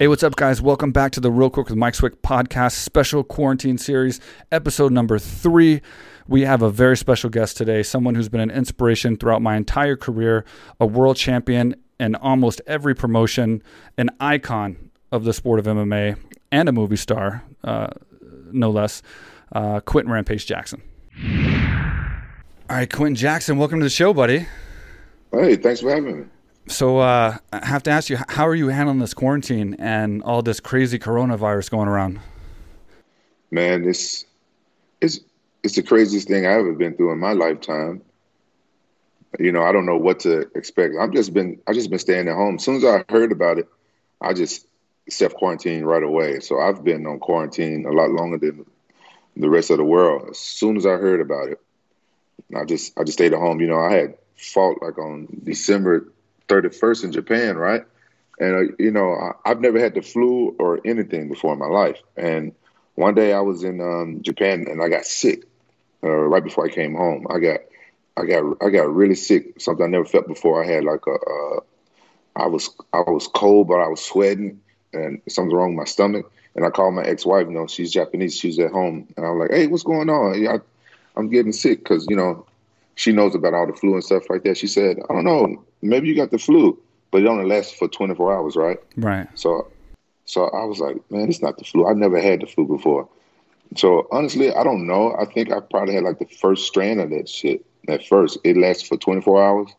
Hey, 0.00 0.08
what's 0.08 0.22
up, 0.22 0.34
guys? 0.34 0.62
Welcome 0.62 0.92
back 0.92 1.12
to 1.12 1.20
the 1.20 1.30
Real 1.30 1.50
Quick 1.50 1.68
with 1.68 1.76
Mike 1.76 1.94
Swick 1.94 2.22
podcast 2.22 2.72
special 2.72 3.22
quarantine 3.22 3.76
series, 3.76 4.18
episode 4.50 4.92
number 4.92 5.18
three. 5.18 5.82
We 6.26 6.40
have 6.40 6.62
a 6.62 6.70
very 6.70 6.96
special 6.96 7.28
guest 7.28 7.58
today, 7.58 7.82
someone 7.82 8.14
who's 8.14 8.30
been 8.30 8.40
an 8.40 8.50
inspiration 8.50 9.18
throughout 9.18 9.42
my 9.42 9.56
entire 9.56 9.96
career, 9.96 10.46
a 10.80 10.86
world 10.86 11.18
champion 11.18 11.74
in 11.98 12.14
almost 12.14 12.62
every 12.66 12.94
promotion, 12.94 13.62
an 13.98 14.08
icon 14.20 14.88
of 15.12 15.24
the 15.24 15.34
sport 15.34 15.58
of 15.58 15.66
MMA, 15.66 16.16
and 16.50 16.70
a 16.70 16.72
movie 16.72 16.96
star, 16.96 17.44
uh, 17.62 17.88
no 18.52 18.70
less, 18.70 19.02
uh, 19.52 19.80
Quinton 19.80 20.10
Rampage 20.10 20.46
Jackson. 20.46 20.80
All 22.70 22.76
right, 22.76 22.90
Quinton 22.90 23.16
Jackson, 23.16 23.58
welcome 23.58 23.80
to 23.80 23.84
the 23.84 23.90
show, 23.90 24.14
buddy. 24.14 24.46
Hey, 25.30 25.56
thanks 25.56 25.82
for 25.82 25.90
having 25.90 26.20
me. 26.20 26.26
So 26.66 26.98
uh, 26.98 27.36
I 27.52 27.66
have 27.66 27.82
to 27.84 27.90
ask 27.90 28.10
you, 28.10 28.18
how 28.28 28.46
are 28.46 28.54
you 28.54 28.68
handling 28.68 28.98
this 28.98 29.14
quarantine 29.14 29.74
and 29.78 30.22
all 30.22 30.42
this 30.42 30.60
crazy 30.60 30.98
coronavirus 30.98 31.70
going 31.70 31.88
around? 31.88 32.20
Man, 33.50 33.88
it's 33.88 34.24
it's 35.00 35.20
it's 35.62 35.74
the 35.74 35.82
craziest 35.82 36.28
thing 36.28 36.46
I 36.46 36.52
ever 36.52 36.72
been 36.72 36.96
through 36.96 37.12
in 37.12 37.18
my 37.18 37.32
lifetime. 37.32 38.02
You 39.38 39.52
know, 39.52 39.62
I 39.62 39.72
don't 39.72 39.86
know 39.86 39.96
what 39.96 40.20
to 40.20 40.50
expect. 40.54 40.94
I've 41.00 41.12
just 41.12 41.32
been 41.32 41.60
I 41.66 41.72
just 41.72 41.90
been 41.90 41.98
staying 41.98 42.28
at 42.28 42.34
home. 42.34 42.56
As 42.56 42.64
soon 42.64 42.76
as 42.76 42.84
I 42.84 43.04
heard 43.08 43.32
about 43.32 43.58
it, 43.58 43.68
I 44.20 44.32
just 44.32 44.66
self 45.08 45.34
quarantined 45.34 45.86
right 45.86 46.02
away. 46.02 46.40
So 46.40 46.60
I've 46.60 46.84
been 46.84 47.06
on 47.06 47.18
quarantine 47.18 47.86
a 47.86 47.92
lot 47.92 48.10
longer 48.10 48.38
than 48.38 48.64
the 49.36 49.50
rest 49.50 49.70
of 49.70 49.78
the 49.78 49.84
world. 49.84 50.30
As 50.30 50.38
soon 50.38 50.76
as 50.76 50.86
I 50.86 50.90
heard 50.90 51.20
about 51.20 51.48
it, 51.48 51.60
I 52.56 52.64
just 52.64 52.98
I 52.98 53.04
just 53.04 53.18
stayed 53.18 53.32
at 53.32 53.40
home. 53.40 53.60
You 53.60 53.68
know, 53.68 53.80
I 53.80 53.92
had 53.92 54.14
fought 54.36 54.82
like 54.82 54.98
on 54.98 55.26
December 55.44 56.06
31st 56.50 57.04
in 57.04 57.12
Japan, 57.12 57.56
right? 57.56 57.84
And 58.38 58.54
uh, 58.54 58.74
you 58.78 58.90
know, 58.90 59.12
I, 59.44 59.48
have 59.48 59.60
never 59.60 59.78
had 59.78 59.94
the 59.94 60.02
flu 60.02 60.56
or 60.58 60.80
anything 60.84 61.28
before 61.28 61.52
in 61.52 61.58
my 61.58 61.66
life. 61.66 61.98
And 62.16 62.52
one 62.94 63.14
day 63.14 63.32
I 63.32 63.40
was 63.40 63.62
in 63.62 63.80
um, 63.80 64.22
Japan 64.22 64.66
and 64.68 64.82
I 64.82 64.88
got 64.88 65.04
sick 65.04 65.44
uh, 66.02 66.08
right 66.08 66.42
before 66.42 66.66
I 66.66 66.70
came 66.70 66.94
home. 66.94 67.26
I 67.30 67.38
got, 67.38 67.60
I 68.16 68.24
got, 68.24 68.56
I 68.62 68.70
got 68.70 68.92
really 68.92 69.14
sick. 69.14 69.60
Something 69.60 69.84
I 69.84 69.88
never 69.88 70.04
felt 70.04 70.26
before. 70.26 70.62
I 70.62 70.66
had 70.66 70.84
like 70.84 71.06
a, 71.06 71.12
uh, 71.12 71.60
I 72.36 72.46
was, 72.46 72.70
I 72.92 73.00
was 73.00 73.28
cold, 73.28 73.68
but 73.68 73.80
I 73.80 73.88
was 73.88 74.00
sweating, 74.00 74.60
and 74.92 75.20
something's 75.28 75.54
wrong 75.54 75.74
with 75.74 75.86
my 75.86 75.90
stomach. 75.90 76.30
And 76.54 76.64
I 76.64 76.70
called 76.70 76.94
my 76.94 77.02
ex-wife. 77.02 77.46
You 77.46 77.52
know, 77.52 77.66
she's 77.66 77.92
Japanese. 77.92 78.36
She's 78.36 78.58
at 78.58 78.72
home, 78.72 79.06
and 79.16 79.24
I'm 79.24 79.38
like, 79.38 79.52
"Hey, 79.52 79.66
what's 79.66 79.84
going 79.84 80.10
on? 80.10 80.46
I, 80.46 80.58
I'm 81.16 81.28
getting 81.28 81.52
sick 81.52 81.78
because 81.78 82.06
you 82.08 82.16
know 82.16 82.46
she 82.94 83.12
knows 83.12 83.34
about 83.34 83.54
all 83.54 83.66
the 83.66 83.72
flu 83.72 83.94
and 83.94 84.04
stuff 84.04 84.28
like 84.28 84.42
that. 84.44 84.56
She 84.56 84.66
said, 84.66 84.98
I 85.08 85.14
don't 85.14 85.24
know, 85.24 85.64
maybe 85.82 86.08
you 86.08 86.14
got 86.14 86.30
the 86.30 86.38
flu, 86.38 86.78
but 87.10 87.22
it 87.22 87.26
only 87.26 87.46
lasts 87.46 87.72
for 87.72 87.88
24 87.88 88.36
hours, 88.36 88.56
right? 88.56 88.78
Right. 88.96 89.26
So, 89.34 89.70
so 90.24 90.44
I 90.44 90.64
was 90.64 90.78
like, 90.78 90.98
man, 91.10 91.28
it's 91.28 91.42
not 91.42 91.58
the 91.58 91.64
flu. 91.64 91.86
I 91.86 91.92
never 91.94 92.20
had 92.20 92.40
the 92.40 92.46
flu 92.46 92.66
before. 92.66 93.08
So 93.76 94.08
honestly, 94.10 94.52
I 94.52 94.64
don't 94.64 94.86
know. 94.86 95.14
I 95.18 95.24
think 95.24 95.52
I 95.52 95.60
probably 95.60 95.94
had 95.94 96.04
like 96.04 96.18
the 96.18 96.26
first 96.26 96.66
strand 96.66 97.00
of 97.00 97.10
that 97.10 97.28
shit. 97.28 97.64
At 97.88 98.06
first, 98.06 98.38
it 98.44 98.56
lasted 98.56 98.88
for 98.88 98.96
24 98.96 99.42
hours. 99.42 99.70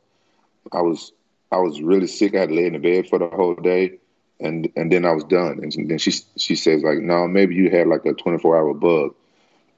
I 0.72 0.82
was, 0.82 1.12
I 1.52 1.58
was 1.58 1.82
really 1.82 2.08
sick. 2.08 2.36
I 2.36 2.42
had 2.42 2.50
to 2.50 2.56
lay 2.56 2.66
in 2.66 2.74
the 2.74 2.80
bed 2.80 3.08
for 3.08 3.20
the 3.20 3.28
whole 3.28 3.56
day, 3.56 4.00
and 4.40 4.72
and 4.76 4.92
then 4.92 5.06
I 5.06 5.12
was 5.12 5.24
done. 5.26 5.60
And 5.62 5.90
then 5.90 5.98
she 5.98 6.12
she 6.38 6.56
says 6.56 6.84
like, 6.84 7.00
no, 7.00 7.28
maybe 7.28 7.56
you 7.56 7.70
had 7.70 7.88
like 7.88 8.06
a 8.06 8.14
24 8.14 8.58
hour 8.58 8.74
bug, 8.74 9.14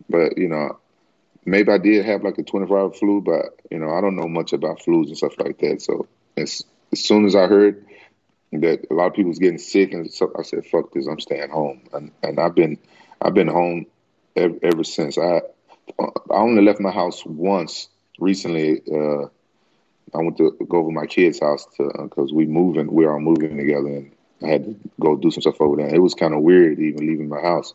but 0.09 0.37
you 0.37 0.47
know, 0.47 0.77
maybe 1.45 1.71
I 1.71 1.77
did 1.77 2.05
have 2.05 2.23
like 2.23 2.37
a 2.37 2.43
24 2.43 2.79
hour 2.79 2.93
flu, 2.93 3.21
but 3.21 3.59
you 3.71 3.79
know, 3.79 3.93
I 3.93 4.01
don't 4.01 4.15
know 4.15 4.27
much 4.27 4.53
about 4.53 4.79
flus 4.79 5.07
and 5.07 5.17
stuff 5.17 5.37
like 5.37 5.59
that. 5.59 5.81
So 5.81 6.07
as, 6.37 6.63
as 6.91 7.03
soon 7.03 7.25
as 7.25 7.35
I 7.35 7.47
heard 7.47 7.85
that 8.53 8.85
a 8.89 8.93
lot 8.93 9.07
of 9.07 9.13
people 9.13 9.29
was 9.29 9.39
getting 9.39 9.57
sick 9.57 9.93
and 9.93 10.11
stuff, 10.11 10.31
I 10.37 10.43
said, 10.43 10.65
fuck 10.65 10.93
this, 10.93 11.07
I'm 11.07 11.19
staying 11.19 11.49
home. 11.49 11.81
And, 11.93 12.11
and 12.21 12.39
I've 12.39 12.55
been, 12.55 12.77
I've 13.21 13.33
been 13.33 13.47
home 13.47 13.87
ever, 14.35 14.55
ever 14.61 14.83
since. 14.83 15.17
I, 15.17 15.41
I 15.99 16.11
only 16.29 16.63
left 16.63 16.79
my 16.79 16.91
house 16.91 17.25
once 17.25 17.89
recently. 18.19 18.81
Uh, 18.91 19.27
I 20.15 20.19
went 20.19 20.37
to 20.37 20.55
go 20.67 20.77
over 20.77 20.91
my 20.91 21.07
kid's 21.07 21.39
house 21.39 21.65
to, 21.77 22.07
cause 22.09 22.31
we 22.31 22.45
moving, 22.45 22.91
we're 22.91 23.11
all 23.11 23.19
moving 23.19 23.57
together 23.57 23.87
and 23.87 24.11
I 24.43 24.47
had 24.47 24.65
to 24.65 24.75
go 24.99 25.15
do 25.15 25.31
some 25.31 25.41
stuff 25.41 25.61
over 25.61 25.77
there. 25.77 25.93
It 25.93 26.01
was 26.01 26.13
kind 26.13 26.33
of 26.33 26.41
weird 26.41 26.79
even 26.79 27.07
leaving 27.07 27.29
my 27.29 27.41
house. 27.41 27.73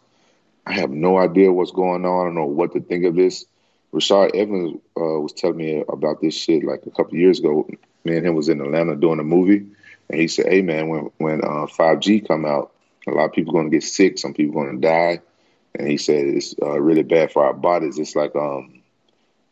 I 0.67 0.73
have 0.75 0.91
no 0.91 1.19
idea 1.19 1.51
what's 1.51 1.71
going 1.71 2.05
on. 2.05 2.21
I 2.21 2.25
don't 2.25 2.35
know 2.35 2.45
what 2.45 2.73
to 2.75 2.81
think 2.81 3.07
of 3.07 3.17
this. 3.17 3.47
Rashad 3.93 4.35
Evans 4.35 4.81
uh, 4.97 5.21
was 5.21 5.33
telling 5.33 5.57
me 5.57 5.85
about 5.89 6.21
this 6.21 6.35
shit 6.35 6.65
like 6.65 6.85
a 6.87 6.91
couple 6.91 7.17
years 7.17 7.39
ago. 7.39 7.69
Me 8.05 8.17
and 8.17 8.27
him 8.27 8.35
was 8.35 8.49
in 8.49 8.61
Atlanta 8.61 8.95
doing 8.97 9.19
a 9.19 9.25
movie, 9.25 9.67
and 10.11 10.21
he 10.21 10.29
said, 10.29 10.47
"Hey 10.47 10.63
man, 10.63 10.89
when 10.89 11.11
when 11.19 11.43
uh, 11.43 11.67
5G 11.67 12.27
come 12.29 12.45
out, 12.45 12.73
a 13.07 13.13
lot 13.13 13.27
of 13.27 13.33
people 13.33 13.53
going 13.53 13.71
to 13.71 13.77
get 13.77 13.85
sick. 13.85 14.19
Some 14.19 14.35
people 14.35 14.55
going 14.63 14.81
to 14.81 14.87
die." 14.87 15.21
And 15.75 15.89
he 15.89 15.97
said 15.97 16.27
it's 16.27 16.55
uh, 16.61 16.79
really 16.81 17.03
bad 17.03 17.33
for 17.33 17.45
our 17.45 17.55
bodies. 17.55 17.99
It's 17.99 18.15
like 18.15 18.37
um, 18.37 18.83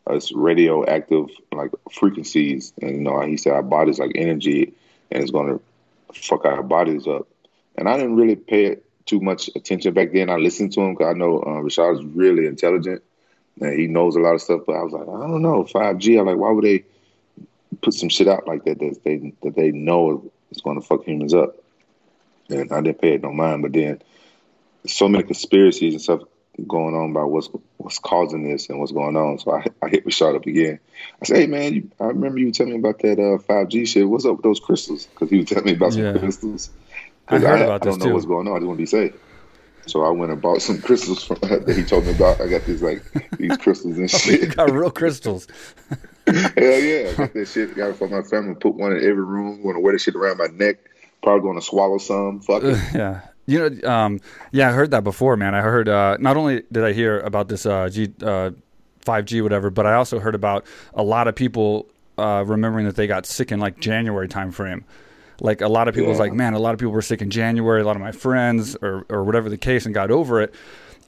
it's 0.09 0.31
radioactive 0.31 1.29
like 1.51 1.71
frequencies, 1.91 2.73
and 2.81 2.91
you 2.91 3.01
know 3.01 3.19
he 3.21 3.37
said 3.37 3.53
our 3.53 3.63
bodies 3.63 3.97
like 3.97 4.11
energy, 4.15 4.73
and 5.09 5.23
it's 5.23 5.31
going 5.31 5.47
to 5.47 5.63
fuck 6.13 6.45
our 6.45 6.63
bodies 6.63 7.07
up. 7.07 7.27
And 7.75 7.89
I 7.89 7.97
didn't 7.97 8.15
really 8.15 8.35
pay 8.35 8.77
too 9.05 9.19
much 9.19 9.49
attention 9.55 9.93
back 9.93 10.11
then. 10.11 10.29
I 10.29 10.35
listened 10.35 10.73
to 10.73 10.81
him 10.81 10.93
because 10.93 11.15
I 11.15 11.17
know 11.17 11.39
uh, 11.39 11.61
Rashad 11.61 11.99
is 11.99 12.05
really 12.05 12.45
intelligent 12.45 13.01
and 13.61 13.79
he 13.79 13.87
knows 13.87 14.15
a 14.15 14.19
lot 14.19 14.35
of 14.35 14.41
stuff. 14.41 14.61
But 14.65 14.75
I 14.75 14.83
was 14.83 14.93
like, 14.93 15.07
I 15.07 15.27
don't 15.27 15.41
know, 15.41 15.65
five 15.65 15.97
G. 15.97 16.17
I'm 16.17 16.25
like, 16.25 16.37
why 16.37 16.51
would 16.51 16.63
they 16.63 16.85
put 17.81 17.93
some 17.93 18.09
shit 18.09 18.27
out 18.27 18.47
like 18.47 18.65
that 18.65 18.79
that 18.79 19.01
they 19.03 19.33
that 19.43 19.55
they 19.55 19.71
know 19.71 20.31
is 20.51 20.61
going 20.61 20.79
to 20.79 20.85
fuck 20.85 21.03
humans 21.03 21.33
up? 21.33 21.55
And 22.49 22.71
I 22.71 22.81
didn't 22.81 23.01
pay 23.01 23.13
it 23.13 23.21
no 23.21 23.31
mind. 23.31 23.61
But 23.61 23.73
then 23.73 24.01
so 24.85 25.07
many 25.07 25.23
conspiracies 25.23 25.93
and 25.93 26.01
stuff 26.01 26.21
going 26.65 26.95
on 26.95 27.11
about 27.11 27.29
what's 27.29 27.49
what's 27.77 27.99
causing 27.99 28.49
this 28.49 28.69
and 28.69 28.79
what's 28.79 28.91
going 28.91 29.15
on. 29.15 29.37
So 29.39 29.51
I, 29.51 29.65
I 29.81 29.89
hit 29.89 30.05
Rashad 30.05 30.35
up 30.35 30.45
again. 30.45 30.79
I 31.21 31.25
said, 31.25 31.37
"Hey 31.37 31.47
man, 31.47 31.73
you, 31.73 31.91
I 31.99 32.05
remember 32.05 32.39
you 32.39 32.51
telling 32.51 32.73
me 32.73 32.79
about 32.79 32.99
that 32.99 33.19
uh, 33.19 33.37
five 33.39 33.67
uh, 33.67 33.69
G 33.69 33.85
shit. 33.85 34.07
What's 34.07 34.25
up 34.25 34.37
with 34.37 34.43
those 34.43 34.59
crystals? 34.59 35.05
Because 35.05 35.29
he 35.29 35.37
was 35.37 35.45
telling 35.47 35.65
me 35.65 35.73
about 35.73 35.93
some 35.93 36.03
yeah. 36.03 36.17
crystals. 36.17 36.69
I 37.27 37.39
heard 37.39 37.61
I, 37.61 37.75
I 37.75 37.77
don't 37.77 37.99
know 37.99 38.05
too. 38.05 38.13
what's 38.13 38.25
going 38.25 38.47
on. 38.47 38.55
I 38.55 38.59
just 38.59 38.67
want 38.67 38.77
to 38.77 38.81
be 38.81 38.85
safe. 38.85 39.13
So 39.87 40.03
I 40.03 40.09
went 40.09 40.31
and 40.31 40.41
bought 40.41 40.61
some 40.61 40.81
crystals 40.81 41.23
from, 41.23 41.37
that 41.41 41.75
he 41.75 41.83
told 41.83 42.05
me 42.05 42.11
about. 42.11 42.41
I 42.41 42.47
got 42.47 42.65
these 42.65 42.81
like 42.81 43.03
these 43.37 43.55
crystals 43.57 43.97
and 43.97 44.03
oh, 44.13 44.17
shit. 44.17 44.41
you 44.41 44.47
got 44.47 44.71
real 44.71 44.91
crystals. 44.91 45.47
Hell 46.27 46.79
yeah, 46.79 47.11
I 47.11 47.13
got 47.15 47.33
that 47.33 47.47
shit. 47.47 47.75
Got 47.75 47.91
it 47.91 47.95
for 47.95 48.07
my 48.07 48.21
family. 48.21 48.55
Put 48.55 48.75
one 48.75 48.91
in 48.91 48.97
every 48.97 49.23
room. 49.23 49.63
Want 49.63 49.75
to 49.75 49.79
wear 49.79 49.93
that 49.93 49.99
shit 49.99 50.15
around 50.15 50.37
my 50.37 50.47
neck. 50.47 50.77
Probably 51.23 51.41
going 51.41 51.59
to 51.59 51.65
swallow 51.65 51.97
some. 51.97 52.41
Fuck 52.41 52.63
it. 52.63 52.77
yeah. 52.93 53.21
You 53.45 53.69
know, 53.69 53.89
um, 53.89 54.19
yeah, 54.51 54.69
I 54.69 54.73
heard 54.73 54.91
that 54.91 55.05
before, 55.05 55.37
man. 55.37 55.55
I 55.55 55.61
heard 55.61 55.87
uh, 55.87 56.17
not 56.19 56.35
only 56.35 56.63
did 56.69 56.83
I 56.83 56.91
hear 56.91 57.21
about 57.21 57.47
this 57.47 57.65
uh, 57.65 57.87
G, 57.87 58.11
uh, 58.21 58.51
5G, 59.05 59.41
whatever, 59.41 59.69
but 59.69 59.85
I 59.85 59.93
also 59.93 60.19
heard 60.19 60.35
about 60.35 60.65
a 60.93 61.01
lot 61.01 61.29
of 61.29 61.35
people 61.35 61.87
uh, 62.17 62.43
remembering 62.45 62.85
that 62.87 62.97
they 62.97 63.07
got 63.07 63.25
sick 63.25 63.53
in 63.53 63.59
like 63.61 63.79
January 63.79 64.27
timeframe. 64.27 64.83
Like 65.39 65.61
a 65.61 65.67
lot 65.67 65.87
of 65.87 65.93
people 65.93 66.07
yeah. 66.07 66.11
was 66.11 66.19
like, 66.19 66.33
man, 66.33 66.53
a 66.53 66.59
lot 66.59 66.73
of 66.73 66.79
people 66.79 66.93
were 66.93 67.01
sick 67.01 67.21
in 67.21 67.29
January. 67.29 67.81
A 67.81 67.85
lot 67.85 67.95
of 67.95 68.01
my 68.01 68.11
friends, 68.11 68.75
or 68.81 69.05
or 69.09 69.23
whatever 69.23 69.49
the 69.49 69.57
case, 69.57 69.85
and 69.85 69.93
got 69.93 70.11
over 70.11 70.41
it. 70.41 70.53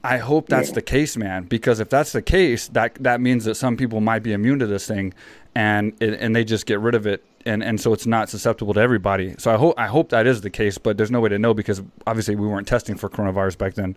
I 0.02 0.16
hope 0.16 0.48
that's 0.48 0.68
yeah. 0.68 0.76
the 0.76 0.82
case, 0.82 1.16
man. 1.16 1.44
Because 1.44 1.78
if 1.78 1.90
that's 1.90 2.12
the 2.12 2.22
case, 2.22 2.68
that 2.68 2.94
that 3.00 3.20
means 3.20 3.44
that 3.44 3.56
some 3.56 3.76
people 3.76 4.00
might 4.00 4.22
be 4.22 4.32
immune 4.32 4.58
to 4.60 4.66
this 4.66 4.86
thing, 4.86 5.12
and 5.54 5.92
and 6.00 6.34
they 6.34 6.44
just 6.44 6.66
get 6.66 6.80
rid 6.80 6.94
of 6.94 7.06
it, 7.06 7.24
and 7.44 7.62
and 7.62 7.80
so 7.80 7.92
it's 7.92 8.06
not 8.06 8.28
susceptible 8.28 8.72
to 8.74 8.80
everybody. 8.80 9.34
So 9.38 9.52
I 9.52 9.56
hope 9.56 9.74
I 9.78 9.88
hope 9.88 10.08
that 10.10 10.26
is 10.26 10.40
the 10.40 10.50
case, 10.50 10.78
but 10.78 10.96
there's 10.96 11.10
no 11.10 11.20
way 11.20 11.28
to 11.28 11.38
know 11.38 11.52
because 11.52 11.82
obviously 12.06 12.34
we 12.36 12.46
weren't 12.46 12.66
testing 12.66 12.96
for 12.96 13.10
coronavirus 13.10 13.58
back 13.58 13.74
then. 13.74 13.96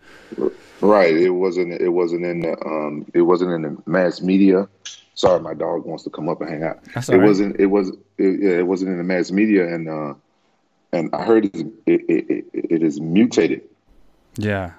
Right. 0.81 1.15
It 1.15 1.29
wasn't. 1.29 1.79
It 1.81 1.89
wasn't 1.89 2.25
in 2.25 2.41
the. 2.41 2.61
Um. 2.65 3.05
It 3.13 3.21
wasn't 3.21 3.51
in 3.51 3.61
the 3.61 3.81
mass 3.85 4.21
media. 4.21 4.67
Sorry, 5.15 5.39
my 5.39 5.53
dog 5.53 5.85
wants 5.85 6.03
to 6.03 6.09
come 6.09 6.27
up 6.27 6.41
and 6.41 6.49
hang 6.49 6.63
out. 6.63 6.83
That's 6.93 7.07
it 7.07 7.17
right. 7.17 7.27
wasn't. 7.27 7.59
It 7.59 7.67
was. 7.67 7.91
It, 8.17 8.41
yeah, 8.41 8.57
it 8.57 8.67
wasn't 8.67 8.91
in 8.91 8.97
the 8.97 9.03
mass 9.03 9.31
media, 9.31 9.73
and 9.73 9.87
uh, 9.87 10.15
and 10.93 11.09
I 11.13 11.23
heard 11.23 11.45
it, 11.45 11.55
it, 11.85 12.01
it, 12.07 12.45
it 12.53 12.83
is 12.83 13.01
mutated. 13.01 13.63
Yeah. 14.37 14.71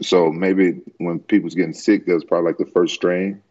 So 0.00 0.30
maybe 0.30 0.80
when 0.98 1.18
people's 1.18 1.54
getting 1.54 1.74
sick, 1.74 2.06
that's 2.06 2.24
probably 2.24 2.50
like 2.50 2.58
the 2.58 2.66
first 2.66 2.94
strain. 2.94 3.42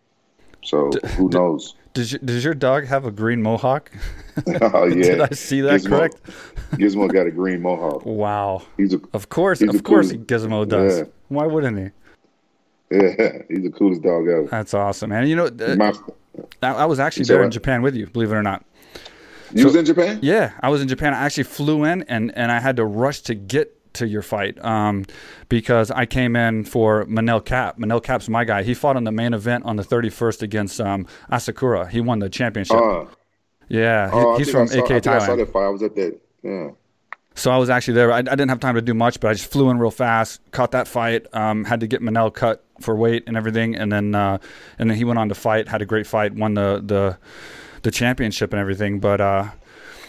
So 0.64 0.90
D- 0.90 1.00
who 1.10 1.30
knows? 1.30 1.76
Does 1.94 2.12
your, 2.12 2.20
does 2.20 2.44
your 2.44 2.54
dog 2.54 2.86
have 2.86 3.06
a 3.06 3.12
green 3.12 3.42
mohawk? 3.42 3.92
oh 4.62 4.86
yeah. 4.86 5.04
Did 5.04 5.22
I 5.22 5.30
see 5.30 5.62
that 5.62 5.82
Gizmo, 5.82 5.90
correct? 5.90 6.24
Gizmo 6.74 7.12
got 7.12 7.28
a 7.28 7.32
green 7.32 7.62
mohawk. 7.62 8.06
Wow. 8.06 8.64
He's 8.78 8.94
a, 8.94 9.02
of 9.14 9.30
course, 9.30 9.62
of 9.62 9.84
course, 9.84 10.12
Gizmo 10.12 10.68
does. 10.68 11.00
Yeah. 11.00 11.06
Why 11.30 11.46
wouldn't 11.46 11.78
he? 11.78 11.90
Yeah, 12.96 13.32
he's 13.50 13.64
the 13.64 13.74
coolest 13.76 14.02
dog 14.02 14.28
ever. 14.28 14.48
That's 14.50 14.74
awesome, 14.74 15.10
man. 15.10 15.28
You 15.28 15.36
know, 15.36 15.48
uh, 15.48 15.76
My, 15.76 15.94
I, 16.62 16.74
I, 16.74 16.86
was 16.86 17.00
actually 17.00 17.26
there 17.26 17.44
in 17.44 17.52
Japan 17.52 17.82
with 17.82 17.96
you, 17.96 18.08
believe 18.08 18.32
it 18.32 18.36
or 18.36 18.44
not. 18.44 18.64
You 19.52 19.60
so, 19.60 19.66
was 19.66 19.76
in 19.76 19.86
Japan? 19.86 20.20
Yeah, 20.22 20.54
I 20.62 20.70
was 20.70 20.82
in 20.82 20.88
Japan. 20.88 21.14
I 21.14 21.26
actually 21.26 21.44
flew 21.44 21.84
in 21.84 22.04
and, 22.04 22.36
and 22.36 22.52
I 22.52 22.60
had 22.60 22.78
to 22.78 22.86
rush 22.86 23.22
to 23.22 23.36
get 23.36 23.74
to 23.94 24.08
your 24.08 24.22
fight 24.22 24.64
um, 24.64 25.06
because 25.50 25.92
I 25.92 26.06
came 26.06 26.36
in 26.36 26.64
for 26.64 27.06
Manel 27.06 27.44
Kape. 27.44 27.78
Manel 27.78 28.02
Kape's 28.02 28.30
my 28.30 28.44
guy. 28.44 28.64
He 28.64 28.74
fought 28.74 28.96
in 28.96 29.04
the 29.04 29.12
main 29.12 29.34
event 29.34 29.66
on 29.66 29.76
the 29.76 29.84
31st 29.84 30.42
against 30.42 30.80
um, 30.80 31.08
Asakura. 31.32 31.90
He 31.90 32.00
won 32.00 32.20
the 32.20 32.30
championship. 32.30 32.78
Uh, 32.78 33.06
yeah, 33.68 34.10
he, 34.10 34.18
uh, 34.18 34.38
he's 34.38 34.52
from 34.52 34.68
saw, 34.68 34.84
AKA 34.84 35.02
Thailand. 35.02 35.22
I 35.22 35.26
saw 35.26 35.36
that 35.36 35.52
fight. 35.52 35.66
I 35.66 35.70
was 35.70 35.84
at 35.84 35.96
that. 35.96 36.20
Yeah. 36.44 36.70
So 37.36 37.52
I 37.52 37.58
was 37.58 37.70
actually 37.70 37.96
there. 37.96 38.12
I, 38.12 38.20
I, 38.20 38.22
didn't 38.22 38.50
have 38.50 38.60
time 38.60 38.76
to 38.76 38.82
do 38.82 38.96
much, 38.96 39.20
but 39.20 39.30
I 39.30 39.34
just 39.34 39.52
flew 39.52 39.70
in 39.70 39.78
real 39.78 39.92
fast, 39.92 40.42
caught 40.52 40.72
that 40.72 40.88
fight. 40.88 41.28
Um, 41.34 41.66
had 41.66 41.82
to 41.82 41.88
get 41.88 42.02
Manel 42.02 42.34
cut 42.34 42.64
for 42.82 42.96
weight 42.96 43.26
and 43.28 43.38
everything, 43.38 43.76
and 43.76 43.92
then 43.92 44.16
uh, 44.16 44.40
and 44.80 44.90
then 44.90 44.98
he 44.98 45.04
went 45.04 45.20
on 45.20 45.30
to 45.30 45.36
fight. 45.36 45.68
Had 45.68 45.82
a 45.82 45.86
great 45.86 46.08
fight, 46.08 46.34
won 46.34 46.56
the 46.56 46.82
the 46.84 47.18
the 47.88 47.92
championship 47.92 48.52
and 48.52 48.60
everything. 48.60 49.00
But 49.00 49.22
uh, 49.22 49.48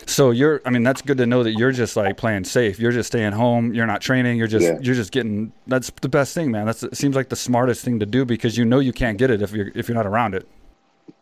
so 0.04 0.32
you're, 0.32 0.60
I 0.66 0.70
mean, 0.70 0.82
that's 0.82 1.00
good 1.00 1.16
to 1.18 1.26
know 1.26 1.44
that 1.44 1.52
you're 1.52 1.70
just 1.70 1.96
like 1.96 2.16
playing 2.16 2.42
safe. 2.42 2.80
You're 2.80 2.90
just 2.90 3.06
staying 3.06 3.32
home. 3.32 3.72
You're 3.72 3.86
not 3.86 4.00
training. 4.00 4.36
You're 4.36 4.48
just 4.48 4.64
yeah. 4.64 4.78
you're 4.80 4.96
just 4.96 5.12
getting. 5.12 5.52
That's 5.68 5.90
the 6.02 6.08
best 6.08 6.34
thing, 6.34 6.50
man. 6.50 6.66
That's 6.66 6.82
it 6.82 6.96
seems 6.96 7.14
like 7.14 7.28
the 7.28 7.36
smartest 7.36 7.84
thing 7.84 8.00
to 8.00 8.06
do 8.06 8.24
because 8.24 8.58
you 8.58 8.64
know 8.64 8.80
you 8.80 8.92
can't 8.92 9.16
get 9.16 9.30
it 9.30 9.42
if 9.42 9.52
you're 9.52 9.70
if 9.76 9.88
you're 9.88 9.94
not 9.94 10.06
around 10.06 10.34
it. 10.34 10.48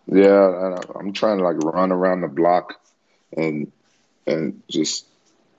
Yeah, 0.07 0.79
I'm 0.95 1.13
trying 1.13 1.39
to 1.39 1.45
like 1.45 1.59
run 1.59 1.93
around 1.93 2.23
the 2.23 2.29
block 2.29 2.81
and 3.37 3.71
and 4.27 4.63
just 4.71 5.05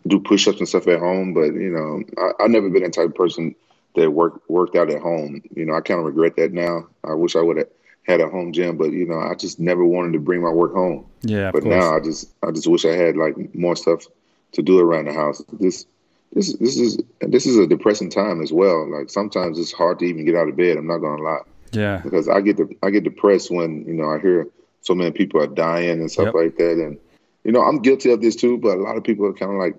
do 0.08 0.20
push-ups 0.20 0.58
and 0.58 0.68
stuff 0.68 0.88
at 0.88 1.00
home. 1.00 1.36
But 1.36 1.54
you 1.54 1.70
know, 1.70 2.02
I, 2.18 2.42
have 2.42 2.50
never 2.50 2.72
been 2.72 2.84
a 2.84 2.90
type 2.90 3.10
of 3.10 3.16
person 3.16 3.54
that 3.94 4.10
worked 4.10 4.50
worked 4.50 4.76
out 4.76 4.90
at 4.90 5.02
home. 5.02 5.44
You 5.56 5.66
know, 5.66 5.76
I 5.76 5.82
kind 5.82 6.00
of 6.00 6.08
regret 6.08 6.38
that 6.38 6.54
now. 6.54 6.88
I 7.04 7.14
wish 7.14 7.36
I 7.36 7.42
would 7.42 7.58
have 7.58 7.68
had 8.08 8.22
a 8.22 8.30
home 8.30 8.54
gym, 8.54 8.78
but 8.78 8.92
you 8.92 9.06
know, 9.06 9.20
I 9.20 9.36
just 9.36 9.60
never 9.60 9.84
wanted 9.84 10.14
to 10.14 10.20
bring 10.20 10.42
my 10.42 10.50
work 10.50 10.74
home. 10.74 11.06
Yeah. 11.22 11.52
But 11.52 11.64
now 11.64 11.96
I 11.96 12.00
just 12.00 12.32
I 12.42 12.52
just 12.52 12.68
wish 12.68 12.86
I 12.86 12.94
had 12.94 13.18
like 13.18 13.54
more 13.54 13.76
stuff 13.76 14.06
to 14.54 14.62
do 14.62 14.80
around 14.80 15.06
the 15.06 15.14
house. 15.14 15.44
This 15.54 15.86
this 16.34 16.54
this 16.54 16.78
is 16.78 16.98
this 17.20 17.46
is 17.46 17.58
a 17.58 17.68
depressing 17.68 18.10
time 18.10 18.42
as 18.42 18.54
well. 18.54 18.90
Like 18.90 19.10
sometimes 19.10 19.60
it's 19.60 19.74
hard 19.74 20.00
to 20.00 20.06
even 20.06 20.26
get 20.26 20.36
out 20.36 20.48
of 20.48 20.56
bed. 20.56 20.78
I'm 20.78 20.88
not 20.88 21.00
gonna 21.00 21.22
lie. 21.22 21.42
Yeah. 21.74 21.98
Because 21.98 22.30
I 22.30 22.40
get 22.42 22.58
the, 22.58 22.74
I 22.82 22.90
get 22.92 23.04
depressed 23.04 23.52
when 23.52 23.86
you 23.86 23.94
know 23.94 24.10
I 24.10 24.20
hear 24.20 24.48
so 24.82 24.96
many 24.96 25.12
people 25.12 25.42
are 25.42 25.48
dying 25.48 26.00
and 26.00 26.10
stuff 26.10 26.28
yep. 26.28 26.34
like 26.34 26.58
that, 26.58 26.74
and 26.74 26.98
you 27.44 27.52
know 27.52 27.62
I'm 27.62 27.82
guilty 27.82 28.12
of 28.12 28.22
this 28.22 28.38
too. 28.38 28.58
But 28.58 28.78
a 28.78 28.82
lot 28.82 28.96
of 28.96 29.04
people 29.04 29.26
are 29.26 29.34
kind 29.34 29.52
of 29.52 29.58
like 29.58 29.76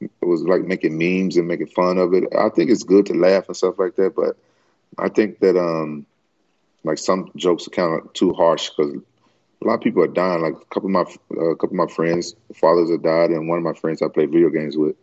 it 0.00 0.26
was 0.26 0.42
like 0.42 0.62
making 0.62 0.98
memes 0.98 1.38
and 1.38 1.48
making 1.48 1.68
fun 1.68 1.96
of 1.96 2.12
it. 2.12 2.24
I 2.36 2.50
think 2.50 2.70
it's 2.70 2.82
good 2.82 3.06
to 3.06 3.14
laugh 3.14 3.46
and 3.46 3.56
stuff 3.56 3.78
like 3.78 3.96
that, 3.96 4.14
but 4.14 4.36
I 4.98 5.08
think 5.08 5.38
that 5.38 5.56
um 5.56 6.04
like 6.84 6.98
some 6.98 7.30
jokes 7.36 7.66
are 7.66 7.70
kind 7.70 8.00
of 8.00 8.12
too 8.12 8.32
harsh 8.32 8.70
because 8.70 8.94
a 8.94 9.66
lot 9.66 9.74
of 9.74 9.80
people 9.80 10.02
are 10.02 10.08
dying. 10.08 10.42
Like 10.42 10.54
a 10.54 10.64
couple 10.66 10.88
of 10.88 10.90
my 10.90 11.00
uh, 11.36 11.50
a 11.50 11.56
couple 11.56 11.80
of 11.80 11.88
my 11.88 11.94
friends, 11.94 12.34
fathers 12.54 12.90
have 12.90 13.02
died, 13.02 13.30
and 13.30 13.48
one 13.48 13.58
of 13.58 13.64
my 13.64 13.74
friends 13.74 14.02
I 14.02 14.08
play 14.08 14.26
video 14.26 14.50
games 14.50 14.76
with 14.76 14.96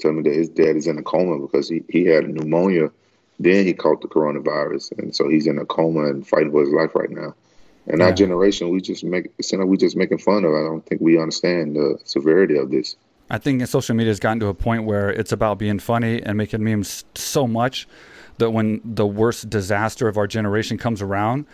told 0.00 0.16
me 0.16 0.22
that 0.22 0.34
his 0.34 0.48
dad 0.48 0.76
is 0.76 0.86
in 0.86 0.98
a 0.98 1.02
coma 1.02 1.38
because 1.38 1.68
he 1.68 1.82
he 1.88 2.04
had 2.04 2.28
pneumonia. 2.28 2.90
Then 3.38 3.66
he 3.66 3.72
caught 3.72 4.02
the 4.02 4.08
coronavirus, 4.08 4.98
and 4.98 5.14
so 5.14 5.28
he's 5.28 5.46
in 5.46 5.58
a 5.58 5.64
coma 5.64 6.06
and 6.06 6.26
fighting 6.26 6.50
for 6.50 6.60
his 6.60 6.70
life 6.70 6.94
right 6.94 7.10
now. 7.10 7.34
And 7.86 7.98
yeah. 7.98 8.06
our 8.06 8.12
generation, 8.12 8.70
we 8.70 8.80
just 8.80 9.02
make 9.02 9.32
it 9.36 9.66
we 9.66 9.76
just 9.76 9.96
making 9.96 10.18
fun 10.18 10.44
of. 10.44 10.52
I 10.52 10.62
don't 10.62 10.84
think 10.86 11.00
we 11.00 11.18
understand 11.18 11.76
the 11.76 11.98
severity 12.04 12.56
of 12.56 12.70
this. 12.70 12.96
I 13.30 13.38
think 13.38 13.66
social 13.66 13.96
media 13.96 14.10
has 14.10 14.20
gotten 14.20 14.40
to 14.40 14.48
a 14.48 14.54
point 14.54 14.84
where 14.84 15.10
it's 15.10 15.32
about 15.32 15.58
being 15.58 15.78
funny 15.78 16.22
and 16.22 16.36
making 16.36 16.62
memes 16.62 17.04
so 17.14 17.46
much 17.46 17.88
that 18.42 18.50
when 18.50 18.80
the 18.84 19.06
worst 19.06 19.48
disaster 19.48 20.08
of 20.08 20.18
our 20.18 20.26
generation 20.26 20.76
comes 20.76 21.00
around, 21.00 21.46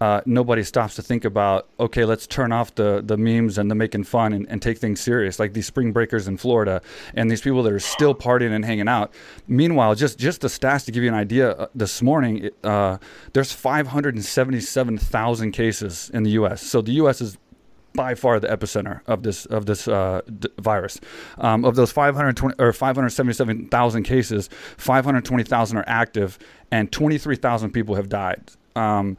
uh, 0.00 0.20
nobody 0.26 0.62
stops 0.62 0.96
to 0.96 1.02
think 1.02 1.24
about, 1.24 1.68
okay, 1.78 2.04
let's 2.04 2.26
turn 2.26 2.52
off 2.52 2.74
the, 2.74 3.02
the 3.04 3.16
memes 3.16 3.58
and 3.58 3.70
the 3.70 3.74
making 3.74 4.04
fun 4.04 4.32
and, 4.32 4.46
and, 4.50 4.60
take 4.60 4.76
things 4.76 5.00
serious, 5.00 5.38
like 5.38 5.52
these 5.52 5.66
spring 5.66 5.92
breakers 5.92 6.26
in 6.26 6.36
Florida 6.36 6.82
and 7.14 7.30
these 7.30 7.40
people 7.40 7.62
that 7.62 7.72
are 7.72 7.78
still 7.78 8.14
partying 8.14 8.50
and 8.50 8.64
hanging 8.64 8.88
out. 8.88 9.14
Meanwhile, 9.46 9.94
just, 9.94 10.18
just 10.18 10.40
the 10.40 10.48
stats 10.48 10.84
to 10.86 10.92
give 10.92 11.04
you 11.04 11.08
an 11.08 11.14
idea, 11.14 11.52
uh, 11.52 11.66
this 11.74 12.02
morning, 12.02 12.50
uh, 12.64 12.98
there's 13.34 13.52
577,000 13.52 15.52
cases 15.52 16.10
in 16.12 16.24
the 16.24 16.30
U.S. 16.30 16.60
So 16.60 16.82
the 16.82 16.92
U.S. 16.92 17.20
is 17.20 17.38
by 17.94 18.14
far 18.14 18.40
the 18.40 18.48
epicenter 18.48 19.00
of 19.06 19.22
this 19.22 19.46
of 19.46 19.66
this 19.66 19.88
uh, 19.88 20.20
d- 20.38 20.48
virus. 20.58 21.00
Um, 21.38 21.64
of 21.64 21.76
those 21.76 21.92
520 21.92 22.56
or 22.58 22.72
577,000 22.72 24.02
cases, 24.02 24.50
520,000 24.76 25.76
are 25.78 25.84
active, 25.86 26.38
and 26.70 26.90
23,000 26.92 27.70
people 27.70 27.94
have 27.94 28.08
died. 28.08 28.42
Um, 28.76 29.16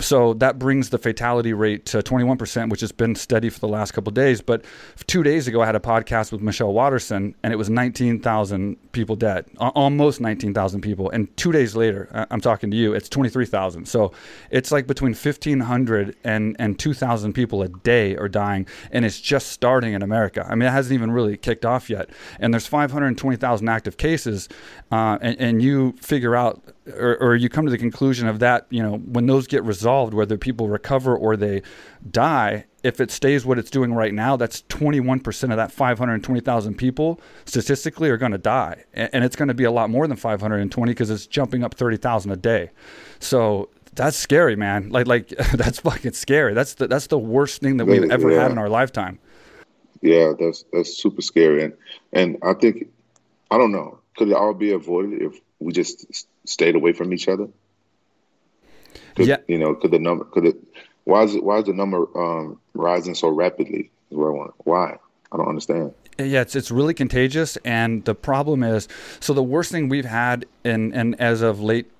so 0.00 0.34
that 0.34 0.58
brings 0.58 0.90
the 0.90 0.98
fatality 0.98 1.52
rate 1.52 1.86
to 1.86 1.98
21%, 1.98 2.70
which 2.70 2.80
has 2.80 2.92
been 2.92 3.14
steady 3.14 3.50
for 3.50 3.60
the 3.60 3.68
last 3.68 3.92
couple 3.92 4.10
days. 4.12 4.40
But 4.40 4.64
two 5.06 5.22
days 5.22 5.46
ago, 5.46 5.60
I 5.60 5.66
had 5.66 5.76
a 5.76 5.80
podcast 5.80 6.32
with 6.32 6.40
Michelle 6.40 6.72
Waterson, 6.72 7.34
and 7.42 7.52
it 7.52 7.56
was 7.56 7.70
19,000 7.70 8.92
people 8.92 9.16
dead, 9.16 9.46
almost 9.58 10.20
19,000 10.20 10.80
people. 10.80 11.10
And 11.10 11.34
two 11.36 11.52
days 11.52 11.76
later, 11.76 12.08
I'm 12.30 12.40
talking 12.40 12.70
to 12.70 12.76
you, 12.76 12.94
it's 12.94 13.08
23,000. 13.08 13.86
So 13.86 14.12
it's 14.50 14.72
like 14.72 14.86
between 14.86 15.12
1,500 15.12 16.16
and, 16.24 16.56
and 16.58 16.78
2,000 16.78 17.32
people 17.32 17.62
a 17.62 17.68
day 17.68 18.16
are 18.16 18.28
dying, 18.28 18.66
and 18.90 19.04
it's 19.04 19.20
just 19.20 19.48
starting 19.48 19.92
in 19.92 20.02
America. 20.02 20.46
I 20.48 20.54
mean, 20.54 20.68
it 20.68 20.72
hasn't 20.72 20.94
even 20.94 21.10
really 21.10 21.36
kicked 21.36 21.64
off 21.64 21.90
yet. 21.90 22.10
And 22.38 22.52
there's 22.52 22.66
520,000 22.66 23.68
active 23.68 23.96
cases, 23.96 24.48
uh, 24.90 25.18
and, 25.20 25.40
and 25.40 25.62
you 25.62 25.92
figure 26.00 26.34
out 26.34 26.62
or, 26.86 27.16
or, 27.18 27.36
you 27.36 27.48
come 27.48 27.66
to 27.66 27.70
the 27.70 27.78
conclusion 27.78 28.26
of 28.26 28.38
that, 28.38 28.66
you 28.70 28.82
know, 28.82 28.96
when 28.96 29.26
those 29.26 29.46
get 29.46 29.62
resolved, 29.64 30.14
whether 30.14 30.38
people 30.38 30.68
recover 30.68 31.14
or 31.14 31.36
they 31.36 31.62
die, 32.10 32.64
if 32.82 33.00
it 33.00 33.10
stays 33.10 33.44
what 33.44 33.58
it's 33.58 33.70
doing 33.70 33.92
right 33.92 34.14
now, 34.14 34.36
that's 34.36 34.62
21% 34.62 35.50
of 35.50 35.56
that 35.56 35.70
520,000 35.70 36.74
people 36.74 37.20
statistically 37.44 38.08
are 38.08 38.16
going 38.16 38.32
to 38.32 38.38
die. 38.38 38.84
And, 38.94 39.10
and 39.12 39.24
it's 39.24 39.36
going 39.36 39.48
to 39.48 39.54
be 39.54 39.64
a 39.64 39.70
lot 39.70 39.90
more 39.90 40.06
than 40.06 40.16
520 40.16 40.90
because 40.90 41.10
it's 41.10 41.26
jumping 41.26 41.62
up 41.62 41.74
30,000 41.74 42.32
a 42.32 42.36
day. 42.36 42.70
So 43.18 43.68
that's 43.94 44.16
scary, 44.16 44.56
man. 44.56 44.88
Like, 44.88 45.06
like 45.06 45.28
that's 45.54 45.80
fucking 45.80 46.12
scary. 46.12 46.54
That's 46.54 46.74
the, 46.74 46.88
that's 46.88 47.08
the 47.08 47.18
worst 47.18 47.60
thing 47.60 47.76
that 47.76 47.84
we've 47.84 48.10
ever 48.10 48.30
yeah. 48.30 48.42
had 48.42 48.50
in 48.52 48.58
our 48.58 48.70
lifetime. 48.70 49.18
Yeah, 50.00 50.32
that's, 50.38 50.64
that's 50.72 50.96
super 50.96 51.20
scary. 51.20 51.64
And, 51.64 51.74
and 52.14 52.38
I 52.42 52.54
think, 52.54 52.88
I 53.50 53.58
don't 53.58 53.72
know, 53.72 53.98
could 54.16 54.28
it 54.28 54.34
all 54.34 54.54
be 54.54 54.72
avoided 54.72 55.20
if 55.20 55.40
we 55.58 55.72
just 55.72 56.26
stayed 56.44 56.74
away 56.74 56.92
from 56.92 57.12
each 57.12 57.28
other? 57.28 57.48
Could, 59.16 59.26
yeah. 59.26 59.38
You 59.48 59.58
know, 59.58 59.74
could 59.74 59.90
the 59.90 59.98
number 59.98 60.24
could 60.24 60.46
it 60.46 60.56
why 61.04 61.22
is 61.24 61.34
it 61.34 61.42
why 61.42 61.58
is 61.58 61.64
the 61.64 61.72
number 61.72 62.06
um, 62.16 62.60
rising 62.74 63.14
so 63.14 63.28
rapidly? 63.28 63.90
Is 64.10 64.16
what 64.16 64.26
I 64.26 64.30
want. 64.30 64.54
Why? 64.58 64.98
I 65.32 65.36
don't 65.36 65.48
understand. 65.48 65.94
Yeah, 66.18 66.42
it's 66.42 66.54
it's 66.54 66.70
really 66.70 66.94
contagious, 66.94 67.56
and 67.64 68.04
the 68.04 68.14
problem 68.14 68.62
is, 68.62 68.88
so 69.20 69.32
the 69.32 69.42
worst 69.42 69.72
thing 69.72 69.88
we've 69.88 70.04
had, 70.04 70.44
in 70.64 70.92
and 70.92 71.18
as 71.20 71.40
of 71.40 71.62
late 71.62 71.90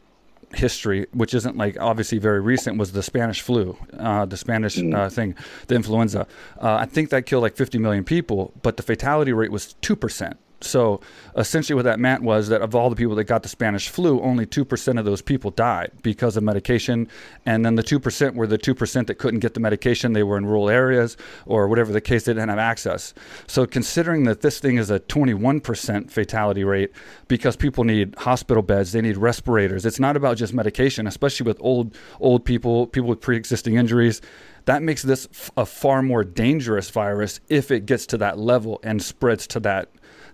history, 0.52 1.06
which 1.12 1.32
isn't 1.32 1.56
like 1.56 1.78
obviously 1.80 2.18
very 2.18 2.40
recent, 2.40 2.76
was 2.76 2.92
the 2.92 3.02
Spanish 3.02 3.40
flu, 3.40 3.76
uh, 3.98 4.26
the 4.26 4.36
Spanish 4.36 4.76
mm. 4.76 4.94
uh, 4.94 5.08
thing, 5.08 5.34
the 5.68 5.74
influenza. 5.76 6.26
Uh, 6.60 6.74
I 6.74 6.86
think 6.86 7.10
that 7.10 7.24
killed 7.24 7.42
like 7.42 7.56
50 7.56 7.78
million 7.78 8.04
people, 8.04 8.52
but 8.62 8.76
the 8.76 8.82
fatality 8.82 9.32
rate 9.32 9.52
was 9.52 9.74
two 9.74 9.96
percent. 9.96 10.36
So 10.62 11.00
essentially, 11.36 11.74
what 11.74 11.84
that 11.84 11.98
meant 11.98 12.22
was 12.22 12.48
that 12.48 12.60
of 12.60 12.74
all 12.74 12.90
the 12.90 12.96
people 12.96 13.14
that 13.16 13.24
got 13.24 13.42
the 13.42 13.48
Spanish 13.48 13.88
flu, 13.88 14.20
only 14.20 14.46
2% 14.46 14.98
of 14.98 15.04
those 15.04 15.22
people 15.22 15.50
died 15.50 15.90
because 16.02 16.36
of 16.36 16.42
medication. 16.42 17.08
And 17.46 17.64
then 17.64 17.76
the 17.76 17.82
2% 17.82 18.34
were 18.34 18.46
the 18.46 18.58
2% 18.58 19.06
that 19.06 19.14
couldn't 19.16 19.40
get 19.40 19.54
the 19.54 19.60
medication. 19.60 20.12
They 20.12 20.22
were 20.22 20.36
in 20.36 20.46
rural 20.46 20.68
areas 20.68 21.16
or 21.46 21.68
whatever 21.68 21.92
the 21.92 22.00
case, 22.00 22.24
they 22.24 22.34
didn't 22.34 22.50
have 22.50 22.58
access. 22.58 23.14
So, 23.46 23.66
considering 23.66 24.24
that 24.24 24.42
this 24.42 24.60
thing 24.60 24.76
is 24.76 24.90
a 24.90 25.00
21% 25.00 26.10
fatality 26.10 26.64
rate 26.64 26.92
because 27.28 27.56
people 27.56 27.84
need 27.84 28.14
hospital 28.16 28.62
beds, 28.62 28.92
they 28.92 29.00
need 29.00 29.16
respirators, 29.16 29.86
it's 29.86 30.00
not 30.00 30.16
about 30.16 30.36
just 30.36 30.52
medication, 30.52 31.06
especially 31.06 31.44
with 31.44 31.58
old, 31.60 31.96
old 32.20 32.44
people, 32.44 32.86
people 32.86 33.08
with 33.08 33.20
pre 33.20 33.36
existing 33.36 33.76
injuries 33.76 34.20
that 34.66 34.82
makes 34.82 35.02
this 35.02 35.28
a 35.56 35.66
far 35.66 36.02
more 36.02 36.24
dangerous 36.24 36.90
virus 36.90 37.40
if 37.48 37.70
it 37.70 37.86
gets 37.86 38.06
to 38.06 38.18
that 38.18 38.38
level 38.38 38.80
and 38.82 39.02
spreads 39.02 39.46
to 39.48 39.60
that 39.60 39.88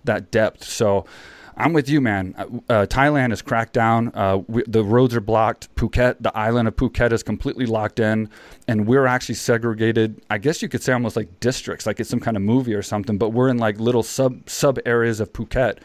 that 0.07 0.31
depth. 0.31 0.65
So 0.65 1.05
I'm 1.59 1.73
with 1.73 1.89
you, 1.89 2.03
man. 2.03 2.35
Uh, 2.37 2.43
uh, 2.73 2.87
Thailand 2.87 3.33
is 3.33 3.41
cracked 3.41 3.73
down. 3.73 4.13
Uh, 4.15 4.43
we, 4.47 4.63
the 4.67 4.85
roads 4.85 5.15
are 5.15 5.23
blocked. 5.23 5.75
Phuket, 5.75 6.17
the 6.21 6.37
island 6.37 6.69
of 6.69 6.77
Phuket, 6.77 7.13
is 7.13 7.23
completely 7.23 7.65
locked 7.65 7.99
in, 7.99 8.29
and 8.69 8.87
we're 8.87 9.07
actually 9.07 9.37
segregated. 9.37 10.21
I 10.29 10.37
guess 10.37 10.61
you 10.61 10.69
could 10.69 10.83
say 10.83 10.93
almost 10.93 11.17
like 11.17 11.41
districts, 11.41 11.87
like 11.87 11.99
it's 11.99 12.11
some 12.11 12.21
kind 12.21 12.37
of 12.37 12.43
movie 12.43 12.75
or 12.75 12.83
something. 12.83 13.17
But 13.17 13.31
we're 13.31 13.49
in 13.49 13.57
like 13.57 13.81
little 13.81 14.03
sub 14.03 14.49
sub 14.51 14.79
areas 14.85 15.19
of 15.19 15.33
Phuket, 15.33 15.79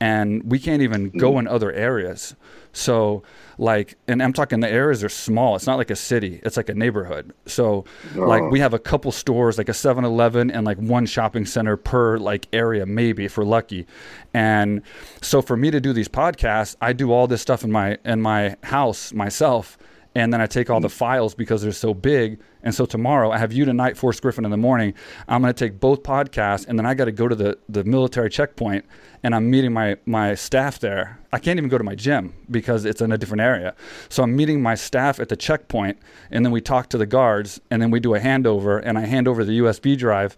and 0.00 0.44
we 0.44 0.60
can't 0.60 0.82
even 0.82 1.10
go 1.10 1.32
mm. 1.32 1.40
in 1.40 1.48
other 1.48 1.72
areas. 1.72 2.36
So 2.76 3.22
like 3.58 3.96
and 4.06 4.22
i'm 4.22 4.34
talking 4.34 4.60
the 4.60 4.70
areas 4.70 5.02
are 5.02 5.08
small. 5.08 5.56
It's 5.56 5.66
not 5.66 5.78
like 5.78 5.90
a 5.90 5.96
city. 5.96 6.40
It's 6.44 6.56
like 6.58 6.68
a 6.68 6.74
neighborhood. 6.74 7.32
So 7.46 7.86
like 8.14 8.42
oh. 8.42 8.48
we 8.50 8.60
have 8.60 8.74
a 8.74 8.78
couple 8.78 9.10
stores 9.12 9.56
like 9.56 9.70
a 9.70 9.72
7-eleven 9.72 10.50
and 10.50 10.66
like 10.66 10.76
one 10.76 11.06
shopping 11.06 11.46
center 11.46 11.76
per 11.76 12.18
like 12.18 12.48
area 12.52 12.84
maybe 12.84 13.24
if 13.24 13.38
we're 13.38 13.44
lucky. 13.44 13.86
And 14.34 14.82
so 15.22 15.40
for 15.40 15.56
me 15.56 15.70
to 15.70 15.80
do 15.80 15.92
these 15.92 16.08
podcasts 16.08 16.76
i 16.80 16.92
do 16.92 17.12
all 17.12 17.26
this 17.26 17.40
stuff 17.40 17.64
in 17.64 17.72
my 17.72 17.98
in 18.04 18.20
my 18.20 18.56
house 18.62 19.12
myself 19.12 19.78
and 20.16 20.32
then 20.32 20.40
I 20.40 20.46
take 20.46 20.70
all 20.70 20.80
the 20.80 20.88
mm. 20.88 20.92
files 20.92 21.34
because 21.34 21.60
they're 21.60 21.72
so 21.72 21.92
big. 21.92 22.40
And 22.62 22.74
so 22.74 22.86
tomorrow 22.86 23.30
I 23.30 23.36
have 23.36 23.52
you 23.52 23.66
tonight, 23.66 23.98
Forrest 23.98 24.22
Griffin 24.22 24.46
in 24.46 24.50
the 24.50 24.56
morning. 24.56 24.94
I'm 25.28 25.42
going 25.42 25.52
to 25.52 25.64
take 25.64 25.78
both 25.78 26.02
podcasts, 26.02 26.66
and 26.66 26.78
then 26.78 26.86
I 26.86 26.94
got 26.94 27.04
to 27.04 27.12
go 27.12 27.28
to 27.28 27.34
the, 27.34 27.58
the 27.68 27.84
military 27.84 28.30
checkpoint, 28.30 28.86
and 29.22 29.34
I'm 29.34 29.50
meeting 29.50 29.74
my 29.74 29.98
my 30.06 30.34
staff 30.34 30.78
there. 30.78 31.18
I 31.34 31.38
can't 31.38 31.58
even 31.58 31.68
go 31.68 31.76
to 31.76 31.84
my 31.84 31.94
gym 31.94 32.32
because 32.50 32.86
it's 32.86 33.02
in 33.02 33.12
a 33.12 33.18
different 33.18 33.42
area. 33.42 33.74
So 34.08 34.22
I'm 34.22 34.34
meeting 34.34 34.62
my 34.62 34.74
staff 34.74 35.20
at 35.20 35.28
the 35.28 35.36
checkpoint, 35.36 35.98
and 36.30 36.46
then 36.46 36.50
we 36.50 36.62
talk 36.62 36.88
to 36.90 36.98
the 36.98 37.06
guards, 37.06 37.60
and 37.70 37.82
then 37.82 37.90
we 37.90 38.00
do 38.00 38.14
a 38.14 38.18
handover, 38.18 38.80
and 38.82 38.96
I 38.96 39.02
hand 39.02 39.28
over 39.28 39.44
the 39.44 39.58
USB 39.58 39.98
drive 39.98 40.34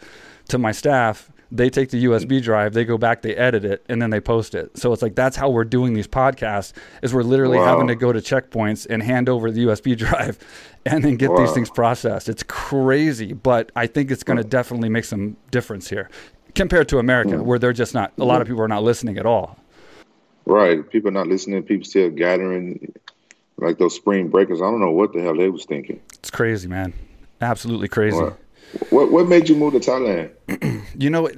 to 0.49 0.59
my 0.59 0.73
staff 0.73 1.31
they 1.51 1.71
take 1.71 1.91
the 1.91 2.05
USB 2.05 2.43
drive, 2.43 2.75
they 2.75 2.85
go 2.85 2.99
back, 2.99 3.23
they 3.23 3.35
edit 3.35 3.65
it, 3.65 3.85
and 3.89 4.03
then 4.03 4.11
they 4.11 4.21
post 4.21 4.55
it. 4.55 4.77
So 4.77 4.93
it's 4.93 5.03
like 5.03 5.15
that's 5.15 5.37
how 5.37 5.49
we're 5.49 5.65
doing 5.65 5.95
these 5.95 6.07
podcasts. 6.07 6.73
Is 7.03 7.15
we're 7.15 7.23
literally 7.23 7.59
wow. 7.59 7.65
having 7.65 7.89
to 7.89 7.95
go 7.95 8.13
to 8.13 8.21
checkpoints 8.21 8.87
and 8.89 9.03
hand 9.03 9.29
over 9.29 9.51
the 9.51 9.65
USB 9.67 9.97
drive, 9.97 10.39
and 10.85 11.03
then 11.03 11.17
get 11.17 11.31
wow. 11.31 11.39
these 11.39 11.53
things 11.53 11.71
processed. 11.71 12.29
It's 12.29 12.43
crazy, 12.43 13.33
but 13.33 13.73
I 13.75 13.87
think 13.87 14.11
it's 14.11 14.23
going 14.23 14.37
to 14.37 14.45
definitely 14.45 14.89
make 14.89 15.05
some 15.05 15.37
difference 15.51 15.89
here 15.89 16.11
compared 16.55 16.89
to 16.89 16.99
America, 16.99 17.33
mm. 17.33 17.43
where 17.43 17.59
they're 17.59 17.73
just 17.73 17.95
not. 17.95 18.13
A 18.19 18.25
lot 18.25 18.43
of 18.43 18.47
people 18.47 18.63
are 18.63 18.69
not 18.69 18.83
listening 18.83 19.17
at 19.17 19.27
all. 19.27 19.57
Right, 20.45 20.89
people 20.89 21.09
are 21.09 21.13
not 21.13 21.27
listening. 21.27 21.63
People 21.63 21.85
still 21.85 22.11
gathering, 22.11 22.93
like 23.59 23.79
those 23.79 23.95
spring 23.95 24.29
breakers. 24.29 24.61
I 24.61 24.65
don't 24.65 24.81
know 24.81 24.91
what 24.91 25.13
the 25.13 25.21
hell 25.21 25.37
they 25.37 25.49
was 25.49 25.65
thinking. 25.65 26.01
It's 26.19 26.31
crazy, 26.31 26.69
man. 26.69 26.93
Absolutely 27.41 27.89
crazy. 27.89 28.19
What 28.91 29.11
what 29.11 29.29
made 29.29 29.49
you 29.49 29.57
move 29.57 29.75
to 29.75 29.81
Thailand? 29.81 30.31
you 30.99 31.11
know, 31.11 31.29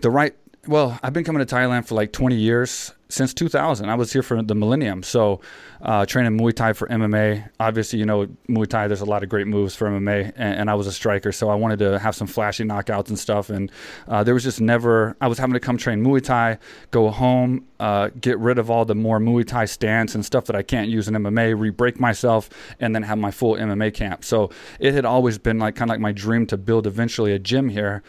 the 0.00 0.10
right. 0.10 0.34
Well, 0.68 0.98
I've 1.02 1.14
been 1.14 1.24
coming 1.24 1.44
to 1.44 1.54
Thailand 1.54 1.86
for 1.86 1.94
like 1.94 2.12
20 2.12 2.36
years 2.36 2.92
since 3.08 3.32
2000. 3.32 3.88
I 3.88 3.94
was 3.94 4.12
here 4.12 4.22
for 4.22 4.42
the 4.42 4.54
millennium. 4.54 5.02
So, 5.02 5.40
uh, 5.80 6.04
training 6.04 6.38
Muay 6.38 6.54
Thai 6.54 6.74
for 6.74 6.86
MMA. 6.88 7.48
Obviously, 7.58 7.98
you 7.98 8.04
know, 8.04 8.26
Muay 8.50 8.66
Thai, 8.66 8.86
there's 8.86 9.00
a 9.00 9.06
lot 9.06 9.22
of 9.22 9.30
great 9.30 9.46
moves 9.46 9.74
for 9.74 9.88
MMA, 9.88 10.34
and, 10.36 10.60
and 10.60 10.70
I 10.70 10.74
was 10.74 10.86
a 10.86 10.92
striker. 10.92 11.32
So, 11.32 11.48
I 11.48 11.54
wanted 11.54 11.78
to 11.78 11.98
have 11.98 12.14
some 12.14 12.26
flashy 12.26 12.64
knockouts 12.64 13.08
and 13.08 13.18
stuff. 13.18 13.48
And 13.48 13.72
uh, 14.08 14.24
there 14.24 14.34
was 14.34 14.44
just 14.44 14.60
never, 14.60 15.16
I 15.22 15.26
was 15.26 15.38
having 15.38 15.54
to 15.54 15.60
come 15.60 15.78
train 15.78 16.04
Muay 16.04 16.22
Thai, 16.22 16.58
go 16.90 17.08
home, 17.08 17.64
uh, 17.80 18.10
get 18.20 18.38
rid 18.38 18.58
of 18.58 18.70
all 18.70 18.84
the 18.84 18.94
more 18.94 19.18
Muay 19.18 19.46
Thai 19.46 19.64
stance 19.64 20.14
and 20.14 20.22
stuff 20.22 20.44
that 20.44 20.54
I 20.54 20.62
can't 20.62 20.90
use 20.90 21.08
in 21.08 21.14
MMA, 21.14 21.58
re 21.58 21.70
break 21.70 21.98
myself, 21.98 22.50
and 22.78 22.94
then 22.94 23.04
have 23.04 23.16
my 23.16 23.30
full 23.30 23.54
MMA 23.54 23.94
camp. 23.94 24.22
So, 24.22 24.50
it 24.80 24.92
had 24.92 25.06
always 25.06 25.38
been 25.38 25.58
like 25.58 25.76
kind 25.76 25.90
of 25.90 25.94
like 25.94 26.00
my 26.00 26.12
dream 26.12 26.44
to 26.48 26.58
build 26.58 26.86
eventually 26.86 27.32
a 27.32 27.38
gym 27.38 27.70
here 27.70 28.02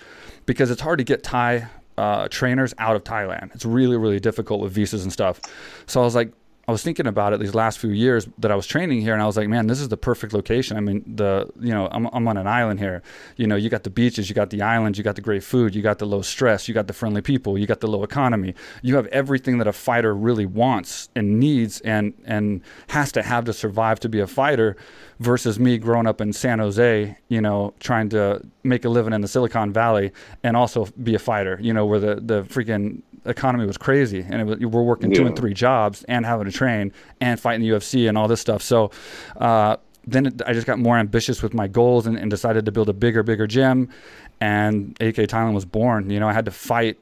because 0.45 0.69
it's 0.71 0.81
hard 0.81 0.97
to 0.97 1.05
get 1.05 1.23
Thai 1.23 1.69
uh, 1.99 2.29
trainers 2.29 2.73
out 2.77 2.95
of 2.95 3.03
Thailand. 3.03 3.53
It's 3.53 3.65
really, 3.65 3.97
really 3.97 4.21
difficult 4.21 4.61
with 4.61 4.71
visas 4.71 5.03
and 5.03 5.11
stuff. 5.11 5.41
So 5.85 5.99
I 5.99 6.05
was 6.05 6.15
like, 6.15 6.31
I 6.69 6.71
was 6.71 6.83
thinking 6.83 7.07
about 7.07 7.33
it 7.33 7.39
these 7.39 7.55
last 7.55 7.79
few 7.79 7.89
years 7.89 8.27
that 8.37 8.51
I 8.51 8.55
was 8.55 8.67
training 8.67 9.01
here, 9.01 9.13
and 9.13 9.23
I 9.23 9.25
was 9.25 9.35
like, 9.35 9.47
man, 9.47 9.65
this 9.65 9.81
is 9.81 9.89
the 9.89 9.97
perfect 9.97 10.33
location. 10.33 10.77
I 10.77 10.81
mean, 10.81 11.03
the 11.15 11.49
you 11.59 11.73
know, 11.73 11.87
I'm 11.91 12.05
I'm 12.13 12.27
on 12.27 12.37
an 12.37 12.45
island 12.45 12.79
here. 12.79 13.01
You 13.37 13.47
know, 13.47 13.55
you 13.55 13.69
got 13.69 13.81
the 13.81 13.89
beaches, 13.89 14.29
you 14.29 14.35
got 14.35 14.51
the 14.51 14.61
islands, 14.61 14.95
you 14.95 15.03
got 15.03 15.15
the 15.15 15.21
great 15.23 15.41
food, 15.41 15.73
you 15.73 15.81
got 15.81 15.97
the 15.97 16.05
low 16.05 16.21
stress, 16.21 16.67
you 16.67 16.75
got 16.75 16.85
the 16.85 16.93
friendly 16.93 17.23
people, 17.23 17.57
you 17.57 17.65
got 17.65 17.79
the 17.79 17.87
low 17.87 18.03
economy. 18.03 18.53
You 18.83 18.97
have 18.97 19.07
everything 19.07 19.57
that 19.57 19.65
a 19.65 19.73
fighter 19.73 20.13
really 20.13 20.45
wants 20.45 21.09
and 21.15 21.39
needs 21.39 21.81
and 21.81 22.13
and 22.23 22.61
has 22.89 23.11
to 23.13 23.23
have 23.23 23.45
to 23.45 23.53
survive 23.53 23.99
to 24.01 24.09
be 24.09 24.19
a 24.19 24.27
fighter. 24.27 24.77
Versus 25.21 25.59
me 25.59 25.77
growing 25.77 26.07
up 26.07 26.21
in 26.21 26.31
San 26.31 26.59
Jose, 26.59 27.17
you 27.27 27.41
know, 27.41 27.73
trying 27.81 28.07
to 28.07 28.41
make 28.63 28.85
a 28.85 28.89
living 28.89 29.11
in 29.11 29.19
the 29.19 29.27
Silicon 29.27 29.73
Valley 29.73 30.13
and 30.43 30.55
also 30.55 30.87
be 31.03 31.13
a 31.13 31.19
fighter. 31.19 31.59
You 31.61 31.73
know, 31.73 31.85
where 31.85 31.99
the 31.99 32.15
the 32.21 32.43
freaking 32.43 33.01
economy 33.25 33.65
was 33.65 33.77
crazy, 33.77 34.25
and 34.27 34.47
was, 34.47 34.59
we're 34.59 34.83
working 34.83 35.11
yeah. 35.11 35.19
two 35.19 35.27
and 35.27 35.35
three 35.35 35.53
jobs 35.53 36.03
and 36.07 36.25
having 36.25 36.45
to 36.45 36.51
train 36.51 36.91
and 37.21 37.39
fighting 37.39 37.61
the 37.61 37.69
UFC 37.69 38.07
and 38.07 38.17
all 38.17 38.27
this 38.27 38.41
stuff. 38.41 38.61
So. 38.61 38.91
Uh, 39.37 39.77
then 40.07 40.39
I 40.47 40.53
just 40.53 40.65
got 40.65 40.79
more 40.79 40.97
ambitious 40.97 41.43
with 41.43 41.53
my 41.53 41.67
goals 41.67 42.07
and, 42.07 42.17
and, 42.17 42.31
decided 42.31 42.65
to 42.65 42.71
build 42.71 42.89
a 42.89 42.93
bigger, 42.93 43.21
bigger 43.21 43.45
gym. 43.45 43.89
And 44.41 44.97
AK 45.01 45.15
Thailand 45.27 45.53
was 45.53 45.65
born. 45.65 46.09
You 46.09 46.19
know, 46.19 46.27
I 46.27 46.33
had 46.33 46.45
to 46.45 46.51
fight 46.51 46.97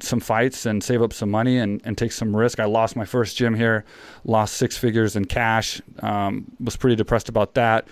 some 0.00 0.20
fights 0.20 0.66
and 0.66 0.82
save 0.82 1.02
up 1.02 1.12
some 1.12 1.30
money 1.30 1.58
and, 1.58 1.80
and 1.84 1.96
take 1.96 2.12
some 2.12 2.36
risk. 2.36 2.60
I 2.60 2.66
lost 2.66 2.96
my 2.96 3.04
first 3.04 3.36
gym 3.36 3.54
here, 3.54 3.84
lost 4.24 4.54
six 4.54 4.76
figures 4.76 5.16
in 5.16 5.24
cash, 5.24 5.80
um, 6.00 6.44
was 6.60 6.76
pretty 6.76 6.96
depressed 6.96 7.28
about 7.28 7.54
that. 7.54 7.88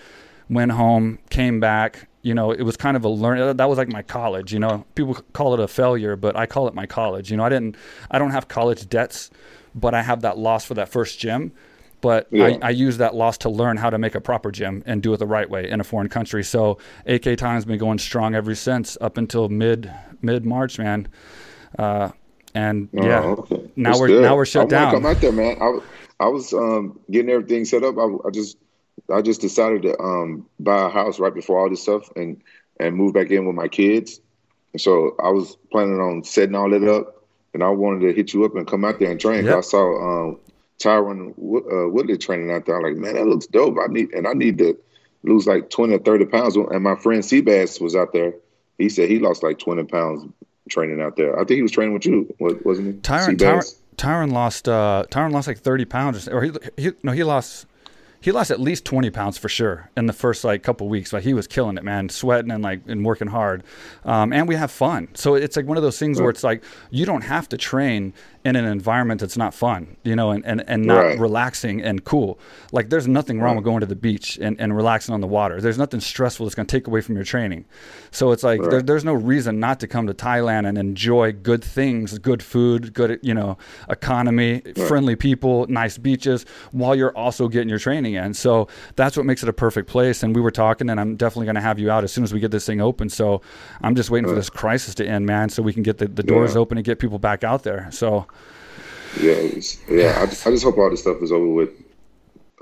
Went 0.49 0.71
home, 0.71 1.19
came 1.29 1.59
back, 1.59 2.07
you 2.25 2.33
know, 2.33 2.51
it 2.51 2.63
was 2.63 2.75
kind 2.75 2.97
of 2.97 3.05
a 3.05 3.09
learn. 3.09 3.55
That 3.55 3.69
was 3.69 3.77
like 3.77 3.87
my 3.87 4.01
college. 4.01 4.51
You 4.51 4.57
know, 4.57 4.83
people 4.95 5.13
call 5.33 5.53
it 5.53 5.59
a 5.59 5.67
failure, 5.67 6.15
but 6.15 6.35
I 6.35 6.47
call 6.47 6.67
it 6.67 6.73
my 6.73 6.87
college. 6.87 7.29
You 7.29 7.37
know, 7.37 7.43
I 7.43 7.49
didn't, 7.49 7.77
I 8.09 8.17
don't 8.17 8.31
have 8.31 8.47
college 8.47 8.89
debts, 8.89 9.29
but 9.75 9.93
I 9.93 10.01
have 10.01 10.21
that 10.21 10.35
loss 10.35 10.65
for 10.65 10.73
that 10.73 10.89
first 10.89 11.19
gym. 11.19 11.51
But 12.01 12.27
yeah. 12.31 12.45
I, 12.45 12.59
I 12.63 12.69
use 12.71 12.97
that 12.97 13.13
loss 13.13 13.37
to 13.39 13.49
learn 13.49 13.77
how 13.77 13.91
to 13.91 13.99
make 13.99 14.15
a 14.15 14.21
proper 14.21 14.49
gym 14.49 14.81
and 14.87 15.03
do 15.03 15.13
it 15.13 15.17
the 15.17 15.27
right 15.27 15.47
way 15.47 15.69
in 15.69 15.79
a 15.79 15.83
foreign 15.83 16.09
country. 16.09 16.43
So 16.43 16.79
AK 17.05 17.21
Thailand's 17.21 17.65
been 17.65 17.77
going 17.77 17.99
strong 17.99 18.33
ever 18.33 18.55
since, 18.55 18.97
up 19.01 19.17
until 19.17 19.47
mid 19.47 19.91
mid 20.23 20.45
March, 20.45 20.79
man. 20.79 21.07
Uh, 21.77 22.09
and 22.55 22.89
oh, 22.97 23.05
yeah, 23.05 23.19
okay. 23.19 23.69
now 23.75 23.89
That's 23.89 23.99
we're 23.99 24.07
good. 24.07 24.21
now 24.23 24.35
we're 24.35 24.45
shut 24.45 24.65
I 24.65 24.69
down. 24.69 24.93
Come 24.93 25.05
out 25.05 25.21
there, 25.21 25.31
man. 25.31 25.57
I, 25.61 25.79
I 26.25 26.27
was 26.29 26.53
um, 26.53 26.99
getting 27.11 27.29
everything 27.29 27.65
set 27.65 27.83
up. 27.83 27.97
I, 27.99 28.07
I 28.27 28.31
just 28.31 28.57
I 29.13 29.21
just 29.21 29.41
decided 29.41 29.83
to 29.83 29.99
um, 29.99 30.47
buy 30.59 30.87
a 30.87 30.89
house 30.89 31.19
right 31.19 31.33
before 31.33 31.59
all 31.59 31.69
this 31.69 31.83
stuff 31.83 32.09
and 32.15 32.41
and 32.79 32.95
move 32.95 33.13
back 33.13 33.31
in 33.31 33.45
with 33.45 33.55
my 33.55 33.67
kids. 33.67 34.19
And 34.73 34.81
so 34.81 35.15
I 35.23 35.29
was 35.29 35.57
planning 35.71 35.99
on 35.99 36.23
setting 36.23 36.55
all 36.55 36.69
that 36.69 36.87
up, 36.87 37.23
and 37.53 37.63
I 37.63 37.69
wanted 37.69 38.07
to 38.07 38.13
hit 38.13 38.33
you 38.33 38.43
up 38.45 38.55
and 38.55 38.67
come 38.67 38.83
out 38.83 38.99
there 38.99 39.11
and 39.11 39.19
train. 39.19 39.45
Yep. 39.45 39.55
I 39.55 39.61
saw 39.61 40.27
um, 40.27 40.39
Tyron 40.79 41.29
uh, 41.29 41.89
Woodley 41.89 42.17
training 42.17 42.51
out 42.51 42.65
there. 42.65 42.77
I'm 42.77 42.83
like, 42.83 42.95
man, 42.95 43.15
that 43.15 43.25
looks 43.25 43.47
dope. 43.47 43.77
I 43.81 43.87
need 43.87 44.11
and 44.13 44.27
I 44.27 44.33
need 44.33 44.57
to 44.57 44.77
lose 45.23 45.47
like 45.47 45.69
twenty 45.69 45.93
or 45.95 45.99
thirty 45.99 46.25
pounds. 46.25 46.55
And 46.55 46.83
my 46.83 46.95
friend 46.95 47.23
Seabass 47.23 47.79
was 47.79 47.95
out 47.95 48.11
there. 48.13 48.33
He 48.77 48.89
said 48.89 49.09
he 49.09 49.19
lost 49.19 49.43
like 49.43 49.59
twenty 49.59 49.83
pounds 49.83 50.31
training 50.69 51.01
out 51.01 51.15
there. 51.15 51.35
I 51.35 51.45
think 51.45 51.57
he 51.57 51.61
was 51.61 51.71
training 51.71 51.93
with 51.93 52.05
you, 52.05 52.33
wasn't 52.39 52.87
he? 52.87 52.93
Tyron, 53.01 53.37
Tyron, 53.37 53.75
Tyron 53.97 54.31
lost. 54.31 54.67
Uh, 54.67 55.05
Tyron 55.09 55.31
lost 55.31 55.47
like 55.47 55.59
thirty 55.59 55.85
pounds, 55.85 56.27
or 56.27 56.41
he, 56.41 56.51
he 56.75 56.91
no, 57.03 57.13
he 57.13 57.23
lost 57.23 57.67
he 58.25 58.31
lost 58.31 58.49
at 58.49 58.59
least 58.59 58.85
20 58.85 59.11
pounds 59.11 59.37
for 59.37 59.47
sure 59.47 59.91
in 59.95 60.07
the 60.07 60.13
first 60.13 60.43
like 60.43 60.63
couple 60.63 60.89
weeks 60.89 61.13
like 61.13 61.23
he 61.23 61.35
was 61.35 61.45
killing 61.45 61.77
it 61.77 61.83
man 61.83 62.09
sweating 62.09 62.49
and 62.49 62.63
like 62.63 62.81
and 62.87 63.05
working 63.05 63.27
hard 63.27 63.63
um, 64.03 64.33
and 64.33 64.47
we 64.47 64.55
have 64.55 64.71
fun 64.71 65.07
so 65.13 65.35
it's 65.35 65.55
like 65.55 65.67
one 65.67 65.77
of 65.77 65.83
those 65.83 65.99
things 65.99 66.19
where 66.19 66.31
it's 66.31 66.43
like 66.43 66.63
you 66.89 67.05
don't 67.05 67.21
have 67.21 67.47
to 67.47 67.55
train 67.55 68.13
in 68.45 68.55
an 68.55 68.65
environment 68.65 69.19
that's 69.19 69.37
not 69.37 69.55
fun, 69.55 69.97
you 70.03 70.15
know, 70.15 70.29
and, 70.29 70.45
and, 70.45 70.63
and 70.67 70.85
not 70.85 70.99
right. 70.99 71.19
relaxing 71.19 71.81
and 71.81 72.03
cool. 72.03 72.37
Like 72.71 72.89
there's 72.89 73.07
nothing 73.07 73.39
wrong 73.39 73.53
right. 73.53 73.55
with 73.55 73.65
going 73.65 73.79
to 73.79 73.87
the 73.87 73.95
beach 73.95 74.37
and, 74.39 74.61
and 74.61 74.77
relaxing 74.77 75.15
on 75.15 75.21
the 75.21 75.27
water. 75.27 75.59
There's 75.59 75.79
nothing 75.79 75.99
stressful 75.99 76.45
that's 76.45 76.53
going 76.53 76.67
to 76.67 76.71
take 76.71 76.85
away 76.85 77.01
from 77.01 77.15
your 77.15 77.23
training. 77.23 77.65
So 78.11 78.31
it's 78.31 78.43
like 78.43 78.61
there, 78.61 78.83
there's 78.83 79.03
no 79.03 79.15
reason 79.15 79.59
not 79.59 79.79
to 79.79 79.87
come 79.87 80.05
to 80.05 80.13
Thailand 80.13 80.69
and 80.69 80.77
enjoy 80.77 81.31
good 81.31 81.63
things, 81.63 82.19
good 82.19 82.43
food, 82.43 82.93
good, 82.93 83.19
you 83.23 83.33
know, 83.33 83.57
economy, 83.89 84.61
friendly 84.87 85.15
people, 85.15 85.65
nice 85.65 85.97
beaches 85.97 86.45
while 86.71 86.93
you're 86.93 87.17
also 87.17 87.47
getting 87.47 87.67
your 87.67 87.79
training 87.79 88.14
in. 88.15 88.33
So 88.33 88.67
that's 88.95 89.15
what 89.15 89.25
makes 89.25 89.43
it 89.43 89.49
a 89.49 89.53
perfect 89.53 89.89
place. 89.89 90.23
And 90.23 90.35
we 90.35 90.41
were 90.41 90.51
talking 90.51 90.89
and 90.89 90.99
I'm 90.99 91.15
definitely 91.15 91.45
going 91.45 91.55
to 91.55 91.61
have 91.61 91.79
you 91.79 91.91
out 91.91 92.03
as 92.03 92.11
soon 92.11 92.23
as 92.23 92.33
we 92.33 92.39
get 92.39 92.51
this 92.51 92.65
thing 92.65 92.81
open. 92.81 93.09
So 93.09 93.41
I'm 93.81 93.95
just 93.95 94.09
waiting 94.09 94.27
for 94.27 94.35
this 94.35 94.49
crisis 94.49 94.95
to 94.95 95.07
end, 95.07 95.25
man, 95.25 95.49
so 95.49 95.61
we 95.61 95.73
can 95.73 95.83
get 95.83 95.97
the, 95.97 96.07
the 96.07 96.23
doors 96.23 96.55
yeah. 96.55 96.61
open 96.61 96.77
and 96.77 96.85
get 96.85 96.99
people 96.99 97.19
back 97.19 97.43
out 97.43 97.63
there. 97.63 97.89
So 97.91 98.27
yeah, 99.21 99.41
yeah. 99.89 100.19
I, 100.19 100.23
I 100.23 100.25
just 100.51 100.63
hope 100.63 100.77
all 100.77 100.89
this 100.89 101.01
stuff 101.01 101.21
is 101.21 101.31
over 101.31 101.47
with 101.47 101.69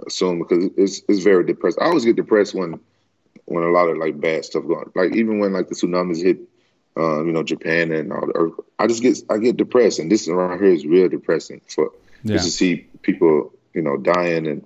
soon 0.09 0.39
because 0.39 0.69
it's 0.77 1.01
it's 1.07 1.23
very 1.23 1.45
depressed. 1.45 1.77
I 1.81 1.85
always 1.85 2.05
get 2.05 2.15
depressed 2.15 2.53
when 2.53 2.79
when 3.45 3.63
a 3.63 3.71
lot 3.71 3.89
of 3.89 3.97
like 3.97 4.19
bad 4.19 4.45
stuff 4.45 4.65
going. 4.65 4.91
Like 4.95 5.15
even 5.15 5.39
when 5.39 5.53
like 5.53 5.69
the 5.69 5.75
tsunamis 5.75 6.21
hit, 6.21 6.39
uh, 6.97 7.23
you 7.23 7.31
know, 7.31 7.43
Japan 7.43 7.91
and 7.91 8.11
all 8.11 8.25
the 8.25 8.35
earth. 8.35 8.53
I 8.79 8.87
just 8.87 9.01
get 9.01 9.17
I 9.29 9.37
get 9.37 9.57
depressed, 9.57 9.99
and 9.99 10.11
this 10.11 10.27
around 10.27 10.59
here 10.59 10.71
is 10.71 10.85
real 10.85 11.09
depressing 11.09 11.61
for 11.67 11.91
yeah. 12.23 12.33
just 12.33 12.45
to 12.45 12.51
see 12.51 12.75
people, 13.01 13.53
you 13.73 13.81
know, 13.81 13.97
dying 13.97 14.47
and 14.47 14.65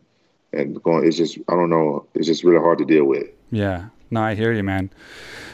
and 0.53 0.81
going. 0.83 1.05
It's 1.05 1.17
just 1.17 1.37
I 1.47 1.53
don't 1.53 1.69
know. 1.69 2.07
It's 2.13 2.27
just 2.27 2.43
really 2.43 2.59
hard 2.59 2.77
to 2.79 2.85
deal 2.85 3.05
with. 3.05 3.27
Yeah. 3.51 3.87
No, 4.09 4.21
I 4.21 4.35
hear 4.35 4.53
you, 4.53 4.63
man. 4.63 4.89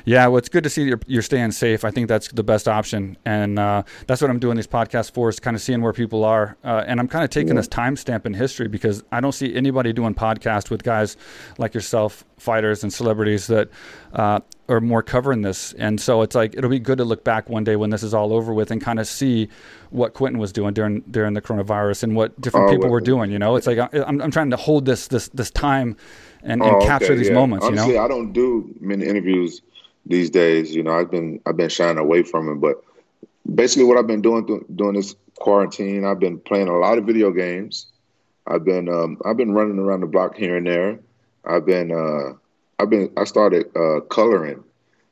Yeah, 0.06 0.28
well, 0.28 0.38
it's 0.38 0.50
good 0.50 0.64
to 0.66 0.70
see 0.70 0.84
you're, 0.84 1.00
you're 1.08 1.22
staying 1.22 1.52
safe. 1.52 1.86
I 1.86 1.92
think 1.92 2.08
that's 2.08 2.28
the 2.28 2.44
best 2.44 2.68
option, 2.68 3.18
and 3.26 3.58
uh, 3.58 3.84
that's 4.06 4.22
what 4.22 4.30
I'm 4.30 4.40
doing 4.40 4.58
these 4.58 4.68
podcasts 4.68 5.12
for 5.12 5.30
is 5.30 5.40
kind 5.40 5.56
of 5.56 5.62
seeing 5.62 5.82
where 5.82 5.94
people 5.94 6.26
are, 6.26 6.58
uh, 6.64 6.84
and 6.86 7.00
I'm 7.00 7.08
kind 7.08 7.24
of 7.24 7.30
taking 7.30 7.50
yeah. 7.50 7.62
this 7.62 7.68
timestamp 7.70 8.26
in 8.26 8.34
history 8.34 8.68
because 8.68 9.04
I 9.12 9.22
don't 9.22 9.32
see 9.32 9.56
anybody 9.56 9.94
doing 9.94 10.14
podcasts 10.14 10.70
with 10.70 10.84
guys 10.84 11.16
like 11.58 11.74
yourself, 11.74 12.26
fighters 12.38 12.84
and 12.84 12.92
celebrities 12.92 13.48
that 13.48 13.70
uh, 14.12 14.42
are 14.68 14.82
more 14.82 15.02
covering 15.02 15.42
this, 15.42 15.72
and 15.74 16.02
so 16.02 16.22
it's 16.22 16.36
like 16.36 16.54
it'll 16.56 16.70
be 16.70 16.80
good 16.80 16.98
to 16.98 17.06
look 17.06 17.24
back 17.24 17.50
one 17.50 17.64
day 17.64 17.78
when 17.78 17.90
this 17.90 18.04
is 18.04 18.14
all 18.14 18.34
over 18.34 18.54
with 18.54 18.72
and 18.72 18.82
kind 18.82 19.00
of 19.00 19.08
see 19.08 19.48
what 19.90 20.14
Quinton 20.14 20.40
was 20.40 20.52
doing 20.52 20.74
during 20.74 21.00
during 21.12 21.34
the 21.34 21.42
coronavirus 21.42 22.04
and 22.04 22.16
what 22.16 22.40
different 22.42 22.70
oh, 22.70 22.74
people 22.74 22.90
were 22.90 23.02
doing. 23.02 23.32
You 23.32 23.40
know, 23.40 23.56
it's 23.56 23.68
like 23.68 23.80
I'm, 23.80 24.22
I'm 24.22 24.32
trying 24.32 24.50
to 24.50 24.58
hold 24.58 24.86
this 24.86 25.08
this 25.08 25.30
this 25.30 25.50
time 25.50 25.96
and, 26.44 26.62
and 26.62 26.76
oh, 26.76 26.86
capture 26.86 27.16
these 27.16 27.30
yeah. 27.30 27.34
moments. 27.34 27.66
Honestly, 27.66 27.90
you 27.90 27.94
know, 27.96 28.04
I 28.04 28.08
don't 28.08 28.34
do 28.34 28.74
many 28.80 29.06
interviews 29.06 29.62
these 30.06 30.30
days. 30.30 30.76
You 30.76 30.84
know, 30.84 30.92
I've 30.92 31.10
been 31.10 31.40
I've 31.46 31.58
been 31.58 31.70
shying 31.70 31.98
away 31.98 32.24
from 32.24 32.50
it, 32.50 32.56
but 32.56 32.84
basically, 33.56 33.86
what 33.86 33.98
I've 33.98 34.08
been 34.08 34.22
doing 34.22 34.46
th- 34.46 34.62
during 34.76 34.96
this 34.96 35.16
quarantine, 35.36 36.06
I've 36.06 36.20
been 36.20 36.40
playing 36.40 36.68
a 36.68 36.78
lot 36.78 36.98
of 36.98 37.06
video 37.06 37.32
games. 37.32 37.88
I've 38.46 38.66
been 38.66 38.90
um, 38.90 39.20
I've 39.26 39.38
been 39.38 39.54
running 39.54 39.80
around 39.80 40.02
the 40.02 40.08
block 40.08 40.36
here 40.36 40.58
and 40.58 40.68
there. 40.68 41.00
I've 41.46 41.66
been 41.66 41.92
uh, 41.92 42.34
I've 42.80 42.90
been 42.90 43.12
I 43.18 43.24
started 43.24 43.68
uh, 43.76 44.02
coloring 44.02 44.64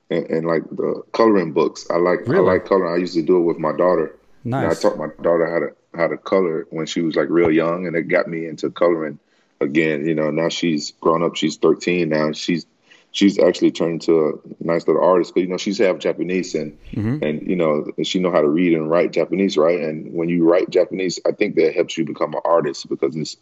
and, 0.09 0.29
and, 0.29 0.47
like 0.47 0.63
the 0.69 1.03
coloring 1.13 1.53
books. 1.53 1.87
I 1.89 1.95
like 1.95 2.27
really? 2.27 2.49
I 2.49 2.53
like 2.53 2.65
coloring. 2.65 2.93
I 2.93 2.97
used 2.97 3.13
to 3.13 3.21
do 3.21 3.37
it 3.37 3.43
with 3.43 3.57
my 3.57 3.71
daughter. 3.71 4.17
Nice. 4.43 4.63
And 4.63 4.71
I 4.71 4.75
taught 4.75 4.97
my 4.97 5.07
daughter 5.23 5.49
how 5.49 5.59
to 5.59 5.97
how 5.97 6.07
to 6.07 6.17
color 6.17 6.67
when 6.71 6.85
she 6.85 7.01
was 7.01 7.15
like 7.15 7.29
real 7.29 7.51
young, 7.51 7.87
and 7.87 7.95
it 7.95 8.03
got 8.03 8.27
me 8.27 8.47
into 8.47 8.69
coloring 8.69 9.19
again. 9.61 10.07
You 10.07 10.15
know, 10.15 10.31
now 10.31 10.49
she's 10.49 10.91
grown 10.99 11.23
up. 11.23 11.35
She's 11.35 11.57
13 11.57 12.09
now. 12.09 12.31
She's 12.31 12.65
she's 13.11 13.37
actually 13.39 13.71
turned 13.71 13.93
into 13.93 14.27
a 14.27 14.63
nice 14.63 14.87
little 14.87 15.03
artist. 15.03 15.33
But 15.33 15.41
you 15.41 15.47
know, 15.47 15.57
she's 15.57 15.77
half 15.77 15.99
Japanese, 15.99 16.55
and 16.55 16.77
mm-hmm. 16.91 17.23
and 17.23 17.47
you 17.47 17.55
know, 17.55 17.85
she 18.03 18.19
know 18.19 18.31
how 18.31 18.41
to 18.41 18.47
read 18.47 18.73
and 18.73 18.89
write 18.89 19.11
Japanese, 19.11 19.57
right? 19.57 19.79
And 19.79 20.13
when 20.13 20.29
you 20.29 20.49
write 20.49 20.69
Japanese, 20.69 21.19
I 21.25 21.31
think 21.31 21.55
that 21.55 21.75
helps 21.75 21.97
you 21.97 22.05
become 22.05 22.33
an 22.33 22.41
artist 22.43 22.89
because 22.89 23.15
it's 23.15 23.37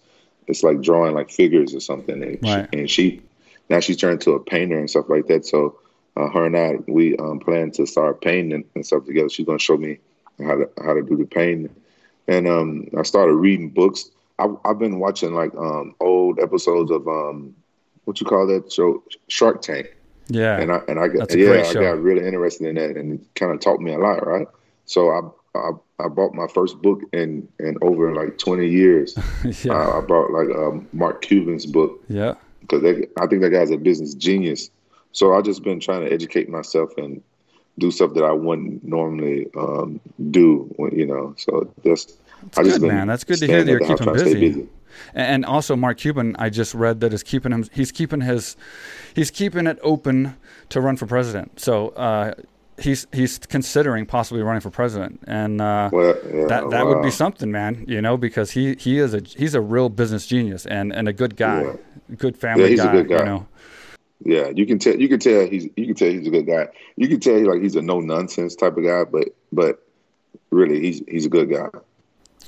it's 0.47 0.63
like 0.63 0.81
drawing 0.81 1.13
like 1.13 1.29
figures 1.29 1.75
or 1.75 1.79
something. 1.79 2.23
And, 2.23 2.39
Right. 2.41 2.67
she, 2.71 2.79
and 2.79 2.89
she 2.89 3.21
now 3.69 3.79
she's 3.79 3.97
turned 3.97 4.21
to 4.21 4.31
a 4.31 4.39
painter 4.39 4.79
and 4.79 4.89
stuff 4.89 5.09
like 5.09 5.27
that. 5.27 5.45
So 5.45 5.79
uh, 6.17 6.29
her 6.29 6.45
and 6.45 6.57
I 6.57 6.77
we 6.87 7.15
um, 7.17 7.39
plan 7.39 7.71
to 7.71 7.85
start 7.85 8.21
painting 8.21 8.65
and 8.75 8.85
stuff 8.85 9.05
together. 9.05 9.29
She's 9.29 9.45
gonna 9.45 9.59
show 9.59 9.77
me 9.77 9.99
how 10.39 10.55
to 10.55 10.69
how 10.83 10.93
to 10.93 11.03
do 11.03 11.15
the 11.15 11.25
painting, 11.25 11.75
and 12.27 12.47
um, 12.47 12.87
I 12.97 13.03
started 13.03 13.35
reading 13.35 13.69
books. 13.69 14.09
I, 14.39 14.47
I've 14.65 14.79
been 14.79 14.99
watching 14.99 15.33
like 15.33 15.53
um, 15.55 15.95
old 15.99 16.39
episodes 16.39 16.91
of 16.91 17.07
um, 17.07 17.55
what 18.05 18.19
you 18.19 18.25
call 18.25 18.47
that 18.47 18.71
show, 18.71 19.03
Shark 19.27 19.61
Tank, 19.61 19.95
Yeah. 20.27 20.59
and 20.59 20.71
I 20.71 20.81
and 20.87 20.99
I 20.99 21.07
got 21.07 21.35
yeah, 21.35 21.63
I 21.67 21.73
got 21.73 22.01
really 22.01 22.25
interested 22.25 22.67
in 22.67 22.75
that, 22.75 22.97
and 22.97 23.19
it 23.19 23.35
kind 23.35 23.51
of 23.51 23.59
taught 23.59 23.79
me 23.81 23.93
a 23.93 23.99
lot, 23.99 24.25
right? 24.25 24.47
So 24.85 25.09
I. 25.09 25.21
I, 25.55 25.71
I 25.99 26.07
bought 26.07 26.35
my 26.35 26.45
first 26.47 26.79
book 26.79 27.01
in, 27.11 27.47
in 27.59 27.75
over 27.81 28.13
like 28.13 28.37
20 28.37 28.69
years. 28.69 29.17
yeah. 29.65 29.73
Uh, 29.73 29.97
I 29.97 30.01
bought 30.01 30.29
like 30.29 30.47
um, 30.55 30.87
Mark 30.93 31.23
Cuban's 31.23 31.65
book 31.65 32.03
yeah. 32.07 32.35
because 32.61 32.83
I 33.19 33.25
think 33.25 33.41
that 33.41 33.49
guy's 33.49 33.71
a 33.71 33.77
business 33.77 34.13
genius. 34.13 34.69
So 35.11 35.33
I've 35.33 35.43
just 35.43 35.63
been 35.63 35.79
trying 35.79 36.01
to 36.05 36.11
educate 36.13 36.49
myself 36.49 36.95
and 36.97 37.21
do 37.79 37.91
stuff 37.91 38.13
that 38.13 38.23
I 38.23 38.31
wouldn't 38.31 38.83
normally 38.83 39.47
um, 39.57 39.99
do, 40.29 40.71
when, 40.75 40.97
you 40.97 41.05
know. 41.07 41.33
So 41.37 41.73
that's 41.83 42.13
I 42.57 42.63
good, 42.63 42.81
man. 42.81 43.07
That's 43.07 43.23
good 43.23 43.39
to 43.39 43.47
hear 43.47 43.63
that 43.63 43.71
at 43.71 43.87
you're 43.87 43.97
keeping 43.97 44.17
stay 44.17 44.33
busy. 44.33 44.67
And 45.13 45.45
also, 45.45 45.75
Mark 45.75 45.97
Cuban, 45.97 46.35
I 46.37 46.49
just 46.49 46.73
read 46.73 46.99
that 47.01 47.13
is 47.13 47.23
keeping 47.23 47.51
him. 47.51 47.65
He's 47.71 47.91
keeping 47.91 48.21
his, 48.21 48.57
he's 49.15 49.31
keeping 49.31 49.65
it 49.65 49.79
open 49.81 50.35
to 50.69 50.81
run 50.81 50.97
for 50.97 51.05
president. 51.05 51.59
So 51.59 51.89
uh, 51.89 52.33
he's 52.77 53.07
he's 53.13 53.39
considering 53.39 54.05
possibly 54.05 54.41
running 54.43 54.61
for 54.61 54.69
president, 54.69 55.21
and 55.25 55.61
uh, 55.61 55.89
Well, 55.91 56.15
yeah, 56.33 56.45
that 56.47 56.69
that 56.71 56.85
would 56.85 57.01
be 57.01 57.11
something, 57.11 57.51
man. 57.51 57.85
You 57.87 58.01
know, 58.01 58.17
because 58.17 58.51
he 58.51 58.75
he 58.75 58.99
is 58.99 59.13
a 59.13 59.21
he's 59.21 59.55
a 59.55 59.61
real 59.61 59.89
business 59.89 60.27
genius 60.27 60.65
and 60.65 60.93
and 60.93 61.07
a 61.07 61.13
good 61.13 61.35
guy, 61.35 61.61
Yeah. 61.63 61.73
good 62.17 62.37
family 62.37 62.69
he's 62.69 62.79
a 62.81 62.85
guy. 62.85 62.91
good 62.91 63.09
guy. 63.09 63.19
You 63.19 63.25
know, 63.25 63.47
Yeah, 64.25 64.49
you 64.49 64.65
can 64.65 64.79
tell. 64.79 64.95
You 64.95 65.07
can 65.07 65.19
tell 65.19 65.47
he's. 65.47 65.69
You 65.75 65.85
can 65.87 65.95
tell 65.95 66.09
he's 66.09 66.27
a 66.27 66.31
good 66.31 66.45
guy. 66.47 66.67
You 66.97 67.07
can 67.07 67.19
tell 67.19 67.39
like 67.47 67.61
he's 67.61 67.75
a 67.75 67.81
no 67.81 67.99
nonsense 67.99 68.55
type 68.55 68.75
of 68.77 68.83
guy. 68.83 69.03
But 69.05 69.29
but 69.51 69.85
really, 70.51 70.79
he's 70.81 71.01
he's 71.07 71.25
a 71.25 71.29
good 71.29 71.49
guy. 71.49 71.69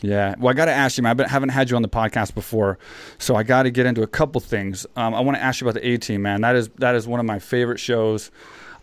Yeah. 0.01 0.35
Well, 0.39 0.49
I 0.49 0.53
got 0.53 0.65
to 0.65 0.71
ask 0.71 0.97
you, 0.97 1.03
man. 1.03 1.11
I 1.11 1.13
been- 1.13 1.29
haven't 1.29 1.49
had 1.49 1.69
you 1.69 1.75
on 1.75 1.81
the 1.83 1.89
podcast 1.89 2.33
before, 2.33 2.79
so 3.19 3.35
I 3.35 3.43
got 3.43 3.63
to 3.63 3.71
get 3.71 3.85
into 3.85 4.01
a 4.01 4.07
couple 4.07 4.41
things. 4.41 4.85
Um, 4.95 5.13
I 5.13 5.19
want 5.21 5.37
to 5.37 5.43
ask 5.43 5.61
you 5.61 5.67
about 5.67 5.79
the 5.81 5.87
A 5.87 5.97
Team, 5.97 6.23
man. 6.23 6.41
That 6.41 6.55
is 6.55 6.69
that 6.79 6.95
is 6.95 7.07
one 7.07 7.19
of 7.19 7.25
my 7.25 7.39
favorite 7.39 7.79
shows. 7.79 8.31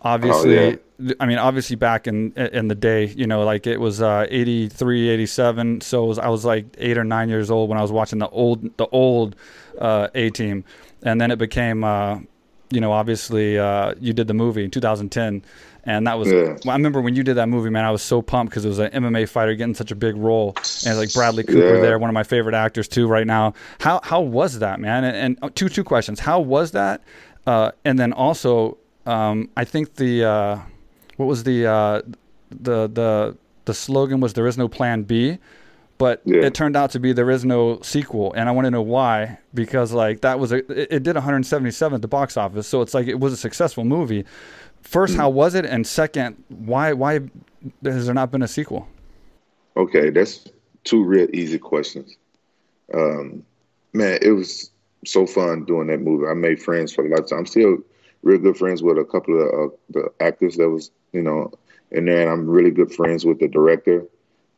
Obviously, 0.01 0.57
Oh, 0.57 0.77
yeah. 1.01 1.13
I 1.19 1.25
mean, 1.25 1.37
obviously 1.37 1.75
back 1.75 2.07
in 2.07 2.31
in 2.33 2.69
the 2.69 2.75
day, 2.75 3.05
you 3.07 3.27
know, 3.27 3.43
like 3.43 3.67
it 3.67 3.81
was 3.81 4.01
uh, 4.01 4.25
83, 4.29 5.09
87. 5.09 5.81
So 5.81 6.05
was, 6.05 6.17
I 6.19 6.29
was 6.29 6.45
like 6.45 6.65
eight 6.77 6.97
or 6.97 7.03
nine 7.03 7.27
years 7.27 7.51
old 7.51 7.69
when 7.69 7.77
I 7.77 7.81
was 7.81 7.91
watching 7.91 8.19
the 8.19 8.29
old 8.29 8.77
the 8.77 8.87
old 8.87 9.35
uh, 9.77 10.07
A 10.15 10.29
Team, 10.29 10.63
and 11.03 11.19
then 11.19 11.31
it 11.31 11.37
became, 11.37 11.83
uh, 11.83 12.19
you 12.69 12.79
know, 12.79 12.93
obviously 12.93 13.59
uh, 13.59 13.93
you 13.99 14.13
did 14.13 14.27
the 14.27 14.33
movie 14.33 14.63
in 14.63 14.71
2010. 14.71 15.43
And 15.89 16.05
that 16.05 16.19
was, 16.19 16.31
Yeah. 16.31 16.43
well, 16.63 16.71
I 16.71 16.75
remember 16.75 17.01
when 17.01 17.15
you 17.15 17.23
did 17.23 17.35
that 17.37 17.49
movie, 17.49 17.69
man, 17.71 17.83
I 17.83 17.89
was 17.89 18.03
so 18.03 18.21
pumped 18.21 18.51
because 18.51 18.63
it 18.63 18.67
was 18.67 18.77
an 18.79 18.91
MMA 18.91 19.27
fighter 19.27 19.55
getting 19.55 19.73
such 19.73 19.89
a 19.91 19.95
big 19.95 20.15
role. 20.15 20.55
And 20.85 20.97
like 20.99 21.11
Bradley 21.13 21.43
Cooper 21.43 21.75
Yeah. 21.75 21.81
there, 21.81 21.97
one 21.97 22.09
of 22.09 22.13
my 22.13 22.23
favorite 22.23 22.53
actors 22.53 22.87
too 22.87 23.07
right 23.07 23.25
now. 23.25 23.53
How 23.79 23.99
how 24.03 24.21
was 24.21 24.59
that, 24.59 24.79
man? 24.79 25.03
And, 25.03 25.15
and 25.17 25.37
uh, 25.41 25.49
two 25.55 25.67
two 25.67 25.83
questions. 25.83 26.19
How 26.19 26.39
was 26.39 26.71
that? 26.71 27.01
Uh, 27.47 27.71
and 27.85 27.97
then 27.97 28.13
also, 28.13 28.77
um, 29.07 29.49
I 29.57 29.65
think 29.65 29.95
the 29.95 30.25
uh, 30.25 30.57
what 31.17 31.25
was 31.25 31.43
the 31.43 31.65
uh, 31.65 32.01
the 32.51 32.87
the 32.87 33.35
the 33.65 33.73
slogan 33.73 34.19
was 34.19 34.33
"There 34.33 34.45
is 34.47 34.57
no 34.59 34.67
Plan 34.67 35.01
B," 35.03 35.39
but 35.97 36.21
Yeah. 36.25 36.43
it 36.43 36.53
turned 36.53 36.75
out 36.75 36.91
to 36.91 36.99
be 36.99 37.13
"There 37.13 37.31
is 37.31 37.43
no 37.45 37.79
sequel," 37.81 38.31
and 38.33 38.47
I 38.47 38.51
want 38.51 38.65
to 38.65 38.71
know 38.71 38.83
why 38.83 39.39
because 39.55 39.91
like 39.91 40.21
that 40.21 40.37
was 40.39 40.51
a 40.51 40.57
it, 40.57 40.87
it 40.97 41.03
did 41.03 41.15
177 41.15 41.95
at 41.95 42.01
the 42.03 42.07
box 42.07 42.37
office, 42.37 42.67
so 42.67 42.81
it's 42.83 42.93
like 42.93 43.07
it 43.07 43.19
was 43.19 43.33
a 43.33 43.37
successful 43.37 43.83
movie. 43.85 44.25
First, 44.81 45.15
how 45.15 45.29
was 45.29 45.55
it? 45.55 45.65
And 45.65 45.85
second, 45.85 46.43
why 46.49 46.93
why 46.93 47.19
has 47.83 48.05
there 48.05 48.15
not 48.15 48.31
been 48.31 48.41
a 48.41 48.47
sequel? 48.47 48.87
Okay, 49.77 50.09
that's 50.09 50.47
two 50.83 51.03
real 51.03 51.27
easy 51.33 51.59
questions. 51.59 52.15
Um, 52.93 53.43
man, 53.93 54.19
it 54.21 54.31
was 54.31 54.71
so 55.05 55.25
fun 55.25 55.65
doing 55.65 55.87
that 55.87 56.01
movie. 56.01 56.27
I 56.27 56.33
made 56.33 56.61
friends 56.61 56.93
for 56.93 57.05
a 57.05 57.09
lifetime. 57.09 57.39
I'm 57.39 57.45
still 57.45 57.77
real 58.23 58.39
good 58.39 58.57
friends 58.57 58.81
with 58.81 58.97
a 58.97 59.05
couple 59.05 59.41
of 59.41 59.71
uh, 59.71 59.75
the 59.89 60.09
actors 60.19 60.57
that 60.57 60.69
was, 60.69 60.91
you 61.13 61.21
know, 61.21 61.51
and 61.91 62.09
I'm 62.09 62.47
really 62.47 62.71
good 62.71 62.93
friends 62.93 63.25
with 63.25 63.39
the 63.39 63.47
director. 63.47 64.05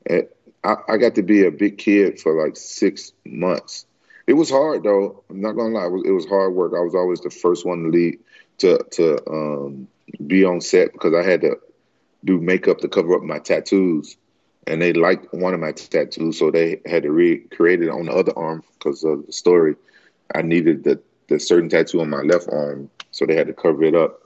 And 0.07 0.27
I, 0.63 0.75
I 0.89 0.97
got 0.97 1.15
to 1.15 1.23
be 1.23 1.45
a 1.45 1.51
big 1.51 1.77
kid 1.77 2.19
for 2.19 2.41
like 2.43 2.57
six 2.57 3.13
months. 3.25 3.85
It 4.27 4.33
was 4.33 4.49
hard 4.49 4.83
though. 4.83 5.23
I'm 5.29 5.41
not 5.41 5.53
gonna 5.53 5.73
lie. 5.73 5.85
It 5.85 5.91
was, 5.91 6.03
it 6.05 6.11
was 6.11 6.25
hard 6.25 6.53
work. 6.53 6.73
I 6.75 6.79
was 6.79 6.95
always 6.95 7.21
the 7.21 7.29
first 7.29 7.65
one 7.65 7.83
to 7.83 7.89
lead 7.89 8.19
to 8.61 8.79
to 8.91 9.29
um, 9.29 9.87
be 10.25 10.43
on 10.45 10.61
set 10.61 10.93
because 10.93 11.13
I 11.13 11.23
had 11.23 11.41
to 11.41 11.57
do 12.23 12.39
makeup 12.39 12.79
to 12.79 12.87
cover 12.87 13.15
up 13.15 13.23
my 13.23 13.39
tattoos 13.39 14.15
and 14.67 14.81
they 14.81 14.93
liked 14.93 15.33
one 15.33 15.53
of 15.53 15.59
my 15.59 15.71
tattoos, 15.71 16.37
so 16.37 16.51
they 16.51 16.81
had 16.85 17.03
to 17.03 17.11
recreate 17.11 17.81
it 17.81 17.89
on 17.89 18.05
the 18.05 18.13
other 18.13 18.37
arm 18.37 18.63
because 18.77 19.03
of 19.03 19.25
the 19.25 19.33
story. 19.33 19.75
I 20.33 20.41
needed 20.41 20.83
the 20.83 21.01
the 21.27 21.39
certain 21.39 21.69
tattoo 21.69 22.01
on 22.01 22.09
my 22.09 22.21
left 22.21 22.47
arm, 22.49 22.89
so 23.11 23.25
they 23.25 23.35
had 23.35 23.47
to 23.47 23.53
cover 23.53 23.83
it 23.83 23.95
up. 23.95 24.19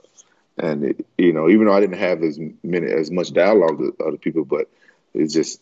And 0.58 0.84
it, 0.84 1.06
you 1.18 1.32
know, 1.32 1.48
even 1.48 1.66
though 1.66 1.74
I 1.74 1.80
didn't 1.80 1.98
have 1.98 2.22
as 2.22 2.38
many 2.62 2.90
as 2.90 3.10
much 3.10 3.32
dialogue 3.32 3.80
as 3.82 3.92
other 4.06 4.16
people, 4.16 4.44
but 4.44 4.68
it's 5.14 5.32
just 5.32 5.60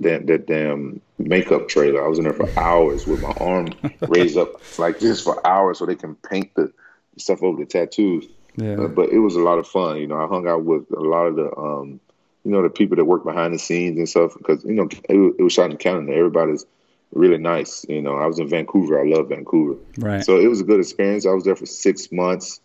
that 0.00 0.26
that 0.26 0.46
damn 0.46 1.00
makeup 1.18 1.68
trailer. 1.68 2.04
I 2.04 2.08
was 2.08 2.18
in 2.18 2.24
there 2.24 2.34
for 2.34 2.58
hours 2.58 3.06
with 3.06 3.20
my 3.20 3.32
arm 3.36 3.70
raised 4.08 4.36
up 4.36 4.62
like 4.76 4.98
this 4.98 5.22
for 5.22 5.46
hours, 5.46 5.78
so 5.78 5.86
they 5.86 5.96
can 5.96 6.14
paint 6.16 6.54
the 6.54 6.72
stuff 7.18 7.42
over 7.42 7.58
the 7.58 7.66
tattoos. 7.66 8.26
Yeah. 8.56 8.80
Uh, 8.80 8.88
but 8.88 9.10
it 9.10 9.18
was 9.18 9.34
a 9.36 9.40
lot 9.40 9.58
of 9.58 9.66
fun. 9.66 9.96
You 9.98 10.06
know, 10.06 10.16
I 10.22 10.26
hung 10.26 10.46
out 10.46 10.64
with 10.64 10.90
a 10.90 11.00
lot 11.00 11.26
of 11.26 11.36
the, 11.36 11.56
um, 11.56 12.00
you 12.44 12.50
know, 12.50 12.62
the 12.62 12.70
people 12.70 12.96
that 12.96 13.04
work 13.04 13.24
behind 13.24 13.54
the 13.54 13.58
scenes 13.58 13.96
and 13.98 14.08
stuff 14.08 14.34
because 14.36 14.64
you 14.64 14.74
know 14.74 14.88
it, 15.08 15.16
was- 15.16 15.34
it 15.38 15.42
was 15.42 15.52
shot 15.52 15.70
in 15.70 15.76
Canada. 15.76 16.12
Everybody's 16.12 16.66
really 17.14 17.38
nice. 17.38 17.84
You 17.88 18.02
know, 18.02 18.16
I 18.16 18.26
was 18.26 18.38
in 18.38 18.48
Vancouver. 18.48 19.00
I 19.00 19.04
love 19.04 19.28
Vancouver. 19.28 19.78
Right. 19.98 20.24
So 20.24 20.38
it 20.38 20.48
was 20.48 20.60
a 20.60 20.64
good 20.64 20.80
experience. 20.80 21.26
I 21.26 21.30
was 21.32 21.44
there 21.44 21.56
for 21.56 21.66
six 21.66 22.10
months. 22.10 22.60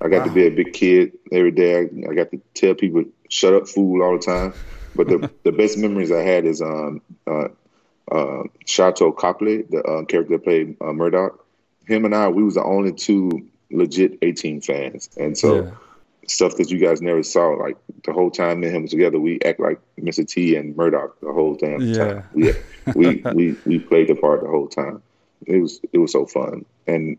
I 0.00 0.08
got 0.08 0.24
to 0.24 0.32
be 0.32 0.46
a 0.46 0.50
big 0.50 0.72
kid 0.72 1.12
every 1.30 1.52
day. 1.52 1.76
I, 1.76 2.10
I 2.10 2.14
got 2.14 2.30
to 2.32 2.40
tell 2.54 2.74
people 2.74 3.04
shut 3.28 3.54
up, 3.54 3.68
fool, 3.68 4.02
all 4.02 4.18
the 4.18 4.24
time. 4.24 4.54
But 4.94 5.08
the 5.08 5.30
the 5.44 5.52
best 5.52 5.78
memories 5.78 6.12
I 6.12 6.22
had 6.22 6.44
is 6.44 6.60
um 6.60 7.00
uh 7.26 7.48
uh 8.10 8.42
Sharlto 8.66 9.16
Copley, 9.16 9.62
the 9.62 9.82
uh, 9.82 10.04
character 10.04 10.36
that 10.36 10.44
played 10.44 10.76
uh, 10.80 10.92
Murdock. 10.92 11.44
Him 11.86 12.04
and 12.04 12.14
I, 12.14 12.28
we 12.28 12.42
was 12.42 12.54
the 12.54 12.62
only 12.64 12.92
two 12.92 13.48
legit 13.72 14.18
A 14.22 14.32
Team 14.32 14.60
fans, 14.60 15.08
and 15.16 15.36
so 15.36 15.64
Yeah. 15.64 15.70
stuff 16.26 16.56
that 16.56 16.70
you 16.70 16.78
guys 16.78 17.02
never 17.02 17.22
saw. 17.22 17.50
Like 17.50 17.76
the 18.04 18.12
whole 18.12 18.30
time 18.30 18.60
me 18.60 18.68
and 18.68 18.76
him 18.76 18.88
together, 18.88 19.18
we 19.18 19.40
act 19.44 19.60
like 19.60 19.80
Mr. 19.98 20.26
T 20.26 20.56
and 20.56 20.76
Murdock 20.76 21.20
the 21.20 21.32
whole 21.32 21.54
damn 21.54 21.80
Yeah. 21.80 21.98
time. 21.98 22.24
We, 22.32 22.52
we 22.94 23.22
we 23.32 23.60
we 23.64 23.78
played 23.78 24.08
the 24.08 24.14
part 24.14 24.42
the 24.42 24.48
whole 24.48 24.68
time. 24.68 25.02
It 25.46 25.58
was 25.60 25.80
it 25.92 25.98
was 25.98 26.12
so 26.12 26.26
fun. 26.26 26.64
And 26.86 27.18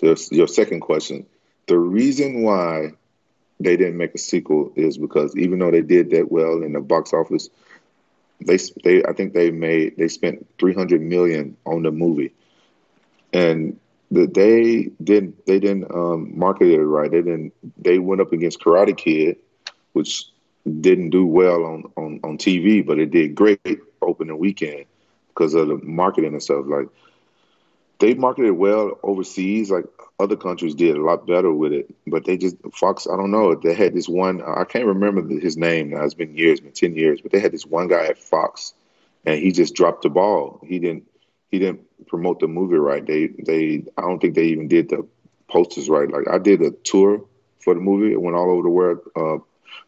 the, 0.00 0.28
your 0.30 0.48
second 0.48 0.80
question, 0.80 1.26
the 1.66 1.78
reason 1.78 2.42
why 2.42 2.92
they 3.58 3.76
didn't 3.76 3.98
make 3.98 4.14
a 4.14 4.18
sequel 4.18 4.72
is 4.74 4.96
because 4.96 5.36
even 5.36 5.58
though 5.58 5.70
they 5.70 5.82
did 5.82 6.10
that 6.10 6.32
well 6.32 6.62
in 6.62 6.72
the 6.72 6.80
box 6.80 7.12
office, 7.12 7.50
they 8.40 8.58
they 8.84 9.04
I 9.04 9.12
think 9.12 9.34
they 9.34 9.50
made 9.50 9.96
they 9.98 10.08
spent 10.08 10.46
300 10.58 11.00
million 11.02 11.56
on 11.66 11.82
the 11.82 11.90
movie, 11.90 12.32
and 13.32 13.78
the, 14.10 14.26
they 14.26 14.90
didn't 15.02 15.46
they 15.46 15.60
didn't 15.60 15.90
um, 15.92 16.38
market 16.38 16.68
it 16.68 16.82
right. 16.82 17.10
They 17.10 17.22
didn't. 17.22 17.52
They 17.78 17.98
went 17.98 18.20
up 18.20 18.32
against 18.32 18.60
Karate 18.60 18.96
Kid, 18.96 19.36
which 19.92 20.26
didn't 20.80 21.10
do 21.10 21.26
well 21.26 21.64
on 21.64 21.84
on 21.96 22.20
on 22.24 22.38
TV, 22.38 22.84
but 22.84 22.98
it 22.98 23.10
did 23.10 23.34
great 23.34 23.60
opening 24.02 24.38
weekend 24.38 24.86
because 25.28 25.54
of 25.54 25.68
the 25.68 25.76
marketing 25.76 26.32
and 26.32 26.42
stuff. 26.42 26.64
Like 26.66 26.88
they 27.98 28.14
marketed 28.14 28.52
well 28.52 28.98
overseas, 29.02 29.70
like 29.70 29.84
other 30.18 30.36
countries 30.36 30.74
did 30.74 30.96
a 30.96 31.02
lot 31.02 31.26
better 31.26 31.52
with 31.52 31.72
it. 31.72 31.94
But 32.06 32.24
they 32.24 32.36
just 32.36 32.56
Fox, 32.72 33.06
I 33.06 33.16
don't 33.16 33.30
know. 33.30 33.54
They 33.54 33.74
had 33.74 33.94
this 33.94 34.08
one. 34.08 34.42
I 34.42 34.64
can't 34.64 34.86
remember 34.86 35.22
his 35.38 35.56
name 35.56 35.90
now. 35.90 36.04
It's 36.04 36.14
been 36.14 36.36
years, 36.36 36.60
been 36.60 36.72
ten 36.72 36.94
years. 36.94 37.20
But 37.20 37.32
they 37.32 37.40
had 37.40 37.52
this 37.52 37.66
one 37.66 37.88
guy 37.88 38.06
at 38.06 38.18
Fox, 38.18 38.74
and 39.24 39.38
he 39.38 39.52
just 39.52 39.74
dropped 39.74 40.02
the 40.02 40.10
ball. 40.10 40.60
He 40.64 40.78
didn't. 40.78 41.09
He 41.50 41.58
didn't 41.58 42.06
promote 42.06 42.40
the 42.40 42.48
movie 42.48 42.76
right. 42.76 43.04
They 43.04 43.28
they. 43.28 43.84
I 43.96 44.02
don't 44.02 44.20
think 44.20 44.34
they 44.34 44.46
even 44.46 44.68
did 44.68 44.88
the 44.88 45.06
posters 45.48 45.88
right. 45.88 46.10
Like 46.10 46.28
I 46.28 46.38
did 46.38 46.62
a 46.62 46.70
tour 46.70 47.24
for 47.60 47.74
the 47.74 47.80
movie. 47.80 48.12
It 48.12 48.20
went 48.20 48.36
all 48.36 48.50
over 48.50 48.62
the 48.62 48.68
world 48.68 49.00
uh, 49.16 49.38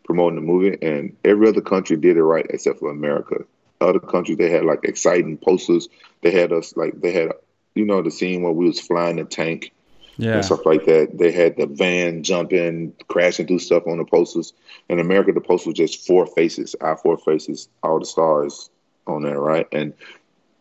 promoting 0.04 0.36
the 0.36 0.46
movie, 0.46 0.76
and 0.82 1.16
every 1.24 1.48
other 1.48 1.60
country 1.60 1.96
did 1.96 2.16
it 2.16 2.22
right 2.22 2.46
except 2.50 2.80
for 2.80 2.90
America. 2.90 3.44
Other 3.80 4.00
countries 4.00 4.38
they 4.38 4.50
had 4.50 4.64
like 4.64 4.84
exciting 4.84 5.38
posters. 5.38 5.88
They 6.22 6.30
had 6.30 6.52
us 6.52 6.76
like 6.76 7.00
they 7.00 7.12
had 7.12 7.32
you 7.74 7.84
know 7.84 8.02
the 8.02 8.10
scene 8.10 8.42
where 8.42 8.52
we 8.52 8.66
was 8.66 8.80
flying 8.80 9.16
the 9.16 9.24
tank 9.24 9.72
yeah. 10.16 10.34
and 10.34 10.44
stuff 10.44 10.66
like 10.66 10.84
that. 10.86 11.18
They 11.18 11.32
had 11.32 11.56
the 11.56 11.66
van 11.66 12.22
jumping, 12.22 12.94
crashing 13.08 13.46
through 13.46 13.60
stuff 13.60 13.86
on 13.86 13.98
the 13.98 14.04
posters. 14.04 14.52
In 14.88 14.98
America, 14.98 15.32
the 15.32 15.40
poster 15.40 15.70
was 15.70 15.76
just 15.76 16.06
four 16.06 16.26
faces, 16.26 16.74
our 16.80 16.96
four 16.96 17.18
faces, 17.18 17.68
all 17.82 17.98
the 17.98 18.06
stars 18.06 18.70
on 19.06 19.22
there, 19.22 19.40
right? 19.40 19.66
And 19.72 19.94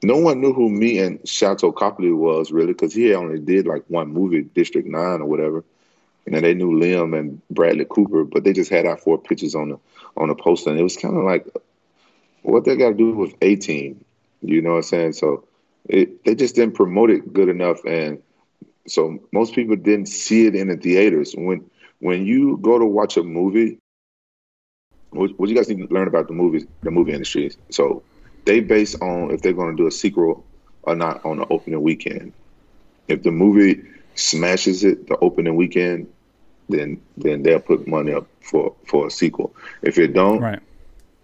no 0.04 0.18
one 0.18 0.42
knew 0.42 0.54
who 0.54 0.70
me 0.70 1.00
and 1.00 1.20
Sharlto 1.22 1.76
Copley 1.76 2.12
was 2.12 2.52
really 2.52 2.74
because 2.74 2.94
he 2.94 3.14
only 3.14 3.40
did 3.40 3.68
like 3.68 3.84
one 3.88 4.12
movie, 4.12 4.42
District 4.42 4.88
Nine 4.88 5.22
or 5.22 5.26
whatever. 5.26 5.64
And 6.26 6.36
then 6.36 6.44
they 6.44 6.54
knew 6.54 6.72
Liam 6.72 7.18
and 7.18 7.42
Bradley 7.50 7.86
Cooper, 7.90 8.24
but 8.24 8.44
they 8.44 8.54
just 8.54 8.72
had 8.72 8.86
our 8.86 8.98
four 8.98 9.18
pictures 9.18 9.56
on 9.56 9.70
the 9.70 9.80
on 10.18 10.28
the 10.30 10.36
poster, 10.36 10.70
and 10.70 10.80
it 10.80 10.84
was 10.84 10.98
kind 10.98 11.18
of 11.18 11.24
like 11.24 11.48
what 12.44 12.66
they 12.66 12.76
got 12.76 12.90
to 12.90 12.96
do 12.96 13.14
with 13.14 13.34
A 13.42 13.56
Team. 13.56 14.04
You 14.42 14.62
know 14.62 14.72
what 14.72 14.78
I'm 14.78 14.84
saying? 14.84 15.14
So 15.14 15.46
it, 15.86 16.24
they 16.24 16.36
just 16.36 16.56
didn't 16.56 16.76
promote 16.76 17.10
it 17.10 17.34
good 17.34 17.50
enough, 17.50 17.84
and 17.86 18.22
so 18.88 19.20
most 19.32 19.56
people 19.56 19.76
didn't 19.76 20.08
see 20.08 20.46
it 20.46 20.56
in 20.56 20.68
the 20.68 20.78
theaters. 20.78 21.34
When 21.36 21.70
when 22.00 22.26
you 22.26 22.58
go 22.58 22.78
to 22.78 22.86
watch 22.86 23.18
a 23.18 23.24
movie, 23.24 23.80
what, 25.10 25.40
what 25.40 25.50
you 25.50 25.56
guys 25.56 25.70
need 25.70 25.88
to 25.88 25.94
learn 25.94 26.08
about 26.08 26.28
the 26.28 26.34
movies, 26.34 26.66
the 26.82 26.92
movie 26.92 27.14
industry. 27.14 27.52
So 27.70 28.04
they 28.45 28.60
base 28.60 28.95
on 28.95 29.32
if 29.32 29.41
they're 29.41 29.54
going 29.54 29.75
to 29.75 29.82
do 29.82 29.88
a 29.88 29.91
sequel 29.91 30.45
or 30.84 30.95
not 30.95 31.23
on 31.25 31.38
the 31.38 31.47
opening 31.47 31.82
weekend. 31.82 32.34
If 33.08 33.23
the 33.23 33.32
movie 33.32 33.84
smashes 34.15 34.84
it 34.84 35.08
the 35.08 35.17
opening 35.17 35.56
weekend, 35.56 36.08
then 36.69 37.01
then 37.17 37.43
they'll 37.43 37.60
put 37.60 37.88
money 37.88 38.13
up 38.13 38.27
for 38.41 38.75
for 38.86 39.08
a 39.08 39.12
sequel. 39.12 39.56
If 39.82 39.97
it 39.97 40.13
don't, 40.13 40.39
right. 40.39 40.62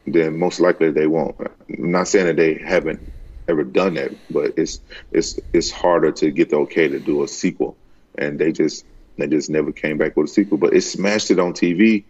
then 0.06 0.38
most 0.38 0.60
likely 0.60 0.92
they 0.92 1.08
won't. 1.08 1.36
I'm 1.40 1.92
not 1.92 2.08
saying 2.08 2.28
that 2.28 2.36
they 2.36 2.56
haven't 2.56 3.12
ever 3.48 3.64
done 3.64 3.96
that, 3.96 4.12
but 4.30 4.54
it's 4.58 4.80
it's 5.12 5.40
it's 5.54 5.72
harder 5.72 6.12
to 6.14 6.32
get 6.32 6.50
the 6.50 6.58
okay 6.58 6.88
to 6.88 7.00
do 7.00 7.24
a 7.24 7.28
sequel, 7.28 7.78
and 8.18 8.38
they 8.38 8.52
just 8.52 8.86
they 9.18 9.28
just 9.28 9.50
never 9.50 9.72
came 9.72 9.98
back 9.98 10.18
with 10.18 10.30
a 10.30 10.34
sequel. 10.34 10.58
But 10.58 10.74
it 10.74 10.82
smashed 10.82 11.32
it 11.32 11.40
on 11.40 11.54
TV 11.54 12.06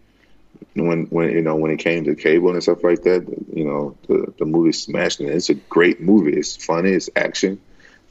when 0.73 1.05
when 1.07 1.31
you 1.31 1.41
know 1.41 1.55
when 1.55 1.71
it 1.71 1.77
came 1.79 2.03
to 2.05 2.15
cable 2.15 2.51
and 2.51 2.63
stuff 2.63 2.83
like 2.83 3.03
that. 3.03 3.25
You 3.53 3.65
know 3.65 3.97
the 4.07 4.33
the 4.39 4.45
movie 4.45 4.71
smashed 4.71 5.21
it. 5.21 5.27
It's 5.29 5.49
a 5.49 5.55
great 5.55 6.01
movie. 6.01 6.33
It's 6.33 6.55
funny. 6.63 6.91
It's 6.91 7.09
action. 7.15 7.59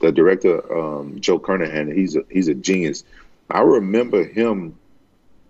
The 0.00 0.12
director 0.12 0.76
um, 0.76 1.20
Joe 1.20 1.38
Carnahan, 1.38 1.90
he's 1.94 2.16
a 2.16 2.22
he's 2.30 2.48
a 2.48 2.54
genius. 2.54 3.04
I 3.50 3.60
remember 3.60 4.24
him 4.24 4.78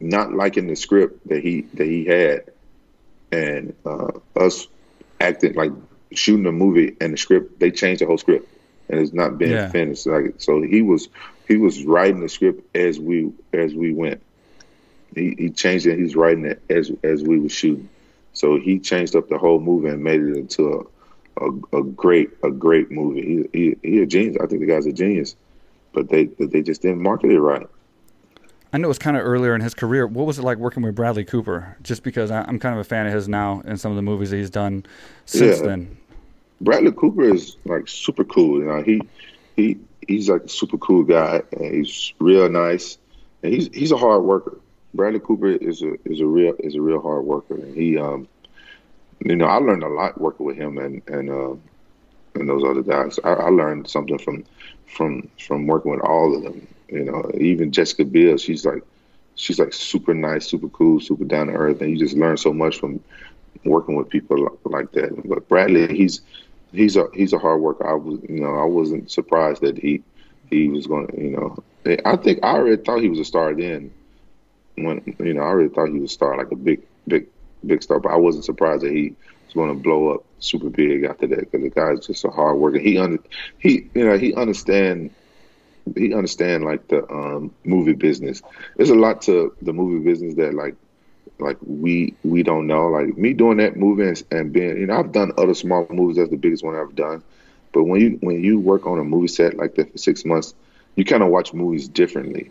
not 0.01 0.33
liking 0.33 0.66
the 0.68 0.77
script 0.77 1.29
that 1.29 1.42
he 1.42 1.62
that 1.75 1.87
he 1.87 2.05
had, 2.05 2.44
and 3.33 3.75
uh, 3.85 4.12
us 4.37 4.68
acting 5.20 5.55
like 5.55 5.72
shooting 6.12 6.46
a 6.46 6.53
movie 6.53 6.96
and 7.01 7.12
the 7.12 7.16
script. 7.18 7.59
They 7.59 7.70
changed 7.70 8.03
the 8.03 8.07
whole 8.07 8.18
script, 8.18 8.49
and 8.88 9.01
it's 9.01 9.12
not 9.12 9.38
been 9.38 9.51
Yeah. 9.53 9.68
finished. 9.70 10.07
Like 10.07 10.35
so, 10.38 10.62
he 10.62 10.83
was 10.83 11.09
he 11.49 11.57
was 11.57 11.85
writing 11.85 12.20
the 12.20 12.29
script 12.29 12.77
as 12.77 13.01
we 13.01 13.33
as 13.53 13.75
we 13.75 13.92
went. 13.92 14.22
He 15.14 15.35
he 15.38 15.51
changed 15.51 15.87
it. 15.87 15.99
He's 15.99 16.16
writing 16.16 16.45
it 16.45 16.62
as 16.69 16.90
as 17.03 17.23
we 17.23 17.38
were 17.38 17.49
shooting. 17.49 17.88
So 18.33 18.59
he 18.59 18.79
changed 18.79 19.16
up 19.16 19.29
the 19.29 19.38
whole 19.38 19.61
movie 19.61 19.88
and 19.88 20.03
made 20.03 20.21
it 20.21 20.37
into 20.37 20.87
a 21.40 21.45
a, 21.45 21.79
a 21.79 21.83
great 21.83 22.31
a 22.42 22.51
great 22.51 22.90
movie. 22.90 23.47
He, 23.53 23.59
he 23.83 23.90
he 23.90 24.03
a 24.03 24.07
genius. 24.07 24.37
I 24.42 24.47
think 24.47 24.61
the 24.61 24.66
guy's 24.66 24.87
a 24.87 24.92
genius, 24.92 25.37
but 25.92 26.09
they 26.09 26.25
they 26.25 26.62
just 26.62 26.83
didn't 26.83 27.03
market 27.03 27.31
it 27.31 27.40
right. 27.40 27.66
I 28.73 28.79
know 28.79 28.87
it 28.87 28.88
was 28.88 28.99
kind 28.99 29.16
of 29.16 29.25
earlier 29.25 29.55
in 29.55 29.61
his 29.62 29.75
career. 29.75 30.07
What 30.07 30.27
was 30.27 30.38
it 30.38 30.42
like 30.42 30.59
working 30.59 30.83
with 30.83 30.95
Bradley 30.95 31.25
Cooper? 31.25 31.77
Just 31.83 32.03
because 32.03 32.31
I, 32.31 32.42
I'm 32.42 32.59
kind 32.59 32.75
of 32.75 32.81
a 32.81 32.85
fan 32.85 33.07
of 33.07 33.12
his 33.12 33.29
now 33.29 33.62
and 33.64 33.81
some 33.81 33.92
of 33.92 33.97
the 33.97 34.03
movies 34.03 34.31
that 34.31 34.37
he's 34.37 34.51
done 34.51 34.85
since 35.25 35.61
Yeah. 35.61 35.66
then. 35.66 35.97
Bradley 36.61 36.92
Cooper 36.92 37.23
is 37.23 37.57
like 37.64 37.87
super 37.88 38.25
cool. 38.25 38.59
You 38.59 38.64
know, 38.66 38.83
he 38.83 39.01
he 39.57 39.79
he's 40.07 40.29
like 40.29 40.45
a 40.45 40.49
super 40.49 40.79
cool 40.79 41.05
guy. 41.05 41.42
And 41.53 41.75
he's 41.75 42.12
real 42.19 42.49
nice, 42.49 42.99
and 43.42 43.53
he's 43.55 43.69
he's 43.73 43.92
a 43.92 43.97
hard 43.97 44.23
worker. 44.25 44.59
Bradley 44.96 45.20
Cooper 45.20 45.52
is 45.52 45.82
a 45.82 45.94
is 46.04 46.20
a 46.20 46.26
real 46.26 46.54
is 46.59 46.74
a 46.74 46.80
real 46.80 47.00
hard 47.00 47.24
worker, 47.24 47.54
and 47.54 47.76
he 47.76 47.98
um 47.98 48.28
you 49.24 49.37
know 49.37 49.46
I 49.46 49.56
learned 49.56 49.82
a 49.82 49.88
lot 49.88 50.20
working 50.20 50.46
with 50.46 50.56
him 50.56 50.78
and 50.78 51.02
and 51.09 51.30
uh, 51.30 51.54
and 52.35 52.48
those 52.48 52.64
other 52.64 52.82
guys. 52.82 53.18
I, 53.24 53.32
I 53.32 53.48
learned 53.48 53.88
something 53.88 54.18
from 54.18 54.44
from 54.87 55.28
from 55.38 55.66
working 55.66 55.92
with 55.92 56.00
all 56.00 56.35
of 56.37 56.42
them. 56.42 56.66
You 56.88 57.04
know, 57.04 57.30
even 57.38 57.72
Jessica 57.72 58.04
Biel, 58.04 58.37
she's 58.38 58.64
like 58.64 58.82
she's 59.35 59.59
like 59.59 59.72
super 59.72 60.14
nice, 60.14 60.46
super 60.46 60.68
cool, 60.68 61.00
super 61.00 61.24
down 61.24 61.48
to 61.48 61.52
earth, 61.52 61.80
and 61.80 61.90
you 61.90 61.98
just 61.98 62.16
learn 62.16 62.37
so 62.37 62.52
much 62.52 62.78
from 62.78 63.00
working 63.64 63.96
with 63.96 64.09
people 64.09 64.59
like 64.64 64.92
that. 64.92 65.28
But 65.28 65.48
Bradley, 65.48 65.94
he's 65.94 66.22
he's 66.72 66.96
a 66.96 67.06
he's 67.14 67.32
a 67.32 67.38
hard 67.38 67.61
worker. 67.61 67.88
I 67.88 67.94
was 67.94 68.20
you 68.28 68.40
know 68.40 68.54
I 68.54 68.64
wasn't 68.64 69.11
surprised 69.11 69.62
that 69.62 69.78
he 69.78 70.02
he 70.50 70.68
was 70.68 70.87
going 70.87 71.06
to 71.09 71.20
you 71.20 71.30
know 71.30 71.62
I 72.04 72.16
think 72.16 72.40
I 72.42 72.54
already 72.54 72.82
thought 72.82 73.00
he 73.00 73.09
was 73.09 73.20
a 73.20 73.24
star 73.24 73.54
then. 73.54 73.92
When 74.76 75.16
you 75.18 75.34
know 75.34 75.42
I 75.42 75.52
really 75.52 75.74
thought 75.74 75.88
he 75.88 75.98
was 75.98 76.10
a 76.10 76.14
star 76.14 76.36
like 76.36 76.50
a 76.50 76.56
big 76.56 76.82
big 77.08 77.26
big 77.64 77.82
star, 77.82 77.98
but 77.98 78.12
I 78.12 78.16
wasn't 78.16 78.44
surprised 78.44 78.82
that 78.82 78.92
he 78.92 79.14
was 79.46 79.54
going 79.54 79.68
to 79.68 79.82
blow 79.82 80.14
up 80.14 80.24
super 80.38 80.68
big 80.68 81.04
after 81.04 81.26
that 81.28 81.50
because 81.50 81.62
the 81.62 81.70
guy's 81.70 82.06
just 82.06 82.24
a 82.24 82.30
hard 82.30 82.58
worker. 82.58 82.78
He 82.78 82.98
under 82.98 83.18
he 83.58 83.88
you 83.94 84.06
know 84.06 84.18
he 84.18 84.34
understand 84.34 85.10
he 85.96 86.12
understand 86.14 86.64
like 86.64 86.88
the 86.88 87.08
um, 87.10 87.54
movie 87.64 87.92
business. 87.92 88.42
There's 88.76 88.90
a 88.90 88.94
lot 88.94 89.22
to 89.22 89.54
the 89.62 89.72
movie 89.72 90.04
business 90.04 90.34
that 90.34 90.54
like 90.54 90.74
like 91.38 91.58
we 91.64 92.14
we 92.24 92.42
don't 92.42 92.66
know. 92.66 92.88
Like 92.88 93.16
me 93.16 93.32
doing 93.32 93.58
that 93.58 93.76
movie 93.76 94.08
and, 94.08 94.22
and 94.30 94.52
being 94.52 94.76
you 94.78 94.86
know 94.86 94.98
I've 94.98 95.12
done 95.12 95.32
other 95.38 95.54
small 95.54 95.86
movies. 95.90 96.16
That's 96.16 96.30
the 96.30 96.36
biggest 96.36 96.64
one 96.64 96.76
I've 96.76 96.96
done. 96.96 97.22
But 97.72 97.84
when 97.84 98.00
you 98.00 98.18
when 98.20 98.42
you 98.42 98.58
work 98.58 98.86
on 98.86 98.98
a 98.98 99.04
movie 99.04 99.28
set 99.28 99.56
like 99.56 99.74
that 99.76 99.92
for 99.92 99.98
six 99.98 100.24
months, 100.24 100.54
you 100.96 101.04
kind 101.04 101.22
of 101.22 101.28
watch 101.28 101.52
movies 101.52 101.88
differently. 101.88 102.50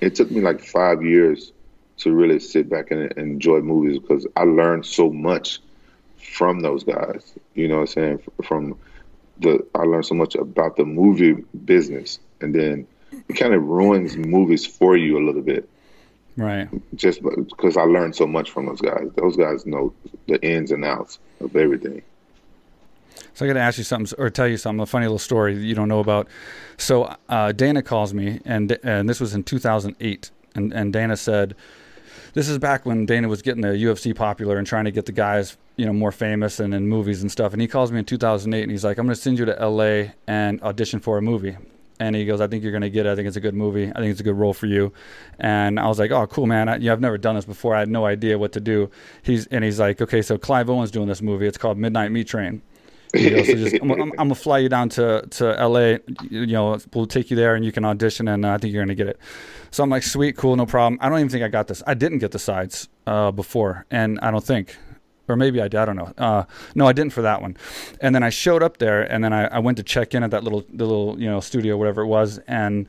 It 0.00 0.14
took 0.14 0.30
me 0.30 0.40
like 0.40 0.60
five 0.60 1.02
years 1.02 1.52
to 1.98 2.12
really 2.12 2.38
sit 2.38 2.68
back 2.68 2.90
and, 2.90 3.02
and 3.02 3.18
enjoy 3.18 3.60
movies 3.60 3.98
because 3.98 4.26
I 4.36 4.44
learned 4.44 4.86
so 4.86 5.10
much 5.10 5.60
from 6.18 6.60
those 6.60 6.84
guys. 6.84 7.34
You 7.54 7.68
know 7.68 7.76
what 7.76 7.80
I'm 7.82 7.86
saying? 7.86 8.22
From 8.44 8.78
the 9.38 9.66
I 9.74 9.82
learned 9.82 10.06
so 10.06 10.14
much 10.14 10.34
about 10.34 10.76
the 10.76 10.84
movie 10.84 11.34
business, 11.64 12.18
and 12.40 12.54
then 12.54 12.86
it 13.28 13.34
kind 13.34 13.54
of 13.54 13.62
ruins 13.64 14.16
movies 14.16 14.66
for 14.66 14.96
you 14.96 15.18
a 15.18 15.24
little 15.24 15.42
bit 15.42 15.68
Right. 16.36 16.68
just 16.94 17.22
because 17.22 17.76
I 17.76 17.82
learned 17.82 18.14
so 18.14 18.26
much 18.26 18.50
from 18.50 18.66
those 18.66 18.80
guys. 18.80 19.08
Those 19.16 19.36
guys 19.36 19.64
know 19.64 19.94
the 20.26 20.42
ins 20.44 20.70
and 20.70 20.84
outs 20.84 21.18
of 21.40 21.56
everything. 21.56 22.02
So 23.32 23.44
I 23.44 23.48
got 23.48 23.54
to 23.54 23.60
ask 23.60 23.78
you 23.78 23.84
something 23.84 24.18
or 24.18 24.30
tell 24.30 24.46
you 24.46 24.56
something, 24.56 24.80
a 24.80 24.86
funny 24.86 25.06
little 25.06 25.18
story 25.18 25.54
that 25.54 25.62
you 25.62 25.74
don't 25.74 25.88
know 25.88 26.00
about. 26.00 26.28
So 26.76 27.14
uh, 27.28 27.52
Dana 27.52 27.82
calls 27.82 28.12
me, 28.12 28.40
and 28.44 28.78
and 28.82 29.08
this 29.08 29.20
was 29.20 29.34
in 29.34 29.44
2008, 29.44 30.30
and 30.54 30.72
and 30.72 30.92
Dana 30.92 31.16
said, 31.16 31.54
this 32.34 32.48
is 32.48 32.58
back 32.58 32.86
when 32.86 33.06
Dana 33.06 33.28
was 33.28 33.42
getting 33.42 33.62
the 33.62 33.68
UFC 33.68 34.14
popular 34.14 34.58
and 34.58 34.66
trying 34.66 34.84
to 34.84 34.90
get 34.90 35.06
the 35.06 35.12
guys 35.12 35.56
you 35.76 35.86
know 35.86 35.92
more 35.92 36.12
famous 36.12 36.60
and 36.60 36.74
in 36.74 36.88
movies 36.88 37.22
and 37.22 37.30
stuff. 37.30 37.52
And 37.52 37.60
he 37.60 37.68
calls 37.68 37.92
me 37.92 37.98
in 37.98 38.04
2008, 38.04 38.62
and 38.62 38.70
he's 38.70 38.84
like, 38.84 38.98
I'm 38.98 39.06
going 39.06 39.14
to 39.14 39.20
send 39.20 39.38
you 39.38 39.44
to 39.44 39.60
L.A. 39.60 40.14
and 40.26 40.60
audition 40.62 41.00
for 41.00 41.18
a 41.18 41.22
movie. 41.22 41.56
And 41.98 42.14
he 42.14 42.26
goes, 42.26 42.42
I 42.42 42.46
think 42.46 42.62
you're 42.62 42.72
going 42.72 42.82
to 42.82 42.90
get 42.90 43.06
it. 43.06 43.12
I 43.12 43.16
think 43.16 43.26
it's 43.26 43.38
a 43.38 43.40
good 43.40 43.54
movie. 43.54 43.90
I 43.90 43.94
think 43.94 44.10
it's 44.10 44.20
a 44.20 44.24
good 44.24 44.36
role 44.36 44.52
for 44.52 44.66
you. 44.66 44.92
And 45.38 45.80
I 45.80 45.86
was 45.88 45.98
like, 45.98 46.10
oh, 46.10 46.26
cool, 46.26 46.44
man. 46.44 46.68
I, 46.68 46.76
yeah, 46.76 46.92
I've 46.92 47.00
never 47.00 47.16
done 47.16 47.36
this 47.36 47.46
before. 47.46 47.74
I 47.74 47.78
had 47.78 47.88
no 47.88 48.04
idea 48.04 48.38
what 48.38 48.52
to 48.52 48.60
do. 48.60 48.90
He's 49.22 49.46
and 49.46 49.64
he's 49.64 49.80
like, 49.80 50.02
okay, 50.02 50.20
so 50.20 50.36
Clive 50.36 50.68
Owen's 50.68 50.90
doing 50.90 51.08
this 51.08 51.22
movie. 51.22 51.46
It's 51.46 51.58
called 51.58 51.78
Midnight 51.78 52.12
Meat 52.12 52.28
Train. 52.28 52.62
He 53.20 53.30
goes, 53.30 53.46
so 53.46 53.54
just, 53.54 53.76
I'm, 53.82 53.90
I'm, 53.90 54.00
I'm 54.02 54.16
gonna 54.16 54.34
fly 54.34 54.58
you 54.58 54.68
down 54.68 54.88
to 54.90 55.26
to 55.30 55.44
LA. 55.66 55.98
You 56.30 56.46
know, 56.46 56.78
we'll 56.94 57.06
take 57.06 57.30
you 57.30 57.36
there 57.36 57.54
and 57.54 57.64
you 57.64 57.72
can 57.72 57.84
audition, 57.84 58.28
and 58.28 58.44
uh, 58.44 58.52
I 58.52 58.58
think 58.58 58.72
you're 58.72 58.82
gonna 58.82 58.94
get 58.94 59.08
it. 59.08 59.18
So 59.70 59.82
I'm 59.82 59.90
like, 59.90 60.02
sweet, 60.02 60.36
cool, 60.36 60.56
no 60.56 60.66
problem. 60.66 60.98
I 61.02 61.08
don't 61.08 61.18
even 61.18 61.28
think 61.28 61.44
I 61.44 61.48
got 61.48 61.68
this. 61.68 61.82
I 61.86 61.94
didn't 61.94 62.18
get 62.18 62.32
the 62.32 62.38
sides 62.38 62.88
uh, 63.06 63.30
before, 63.30 63.86
and 63.90 64.18
I 64.20 64.30
don't 64.30 64.44
think, 64.44 64.76
or 65.28 65.36
maybe 65.36 65.60
I. 65.60 65.66
I 65.66 65.68
don't 65.68 65.96
know. 65.96 66.12
Uh, 66.16 66.44
no, 66.74 66.86
I 66.86 66.92
didn't 66.92 67.12
for 67.12 67.22
that 67.22 67.42
one. 67.42 67.56
And 68.00 68.14
then 68.14 68.22
I 68.22 68.30
showed 68.30 68.62
up 68.62 68.78
there, 68.78 69.02
and 69.02 69.22
then 69.22 69.32
I, 69.32 69.46
I 69.46 69.58
went 69.58 69.76
to 69.76 69.82
check 69.82 70.14
in 70.14 70.22
at 70.22 70.30
that 70.30 70.44
little 70.44 70.64
little 70.72 71.20
you 71.20 71.28
know 71.28 71.40
studio, 71.40 71.76
whatever 71.76 72.02
it 72.02 72.06
was, 72.06 72.38
and 72.46 72.86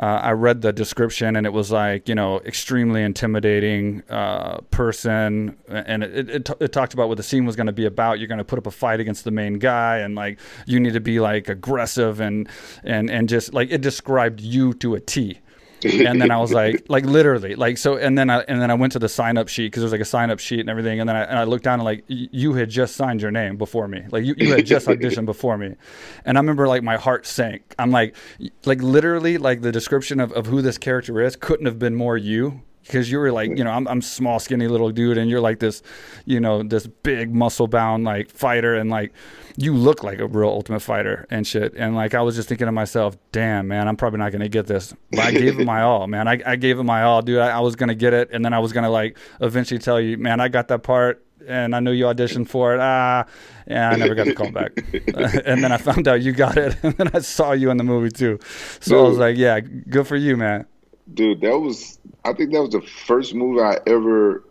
uh, 0.00 0.06
I 0.06 0.32
read 0.32 0.62
the 0.62 0.72
description, 0.72 1.36
and 1.36 1.46
it 1.46 1.52
was 1.52 1.70
like 1.70 2.08
you 2.08 2.14
know 2.14 2.40
extremely 2.40 3.02
intimidating 3.02 4.02
uh, 4.10 4.58
person, 4.70 5.56
and 5.68 6.02
it 6.02 6.14
it, 6.14 6.30
it, 6.30 6.44
t- 6.44 6.54
it 6.60 6.72
talked 6.72 6.94
about 6.94 7.08
what 7.08 7.16
the 7.16 7.22
scene 7.22 7.44
was 7.44 7.56
going 7.56 7.66
to 7.66 7.72
be 7.72 7.86
about. 7.86 8.18
You're 8.18 8.28
going 8.28 8.38
to 8.38 8.44
put 8.44 8.58
up 8.58 8.66
a 8.66 8.70
fight 8.70 9.00
against 9.00 9.24
the 9.24 9.30
main 9.30 9.54
guy, 9.58 9.98
and 9.98 10.14
like 10.14 10.38
you 10.66 10.80
need 10.80 10.94
to 10.94 11.00
be 11.00 11.20
like 11.20 11.48
aggressive 11.48 12.20
and 12.20 12.48
and 12.82 13.10
and 13.10 13.28
just 13.28 13.54
like 13.54 13.70
it 13.70 13.80
described 13.80 14.40
you 14.40 14.74
to 14.74 14.94
a 14.94 15.00
T 15.00 15.40
and 15.84 16.20
then 16.20 16.30
I 16.30 16.38
was 16.38 16.52
like, 16.52 16.84
like 16.88 17.04
literally, 17.04 17.54
like 17.54 17.78
so, 17.78 17.96
and 17.96 18.16
then 18.16 18.30
I 18.30 18.40
and 18.40 18.60
then 18.60 18.70
I 18.70 18.74
went 18.74 18.92
to 18.94 18.98
the 18.98 19.08
sign 19.08 19.36
up 19.38 19.48
sheet 19.48 19.66
because 19.66 19.80
there 19.80 19.86
was 19.86 19.92
like 19.92 20.00
a 20.00 20.04
sign 20.04 20.30
up 20.30 20.38
sheet 20.38 20.60
and 20.60 20.70
everything, 20.70 21.00
and 21.00 21.08
then 21.08 21.16
I 21.16 21.22
and 21.22 21.38
I 21.38 21.44
looked 21.44 21.64
down 21.64 21.80
and 21.80 21.84
like 21.84 22.04
y- 22.08 22.28
you 22.32 22.54
had 22.54 22.70
just 22.70 22.96
signed 22.96 23.22
your 23.22 23.30
name 23.30 23.56
before 23.56 23.88
me, 23.88 24.04
like 24.10 24.24
you, 24.24 24.34
you 24.38 24.52
had 24.52 24.66
just 24.66 24.86
auditioned 24.86 25.26
before 25.26 25.56
me, 25.58 25.76
and 26.24 26.36
I 26.36 26.40
remember 26.40 26.66
like 26.68 26.82
my 26.82 26.96
heart 26.96 27.26
sank. 27.26 27.74
I'm 27.78 27.90
like, 27.90 28.16
like 28.64 28.82
literally, 28.82 29.38
like 29.38 29.62
the 29.62 29.72
description 29.72 30.20
of, 30.20 30.32
of 30.32 30.46
who 30.46 30.62
this 30.62 30.78
character 30.78 31.20
is 31.20 31.36
couldn't 31.36 31.66
have 31.66 31.78
been 31.78 31.94
more 31.94 32.16
you. 32.16 32.62
Because 32.84 33.10
you 33.10 33.18
were 33.18 33.32
like, 33.32 33.56
you 33.56 33.64
know, 33.64 33.70
I'm 33.70 33.88
I'm 33.88 34.02
small, 34.02 34.38
skinny 34.38 34.68
little 34.68 34.90
dude, 34.90 35.18
and 35.18 35.30
you're 35.30 35.40
like 35.40 35.58
this, 35.58 35.82
you 36.24 36.40
know, 36.40 36.62
this 36.62 36.86
big 36.86 37.34
muscle 37.34 37.66
bound 37.66 38.04
like 38.04 38.30
fighter, 38.30 38.74
and 38.74 38.90
like 38.90 39.12
you 39.56 39.74
look 39.74 40.02
like 40.02 40.18
a 40.18 40.26
real 40.26 40.48
ultimate 40.48 40.80
fighter 40.80 41.26
and 41.30 41.46
shit. 41.46 41.74
And 41.76 41.94
like 41.94 42.14
I 42.14 42.20
was 42.22 42.36
just 42.36 42.48
thinking 42.48 42.66
to 42.66 42.72
myself, 42.72 43.16
damn 43.32 43.68
man, 43.68 43.88
I'm 43.88 43.96
probably 43.96 44.18
not 44.18 44.32
gonna 44.32 44.48
get 44.48 44.66
this. 44.66 44.94
But 45.10 45.20
I 45.20 45.30
gave 45.32 45.58
it 45.58 45.64
my 45.64 45.82
all, 45.90 46.06
man. 46.06 46.28
I, 46.28 46.40
I 46.44 46.56
gave 46.56 46.78
it 46.78 46.84
my 46.84 47.02
all, 47.02 47.22
dude. 47.22 47.38
I, 47.38 47.50
I 47.50 47.60
was 47.60 47.76
gonna 47.76 47.94
get 47.94 48.12
it, 48.12 48.30
and 48.32 48.44
then 48.44 48.52
I 48.52 48.58
was 48.58 48.72
gonna 48.72 48.90
like 48.90 49.18
eventually 49.40 49.78
tell 49.78 50.00
you, 50.00 50.18
man, 50.18 50.40
I 50.40 50.48
got 50.48 50.68
that 50.68 50.82
part 50.82 51.24
and 51.46 51.74
I 51.74 51.80
knew 51.80 51.92
you 51.92 52.04
auditioned 52.04 52.48
for 52.48 52.74
it. 52.74 52.80
Ah, 52.80 53.26
and 53.66 53.78
I 53.78 53.96
never 53.96 54.14
got 54.14 54.26
the 54.26 54.34
call 54.34 54.50
back. 54.50 54.72
and 55.44 55.62
then 55.62 55.72
I 55.72 55.76
found 55.76 56.08
out 56.08 56.22
you 56.22 56.32
got 56.32 56.56
it, 56.56 56.76
and 56.82 56.94
then 56.94 57.10
I 57.12 57.20
saw 57.20 57.52
you 57.52 57.70
in 57.70 57.76
the 57.76 57.84
movie 57.84 58.10
too. 58.10 58.38
So 58.80 59.04
I 59.04 59.08
was 59.08 59.18
like, 59.18 59.36
yeah, 59.36 59.60
good 59.60 60.06
for 60.06 60.16
you, 60.16 60.36
man. 60.36 60.66
Dude, 61.12 61.40
that 61.42 61.58
was 61.58 61.98
I 62.24 62.32
think 62.32 62.52
that 62.52 62.62
was 62.62 62.70
the 62.70 62.80
first 62.80 63.34
movie 63.34 63.60
I 63.60 63.78
ever 63.86 64.44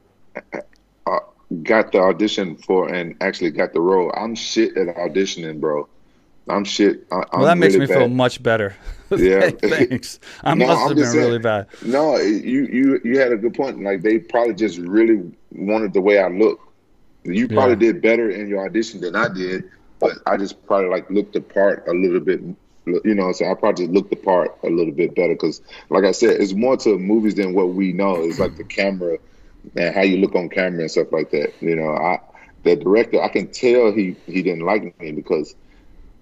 uh, 1.05 1.19
got 1.63 1.91
the 1.91 1.99
audition 1.99 2.55
for 2.57 2.89
and 2.89 3.15
actually 3.21 3.51
got 3.51 3.73
the 3.73 3.81
role. 3.81 4.11
I'm 4.15 4.35
shit 4.35 4.77
at 4.77 4.95
auditioning, 4.95 5.59
bro. 5.59 5.87
I'm 6.49 6.65
shit. 6.65 7.05
I, 7.11 7.23
well, 7.33 7.45
that 7.45 7.57
makes 7.57 7.75
me 7.75 7.85
bad. 7.85 7.97
feel 7.97 8.07
much 8.09 8.41
better. 8.41 8.75
Yeah, 9.15 9.51
thanks. 9.51 10.19
I 10.43 10.55
no, 10.55 10.65
must 10.65 10.87
have 10.87 10.95
been 10.95 11.05
saying, 11.05 11.23
really 11.23 11.37
bad. 11.37 11.67
No, 11.83 12.17
you 12.17 12.65
you 12.65 12.99
you 13.03 13.19
had 13.19 13.31
a 13.31 13.37
good 13.37 13.53
point. 13.53 13.83
Like 13.83 14.01
they 14.01 14.17
probably 14.17 14.55
just 14.55 14.79
really 14.79 15.31
wanted 15.51 15.93
the 15.93 16.01
way 16.01 16.17
I 16.17 16.29
look. 16.29 16.59
You 17.23 17.47
probably 17.47 17.85
yeah. 17.85 17.93
did 17.93 18.01
better 18.01 18.31
in 18.31 18.47
your 18.47 18.65
audition 18.65 19.01
than 19.01 19.15
I 19.15 19.27
did, 19.27 19.69
but 19.99 20.13
I 20.25 20.35
just 20.37 20.65
probably 20.65 20.89
like 20.89 21.07
looked 21.11 21.33
the 21.33 21.41
part 21.41 21.87
a 21.87 21.91
little 21.91 22.21
bit. 22.21 22.41
You 22.85 23.15
know, 23.15 23.31
so 23.31 23.49
I 23.49 23.53
probably 23.53 23.85
just 23.85 23.93
looked 23.93 24.09
the 24.09 24.17
part 24.17 24.57
a 24.63 24.69
little 24.69 24.93
bit 24.93 25.15
better 25.15 25.33
because, 25.33 25.61
like 25.89 26.03
I 26.03 26.11
said, 26.11 26.41
it's 26.41 26.53
more 26.53 26.75
to 26.77 26.99
movies 26.99 27.35
than 27.35 27.53
what 27.53 27.69
we 27.69 27.93
know. 27.93 28.15
It's 28.15 28.39
like 28.39 28.57
the 28.57 28.65
camera 28.65 29.19
and 29.77 29.95
how 29.95 30.01
you 30.01 30.17
look 30.17 30.35
on 30.35 30.49
camera 30.49 30.81
and 30.81 30.91
stuff 30.91 31.11
like 31.11 31.31
that. 31.31 31.53
You 31.61 31.75
know, 31.77 31.89
I 31.89 32.19
the 32.63 32.75
director, 32.75 33.21
I 33.21 33.29
can 33.29 33.51
tell 33.51 33.91
he 33.91 34.15
he 34.25 34.41
didn't 34.41 34.65
like 34.65 34.99
me 34.99 35.11
because 35.11 35.55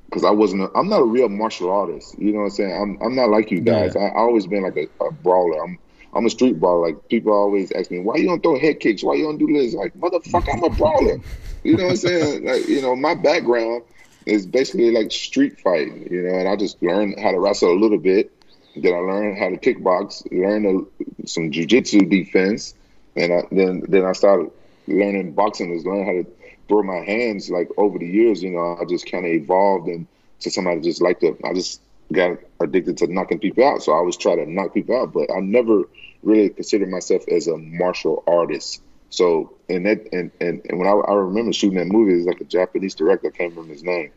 because 0.06 0.26
I 0.26 0.32
wasn't. 0.32 0.64
A, 0.64 0.72
I'm 0.76 0.90
not 0.90 1.02
a 1.02 1.06
real 1.06 1.30
martial 1.30 1.72
artist. 1.72 2.18
You 2.20 2.34
know 2.34 2.40
what 2.40 2.46
I'm 2.46 2.52
saying? 2.52 2.82
I'm 2.82 3.02
I'm 3.02 3.16
not 3.16 3.30
like 3.30 3.50
you 3.52 3.62
guys. 3.62 3.94
Yeah. 3.96 4.02
I, 4.02 4.08
I 4.10 4.18
always 4.18 4.46
been 4.46 4.64
like 4.64 4.78
a, 4.78 4.88
a 5.04 5.12
brawler. 5.12 5.64
I'm 5.64 5.80
I'm 6.14 6.26
a 6.26 6.30
street 6.30 6.60
brawler. 6.60 6.88
Like 6.88 7.08
people 7.10 7.34
always 7.34 7.72
ask 7.72 7.90
me, 7.90 8.00
why 8.00 8.18
you 8.18 8.28
don't 8.28 8.44
throw 8.44 8.60
head 8.60 8.80
kicks? 8.80 9.04
Why 9.04 9.16
you 9.16 9.24
don't 9.24 9.38
do 9.38 9.48
this? 9.54 9.74
Like 9.74 9.94
motherfucker, 9.94 10.54
I'm 10.54 10.64
a 10.64 10.70
brawler. 10.70 11.20
You 11.64 11.78
know 11.78 11.86
what 11.86 11.92
I'm 11.92 11.98
saying? 11.98 12.46
Like 12.46 12.68
you 12.68 12.82
know, 12.82 12.96
my 12.96 13.16
background 13.16 13.84
is 14.26 14.46
basically 14.46 14.92
like 14.92 15.12
street 15.12 15.60
fighting. 15.60 16.08
You 16.12 16.24
know, 16.24 16.40
and 16.40 16.48
I 16.48 16.56
just 16.56 16.82
learned 16.82 17.20
how 17.20 17.32
to 17.32 17.40
wrestle 17.40 17.72
a 17.72 17.80
little 17.80 17.98
bit. 17.98 18.32
Then 18.76 18.94
I 18.94 18.98
learned 18.98 19.38
how 19.38 19.50
to 19.50 19.58
kickbox, 19.58 20.26
learned 20.32 20.66
a, 20.66 21.28
some 21.28 21.52
jujitsu 21.52 22.10
defense, 22.10 22.74
and 23.16 23.34
I, 23.34 23.42
then 23.52 23.84
then 23.88 24.06
I 24.06 24.14
started 24.14 24.52
learning 24.88 25.34
boxing. 25.34 25.74
Is 25.74 25.86
learn 25.86 26.06
how 26.06 26.12
to 26.14 26.28
throw 26.68 26.84
my 26.84 27.04
hands. 27.04 27.50
Like 27.50 27.70
over 27.78 28.00
the 28.00 28.08
years, 28.08 28.42
you 28.42 28.52
know, 28.52 28.78
I 28.80 28.86
just 28.86 29.12
kind 29.12 29.26
of 29.26 29.32
evolved 29.32 29.90
into 29.90 30.50
somebody 30.50 30.82
just 30.82 31.02
like 31.02 31.20
to. 31.20 31.38
I 31.44 31.54
just 31.54 31.82
got 32.12 32.38
addicted 32.60 32.98
to 32.98 33.08
knocking 33.08 33.40
people 33.40 33.66
out. 33.66 33.84
So 33.84 33.92
I 33.92 33.96
always 33.96 34.18
try 34.18 34.36
to 34.36 34.50
knock 34.50 34.74
people 34.74 34.98
out, 35.02 35.14
but 35.14 35.32
I 35.32 35.40
never 35.40 35.84
really 36.24 36.50
considered 36.50 36.90
myself 36.90 37.24
as 37.28 37.48
a 37.48 37.58
martial 37.58 38.24
artist. 38.28 38.82
So 39.10 39.54
and 39.76 39.86
that 39.86 40.08
and, 40.12 40.32
and, 40.40 40.62
and 40.66 40.80
when 40.80 40.88
I, 40.88 40.92
I 40.92 41.14
remember 41.14 41.54
shooting 41.54 41.78
that 41.78 41.88
movie, 41.88 42.14
it 42.14 42.18
was 42.18 42.26
like 42.26 42.42
a 42.42 42.46
Japanese 42.46 42.96
director, 42.96 43.28
I 43.28 43.38
can't 43.38 43.52
remember 43.52 43.74
his 43.74 43.84
name. 43.84 44.12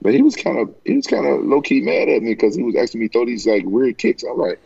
But 0.00 0.14
he 0.14 0.22
was 0.22 0.34
kind 0.34 0.58
of 0.58 0.74
he 0.84 0.96
was 0.96 1.06
kind 1.06 1.26
of 1.26 1.44
low 1.44 1.60
key 1.60 1.80
mad 1.80 2.08
at 2.08 2.22
me 2.22 2.34
because 2.34 2.56
he 2.56 2.62
was 2.62 2.74
asking 2.76 3.00
me 3.00 3.08
throw 3.08 3.24
these 3.24 3.46
like 3.46 3.64
weird 3.64 3.98
kicks. 3.98 4.24
I'm 4.24 4.36
like, 4.36 4.60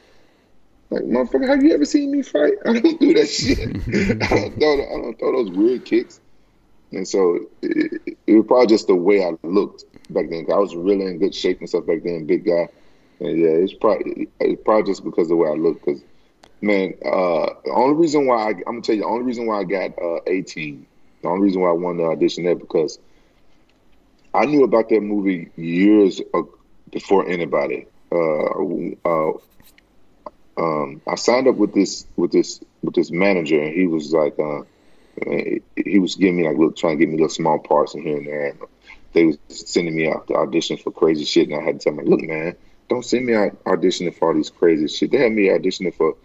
like 0.91 1.03
motherfucker, 1.03 1.49
have 1.49 1.63
you 1.63 1.75
ever 1.75 1.85
seen 1.85 2.11
me 2.11 2.23
fight? 2.23 2.55
I 2.67 2.79
don't 2.79 3.01
do 3.01 3.15
that 3.15 3.27
shit. 3.27 3.59
I 4.23 4.35
don't 4.35 4.59
throw 4.59 4.75
I 4.75 5.03
don't 5.03 5.19
throw 5.19 5.45
those 5.45 5.51
weird 5.51 5.85
kicks. 5.85 6.21
And 6.93 7.07
so 7.07 7.41
it, 7.63 8.17
it, 8.27 8.35
was 8.35 8.47
probably 8.47 8.69
just 8.69 8.87
the 8.87 8.95
way 8.95 9.25
I 9.25 9.33
looked 9.43 9.85
back 10.11 10.31
then. 10.31 10.47
I 10.51 10.57
was 10.59 10.77
really 10.77 11.05
in 11.05 11.19
good 11.19 11.35
shape 11.35 11.59
and 11.59 11.69
stuff 11.69 11.85
back 11.87 12.05
then, 12.05 12.27
big 12.27 12.47
guy. 12.47 12.69
And 13.21 13.39
yeah, 13.39 13.49
it's 13.49 13.75
probably 13.75 14.29
it's 14.41 14.63
probably 14.63 14.91
just 14.91 15.05
because 15.05 15.25
of 15.25 15.31
the 15.31 15.37
way 15.37 15.51
I 15.51 15.55
looked 15.55 15.85
Because 15.85 16.01
man, 16.61 16.95
uh, 17.05 17.51
the 17.65 17.73
only 17.75 17.95
reason 17.95 18.27
why 18.27 18.45
I, 18.45 18.49
am 18.51 18.63
gonna 18.65 18.81
tell 18.83 18.95
you 18.95 19.03
the 19.03 19.09
only 19.09 19.25
reason 19.25 19.47
why 19.47 19.61
I 19.61 19.65
got 19.65 19.99
uh, 19.99 20.21
A 20.27 20.43
Team, 20.43 20.87
the 21.23 21.29
only 21.29 21.43
reason 21.43 21.61
why 21.61 21.71
I 21.71 21.73
won 21.73 21.97
the 21.97 22.05
audition 22.05 22.45
there 22.45 22.55
because 22.55 22.99
I 24.35 24.45
knew 24.45 24.65
about 24.65 24.89
that 24.91 25.01
movie 25.01 25.51
years 25.57 26.21
before 26.91 27.29
anybody. 27.29 27.87
Uh, 28.13 28.63
uh, 29.05 29.33
um, 30.59 31.01
I 31.07 31.15
signed 31.17 31.49
up 31.49 31.57
with 31.57 31.75
this 31.75 32.07
with 32.17 32.33
this 32.33 32.61
with 32.83 32.95
this 32.95 33.11
manager, 33.11 33.61
and 33.61 33.75
he 33.75 33.87
was 33.87 34.13
like, 34.13 34.39
uh, 34.39 34.63
he 35.77 35.99
was 35.99 36.15
giving 36.15 36.37
me 36.37 36.49
like 36.49 36.57
little, 36.57 36.73
trying 36.73 36.99
to 36.99 37.05
give 37.05 37.11
me 37.11 37.17
little 37.17 37.29
small 37.29 37.59
parts 37.59 37.95
in 37.95 38.03
here 38.03 38.19
and 38.19 38.27
there. 38.27 38.47
And 38.47 38.61
they 39.13 39.25
was 39.25 39.39
sending 39.49 39.97
me 39.97 40.09
out 40.09 40.27
to 40.29 40.35
audition 40.35 40.77
for 40.77 40.91
crazy 40.91 41.25
shit, 41.25 41.49
and 41.49 41.59
I 41.59 41.63
had 41.63 41.81
to 41.81 41.85
tell 41.85 41.99
him, 41.99 42.07
look, 42.07 42.21
man, 42.23 42.57
don't 42.89 43.05
send 43.05 43.27
me 43.27 43.35
out 43.35 43.63
auditioning 43.65 44.15
for 44.15 44.29
all 44.29 44.35
these 44.35 44.51
crazy 44.51 44.89
shit. 44.89 45.11
They 45.11 45.19
had 45.19 45.33
me 45.33 45.49
auditioning 45.49 45.95
for 45.95 46.17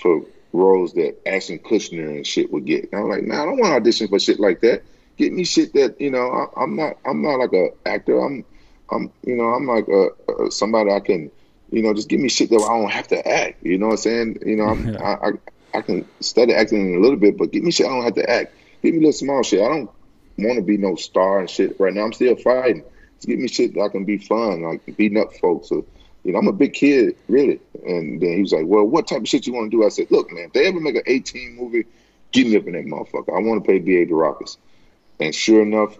for 0.00 0.22
roles 0.52 0.94
that 0.94 1.16
Ashton 1.26 1.58
Kutcher 1.58 2.16
and 2.16 2.26
shit 2.26 2.52
would 2.52 2.64
get. 2.64 2.92
And 2.92 3.02
I'm 3.02 3.08
like, 3.08 3.24
nah, 3.24 3.42
I 3.42 3.46
don't 3.46 3.58
want 3.58 3.72
to 3.72 3.76
audition 3.76 4.08
for 4.08 4.18
shit 4.18 4.40
like 4.40 4.60
that. 4.60 4.82
Get 5.16 5.32
me 5.32 5.44
shit 5.44 5.72
that 5.74 6.00
you 6.00 6.10
know. 6.10 6.50
I, 6.56 6.62
am 6.62 6.76
not. 6.76 6.96
I'm 7.04 7.22
not 7.22 7.38
like 7.38 7.52
a 7.52 7.68
actor. 7.86 8.18
I'm. 8.18 8.44
I'm. 8.90 9.12
You 9.24 9.36
know. 9.36 9.44
I'm 9.44 9.66
like 9.66 9.86
a, 9.88 10.08
a, 10.32 10.50
somebody 10.50 10.90
I 10.90 11.00
can. 11.00 11.30
You 11.70 11.82
know, 11.82 11.94
just 11.94 12.08
give 12.08 12.20
me 12.20 12.28
shit 12.28 12.50
that 12.50 12.62
I 12.68 12.78
don't 12.78 12.90
have 12.90 13.08
to 13.08 13.28
act. 13.28 13.64
You 13.64 13.78
know 13.78 13.86
what 13.86 13.92
I'm 13.92 13.98
saying? 13.98 14.38
You 14.46 14.56
know, 14.56 14.64
I'm, 14.64 14.96
I, 15.02 15.28
I 15.28 15.30
I 15.74 15.82
can 15.82 16.08
study 16.20 16.54
acting 16.54 16.96
a 16.96 17.00
little 17.00 17.16
bit, 17.16 17.36
but 17.36 17.50
give 17.50 17.64
me 17.64 17.70
shit 17.70 17.86
I 17.86 17.90
don't 17.90 18.04
have 18.04 18.14
to 18.14 18.30
act. 18.30 18.54
Give 18.82 18.94
me 18.94 19.00
little 19.00 19.12
small 19.12 19.42
shit. 19.42 19.60
I 19.60 19.68
don't 19.68 19.90
want 20.38 20.56
to 20.56 20.62
be 20.62 20.76
no 20.76 20.94
star 20.94 21.40
and 21.40 21.50
shit 21.50 21.78
right 21.80 21.92
now. 21.92 22.04
I'm 22.04 22.12
still 22.12 22.36
fighting. 22.36 22.84
Just 23.16 23.26
give 23.26 23.38
me 23.38 23.48
shit 23.48 23.74
that 23.74 23.82
I 23.82 23.88
can 23.88 24.04
be 24.04 24.18
fun, 24.18 24.62
like 24.62 24.96
beating 24.96 25.18
up 25.18 25.34
folks. 25.36 25.70
Or, 25.70 25.84
you 26.24 26.32
know, 26.32 26.38
I'm 26.38 26.48
a 26.48 26.52
big 26.52 26.72
kid, 26.72 27.16
really. 27.28 27.60
And 27.86 28.20
then 28.20 28.34
he 28.34 28.40
was 28.40 28.52
like, 28.52 28.66
"Well, 28.66 28.84
what 28.84 29.06
type 29.06 29.20
of 29.20 29.28
shit 29.28 29.46
you 29.46 29.52
want 29.52 29.70
to 29.70 29.76
do?" 29.76 29.84
I 29.84 29.90
said, 29.90 30.10
"Look, 30.10 30.32
man, 30.32 30.46
if 30.46 30.52
they 30.54 30.66
ever 30.66 30.80
make 30.80 30.96
an 30.96 31.02
A 31.06 31.20
Team 31.20 31.56
movie, 31.56 31.84
get 32.32 32.46
me 32.46 32.56
up 32.56 32.66
in 32.66 32.72
that 32.72 32.86
motherfucker. 32.86 33.36
I 33.36 33.40
want 33.40 33.62
to 33.62 33.66
play 33.66 33.78
B.A. 33.78 34.06
Baracus." 34.06 34.56
And 35.20 35.34
sure 35.34 35.62
enough, 35.62 35.96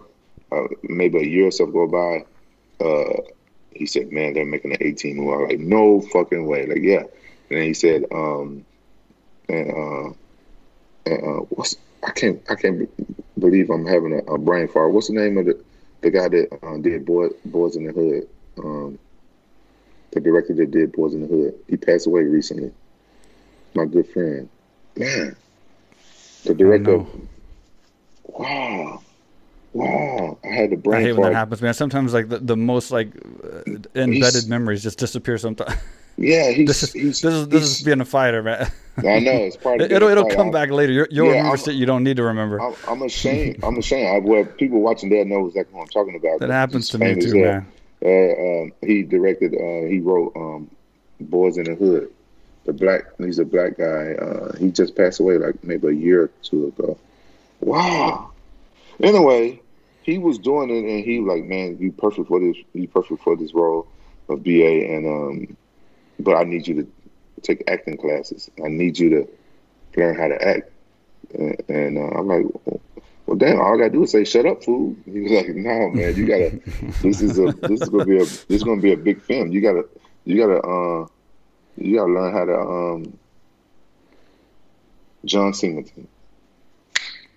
uh, 0.51 0.67
maybe 0.83 1.19
a 1.19 1.23
year 1.23 1.47
or 1.47 1.51
so 1.51 1.67
go 1.67 1.87
by. 1.87 2.25
Uh, 2.83 3.21
he 3.71 3.85
said, 3.85 4.11
"Man, 4.11 4.33
they're 4.33 4.45
making 4.45 4.71
an 4.71 4.77
A 4.81 4.91
Team 4.93 5.17
movie." 5.17 5.31
I 5.31 5.37
was 5.37 5.49
like, 5.51 5.59
"No 5.59 6.01
fucking 6.01 6.47
way!" 6.47 6.65
Like, 6.65 6.81
yeah. 6.81 7.03
And 7.49 7.59
then 7.59 7.63
he 7.63 7.73
said, 7.75 8.05
um, 8.11 8.65
and 9.47 9.71
uh, 9.71 10.13
and 11.05 11.23
uh, 11.23 11.45
what's 11.49 11.77
I 12.03 12.11
can't 12.11 12.41
I 12.49 12.55
can't 12.55 12.89
believe 13.39 13.69
I'm 13.69 13.85
having 13.85 14.13
a, 14.13 14.33
a 14.33 14.37
brain 14.37 14.67
fart. 14.67 14.91
What's 14.91 15.07
the 15.07 15.13
name 15.13 15.37
of 15.37 15.45
the 15.45 15.63
the 16.01 16.09
guy 16.09 16.27
that 16.27 16.59
uh, 16.63 16.77
did 16.77 17.05
Boy, 17.05 17.29
Boys 17.45 17.75
in 17.75 17.85
the 17.85 17.93
Hood? 17.93 18.27
Um, 18.57 18.99
the 20.15 20.21
director 20.21 20.53
that 20.53 20.71
did 20.71 20.93
Boys 20.93 21.13
in 21.13 21.21
the 21.21 21.27
Hood. 21.27 21.53
He 21.69 21.77
passed 21.77 22.07
away 22.07 22.23
recently. 22.23 22.71
My 23.75 23.85
good 23.85 24.09
friend, 24.09 24.49
man. 24.95 25.35
The 26.45 26.53
director. 26.55 27.05
Wow. 28.23 29.01
Wow, 29.73 30.37
I 30.41 30.47
had 30.47 30.69
the 30.69 30.77
brain. 30.77 31.01
I 31.01 31.03
hate 31.03 31.11
when 31.11 31.33
that 31.33 31.37
happens, 31.37 31.61
man. 31.61 31.73
Sometimes, 31.73 32.13
like 32.13 32.29
the, 32.29 32.39
the 32.39 32.55
most 32.55 32.91
like 32.91 33.09
uh, 33.43 33.73
embedded 33.93 34.33
he's, 34.33 34.47
memories 34.47 34.81
just 34.81 34.97
disappear. 34.97 35.37
Sometimes. 35.37 35.77
Yeah, 36.15 36.49
he's 36.51 36.65
this 36.65 36.83
is 36.83 36.93
he's, 36.93 37.21
this 37.21 37.33
is, 37.33 37.47
this 37.49 37.63
is 37.63 37.81
being 37.81 37.99
a 37.99 38.05
fighter, 38.05 38.41
man. 38.41 38.71
I 38.99 39.19
know 39.19 39.33
it's 39.33 39.57
part 39.57 39.81
of 39.81 39.85
it. 39.91 39.93
It'll 39.93 40.07
it'll 40.07 40.29
come 40.29 40.49
back 40.49 40.69
later. 40.69 40.93
you 41.11 41.23
will 41.23 41.31
yeah, 41.31 41.39
remember 41.39 41.57
shit 41.57 41.75
you 41.75 41.85
don't 41.85 42.05
need 42.05 42.15
to 42.15 42.23
remember. 42.23 42.61
I'm, 42.61 42.73
I'm 42.87 43.01
ashamed. 43.01 43.59
I'm 43.63 43.77
ashamed. 43.77 44.07
I, 44.07 44.19
well, 44.25 44.45
people 44.45 44.79
watching 44.79 45.09
there 45.09 45.25
know 45.25 45.45
exactly 45.45 45.75
what 45.75 45.81
I'm 45.81 45.89
talking 45.89 46.15
about. 46.15 46.39
That 46.39 46.51
happens 46.51 46.87
to 46.89 46.97
me 46.97 47.15
too, 47.15 47.41
man. 47.41 47.67
Um, 48.05 48.73
he 48.81 49.03
directed. 49.03 49.53
Uh, 49.53 49.87
he 49.87 49.99
wrote 49.99 50.33
um, 50.35 50.69
"Boys 51.19 51.57
in 51.57 51.65
the 51.65 51.75
Hood." 51.75 52.11
The 52.65 52.73
black. 52.73 53.03
He's 53.17 53.39
a 53.39 53.45
black 53.45 53.77
guy. 53.77 54.13
Uh, 54.13 54.55
he 54.57 54.71
just 54.71 54.95
passed 54.95 55.19
away 55.19 55.37
like 55.37 55.63
maybe 55.63 55.87
a 55.87 55.91
year 55.91 56.23
or 56.23 56.31
two 56.43 56.67
ago. 56.67 56.97
Wow. 57.61 58.31
Anyway, 59.01 59.61
he 60.03 60.17
was 60.17 60.37
doing 60.37 60.69
it, 60.69 60.85
and 60.85 61.03
he 61.03 61.19
like, 61.19 61.43
"Man, 61.45 61.77
you 61.79 61.91
perfect 61.91 62.27
for 62.27 62.39
this. 62.39 62.57
You 62.73 62.87
perfect 62.87 63.23
for 63.23 63.35
this 63.35 63.53
role 63.53 63.87
of 64.29 64.43
BA." 64.43 64.87
And 64.87 65.07
um, 65.07 65.57
but 66.19 66.35
I 66.35 66.43
need 66.43 66.67
you 66.67 66.75
to 66.83 66.87
take 67.41 67.63
acting 67.67 67.97
classes. 67.97 68.49
I 68.63 68.67
need 68.67 68.97
you 68.97 69.09
to 69.09 69.27
learn 69.99 70.15
how 70.15 70.27
to 70.27 70.47
act. 70.47 70.71
And, 71.33 71.61
and 71.69 71.97
uh, 71.97 72.19
I'm 72.19 72.27
like, 72.27 72.45
well, 73.25 73.37
damn, 73.37 73.59
all 73.59 73.73
I 73.73 73.77
gotta 73.77 73.89
do 73.89 74.03
is 74.03 74.11
say, 74.11 74.23
"Shut 74.23 74.45
up, 74.45 74.63
fool." 74.63 74.95
He 75.05 75.21
was 75.21 75.31
like, 75.31 75.47
"No, 75.49 75.89
man, 75.89 76.15
you 76.15 76.25
gotta. 76.25 76.59
this 77.01 77.21
is 77.21 77.39
a. 77.39 77.51
This 77.67 77.81
is 77.81 77.89
gonna 77.89 78.05
be 78.05 78.17
a. 78.17 78.25
This 78.25 78.49
is 78.49 78.63
gonna 78.63 78.81
be 78.81 78.93
a 78.93 78.97
big 78.97 79.21
film. 79.21 79.51
You 79.51 79.61
gotta. 79.61 79.85
You 80.25 80.37
gotta. 80.37 80.59
Uh, 80.61 81.07
you 81.77 81.97
gotta 81.97 82.11
learn 82.11 82.33
how 82.33 82.45
to. 82.45 82.59
Um, 82.59 83.17
John 85.25 85.53
Singleton. 85.53 86.07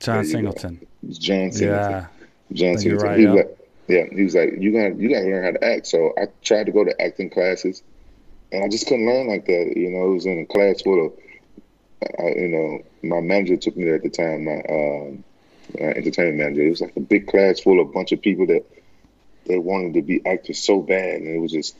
John 0.00 0.24
Singleton. 0.24 0.86
John 1.08 1.52
Singleton. 1.52 1.62
Yeah. 1.62 2.06
John 2.52 2.78
Singleton. 2.78 3.08
Right, 3.08 3.18
he 3.18 3.24
yeah. 3.24 3.32
like, 3.32 3.58
yeah, 3.88 4.04
he 4.12 4.24
was 4.24 4.34
like, 4.34 4.54
"You 4.58 4.72
gotta. 4.72 4.94
You 4.94 5.08
gotta 5.08 5.26
learn 5.26 5.44
how 5.44 5.50
to 5.52 5.64
act." 5.64 5.86
So 5.86 6.12
I 6.18 6.26
tried 6.42 6.66
to 6.66 6.72
go 6.72 6.84
to 6.84 7.00
acting 7.00 7.30
classes 7.30 7.82
and 8.52 8.64
I 8.64 8.68
just 8.68 8.86
couldn't 8.86 9.06
learn 9.06 9.28
like 9.28 9.46
that. 9.46 9.72
You 9.76 9.90
know, 9.90 10.06
it 10.10 10.14
was 10.14 10.26
in 10.26 10.38
a 10.40 10.46
class 10.46 10.82
full 10.82 11.06
of 11.06 11.12
I, 12.18 12.28
you 12.36 12.48
know, 12.48 12.82
my 13.02 13.20
manager 13.20 13.56
took 13.56 13.76
me 13.76 13.84
there 13.84 13.96
at 13.96 14.02
the 14.02 14.10
time. 14.10 14.44
My 14.44 14.62
um, 14.68 15.24
uh, 15.80 15.84
entertainment 15.84 16.38
manager. 16.38 16.66
It 16.66 16.70
was 16.70 16.80
like 16.80 16.96
a 16.96 17.00
big 17.00 17.26
class 17.26 17.60
full 17.60 17.80
of 17.80 17.88
a 17.88 17.92
bunch 17.92 18.12
of 18.12 18.20
people 18.22 18.46
that 18.46 18.64
they 19.46 19.58
wanted 19.58 19.94
to 19.94 20.02
be 20.02 20.24
actors 20.24 20.58
so 20.58 20.80
bad, 20.80 21.20
and 21.20 21.28
it 21.28 21.38
was 21.38 21.52
just 21.52 21.76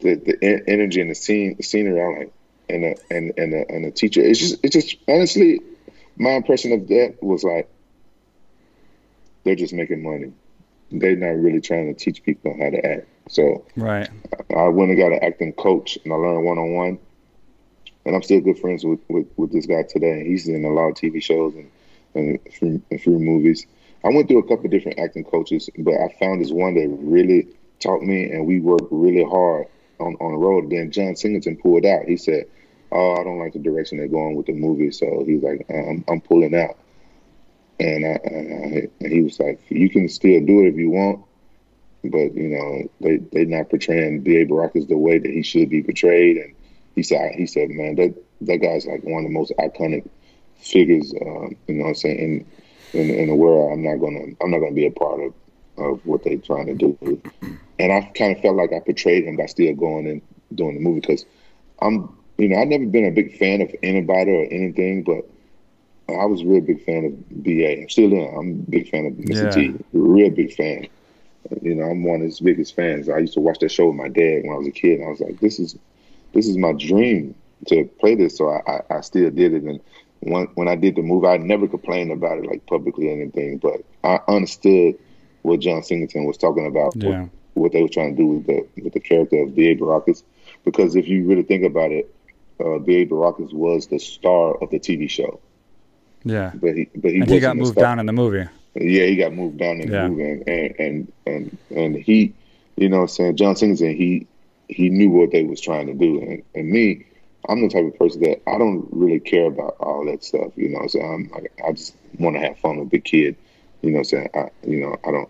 the 0.00 0.14
the 0.14 0.62
energy 0.66 1.00
and 1.00 1.10
the 1.10 1.14
scene, 1.14 1.56
the 1.56 1.62
scenery. 1.62 2.00
I'm 2.00 2.18
like, 2.18 2.32
and 2.68 2.84
a, 2.84 2.94
and 3.10 3.32
and 3.36 3.54
a, 3.54 3.68
and 3.68 3.84
a 3.86 3.90
teacher. 3.90 4.20
It's 4.20 4.38
just 4.38 4.56
it's 4.62 4.74
just 4.74 4.96
honestly, 5.08 5.60
my 6.16 6.30
impression 6.30 6.72
of 6.72 6.88
that 6.88 7.16
was 7.20 7.44
like 7.44 7.68
they're 9.44 9.54
just 9.54 9.74
making 9.74 10.02
money. 10.02 10.32
They're 10.90 11.16
not 11.16 11.42
really 11.42 11.60
trying 11.60 11.92
to 11.92 11.98
teach 11.98 12.22
people 12.22 12.56
how 12.58 12.70
to 12.70 12.84
act. 12.84 13.06
So 13.28 13.64
right, 13.76 14.08
I 14.56 14.68
went 14.68 14.90
and 14.90 14.98
got 14.98 15.12
an 15.12 15.20
acting 15.22 15.52
coach, 15.52 15.98
and 16.02 16.12
I 16.12 16.16
learned 16.16 16.44
one 16.44 16.58
on 16.58 16.72
one. 16.72 16.98
And 18.04 18.16
I'm 18.16 18.22
still 18.22 18.40
good 18.40 18.58
friends 18.58 18.86
with, 18.86 19.00
with, 19.10 19.26
with 19.36 19.52
this 19.52 19.66
guy 19.66 19.82
today. 19.82 20.24
He's 20.26 20.48
in 20.48 20.64
a 20.64 20.70
lot 20.70 20.88
of 20.88 20.94
TV 20.94 21.22
shows 21.22 21.54
and 21.54 21.70
a 22.18 22.98
few 22.98 23.18
movies. 23.18 23.66
I 24.04 24.08
went 24.10 24.28
through 24.28 24.38
a 24.38 24.48
couple 24.48 24.68
different 24.70 24.98
acting 24.98 25.24
coaches, 25.24 25.68
but 25.78 25.94
I 25.94 26.08
found 26.18 26.40
this 26.40 26.52
one 26.52 26.74
that 26.74 26.88
really 26.88 27.48
taught 27.80 28.02
me, 28.02 28.30
and 28.30 28.46
we 28.46 28.60
worked 28.60 28.88
really 28.90 29.24
hard 29.24 29.66
on, 30.00 30.14
on 30.20 30.32
the 30.32 30.38
road. 30.38 30.70
Then 30.70 30.90
John 30.90 31.16
Singleton 31.16 31.56
pulled 31.56 31.84
out. 31.84 32.04
He 32.06 32.16
said, 32.16 32.46
"Oh, 32.92 33.14
I 33.14 33.24
don't 33.24 33.38
like 33.38 33.52
the 33.52 33.58
direction 33.58 33.98
they're 33.98 34.08
going 34.08 34.36
with 34.36 34.46
the 34.46 34.52
movie," 34.52 34.90
so 34.92 35.24
he's 35.26 35.42
like, 35.42 35.66
uh, 35.70 35.74
"I'm, 35.74 36.04
I'm 36.08 36.20
pulling 36.20 36.54
out." 36.54 36.78
And, 37.80 38.04
I, 38.04 38.18
and, 38.24 38.74
I, 38.74 38.88
and 39.00 39.12
he 39.12 39.22
was 39.22 39.38
like, 39.38 39.60
"You 39.68 39.88
can 39.90 40.08
still 40.08 40.44
do 40.44 40.64
it 40.64 40.68
if 40.68 40.76
you 40.76 40.90
want, 40.90 41.24
but 42.04 42.34
you 42.34 42.48
know 42.48 42.90
they 43.00 43.16
they're 43.16 43.46
not 43.46 43.70
portraying 43.70 44.20
B.A. 44.22 44.46
Baracus 44.46 44.88
the 44.88 44.96
way 44.96 45.18
that 45.18 45.30
he 45.30 45.42
should 45.42 45.70
be 45.70 45.82
portrayed." 45.82 46.36
And 46.36 46.54
he 46.94 47.02
said, 47.02 47.34
"He 47.34 47.46
said, 47.46 47.70
man, 47.70 47.96
that 47.96 48.14
that 48.42 48.58
guy's 48.58 48.86
like 48.86 49.02
one 49.02 49.24
of 49.24 49.30
the 49.30 49.34
most 49.34 49.52
iconic 49.58 50.08
figures, 50.58 51.12
um, 51.20 51.56
you 51.66 51.74
know 51.74 51.84
what 51.84 51.88
I'm 51.88 51.94
saying, 51.94 52.46
in, 52.92 53.00
in, 53.00 53.10
in 53.10 53.28
the 53.28 53.34
world. 53.34 53.72
I'm 53.72 53.82
not 53.82 53.96
gonna 53.96 54.34
I'm 54.42 54.50
not 54.50 54.60
gonna 54.60 54.72
be 54.72 54.86
a 54.86 54.90
part 54.90 55.20
of, 55.20 55.34
of 55.78 56.06
what 56.06 56.24
they're 56.24 56.38
trying 56.38 56.66
to 56.66 56.74
do. 56.74 57.22
And 57.78 57.92
I 57.92 58.00
kind 58.16 58.34
of 58.36 58.42
felt 58.42 58.56
like 58.56 58.72
I 58.72 58.80
portrayed 58.80 59.24
him 59.24 59.36
by 59.36 59.46
still 59.46 59.74
going 59.74 60.06
and 60.08 60.22
doing 60.54 60.74
the 60.74 60.80
movie 60.80 61.00
because 61.00 61.24
I'm 61.80 62.18
you 62.38 62.48
know, 62.48 62.56
I've 62.56 62.68
never 62.68 62.86
been 62.86 63.04
a 63.04 63.10
big 63.10 63.36
fan 63.36 63.60
of 63.60 63.74
anybody 63.82 64.30
or 64.30 64.44
anything, 64.44 65.02
but 65.02 65.28
I 66.08 66.24
was 66.24 66.40
a 66.40 66.46
real 66.46 66.60
big 66.60 66.82
fan 66.84 67.04
of 67.04 67.44
BA. 67.44 67.82
I'm 67.82 67.88
still 67.88 68.14
am. 68.14 68.38
I'm 68.38 68.50
a 68.50 68.70
big 68.70 68.88
fan 68.88 69.06
of 69.06 69.12
Mr. 69.14 69.44
Yeah. 69.44 69.50
T. 69.50 69.74
Real 69.92 70.30
big 70.30 70.54
fan. 70.54 70.86
You 71.62 71.74
know, 71.74 71.84
I'm 71.84 72.04
one 72.04 72.20
of 72.20 72.26
his 72.26 72.40
biggest 72.40 72.76
fans. 72.76 73.08
I 73.08 73.18
used 73.18 73.34
to 73.34 73.40
watch 73.40 73.58
that 73.58 73.70
show 73.70 73.88
with 73.88 73.96
my 73.96 74.08
dad 74.08 74.42
when 74.44 74.52
I 74.52 74.58
was 74.58 74.68
a 74.68 74.70
kid, 74.70 75.00
and 75.00 75.08
I 75.08 75.10
was 75.10 75.20
like, 75.20 75.40
"This 75.40 75.58
is, 75.58 75.76
this 76.32 76.46
is 76.46 76.56
my 76.56 76.72
dream 76.72 77.34
to 77.66 77.84
play 78.00 78.14
this." 78.14 78.36
So 78.36 78.48
I, 78.48 78.62
I, 78.66 78.96
I 78.96 79.00
still 79.00 79.30
did 79.30 79.54
it, 79.54 79.62
and 79.64 79.80
when 80.20 80.46
when 80.54 80.68
I 80.68 80.76
did 80.76 80.96
the 80.96 81.02
movie, 81.02 81.26
I 81.26 81.36
never 81.36 81.68
complained 81.68 82.12
about 82.12 82.38
it 82.38 82.46
like 82.46 82.66
publicly 82.66 83.08
or 83.08 83.12
anything, 83.12 83.58
but 83.58 83.82
I 84.04 84.20
understood 84.28 84.96
what 85.42 85.60
John 85.60 85.82
Singleton 85.82 86.24
was 86.24 86.36
talking 86.36 86.66
about, 86.66 86.96
yeah. 86.96 87.22
what, 87.22 87.30
what, 87.54 87.72
they 87.72 87.82
were 87.82 87.88
trying 87.88 88.16
to 88.16 88.22
do 88.22 88.26
with 88.26 88.46
the 88.46 88.82
with 88.82 88.92
the 88.92 89.00
character 89.00 89.42
of 89.42 89.54
B.A. 89.54 89.76
Baracus. 89.76 90.22
Because 90.64 90.96
if 90.96 91.08
you 91.08 91.26
really 91.26 91.42
think 91.42 91.64
about 91.64 91.92
it, 91.92 92.12
uh, 92.60 92.78
B.A. 92.78 93.06
Baracus 93.06 93.52
was 93.52 93.86
the 93.86 93.98
star 93.98 94.56
of 94.56 94.70
the 94.70 94.78
TV 94.78 95.08
show. 95.08 95.40
Yeah, 96.24 96.52
but 96.54 96.76
he 96.76 96.88
but 96.96 97.12
he, 97.12 97.20
and 97.20 97.30
he 97.30 97.40
got 97.40 97.56
moved 97.56 97.76
down 97.76 97.98
in 97.98 98.06
the 98.06 98.12
movie. 98.12 98.48
Yeah, 98.74 99.04
he 99.04 99.16
got 99.16 99.32
moved 99.32 99.58
down 99.58 99.80
in 99.80 99.90
yeah. 99.90 100.02
the 100.02 100.08
movie, 100.08 100.30
and, 100.30 100.48
and 100.48 100.74
and 100.78 101.12
and 101.26 101.58
and 101.70 101.96
he, 101.96 102.34
you 102.76 102.88
know, 102.88 103.06
saying 103.06 103.36
John 103.36 103.56
Singleton, 103.56 103.96
he 103.96 104.26
he 104.68 104.90
knew 104.90 105.10
what 105.10 105.30
they 105.30 105.44
was 105.44 105.60
trying 105.60 105.86
to 105.86 105.94
do, 105.94 106.20
and, 106.20 106.42
and 106.54 106.70
me, 106.70 107.06
I'm 107.48 107.62
the 107.62 107.68
type 107.68 107.84
of 107.84 107.98
person 107.98 108.22
that 108.22 108.42
I 108.48 108.58
don't 108.58 108.88
really 108.90 109.20
care 109.20 109.46
about 109.46 109.76
all 109.80 110.04
that 110.06 110.24
stuff. 110.24 110.52
You 110.56 110.70
know, 110.70 110.86
so 110.86 111.00
I'm 111.00 111.28
like, 111.28 111.52
I 111.66 111.72
just 111.72 111.94
want 112.18 112.36
to 112.36 112.40
have 112.40 112.58
fun 112.58 112.78
with 112.78 112.90
the 112.90 113.00
kid. 113.00 113.36
You 113.82 113.92
know, 113.92 114.02
saying 114.02 114.28
I, 114.34 114.50
you 114.66 114.80
know, 114.80 114.96
I 115.06 115.10
don't. 115.10 115.28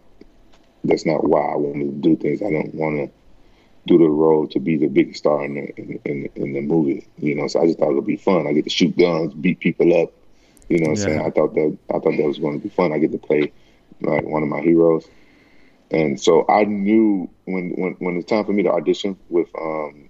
That's 0.84 1.04
not 1.04 1.24
why 1.24 1.40
I 1.40 1.56
want 1.56 1.76
to 1.76 1.90
do 1.90 2.16
things. 2.16 2.40
I 2.40 2.50
don't 2.50 2.74
want 2.74 2.96
to 2.96 3.10
do 3.86 3.98
the 3.98 4.08
role 4.08 4.46
to 4.48 4.60
be 4.60 4.76
the 4.76 4.86
big 4.86 5.16
star 5.16 5.44
in 5.44 5.54
the 5.54 5.76
in, 5.76 6.00
in, 6.04 6.30
in, 6.34 6.52
the 6.52 6.60
movie. 6.60 7.06
You 7.18 7.34
know, 7.34 7.48
so 7.48 7.60
I 7.60 7.66
just 7.66 7.78
thought 7.78 7.90
it 7.90 7.94
would 7.94 8.06
be 8.06 8.16
fun. 8.16 8.46
I 8.46 8.52
get 8.52 8.64
to 8.64 8.70
shoot 8.70 8.96
guns, 8.96 9.34
beat 9.34 9.60
people 9.60 10.00
up. 10.02 10.12
You 10.68 10.78
know, 10.78 10.90
what 10.90 10.98
yeah. 10.98 11.04
I'm 11.04 11.10
saying 11.10 11.26
I 11.26 11.30
thought 11.30 11.54
that 11.54 11.78
I 11.90 11.98
thought 11.98 12.16
that 12.16 12.26
was 12.26 12.38
going 12.38 12.60
to 12.60 12.62
be 12.62 12.74
fun. 12.74 12.92
I 12.92 12.98
get 12.98 13.12
to 13.12 13.18
play 13.18 13.52
like 14.00 14.24
one 14.24 14.42
of 14.42 14.48
my 14.48 14.60
heroes, 14.60 15.06
and 15.90 16.20
so 16.20 16.46
I 16.48 16.64
knew 16.64 17.28
when 17.44 17.70
when 17.70 17.92
when 17.98 18.16
it's 18.16 18.28
time 18.28 18.44
for 18.44 18.52
me 18.52 18.62
to 18.62 18.70
audition 18.70 19.18
with 19.28 19.48
um, 19.60 20.07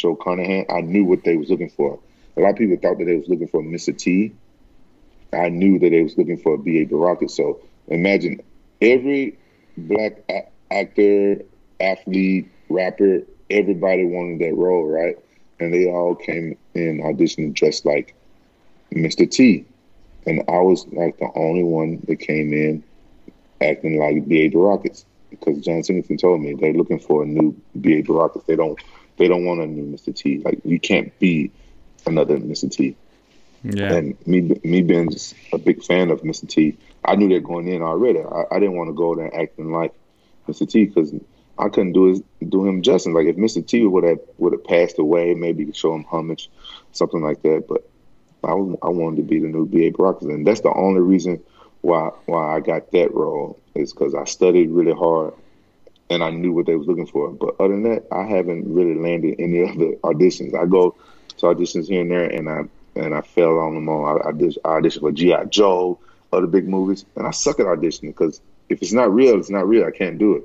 Joe 0.00 0.16
Carnahan, 0.16 0.64
I 0.70 0.80
knew 0.80 1.04
what 1.04 1.24
they 1.24 1.36
was 1.36 1.50
looking 1.50 1.68
for. 1.68 1.98
A 2.36 2.40
lot 2.40 2.50
of 2.50 2.56
people 2.56 2.76
thought 2.76 2.98
that 2.98 3.04
they 3.04 3.16
was 3.16 3.28
looking 3.28 3.48
for 3.48 3.62
Mr. 3.62 3.96
T. 3.96 4.32
I 5.32 5.48
knew 5.50 5.78
that 5.78 5.90
they 5.90 6.02
was 6.02 6.16
looking 6.16 6.38
for 6.38 6.54
a 6.54 6.58
B.A. 6.58 6.86
Baracus. 6.86 7.32
So 7.32 7.60
imagine 7.88 8.40
every 8.80 9.38
black 9.76 10.24
a- 10.30 10.48
actor, 10.72 11.42
athlete, 11.80 12.50
rapper, 12.70 13.20
everybody 13.50 14.04
wanted 14.04 14.40
that 14.40 14.56
role, 14.56 14.86
right? 14.86 15.16
And 15.58 15.72
they 15.72 15.86
all 15.86 16.14
came 16.14 16.56
in 16.74 17.02
auditioning 17.02 17.52
dressed 17.52 17.84
like 17.84 18.14
Mr. 18.94 19.30
T. 19.30 19.66
And 20.26 20.42
I 20.48 20.60
was 20.60 20.86
like 20.92 21.18
the 21.18 21.30
only 21.34 21.62
one 21.62 22.02
that 22.08 22.16
came 22.16 22.52
in 22.52 22.82
acting 23.60 23.98
like 23.98 24.26
B.A. 24.26 24.50
Baracus 24.50 25.04
because 25.28 25.58
John 25.60 25.82
Singleton 25.82 26.16
told 26.16 26.40
me 26.40 26.54
they're 26.54 26.72
looking 26.72 26.98
for 26.98 27.22
a 27.22 27.26
new 27.26 27.54
B.A. 27.80 28.02
Baracus. 28.02 28.46
They 28.46 28.56
don't 28.56 28.78
they 29.20 29.28
don't 29.28 29.44
want 29.44 29.60
a 29.60 29.66
new 29.66 29.84
Mr. 29.94 30.16
T. 30.16 30.38
Like 30.38 30.60
you 30.64 30.80
can't 30.80 31.16
be 31.18 31.52
another 32.06 32.38
Mr. 32.38 32.70
T. 32.70 32.96
Yeah. 33.62 33.92
And 33.92 34.26
me 34.26 34.58
me 34.64 34.80
being 34.80 35.10
just 35.10 35.34
a 35.52 35.58
big 35.58 35.84
fan 35.84 36.10
of 36.10 36.22
Mr. 36.22 36.48
T, 36.48 36.78
I 37.04 37.16
knew 37.16 37.28
that 37.28 37.44
going 37.44 37.68
in 37.68 37.82
already. 37.82 38.20
I, 38.20 38.44
I 38.50 38.58
didn't 38.58 38.76
want 38.76 38.88
to 38.88 38.94
go 38.94 39.14
there 39.14 39.30
acting 39.38 39.72
like 39.72 39.92
Mr. 40.48 40.66
T 40.66 40.86
because 40.86 41.12
I 41.58 41.68
couldn't 41.68 41.92
do 41.92 42.06
his, 42.06 42.22
do 42.48 42.66
him 42.66 42.80
justice. 42.80 43.12
Like 43.12 43.26
if 43.26 43.36
Mr. 43.36 43.64
T 43.64 43.84
would 43.84 44.04
have 44.04 44.20
would 44.38 44.54
have 44.54 44.64
passed 44.64 44.98
away, 44.98 45.34
maybe 45.34 45.70
show 45.72 45.94
him 45.94 46.04
homage, 46.04 46.48
something 46.92 47.20
like 47.20 47.42
that. 47.42 47.66
But 47.68 47.86
I 48.42 48.54
was, 48.54 48.78
I 48.82 48.88
wanted 48.88 49.16
to 49.16 49.22
be 49.24 49.38
the 49.38 49.48
new 49.48 49.66
B.A. 49.66 49.92
Baracus, 49.92 50.30
and 50.30 50.46
that's 50.46 50.62
the 50.62 50.72
only 50.72 51.02
reason 51.02 51.42
why 51.82 52.08
why 52.24 52.56
I 52.56 52.60
got 52.60 52.90
that 52.92 53.12
role 53.12 53.60
is 53.74 53.92
because 53.92 54.14
I 54.14 54.24
studied 54.24 54.70
really 54.70 54.94
hard 54.94 55.34
and 56.10 56.22
I 56.22 56.30
knew 56.30 56.52
what 56.52 56.66
they 56.66 56.76
was 56.76 56.88
looking 56.88 57.06
for. 57.06 57.30
But 57.30 57.56
other 57.60 57.74
than 57.74 57.84
that, 57.84 58.06
I 58.12 58.24
haven't 58.24 58.72
really 58.72 58.96
landed 58.96 59.36
any 59.40 59.62
other 59.70 59.96
auditions. 60.04 60.54
I 60.54 60.66
go 60.66 60.96
to 61.38 61.46
auditions 61.46 61.88
here 61.88 62.02
and 62.02 62.10
there, 62.10 62.26
and 62.28 62.48
I 62.50 62.62
and 62.96 63.14
I 63.14 63.22
fell 63.22 63.58
on 63.58 63.74
them 63.74 63.88
all. 63.88 64.06
I, 64.06 64.28
I, 64.30 64.32
did, 64.32 64.58
I 64.64 64.80
auditioned 64.80 65.00
for 65.00 65.12
GI 65.12 65.34
Joe, 65.50 66.00
other 66.32 66.48
big 66.48 66.68
movies, 66.68 67.06
and 67.16 67.26
I 67.26 67.30
suck 67.30 67.60
at 67.60 67.66
auditioning 67.66 68.08
because 68.08 68.42
if 68.68 68.82
it's 68.82 68.92
not 68.92 69.14
real, 69.14 69.38
it's 69.38 69.50
not 69.50 69.68
real. 69.68 69.86
I 69.86 69.92
can't 69.92 70.18
do 70.18 70.36
it. 70.36 70.42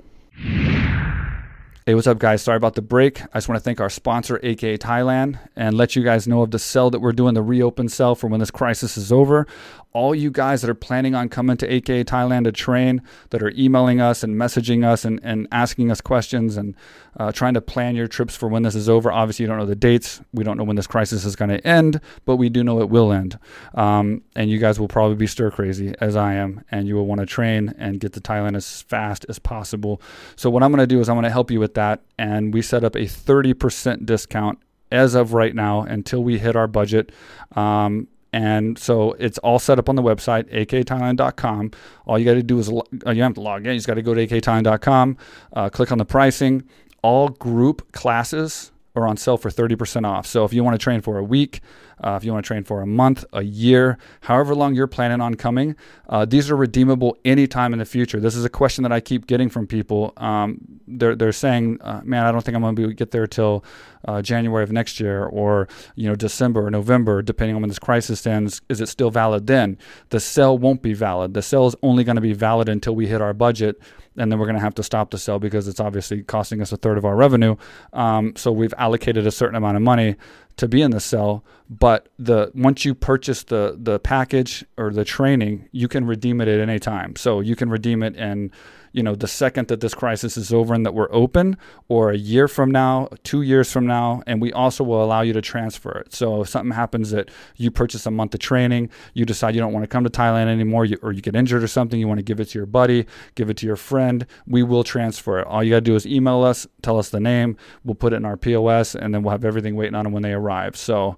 Hey, 1.88 1.94
what's 1.94 2.08
up, 2.08 2.18
guys? 2.18 2.42
Sorry 2.42 2.58
about 2.58 2.74
the 2.74 2.82
break. 2.82 3.22
I 3.22 3.38
just 3.38 3.48
want 3.48 3.60
to 3.60 3.64
thank 3.64 3.80
our 3.80 3.92
sponsor, 3.92 4.40
aka 4.42 4.76
Thailand, 4.76 5.38
and 5.56 5.78
let 5.78 5.96
you 5.96 6.02
guys 6.04 6.28
know 6.28 6.42
of 6.42 6.50
the 6.50 6.58
sell 6.58 6.90
that 6.90 7.00
we're 7.00 7.12
doing, 7.12 7.36
the 7.36 7.44
reopen 7.44 7.90
sell 7.90 8.16
for 8.16 8.26
when 8.26 8.40
this 8.40 8.50
crisis 8.50 8.98
is 8.98 9.12
over. 9.12 9.46
All 9.94 10.16
you 10.16 10.32
guys 10.32 10.64
that 10.64 10.70
are 10.72 10.74
planning 10.74 11.14
on 11.14 11.30
coming 11.30 11.58
to 11.58 11.72
aka 11.72 12.04
Thailand 12.04 12.46
to 12.46 12.52
train, 12.52 13.04
that 13.30 13.44
are 13.44 13.52
emailing 13.56 14.02
us 14.02 14.24
and 14.24 14.36
messaging 14.36 14.84
us 14.84 15.06
and, 15.06 15.20
and 15.22 15.48
asking 15.52 15.92
us 15.92 16.02
questions 16.02 16.58
and 16.58 16.76
uh, 17.18 17.32
trying 17.32 17.54
to 17.54 17.62
plan 17.62 17.96
your 17.96 18.08
trips 18.08 18.36
for 18.36 18.48
when 18.48 18.64
this 18.64 18.76
is 18.76 18.90
over. 18.90 19.12
Obviously, 19.12 19.44
you 19.44 19.48
don't 19.48 19.58
know 19.58 19.66
the 19.66 19.76
dates. 19.76 20.22
We 20.34 20.44
don't 20.44 20.58
know 20.58 20.64
when 20.64 20.76
this 20.76 20.88
crisis 20.88 21.26
is 21.26 21.36
going 21.36 21.50
to 21.50 21.66
end, 21.66 22.00
but 22.26 22.38
we 22.38 22.50
do 22.50 22.64
know 22.64 22.82
it 22.82 22.90
will 22.90 23.12
end. 23.12 23.40
Um, 23.74 24.22
and 24.36 24.50
you 24.50 24.60
guys 24.60 24.80
will 24.80 24.88
probably 24.88 25.16
be 25.16 25.28
stir 25.28 25.52
crazy, 25.52 25.94
as 26.02 26.16
I 26.16 26.34
am, 26.34 26.64
and 26.72 26.88
you 26.88 26.96
will 26.96 27.06
want 27.06 27.20
to 27.20 27.26
train 27.26 27.74
and 27.78 28.00
get 28.00 28.14
to 28.14 28.22
Thailand 28.22 28.56
as 28.56 28.82
fast 28.82 29.26
as 29.30 29.40
possible. 29.40 30.02
So, 30.36 30.50
what 30.50 30.64
I'm 30.64 30.72
going 30.72 30.80
to 30.80 30.88
do 30.88 31.00
is 31.00 31.10
I'm 31.10 31.16
going 31.16 31.24
to 31.24 31.30
help 31.30 31.52
you 31.52 31.60
with 31.60 31.74
that. 31.76 32.02
And 32.18 32.54
we 32.54 32.62
set 32.62 32.84
up 32.84 32.96
a 32.96 33.06
30% 33.06 34.06
discount 34.06 34.60
as 34.92 35.16
of 35.16 35.34
right 35.34 35.56
now 35.56 35.82
until 35.82 36.24
we 36.24 36.38
hit 36.38 36.56
our 36.56 36.68
budget. 36.68 37.12
Um, 37.56 38.08
and 38.36 38.78
so 38.78 39.14
it's 39.14 39.38
all 39.38 39.60
set 39.60 39.80
up 39.80 39.88
on 39.88 39.96
the 39.96 40.02
website, 40.02 40.54
akthailand.com. 40.54 41.72
All 42.06 42.20
you 42.20 42.26
got 42.26 42.34
to 42.34 42.44
do 42.44 42.60
is, 42.60 42.70
uh, 42.70 43.12
you 43.12 43.24
have 43.24 43.36
to 43.36 43.42
log 43.42 43.66
in. 43.66 43.72
You 43.72 43.78
just 43.78 43.88
got 43.88 43.94
to 43.94 44.02
go 44.02 44.14
to 44.14 44.28
akthailand.com, 44.28 45.18
uh, 45.54 45.70
click 45.70 45.90
on 45.94 45.98
the 45.98 46.06
pricing, 46.06 46.64
all 47.06 47.30
group 47.30 47.92
classes 47.92 48.72
are 48.96 49.06
on 49.08 49.16
sale 49.16 49.38
for 49.38 49.52
30% 49.52 50.08
off. 50.08 50.26
So 50.26 50.44
if 50.44 50.54
you 50.54 50.64
want 50.64 50.74
to 50.74 50.84
train 50.84 51.02
for 51.02 51.20
a 51.20 51.24
week, 51.24 51.62
uh, 52.04 52.16
if 52.16 52.24
you 52.24 52.32
want 52.32 52.44
to 52.44 52.48
train 52.48 52.64
for 52.64 52.82
a 52.82 52.88
month, 52.88 53.26
a 53.34 53.44
year, 53.44 53.98
however 54.22 54.56
long 54.56 54.76
you're 54.76 54.88
planning 54.88 55.22
on 55.22 55.36
coming, 55.36 55.76
uh, 56.10 56.26
these 56.26 56.50
are 56.52 56.56
redeemable 56.56 57.18
anytime 57.26 57.74
in 57.74 57.80
the 57.80 57.86
future. 57.86 58.20
This 58.20 58.36
is 58.36 58.46
a 58.46 58.50
question 58.50 58.84
that 58.84 58.92
I 58.92 59.00
keep 59.00 59.28
getting 59.28 59.50
from 59.50 59.68
people. 59.68 60.14
Um, 60.18 60.60
they're, 60.88 61.16
they're 61.16 61.32
saying, 61.32 61.80
uh, 61.82 62.02
man, 62.04 62.26
I 62.26 62.32
don't 62.32 62.44
think 62.44 62.56
I'm 62.56 62.62
going 62.62 62.76
to 62.76 62.94
get 62.94 63.12
there 63.12 63.28
till 63.28 63.64
uh, 64.08 64.22
January 64.22 64.64
of 64.64 64.72
next 64.72 65.00
year 65.00 65.26
or, 65.26 65.68
you 65.96 66.08
know, 66.08 66.16
December 66.16 66.66
or 66.66 66.72
November, 66.72 67.22
depending 67.22 67.56
on 67.56 67.62
when 67.62 67.70
this 67.70 67.80
crisis 67.80 68.26
ends. 68.28 68.62
Is 68.70 68.82
it 68.82 68.90
still 68.90 69.10
valid 69.10 69.48
then? 69.48 69.78
The 70.10 70.20
sale 70.20 70.58
won't 70.58 70.82
be 70.82 70.94
valid. 70.94 71.34
The 71.34 71.42
sale 71.42 71.68
is 71.68 71.76
only 71.82 72.04
going 72.04 72.16
to 72.16 72.22
be 72.22 72.34
valid 72.34 72.70
until 72.70 72.96
we 72.96 73.08
hit 73.08 73.22
our 73.22 73.34
budget 73.34 73.82
and 74.18 74.32
then 74.32 74.40
we're 74.40 74.46
going 74.46 74.56
to 74.56 74.62
have 74.62 74.76
to 74.76 74.84
stop 74.84 75.12
the 75.12 75.18
sale 75.18 75.40
because 75.40 75.68
it's 75.68 75.80
obviously 75.80 76.24
costing 76.24 76.62
us 76.62 76.72
a 76.72 76.78
third 76.78 76.98
of 76.98 77.06
our 77.06 77.16
revenue. 77.16 77.56
Um, 77.94 78.34
so 78.36 78.52
we've 78.52 78.74
allocated 78.78 79.28
a 79.28 79.32
certain 79.32 79.56
amount 79.56 79.76
of 79.76 79.84
money 79.84 80.16
to 80.58 80.68
be 80.68 80.82
in 80.82 80.92
the 80.92 81.00
cell. 81.00 81.44
But 81.70 82.10
the 82.18 82.52
once 82.54 82.86
you 82.86 82.94
purchase 82.96 83.44
the 83.44 83.78
the 83.80 84.00
package 84.00 84.66
or 84.78 84.92
the 84.92 85.06
training, 85.06 85.70
you 85.72 85.88
can 85.88 86.06
redeem 86.06 86.42
it 86.42 86.48
at 86.48 86.60
any 86.60 86.80
time. 86.80 87.16
So 87.16 87.40
you 87.40 87.56
can 87.56 87.70
redeem 87.70 88.04
it 88.04 88.16
and 88.16 88.52
you 88.96 89.04
know, 89.04 89.14
the 89.14 89.28
second 89.28 89.68
that 89.68 89.82
this 89.82 89.94
crisis 89.94 90.38
is 90.38 90.54
over 90.54 90.74
and 90.74 90.86
that 90.86 90.94
we're 90.94 91.12
open, 91.12 91.58
or 91.90 92.12
a 92.12 92.18
year 92.18 92.48
from 92.48 92.72
now, 92.72 93.10
two 93.24 93.42
years 93.42 93.70
from 93.70 93.86
now, 93.86 94.24
and 94.26 94.42
we 94.42 94.54
also 94.54 94.86
will 94.86 95.04
allow 95.04 95.20
you 95.20 95.34
to 95.34 95.42
transfer 95.42 95.92
it. 96.00 96.14
So 96.14 96.42
if 96.42 96.50
something 96.50 96.72
happens 96.72 97.12
that 97.12 97.30
you 97.58 97.72
purchase 97.72 98.06
a 98.06 98.12
month 98.12 98.34
of 98.34 98.40
training, 98.40 98.90
you 99.14 99.26
decide 99.26 99.54
you 99.54 99.60
don't 99.60 99.74
want 99.74 99.84
to 99.84 99.88
come 99.88 100.06
to 100.06 100.10
Thailand 100.10 100.48
anymore, 100.48 100.86
you, 100.86 100.98
or 101.02 101.12
you 101.12 101.22
get 101.22 101.36
injured 101.36 101.62
or 101.62 101.68
something, 101.68 102.00
you 102.00 102.08
want 102.08 102.20
to 102.20 102.24
give 102.24 102.40
it 102.40 102.46
to 102.46 102.58
your 102.58 102.66
buddy, 102.66 103.06
give 103.36 103.50
it 103.50 103.58
to 103.58 103.66
your 103.66 103.76
friend, 103.76 104.26
we 104.48 104.64
will 104.64 104.86
transfer 104.86 105.40
it. 105.40 105.48
All 105.48 105.62
you 105.62 105.72
got 105.72 105.78
to 105.78 105.82
do 105.82 105.96
is 105.96 106.08
email 106.08 106.44
us, 106.44 106.66
tell 106.82 106.98
us 106.98 107.10
the 107.10 107.20
name, 107.20 107.58
we'll 107.84 107.96
put 107.96 108.14
it 108.14 108.18
in 108.18 108.26
our 108.26 108.38
POS, 108.38 108.96
and 108.96 109.14
then 109.14 109.24
we'll 109.24 109.32
have 109.32 109.44
everything 109.44 109.76
waiting 109.76 109.96
on 109.96 110.06
them 110.06 110.14
when 110.14 110.24
they 110.24 110.34
arrive. 110.34 110.78
So 110.78 111.18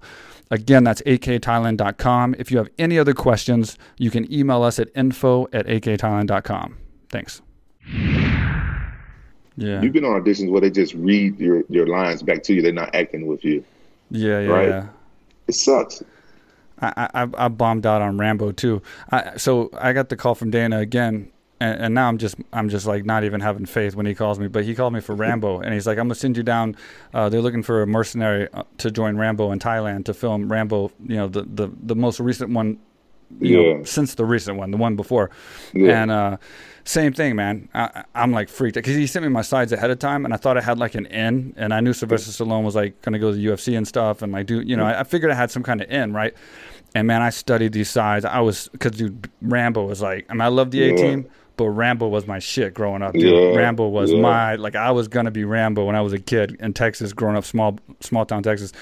Again, 0.50 0.82
that's 0.82 1.02
akthailand.com. 1.02 2.36
If 2.38 2.50
you 2.50 2.56
have 2.56 2.70
any 2.78 2.98
other 2.98 3.12
questions, 3.12 3.76
you 3.98 4.10
can 4.10 4.32
email 4.32 4.62
us 4.62 4.78
at 4.78 4.88
info 4.96 5.46
at 5.52 5.66
akthailand.com. 5.66 6.78
Thanks. 7.10 7.42
Yeah. 9.58 9.82
You've 9.82 9.92
been 9.92 10.04
on 10.04 10.22
auditions 10.22 10.50
where 10.52 10.60
they 10.60 10.70
just 10.70 10.94
read 10.94 11.38
your, 11.40 11.64
your 11.68 11.88
lines 11.88 12.22
back 12.22 12.44
to 12.44 12.54
you. 12.54 12.62
They're 12.62 12.72
not 12.72 12.94
acting 12.94 13.26
with 13.26 13.44
you. 13.44 13.64
Yeah, 14.08 14.38
yeah, 14.40 14.48
right? 14.48 14.68
yeah. 14.68 14.86
It 15.48 15.54
sucks. 15.54 16.02
I, 16.80 17.10
I, 17.12 17.28
I 17.36 17.48
bombed 17.48 17.84
out 17.84 18.00
on 18.00 18.18
Rambo 18.18 18.52
too. 18.52 18.82
I, 19.10 19.36
so 19.36 19.68
I 19.76 19.92
got 19.92 20.10
the 20.10 20.16
call 20.16 20.36
from 20.36 20.52
Dana 20.52 20.78
again, 20.78 21.32
and, 21.58 21.80
and, 21.80 21.94
now 21.94 22.06
I'm 22.06 22.18
just 22.18 22.36
I'm 22.52 22.68
just 22.68 22.86
like 22.86 23.04
not 23.04 23.24
even 23.24 23.40
having 23.40 23.66
faith 23.66 23.96
when 23.96 24.06
he 24.06 24.14
calls 24.14 24.38
me. 24.38 24.46
But 24.46 24.62
he 24.62 24.76
called 24.76 24.92
me 24.92 25.00
for 25.00 25.14
Rambo, 25.16 25.58
and 25.58 25.74
he's 25.74 25.88
like, 25.88 25.98
I'm 25.98 26.04
gonna 26.04 26.14
send 26.14 26.36
you 26.36 26.44
down. 26.44 26.76
Uh, 27.12 27.28
they're 27.28 27.40
looking 27.40 27.64
for 27.64 27.82
a 27.82 27.86
mercenary 27.86 28.46
uh, 28.54 28.62
to 28.78 28.92
join 28.92 29.16
Rambo 29.16 29.50
in 29.50 29.58
Thailand 29.58 30.04
to 30.04 30.14
film 30.14 30.52
Rambo. 30.52 30.92
You 31.04 31.16
know, 31.16 31.26
the 31.26 31.42
the, 31.42 31.68
the 31.82 31.96
most 31.96 32.20
recent 32.20 32.52
one. 32.52 32.78
You 33.40 33.60
yeah. 33.60 33.74
know, 33.74 33.84
since 33.84 34.14
the 34.14 34.24
recent 34.24 34.56
one, 34.56 34.70
the 34.70 34.76
one 34.76 34.96
before, 34.96 35.30
yeah. 35.72 36.02
and. 36.02 36.10
uh 36.10 36.36
same 36.88 37.12
thing, 37.12 37.36
man. 37.36 37.68
I, 37.74 38.04
am 38.14 38.32
like 38.32 38.48
freaked 38.48 38.76
because 38.76 38.96
he 38.96 39.06
sent 39.06 39.22
me 39.22 39.28
my 39.28 39.42
sides 39.42 39.72
ahead 39.72 39.90
of 39.90 39.98
time, 39.98 40.24
and 40.24 40.32
I 40.32 40.38
thought 40.38 40.56
I 40.56 40.62
had 40.62 40.78
like 40.78 40.94
an 40.94 41.04
in, 41.04 41.52
and 41.58 41.74
I 41.74 41.80
knew 41.80 41.92
Sylvester 41.92 42.30
Stallone 42.30 42.64
was 42.64 42.74
like 42.74 43.00
going 43.02 43.12
to 43.12 43.18
go 43.18 43.30
to 43.30 43.36
the 43.36 43.44
UFC 43.44 43.76
and 43.76 43.86
stuff, 43.86 44.22
and 44.22 44.32
like 44.32 44.46
do 44.46 44.60
you 44.62 44.74
know, 44.74 44.86
I, 44.86 45.00
I 45.00 45.04
figured 45.04 45.30
I 45.30 45.34
had 45.34 45.50
some 45.50 45.62
kind 45.62 45.82
of 45.82 45.90
in, 45.90 46.14
right? 46.14 46.34
And 46.94 47.06
man, 47.06 47.20
I 47.20 47.28
studied 47.28 47.74
these 47.74 47.90
sides. 47.90 48.24
I 48.24 48.40
was 48.40 48.68
because 48.72 48.92
dude, 48.92 49.30
Rambo 49.42 49.84
was 49.84 50.00
like, 50.00 50.24
I 50.30 50.32
mean, 50.32 50.40
I 50.40 50.48
love 50.48 50.70
the 50.70 50.88
A 50.88 50.96
team. 50.96 51.22
Yeah. 51.22 51.30
But 51.58 51.70
Rambo 51.70 52.06
was 52.06 52.26
my 52.26 52.38
shit 52.38 52.72
growing 52.72 53.02
up. 53.02 53.12
Dude. 53.12 53.22
Yeah, 53.22 53.58
Rambo 53.58 53.88
was 53.88 54.12
yeah. 54.12 54.20
my 54.20 54.54
like 54.54 54.76
I 54.76 54.92
was 54.92 55.08
gonna 55.08 55.32
be 55.32 55.44
Rambo 55.44 55.84
when 55.84 55.96
I 55.96 56.00
was 56.00 56.12
a 56.12 56.18
kid 56.18 56.56
in 56.60 56.72
Texas, 56.72 57.12
growing 57.12 57.36
up 57.36 57.44
small 57.44 57.78
small 58.00 58.24
town 58.24 58.44
Texas, 58.44 58.72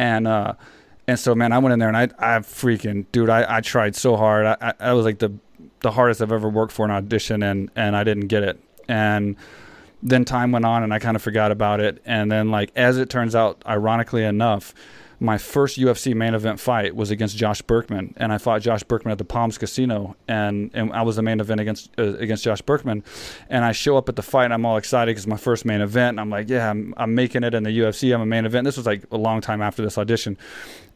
and 0.00 0.26
uh, 0.26 0.54
and 1.06 1.18
so 1.18 1.34
man, 1.34 1.52
I 1.52 1.58
went 1.58 1.72
in 1.72 1.78
there 1.78 1.88
and 1.88 1.96
I 1.96 2.04
I 2.18 2.38
freaking 2.40 3.06
dude, 3.12 3.30
I, 3.30 3.56
I 3.58 3.60
tried 3.60 3.96
so 3.96 4.16
hard. 4.16 4.46
I, 4.46 4.56
I, 4.60 4.74
I 4.80 4.92
was 4.92 5.04
like 5.04 5.18
the 5.18 5.32
the 5.80 5.92
hardest 5.92 6.22
I've 6.22 6.32
ever 6.32 6.48
worked 6.48 6.72
for 6.72 6.84
an 6.84 6.90
audition, 6.90 7.42
and 7.42 7.70
and 7.76 7.96
I 7.96 8.04
didn't 8.04 8.28
get 8.28 8.42
it. 8.42 8.60
And 8.88 9.36
then 10.02 10.24
time 10.24 10.52
went 10.52 10.64
on, 10.64 10.82
and 10.82 10.92
I 10.92 10.98
kind 10.98 11.16
of 11.16 11.22
forgot 11.22 11.50
about 11.50 11.80
it. 11.80 12.02
And 12.04 12.30
then, 12.30 12.50
like 12.50 12.70
as 12.76 12.98
it 12.98 13.08
turns 13.08 13.34
out, 13.34 13.62
ironically 13.66 14.24
enough, 14.24 14.74
my 15.20 15.38
first 15.38 15.78
UFC 15.78 16.14
main 16.14 16.34
event 16.34 16.60
fight 16.60 16.94
was 16.94 17.10
against 17.10 17.36
Josh 17.36 17.62
Burkman, 17.62 18.14
and 18.16 18.32
I 18.32 18.38
fought 18.38 18.62
Josh 18.62 18.82
Burkman 18.82 19.12
at 19.12 19.18
the 19.18 19.24
Palms 19.24 19.58
Casino, 19.58 20.16
and, 20.28 20.70
and 20.74 20.92
I 20.92 21.02
was 21.02 21.16
the 21.16 21.22
main 21.22 21.40
event 21.40 21.60
against 21.60 21.90
uh, 21.98 22.16
against 22.16 22.44
Josh 22.44 22.60
Burkman, 22.60 23.02
and 23.48 23.64
I 23.64 23.72
show 23.72 23.96
up 23.96 24.08
at 24.08 24.16
the 24.16 24.22
fight, 24.22 24.46
and 24.46 24.54
I'm 24.54 24.66
all 24.66 24.76
excited 24.76 25.12
because 25.12 25.26
my 25.26 25.36
first 25.36 25.64
main 25.64 25.80
event, 25.80 26.10
and 26.10 26.20
I'm 26.20 26.30
like, 26.30 26.48
yeah, 26.48 26.70
I'm, 26.70 26.94
I'm 26.96 27.14
making 27.14 27.44
it 27.44 27.54
in 27.54 27.62
the 27.62 27.70
UFC, 27.70 28.14
I'm 28.14 28.20
a 28.20 28.26
main 28.26 28.44
event. 28.44 28.64
This 28.64 28.76
was 28.76 28.86
like 28.86 29.04
a 29.10 29.16
long 29.16 29.40
time 29.40 29.62
after 29.62 29.82
this 29.82 29.96
audition, 29.96 30.36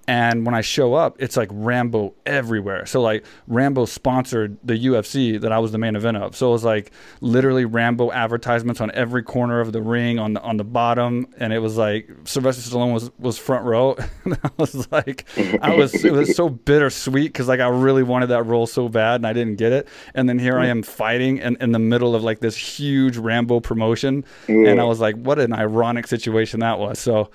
and 0.09 0.46
when 0.46 0.54
I 0.54 0.62
show 0.62 0.94
up, 0.94 1.16
it's 1.20 1.36
like 1.36 1.50
Rambo 1.52 2.14
everywhere. 2.24 2.86
So 2.86 3.02
like 3.02 3.26
Rambo 3.46 3.84
sponsored 3.84 4.56
the 4.64 4.72
UFC 4.72 5.38
that 5.38 5.52
I 5.52 5.59
was 5.59 5.70
the 5.70 5.76
main 5.76 5.96
event 5.96 6.16
of. 6.16 6.34
So 6.34 6.48
it 6.48 6.52
was 6.52 6.64
like 6.64 6.92
literally 7.20 7.66
Rambo 7.66 8.11
advertisements 8.11 8.80
on 8.80 8.90
every 8.92 9.22
corner 9.22 9.61
of 9.61 9.72
the 9.72 9.82
ring 9.82 10.18
on 10.18 10.32
the 10.32 10.40
on 10.40 10.56
the 10.56 10.64
bottom, 10.64 11.26
and 11.36 11.52
it 11.52 11.59
was 11.59 11.76
like 11.76 12.09
Sylvester 12.24 12.62
Stallone 12.70 12.94
was 12.94 13.11
was 13.18 13.36
front 13.36 13.66
row. 13.66 13.96
and 14.24 14.38
I 14.42 14.50
was 14.56 14.90
like, 14.90 15.26
I 15.61 15.74
was 15.76 15.94
it 16.02 16.12
was 16.12 16.34
so 16.34 16.48
bittersweet 16.48 17.30
because 17.34 17.46
like 17.46 17.61
I 17.61 17.68
really 17.68 18.02
wanted 18.02 18.28
that 18.28 18.44
role 18.44 18.66
so 18.66 18.88
bad 18.88 19.16
and 19.16 19.26
I 19.26 19.34
didn't 19.34 19.56
get 19.56 19.72
it, 19.72 19.88
and 20.14 20.26
then 20.26 20.38
here 20.38 20.59
I 20.59 20.68
am 20.68 20.82
fighting 20.82 21.36
in, 21.36 21.59
in 21.61 21.72
the 21.72 21.78
middle 21.78 22.14
of 22.14 22.22
like 22.22 22.40
this 22.40 22.56
huge 22.56 23.18
Rambo 23.18 23.61
promotion, 23.61 24.24
and 24.48 24.80
I 24.80 24.84
was 24.84 25.00
like, 25.00 25.16
what 25.16 25.38
an 25.38 25.52
ironic 25.52 26.06
situation 26.06 26.61
that 26.61 26.78
was. 26.78 26.98
So 26.98 27.30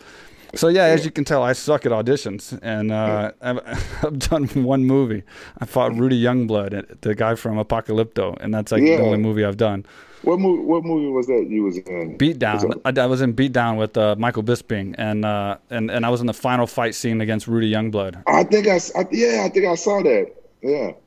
so 0.56 0.68
yeah, 0.68 0.86
as 0.86 1.06
you 1.06 1.12
can 1.12 1.24
tell, 1.24 1.44
I 1.44 1.54
suck 1.54 1.86
at 1.86 1.92
auditions, 1.92 2.58
and 2.62 2.92
uh, 2.92 3.32
I've, 3.42 3.60
I've, 4.04 4.20
done 4.20 4.48
one 4.64 4.86
movie. 4.86 5.24
I 5.60 5.66
fought 5.66 5.96
Rudy 5.96 6.22
Youngblood, 6.22 7.02
the 7.02 7.16
guy 7.16 7.36
from 7.36 7.58
Apocalypto, 7.58 8.38
and 8.40 8.54
that's 8.54 8.72
like 8.72 8.84
yeah. 8.84 8.98
the 8.98 9.04
only 9.04 9.18
movie 9.18 9.44
I've 9.44 9.58
done. 9.58 9.86
What 10.24 10.40
movie? 10.40 10.64
What 10.64 10.84
movie 10.86 11.12
was 11.12 11.28
that 11.28 11.48
you 11.50 11.64
was 11.64 11.78
in? 11.78 12.18
Beatdown. 12.18 12.80
I, 12.86 13.02
I, 13.02 13.06
was 13.08 13.22
in 13.22 13.34
Beatdown 13.34 13.78
with 13.78 13.98
uh, 13.98 14.16
Michael 14.18 14.44
Bisping, 14.44 14.96
and 14.98 15.26
uh, 15.26 15.58
and 15.70 15.92
and 15.92 16.06
I 16.06 16.10
was 16.10 16.22
in 16.22 16.28
the 16.28 16.34
final 16.34 16.66
fight 16.66 16.96
scene 16.96 17.20
against 17.20 17.48
Rudy 17.48 17.72
Youngblood. 17.72 18.24
I 18.28 18.44
think 18.44 18.68
I, 18.68 18.78
I 18.98 19.08
yeah, 19.12 19.44
I 19.46 19.50
think 19.50 19.66
I 19.66 19.76
saw 19.76 20.02
that. 20.02 20.32
Yeah. 20.62 20.72
Rudy, 20.80 20.98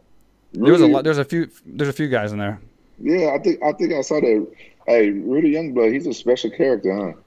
there 0.53 0.73
was 0.73 0.81
a 0.83 0.87
lot. 0.87 1.05
There's 1.05 1.19
a 1.19 1.25
few. 1.25 1.49
There's 1.65 1.89
a 1.89 1.95
few 1.95 2.09
guys 2.09 2.33
in 2.33 2.39
there. 2.39 2.61
Yeah, 2.99 3.33
I 3.35 3.39
think 3.39 3.63
I 3.63 3.73
think 3.73 3.95
I 3.95 4.03
saw 4.03 4.21
that. 4.21 4.47
Hey, 4.87 5.11
Rudy 5.11 5.53
Youngblood, 5.53 5.93
he's 5.93 6.07
a 6.07 6.15
special 6.15 6.51
character, 6.51 6.95
huh? 6.95 7.21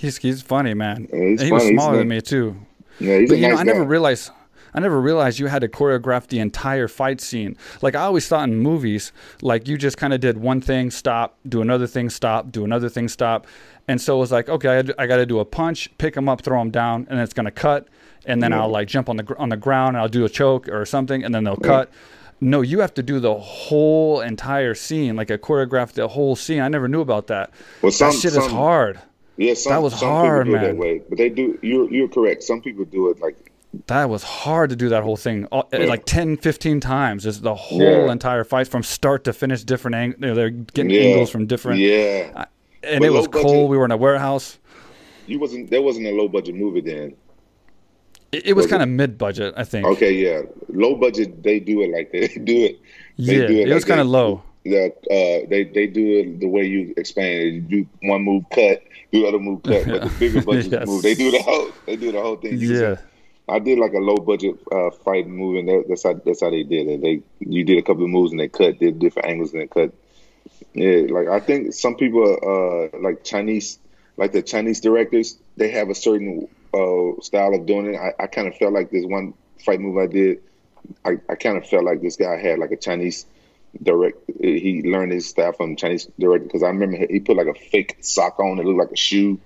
He's 0.00 0.16
he's 0.16 0.40
funny, 0.40 0.72
man. 0.72 1.08
Yeah, 1.12 1.24
he's 1.26 1.42
he 1.42 1.50
funny. 1.50 1.64
was 1.64 1.68
smaller 1.68 1.98
than 1.98 2.08
me 2.08 2.22
too. 2.22 2.56
Yeah, 2.98 3.18
he's 3.18 3.28
but 3.28 3.36
you 3.36 3.48
nice 3.48 3.54
know, 3.54 3.60
I 3.60 3.62
never 3.64 3.84
realized. 3.84 4.30
I 4.72 4.80
never 4.80 5.00
realized 5.00 5.38
you 5.38 5.48
had 5.48 5.62
to 5.62 5.68
choreograph 5.68 6.28
the 6.28 6.38
entire 6.38 6.88
fight 6.88 7.20
scene. 7.20 7.56
Like 7.82 7.94
I 7.94 8.02
always 8.02 8.26
thought 8.26 8.48
in 8.48 8.56
movies, 8.56 9.12
like 9.42 9.68
you 9.68 9.76
just 9.76 9.98
kind 9.98 10.14
of 10.14 10.20
did 10.20 10.38
one 10.38 10.60
thing, 10.60 10.90
stop, 10.90 11.36
do 11.46 11.60
another 11.60 11.86
thing, 11.86 12.08
stop, 12.08 12.50
do 12.50 12.64
another 12.64 12.88
thing, 12.88 13.08
stop, 13.08 13.46
and 13.88 14.00
so 14.00 14.16
it 14.16 14.20
was 14.20 14.32
like, 14.32 14.48
okay, 14.48 14.78
I, 14.78 15.02
I 15.02 15.06
got 15.06 15.16
to 15.16 15.26
do 15.26 15.40
a 15.40 15.44
punch, 15.44 15.90
pick 15.98 16.16
him 16.16 16.28
up, 16.28 16.42
throw 16.42 16.62
him 16.62 16.70
down, 16.70 17.06
and 17.10 17.20
it's 17.20 17.34
gonna 17.34 17.50
cut, 17.50 17.88
and 18.24 18.42
then 18.42 18.52
yeah. 18.52 18.60
I'll 18.60 18.70
like 18.70 18.88
jump 18.88 19.10
on 19.10 19.16
the 19.16 19.36
on 19.36 19.50
the 19.50 19.56
ground, 19.58 19.96
and 19.96 19.98
I'll 19.98 20.08
do 20.08 20.24
a 20.24 20.30
choke 20.30 20.66
or 20.68 20.86
something, 20.86 21.22
and 21.24 21.34
then 21.34 21.44
they'll 21.44 21.58
yeah. 21.60 21.66
cut. 21.68 21.92
No, 22.40 22.62
you 22.62 22.80
have 22.80 22.94
to 22.94 23.02
do 23.02 23.20
the 23.20 23.34
whole 23.34 24.22
entire 24.22 24.74
scene, 24.74 25.14
like 25.14 25.28
a 25.28 25.36
choreograph 25.36 25.92
the 25.92 26.08
whole 26.08 26.36
scene. 26.36 26.60
I 26.60 26.68
never 26.68 26.88
knew 26.88 27.02
about 27.02 27.26
that. 27.26 27.50
Well, 27.82 27.92
some, 27.92 28.12
that 28.12 28.18
shit 28.18 28.32
some, 28.32 28.44
is 28.44 28.50
hard. 28.50 28.98
Yeah, 29.40 29.54
some, 29.54 29.72
that 29.72 29.82
was 29.82 29.98
some 29.98 30.06
hard, 30.06 30.46
people 30.46 30.60
do 30.60 30.66
man. 30.66 30.70
It 30.70 30.72
that 30.74 30.80
way, 30.80 31.02
but 31.08 31.16
they 31.16 31.30
do. 31.30 31.58
You're 31.62 31.90
you're 31.90 32.08
correct. 32.08 32.42
Some 32.42 32.60
people 32.60 32.84
do 32.84 33.08
it 33.08 33.20
like 33.20 33.50
that 33.86 34.10
was 34.10 34.22
hard 34.22 34.68
to 34.68 34.76
do 34.76 34.90
that 34.90 35.02
whole 35.02 35.16
thing 35.16 35.46
yeah. 35.52 35.78
like 35.84 36.04
10 36.04 36.38
15 36.38 36.80
times 36.80 37.22
just 37.22 37.42
the 37.42 37.54
whole 37.54 37.80
yeah. 37.80 38.10
entire 38.10 38.42
fight 38.42 38.66
from 38.66 38.82
start 38.82 39.22
to 39.22 39.32
finish 39.32 39.62
different 39.62 39.94
angles 39.94 40.20
you 40.20 40.26
know, 40.26 40.34
they're 40.34 40.50
getting 40.50 40.90
yeah. 40.90 41.02
angles 41.02 41.30
from 41.30 41.46
different 41.46 41.78
yeah 41.78 42.32
uh, 42.34 42.44
and 42.82 42.98
but 42.98 43.06
it 43.06 43.12
was 43.12 43.28
budget, 43.28 43.46
cold 43.46 43.70
we 43.70 43.76
were 43.76 43.84
in 43.84 43.92
a 43.92 43.96
warehouse 43.96 44.58
you 45.28 45.38
wasn't 45.38 45.70
there 45.70 45.82
wasn't 45.82 46.04
a 46.04 46.10
low 46.10 46.26
budget 46.26 46.56
movie 46.56 46.80
then 46.80 47.14
it, 48.32 48.46
it 48.46 48.52
was, 48.54 48.64
was 48.64 48.70
kind 48.72 48.82
of 48.82 48.88
mid 48.88 49.16
budget 49.16 49.54
i 49.56 49.62
think 49.62 49.86
okay 49.86 50.10
yeah 50.10 50.42
low 50.68 50.96
budget 50.96 51.40
they 51.40 51.60
do 51.60 51.80
it 51.82 51.92
like 51.92 52.10
they 52.10 52.26
do 52.44 52.64
it 52.64 52.80
they 53.18 53.40
yeah 53.40 53.46
do 53.46 53.54
it, 53.54 53.60
it 53.60 53.66
like 53.68 53.74
was 53.74 53.84
kind 53.84 54.00
of 54.00 54.08
low 54.08 54.42
yeah 54.64 54.88
uh, 55.10 55.46
they 55.48 55.70
they 55.72 55.86
do 55.86 56.18
it 56.18 56.40
the 56.40 56.46
way 56.46 56.64
you 56.64 56.92
explain 56.96 57.40
it 57.40 57.54
you 57.54 57.60
do 57.60 57.88
one 58.02 58.22
move 58.22 58.44
cut 58.50 58.82
do 59.12 59.26
other 59.26 59.38
move 59.38 59.62
cut, 59.62 59.86
but 59.86 60.02
the 60.02 60.08
bigger 60.18 60.42
budget 60.42 60.72
yes. 60.72 60.86
move, 60.86 61.02
they 61.02 61.14
do 61.14 61.30
the 61.30 61.42
whole 61.42 61.70
they 61.86 61.96
do 61.96 62.12
the 62.12 62.20
whole 62.20 62.36
thing. 62.36 62.58
Yeah. 62.58 62.96
I 63.48 63.58
did 63.58 63.78
like 63.78 63.94
a 63.94 63.98
low 63.98 64.16
budget 64.16 64.56
uh, 64.70 64.90
fight 64.90 65.26
move, 65.26 65.56
and 65.56 65.68
that, 65.68 65.84
that's 65.88 66.04
how 66.04 66.14
that's 66.14 66.40
how 66.40 66.50
they 66.50 66.62
did 66.62 66.86
it. 66.86 67.00
They 67.00 67.22
you 67.40 67.64
did 67.64 67.78
a 67.78 67.82
couple 67.82 68.04
of 68.04 68.10
moves 68.10 68.30
and 68.30 68.40
they 68.40 68.48
cut, 68.48 68.78
did 68.78 68.98
different 68.98 69.28
angles 69.28 69.52
and 69.52 69.62
they 69.62 69.66
cut. 69.66 69.92
Yeah, 70.72 71.12
like 71.12 71.26
I 71.26 71.40
think 71.40 71.74
some 71.74 71.96
people, 71.96 72.22
uh, 72.22 72.96
like 72.98 73.24
Chinese, 73.24 73.78
like 74.16 74.30
the 74.30 74.42
Chinese 74.42 74.80
directors, 74.80 75.36
they 75.56 75.70
have 75.70 75.90
a 75.90 75.94
certain 75.96 76.46
uh, 76.72 77.20
style 77.22 77.54
of 77.54 77.66
doing 77.66 77.94
it. 77.94 77.98
I, 77.98 78.22
I 78.22 78.26
kind 78.28 78.46
of 78.46 78.56
felt 78.56 78.72
like 78.72 78.90
this 78.90 79.04
one 79.04 79.34
fight 79.64 79.80
move 79.80 79.98
I 79.98 80.06
did. 80.06 80.42
I, 81.04 81.18
I 81.28 81.34
kind 81.34 81.56
of 81.56 81.66
felt 81.66 81.84
like 81.84 82.02
this 82.02 82.16
guy 82.16 82.36
had 82.36 82.60
like 82.60 82.70
a 82.70 82.76
Chinese 82.76 83.26
direct. 83.82 84.18
He 84.40 84.82
learned 84.84 85.12
his 85.12 85.28
style 85.28 85.52
from 85.52 85.76
Chinese 85.76 86.08
director 86.18 86.46
because 86.46 86.62
I 86.62 86.68
remember 86.68 86.98
he 87.08 87.20
put 87.20 87.36
like 87.36 87.46
a 87.46 87.54
fake 87.54 87.98
sock 88.00 88.38
on 88.40 88.56
that 88.56 88.64
looked 88.64 88.78
like 88.78 88.92
a 88.92 88.96
shoe, 88.96 89.38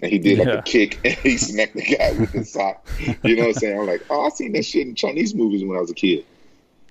and 0.00 0.10
he 0.10 0.18
did 0.18 0.38
like 0.38 0.48
yeah. 0.48 0.54
a 0.54 0.62
kick 0.62 1.00
and 1.04 1.14
he 1.14 1.36
smacked 1.38 1.74
the 1.74 1.82
guy 1.82 2.12
with 2.12 2.32
the 2.32 2.44
sock. 2.44 2.86
You 3.22 3.36
know 3.36 3.42
what 3.42 3.48
I'm 3.48 3.54
saying? 3.54 3.80
I'm 3.80 3.86
like, 3.86 4.04
oh, 4.10 4.26
I 4.26 4.28
seen 4.30 4.52
that 4.52 4.64
shit 4.64 4.86
in 4.86 4.94
Chinese 4.94 5.34
movies 5.34 5.64
when 5.64 5.76
I 5.76 5.80
was 5.80 5.90
a 5.90 5.94
kid. 5.94 6.24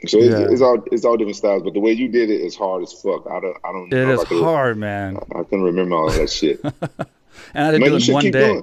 So 0.07 0.17
it's, 0.17 0.27
yeah. 0.27 0.47
it's, 0.49 0.61
all 0.61 0.81
it's 0.91 1.03
all 1.03 1.17
different 1.17 1.35
styles, 1.35 1.63
but 1.63 1.73
the 1.73 1.81
way 1.81 1.91
you 1.91 2.07
did 2.07 2.29
it 2.29 2.39
is 2.39 2.55
hard 2.55 2.83
as 2.83 2.93
fuck. 2.93 3.27
I 3.27 3.41
don't 3.41 3.57
I 3.65 3.71
don't. 3.73 3.91
It 3.91 4.07
is 4.07 4.23
hard, 4.23 4.77
man. 4.77 5.17
I, 5.17 5.39
I 5.39 5.43
couldn't 5.43 5.63
remember 5.63 5.95
all 5.95 6.09
that 6.09 6.29
shit. 6.29 6.61
and 6.63 6.73
I 7.53 7.71
did 7.71 7.81
man, 7.81 7.91
oh, 7.91 7.99
do 7.99 8.11
it 8.11 8.13
one 8.13 8.31
day. 8.31 8.61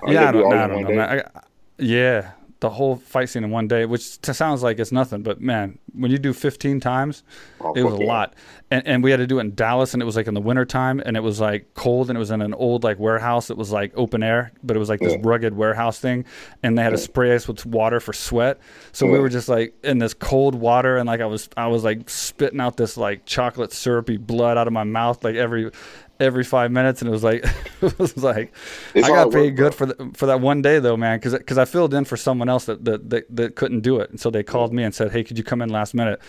Oh, 0.00 0.10
yeah, 0.10 0.28
I 0.28 0.32
don't, 0.32 0.52
I 0.52 0.66
don't 0.66 0.94
know. 0.94 1.00
I, 1.00 1.40
yeah, 1.78 2.32
the 2.60 2.70
whole 2.70 2.96
fight 2.96 3.28
scene 3.28 3.44
in 3.44 3.50
one 3.50 3.68
day, 3.68 3.84
which 3.86 4.02
sounds 4.24 4.64
like 4.64 4.80
it's 4.80 4.90
nothing, 4.90 5.22
but 5.22 5.40
man, 5.40 5.78
when 5.92 6.10
you 6.10 6.18
do 6.18 6.32
15 6.32 6.80
times, 6.80 7.22
Oh, 7.60 7.72
it 7.74 7.84
was 7.84 7.94
a 7.94 7.98
lot. 7.98 8.34
And, 8.70 8.84
and 8.86 9.02
we 9.04 9.10
had 9.12 9.18
to 9.18 9.26
do 9.28 9.38
it 9.38 9.42
in 9.42 9.54
Dallas, 9.54 9.94
and 9.94 10.02
it 10.02 10.06
was 10.06 10.16
like 10.16 10.26
in 10.26 10.34
the 10.34 10.40
wintertime, 10.40 11.00
and 11.06 11.16
it 11.16 11.20
was 11.22 11.40
like 11.40 11.72
cold, 11.74 12.10
and 12.10 12.16
it 12.16 12.18
was 12.18 12.30
in 12.32 12.42
an 12.42 12.54
old 12.54 12.82
like 12.82 12.98
warehouse 12.98 13.46
that 13.48 13.56
was 13.56 13.70
like 13.70 13.92
open 13.96 14.22
air, 14.24 14.50
but 14.64 14.76
it 14.76 14.80
was 14.80 14.88
like 14.88 14.98
this 15.00 15.12
Yeah. 15.12 15.20
rugged 15.22 15.56
warehouse 15.56 16.00
thing, 16.00 16.24
and 16.62 16.76
they 16.76 16.82
had 16.82 16.90
to 16.90 16.98
spray 16.98 17.34
us 17.34 17.46
with 17.46 17.64
water 17.64 18.00
for 18.00 18.12
sweat. 18.12 18.58
So 18.92 19.06
we 19.06 19.18
were 19.20 19.28
just 19.28 19.48
like 19.48 19.74
in 19.84 19.98
this 19.98 20.12
cold 20.12 20.54
water, 20.56 20.96
and 20.96 21.06
like 21.06 21.20
I 21.20 21.26
was 21.26 21.48
I 21.56 21.68
was 21.68 21.84
like 21.84 22.10
spitting 22.10 22.60
out 22.60 22.76
this 22.76 22.96
like 22.96 23.24
chocolate 23.24 23.72
syrupy 23.72 24.16
blood 24.16 24.58
out 24.58 24.66
of 24.66 24.72
my 24.72 24.84
mouth 24.84 25.22
like 25.22 25.36
every 25.36 25.70
every 26.20 26.44
five 26.44 26.70
minutes, 26.72 27.02
and 27.02 27.08
it 27.08 27.12
was 27.12 27.24
like 27.24 27.44
it 27.82 27.98
was 27.98 28.16
like 28.16 28.54
It's 28.94 29.08
I 29.08 29.12
got 29.12 29.30
hard 29.30 29.32
work, 29.32 29.50
paid 29.50 29.56
good 29.56 29.74
bro. 29.76 29.76
for 29.76 29.86
the, 29.86 30.10
for 30.14 30.26
that 30.26 30.40
one 30.40 30.62
day 30.62 30.78
though, 30.80 30.96
man, 30.96 31.18
because 31.20 31.58
I 31.58 31.64
filled 31.64 31.94
in 31.94 32.04
for 32.04 32.16
someone 32.16 32.48
else 32.48 32.66
that, 32.66 32.84
that 32.84 33.10
that 33.10 33.36
that 33.36 33.56
couldn't 33.56 33.80
do 33.80 34.00
it, 34.00 34.10
and 34.10 34.20
so 34.20 34.30
they 34.30 34.42
called 34.42 34.72
me 34.72 34.82
and 34.84 34.94
said, 34.94 35.12
"Hey, 35.12 35.24
could 35.24 35.38
you 35.38 35.44
come 35.44 35.62
in 35.62 35.68
last 35.70 35.94
minute?" 35.94 36.20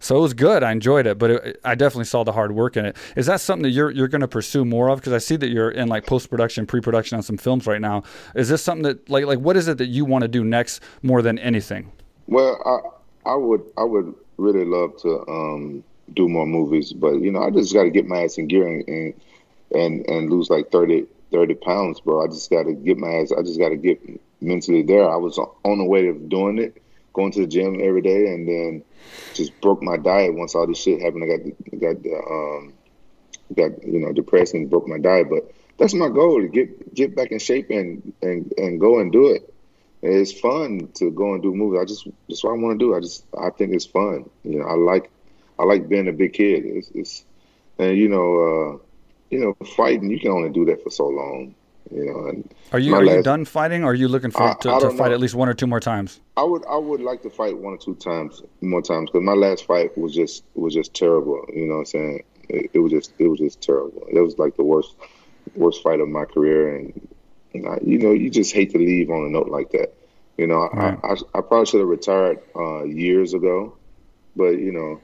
So 0.00 0.16
it 0.18 0.20
was 0.20 0.34
good. 0.34 0.62
I 0.62 0.72
enjoyed 0.72 1.06
it, 1.06 1.18
but 1.18 1.30
it, 1.30 1.60
I 1.64 1.74
definitely 1.74 2.04
saw 2.04 2.24
the 2.24 2.32
hard 2.32 2.52
work 2.52 2.76
in 2.76 2.84
it. 2.84 2.96
Is 3.16 3.26
that 3.26 3.40
something 3.40 3.62
that 3.62 3.70
you're 3.70 3.90
you're 3.90 4.08
going 4.08 4.20
to 4.20 4.28
pursue 4.28 4.64
more 4.64 4.88
of? 4.90 5.00
Because 5.00 5.12
I 5.12 5.18
see 5.18 5.36
that 5.36 5.48
you're 5.48 5.70
in 5.70 5.88
like 5.88 6.06
post 6.06 6.30
production, 6.30 6.66
pre 6.66 6.80
production 6.80 7.16
on 7.16 7.22
some 7.22 7.38
films 7.38 7.66
right 7.66 7.80
now. 7.80 8.02
Is 8.34 8.48
this 8.48 8.62
something 8.62 8.82
that 8.84 9.08
like 9.08 9.26
like 9.26 9.38
what 9.38 9.56
is 9.56 9.68
it 9.68 9.78
that 9.78 9.88
you 9.88 10.04
want 10.04 10.22
to 10.22 10.28
do 10.28 10.44
next 10.44 10.82
more 11.02 11.22
than 11.22 11.38
anything? 11.38 11.92
Well, 12.26 12.60
I 13.26 13.30
I 13.30 13.34
would 13.36 13.62
I 13.78 13.84
would 13.84 14.14
really 14.36 14.64
love 14.64 14.96
to 15.02 15.24
um, 15.28 15.84
do 16.14 16.28
more 16.28 16.46
movies, 16.46 16.92
but 16.92 17.14
you 17.20 17.30
know 17.32 17.42
I 17.42 17.50
just 17.50 17.72
got 17.72 17.84
to 17.84 17.90
get 17.90 18.06
my 18.06 18.22
ass 18.24 18.38
in 18.38 18.46
gear 18.48 18.66
and 18.66 18.88
and 18.88 19.14
and, 19.72 20.06
and 20.08 20.30
lose 20.30 20.50
like 20.50 20.70
30, 20.70 21.06
30 21.32 21.54
pounds, 21.54 22.00
bro. 22.00 22.24
I 22.24 22.28
just 22.28 22.50
got 22.50 22.64
to 22.64 22.72
get 22.72 22.98
my 22.98 23.08
ass. 23.08 23.32
I 23.32 23.42
just 23.42 23.58
got 23.58 23.70
to 23.70 23.76
get 23.76 24.00
mentally 24.40 24.82
there. 24.82 25.08
I 25.08 25.16
was 25.16 25.38
on 25.38 25.78
the 25.78 25.84
way 25.84 26.08
of 26.08 26.28
doing 26.28 26.58
it, 26.58 26.82
going 27.12 27.32
to 27.32 27.40
the 27.40 27.46
gym 27.46 27.80
every 27.80 28.02
day, 28.02 28.26
and 28.28 28.48
then 28.48 28.84
just 29.34 29.58
broke 29.60 29.82
my 29.82 29.96
diet 29.96 30.34
once 30.34 30.54
all 30.54 30.66
this 30.66 30.78
shit 30.78 31.00
happened. 31.00 31.24
I 31.24 31.36
got 31.36 31.80
got 31.80 32.30
um 32.30 32.72
got 33.54 33.86
you 33.86 34.00
know 34.00 34.12
depressed 34.12 34.54
and 34.54 34.70
broke 34.70 34.88
my 34.88 34.98
diet, 34.98 35.28
but. 35.30 35.52
That's 35.76 35.92
my 35.92 36.08
goal 36.08 36.40
to 36.40 36.46
get 36.46 36.94
get 36.94 37.16
back 37.16 37.32
in 37.32 37.40
shape 37.40 37.68
and, 37.68 38.12
and, 38.22 38.54
and 38.56 38.78
go 38.78 39.00
and 39.00 39.10
do 39.10 39.32
it 39.32 39.52
it's 40.04 40.32
fun 40.32 40.88
to 40.94 41.10
go 41.10 41.32
and 41.32 41.42
do 41.42 41.54
movies. 41.54 41.80
I 41.80 41.84
just 41.86 42.06
that's 42.28 42.44
what 42.44 42.50
I 42.50 42.58
want 42.58 42.78
to 42.78 42.84
do. 42.84 42.94
I 42.94 43.00
just 43.00 43.24
I 43.38 43.50
think 43.50 43.72
it's 43.72 43.86
fun. 43.86 44.28
You 44.44 44.58
know, 44.58 44.66
I 44.66 44.74
like 44.74 45.10
I 45.58 45.64
like 45.64 45.88
being 45.88 46.08
a 46.08 46.12
big 46.12 46.34
kid. 46.34 46.64
It's, 46.66 46.90
it's 46.94 47.24
and 47.78 47.96
you 47.96 48.08
know 48.08 48.36
uh, 48.40 48.78
you 49.34 49.40
know 49.40 49.66
fighting. 49.76 50.10
You 50.10 50.20
can 50.20 50.30
only 50.30 50.50
do 50.50 50.64
that 50.66 50.82
for 50.82 50.90
so 50.90 51.06
long. 51.08 51.54
You 51.90 52.04
know, 52.06 52.28
and 52.28 52.54
Are 52.72 52.78
you 52.78 52.94
are 52.94 53.04
you 53.04 53.22
done 53.22 53.44
fighting, 53.44 53.84
or 53.84 53.88
are 53.90 53.94
you 53.94 54.08
looking 54.08 54.30
for 54.30 54.42
I- 54.42 54.54
to, 54.62 54.68
to 54.80 54.90
fight 54.90 55.08
know. 55.08 55.14
at 55.14 55.20
least 55.20 55.34
one 55.34 55.48
or 55.48 55.54
two 55.54 55.66
more 55.66 55.80
times? 55.80 56.20
I 56.36 56.42
would 56.42 56.64
I 56.66 56.76
would 56.76 57.00
like 57.00 57.20
to 57.22 57.30
fight 57.30 57.58
one 57.58 57.74
or 57.74 57.76
two 57.76 57.94
times 57.96 58.42
more 58.62 58.80
times 58.82 59.10
because 59.10 59.24
my 59.24 59.34
last 59.34 59.66
fight 59.66 59.96
was 59.98 60.14
just 60.14 60.44
was 60.54 60.72
just 60.72 60.94
terrible. 60.94 61.44
You 61.52 61.66
know 61.66 61.74
what 61.74 61.80
I'm 61.80 61.86
saying? 61.86 62.24
It, 62.48 62.70
it 62.74 62.78
was 62.78 62.90
just 62.92 63.12
it 63.18 63.28
was 63.28 63.38
just 63.40 63.60
terrible. 63.60 64.02
It 64.10 64.20
was 64.20 64.38
like 64.38 64.56
the 64.56 64.64
worst 64.64 64.94
worst 65.54 65.82
fight 65.82 66.00
of 66.00 66.08
my 66.08 66.24
career, 66.24 66.74
and, 66.76 67.08
and 67.52 67.68
I, 67.68 67.78
you 67.84 67.98
know 67.98 68.12
you 68.12 68.30
just 68.30 68.52
hate 68.54 68.70
to 68.72 68.78
leave 68.78 69.10
on 69.10 69.26
a 69.26 69.30
note 69.30 69.48
like 69.48 69.70
that. 69.72 69.92
You 70.38 70.46
know, 70.46 70.68
Right. 70.72 70.98
I, 71.04 71.08
I 71.12 71.16
I 71.38 71.40
probably 71.42 71.66
should 71.66 71.80
have 71.80 71.88
retired 71.88 72.38
uh, 72.56 72.84
years 72.84 73.34
ago, 73.34 73.76
but 74.36 74.52
you 74.66 74.72
know 74.72 75.00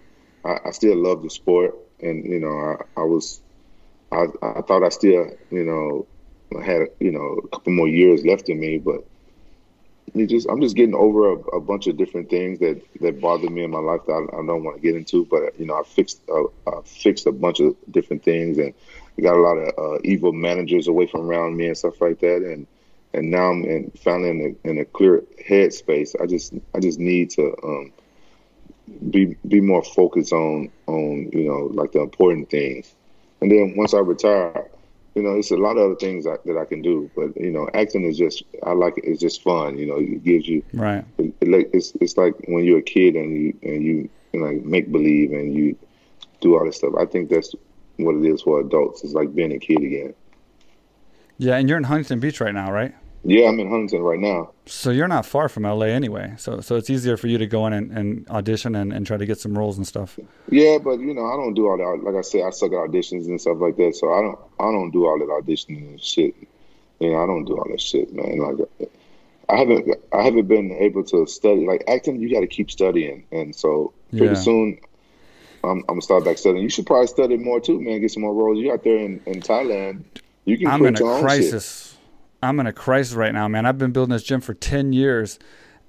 I, 0.51 0.69
I 0.69 0.71
still 0.71 0.97
love 0.97 1.23
the 1.23 1.31
sport, 1.31 1.77
and 2.01 2.25
you 2.25 2.41
know 2.41 2.57
I, 2.97 3.03
I 3.03 3.05
was 3.05 3.43
I 4.13 4.27
I 4.43 4.61
thought 4.63 4.83
I 4.85 4.89
still 4.89 5.31
you 5.51 5.65
know 5.65 6.07
had 6.63 6.89
you 7.01 7.13
know 7.13 7.41
a 7.45 7.49
couple 7.49 7.73
more 7.73 7.89
years 7.89 8.25
left 8.25 8.49
in 8.49 8.61
me, 8.61 8.79
but 8.79 9.05
you 10.15 10.27
just 10.27 10.49
I'm 10.49 10.61
just 10.61 10.77
getting 10.77 10.95
over 10.95 11.33
a, 11.33 11.37
a 11.57 11.61
bunch 11.61 11.87
of 11.87 11.97
different 11.97 12.31
things 12.31 12.59
that 12.61 12.83
that 13.01 13.21
bother 13.21 13.49
me 13.49 13.63
in 13.65 13.71
my 13.71 13.79
life 13.79 14.01
that 14.07 14.13
I, 14.13 14.39
I 14.39 14.47
don't 14.47 14.65
want 14.65 14.77
to 14.77 14.83
get 14.83 14.97
into. 14.97 15.25
But 15.27 15.59
you 15.59 15.67
know, 15.67 15.75
I 15.75 15.83
fixed 15.85 16.23
uh, 16.29 16.45
I 16.67 16.81
fixed 16.85 17.27
a 17.27 17.33
bunch 17.33 17.61
of 17.61 17.77
different 17.91 18.25
things, 18.25 18.59
and 18.59 18.75
got 19.21 19.37
a 19.37 19.41
lot 19.41 19.57
of 19.57 19.79
uh, 19.79 19.99
evil 20.05 20.33
managers 20.33 20.89
away 20.89 21.07
from 21.07 21.23
around 21.23 21.57
me 21.57 21.69
and 21.69 21.77
stuff 21.77 22.01
like 22.01 22.21
that. 22.21 22.43
And 22.43 22.67
and 23.13 23.31
now 23.31 23.51
I'm 23.51 23.65
in, 23.65 23.91
finally 24.03 24.31
in 24.31 24.59
a, 24.65 24.69
in 24.71 24.79
a 24.79 24.85
clear 24.85 25.23
headspace. 25.49 26.15
I 26.21 26.27
just 26.27 26.55
I 26.75 26.81
just 26.81 26.99
need 26.99 27.31
to 27.31 27.55
um, 27.63 27.93
be 29.11 29.37
be 29.47 29.61
more 29.61 29.83
focused 29.83 30.33
on 30.33 30.71
on 30.87 31.31
you 31.33 31.45
know 31.45 31.71
like 31.73 31.93
the 31.93 32.01
important 32.01 32.51
things. 32.51 32.95
And 33.41 33.51
then 33.51 33.75
once 33.77 33.95
I 33.95 33.99
retire, 33.99 34.71
you 35.15 35.23
know, 35.23 35.37
it's 35.37 35.51
a 35.51 35.57
lot 35.57 35.77
of 35.77 35.85
other 35.85 35.97
things 35.97 36.27
I, 36.27 36.37
that 36.45 36.57
I 36.57 36.65
can 36.65 36.83
do. 36.83 37.11
But 37.17 37.37
you 37.37 37.51
know, 37.51 37.69
acting 37.75 38.05
is 38.05 38.19
just 38.19 38.43
I 38.63 38.73
like 38.73 38.99
it. 38.99 39.05
It's 39.05 39.21
just 39.21 39.43
fun. 39.43 39.79
You 39.79 39.87
know, 39.87 39.97
it 39.97 40.23
gives 40.25 40.49
you 40.49 40.63
right. 40.73 41.05
It, 41.19 41.35
it, 41.41 41.71
it's 41.73 41.93
it's 42.01 42.17
like 42.17 42.35
when 42.47 42.65
you're 42.65 42.79
a 42.79 42.83
kid 42.83 43.17
and 43.17 43.37
you 43.37 43.59
and 43.63 43.83
you, 43.83 44.09
you 44.33 44.41
know, 44.41 44.61
make 44.65 44.93
believe 44.93 45.33
and 45.33 45.55
you 45.55 45.77
do 46.41 46.57
all 46.57 46.65
this 46.65 46.77
stuff. 46.77 46.95
I 46.99 47.07
think 47.07 47.31
that's 47.31 47.55
what 47.97 48.17
it 48.17 48.25
is 48.25 48.43
for 48.43 48.61
adults. 48.61 49.05
It's 49.05 49.15
like 49.15 49.35
being 49.35 49.53
a 49.53 49.59
kid 49.59 49.83
again. 49.83 50.15
Yeah, 51.39 51.57
and 51.57 51.69
you're 51.69 51.79
in 51.79 51.85
Huntington 51.85 52.21
Beach 52.21 52.41
right 52.41 52.53
now, 52.53 52.71
right? 52.71 52.95
Yeah, 53.23 53.49
I'm 53.49 53.61
in 53.61 53.69
Huntington 53.69 54.01
right 54.01 54.19
now. 54.19 54.51
So 54.65 54.91
you're 54.91 55.09
not 55.09 55.27
far 55.27 55.49
from 55.51 55.65
LA 55.65 55.87
anyway. 55.87 56.33
So 56.39 56.61
so 56.63 56.77
it's 56.77 56.89
easier 56.89 57.17
for 57.19 57.27
you 57.27 57.37
to 57.39 57.47
go 57.47 57.67
in 57.67 57.73
and, 57.75 57.91
and 57.93 58.29
audition 58.31 58.75
and, 58.75 58.93
and 58.93 59.07
try 59.07 59.17
to 59.19 59.27
get 59.27 59.39
some 59.39 59.57
roles 59.59 59.77
and 59.77 59.87
stuff. 59.87 60.19
Yeah, 60.49 60.79
but 60.79 61.01
you 61.01 61.13
know, 61.13 61.27
I 61.27 61.37
don't 61.37 61.53
do 61.55 61.67
all 61.69 61.77
that. 61.77 62.03
Like 62.05 62.15
I 62.15 62.23
said, 62.23 62.43
I 62.47 62.51
suck 62.51 62.73
at 62.73 62.79
auditions 62.79 63.27
and 63.27 63.39
stuff 63.41 63.59
like 63.61 63.77
that. 63.77 63.95
So 63.97 64.11
I 64.13 64.23
don't, 64.23 64.39
I 64.59 64.73
don't 64.73 64.91
do 64.91 65.07
all 65.07 65.19
that 65.19 65.29
auditioning 65.29 65.91
and 65.91 66.01
shit. 66.03 66.35
You 66.99 67.11
know, 67.13 67.23
I 67.23 67.27
don't 67.27 67.45
do 67.45 67.59
all 67.59 67.67
that 67.71 67.81
shit, 67.81 68.13
man. 68.15 68.39
Like, 68.39 68.69
I 69.49 69.57
haven't, 69.57 69.89
I 70.13 70.23
haven't 70.23 70.47
been 70.49 70.71
able 70.73 71.03
to 71.05 71.27
study. 71.27 71.67
Like 71.67 71.85
acting, 71.89 72.21
you 72.21 72.33
got 72.33 72.41
to 72.41 72.47
keep 72.47 72.71
studying, 72.71 73.25
and 73.33 73.55
so 73.55 73.93
pretty 74.11 74.27
Yeah. 74.29 74.35
soon, 74.35 74.79
I'm, 75.65 75.79
I'm 75.81 75.83
gonna 75.87 76.03
start 76.03 76.25
back 76.25 76.39
studying. 76.39 76.63
You 76.63 76.71
should 76.71 76.87
probably 76.87 77.09
study 77.09 77.37
more 77.37 77.61
too, 77.61 77.81
man. 77.81 78.01
Get 78.01 78.13
some 78.13 78.23
more 78.23 78.33
roles. 78.35 78.59
You 78.59 78.73
out 78.73 78.83
there 78.85 78.97
in, 78.99 79.21
in 79.27 79.41
Thailand, 79.43 80.05
you 80.47 80.57
can 80.57 80.69
I'm 80.69 80.87
in 80.87 80.97
a 80.97 80.99
your 81.01 81.11
own 81.13 81.29
shit. 81.29 81.51
I'm 82.43 82.59
in 82.61 82.67
a 82.67 82.73
crisis 82.73 83.15
right 83.15 83.33
now, 83.33 83.49
man. 83.49 83.67
I've 83.67 83.79
been 83.79 83.93
building 83.93 84.13
this 84.13 84.23
gym 84.23 84.41
for 84.41 84.55
10 84.55 84.93
years 84.93 85.39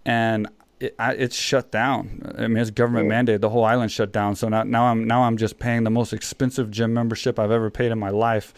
and 0.06 0.48
it, 0.82 0.96
I, 0.98 1.14
it's 1.14 1.36
shut 1.36 1.72
down. 1.72 2.34
I 2.38 2.48
mean, 2.48 2.58
it's 2.58 2.72
government 2.72 3.08
Yeah. 3.08 3.22
mandated. 3.22 3.42
The 3.42 3.50
whole 3.50 3.64
island 3.64 3.92
shut 3.92 4.12
down. 4.12 4.36
So 4.36 4.50
now, 4.50 4.64
now 4.64 4.86
I'm 4.86 5.06
now 5.06 5.24
I'm 5.24 5.38
just 5.38 5.60
paying 5.60 5.84
the 5.84 5.90
most 5.90 6.12
expensive 6.14 6.72
gym 6.72 6.94
membership 6.94 7.38
I've 7.40 7.52
ever 7.52 7.70
paid 7.70 7.92
in 7.92 8.00
my 8.00 8.10
life 8.10 8.54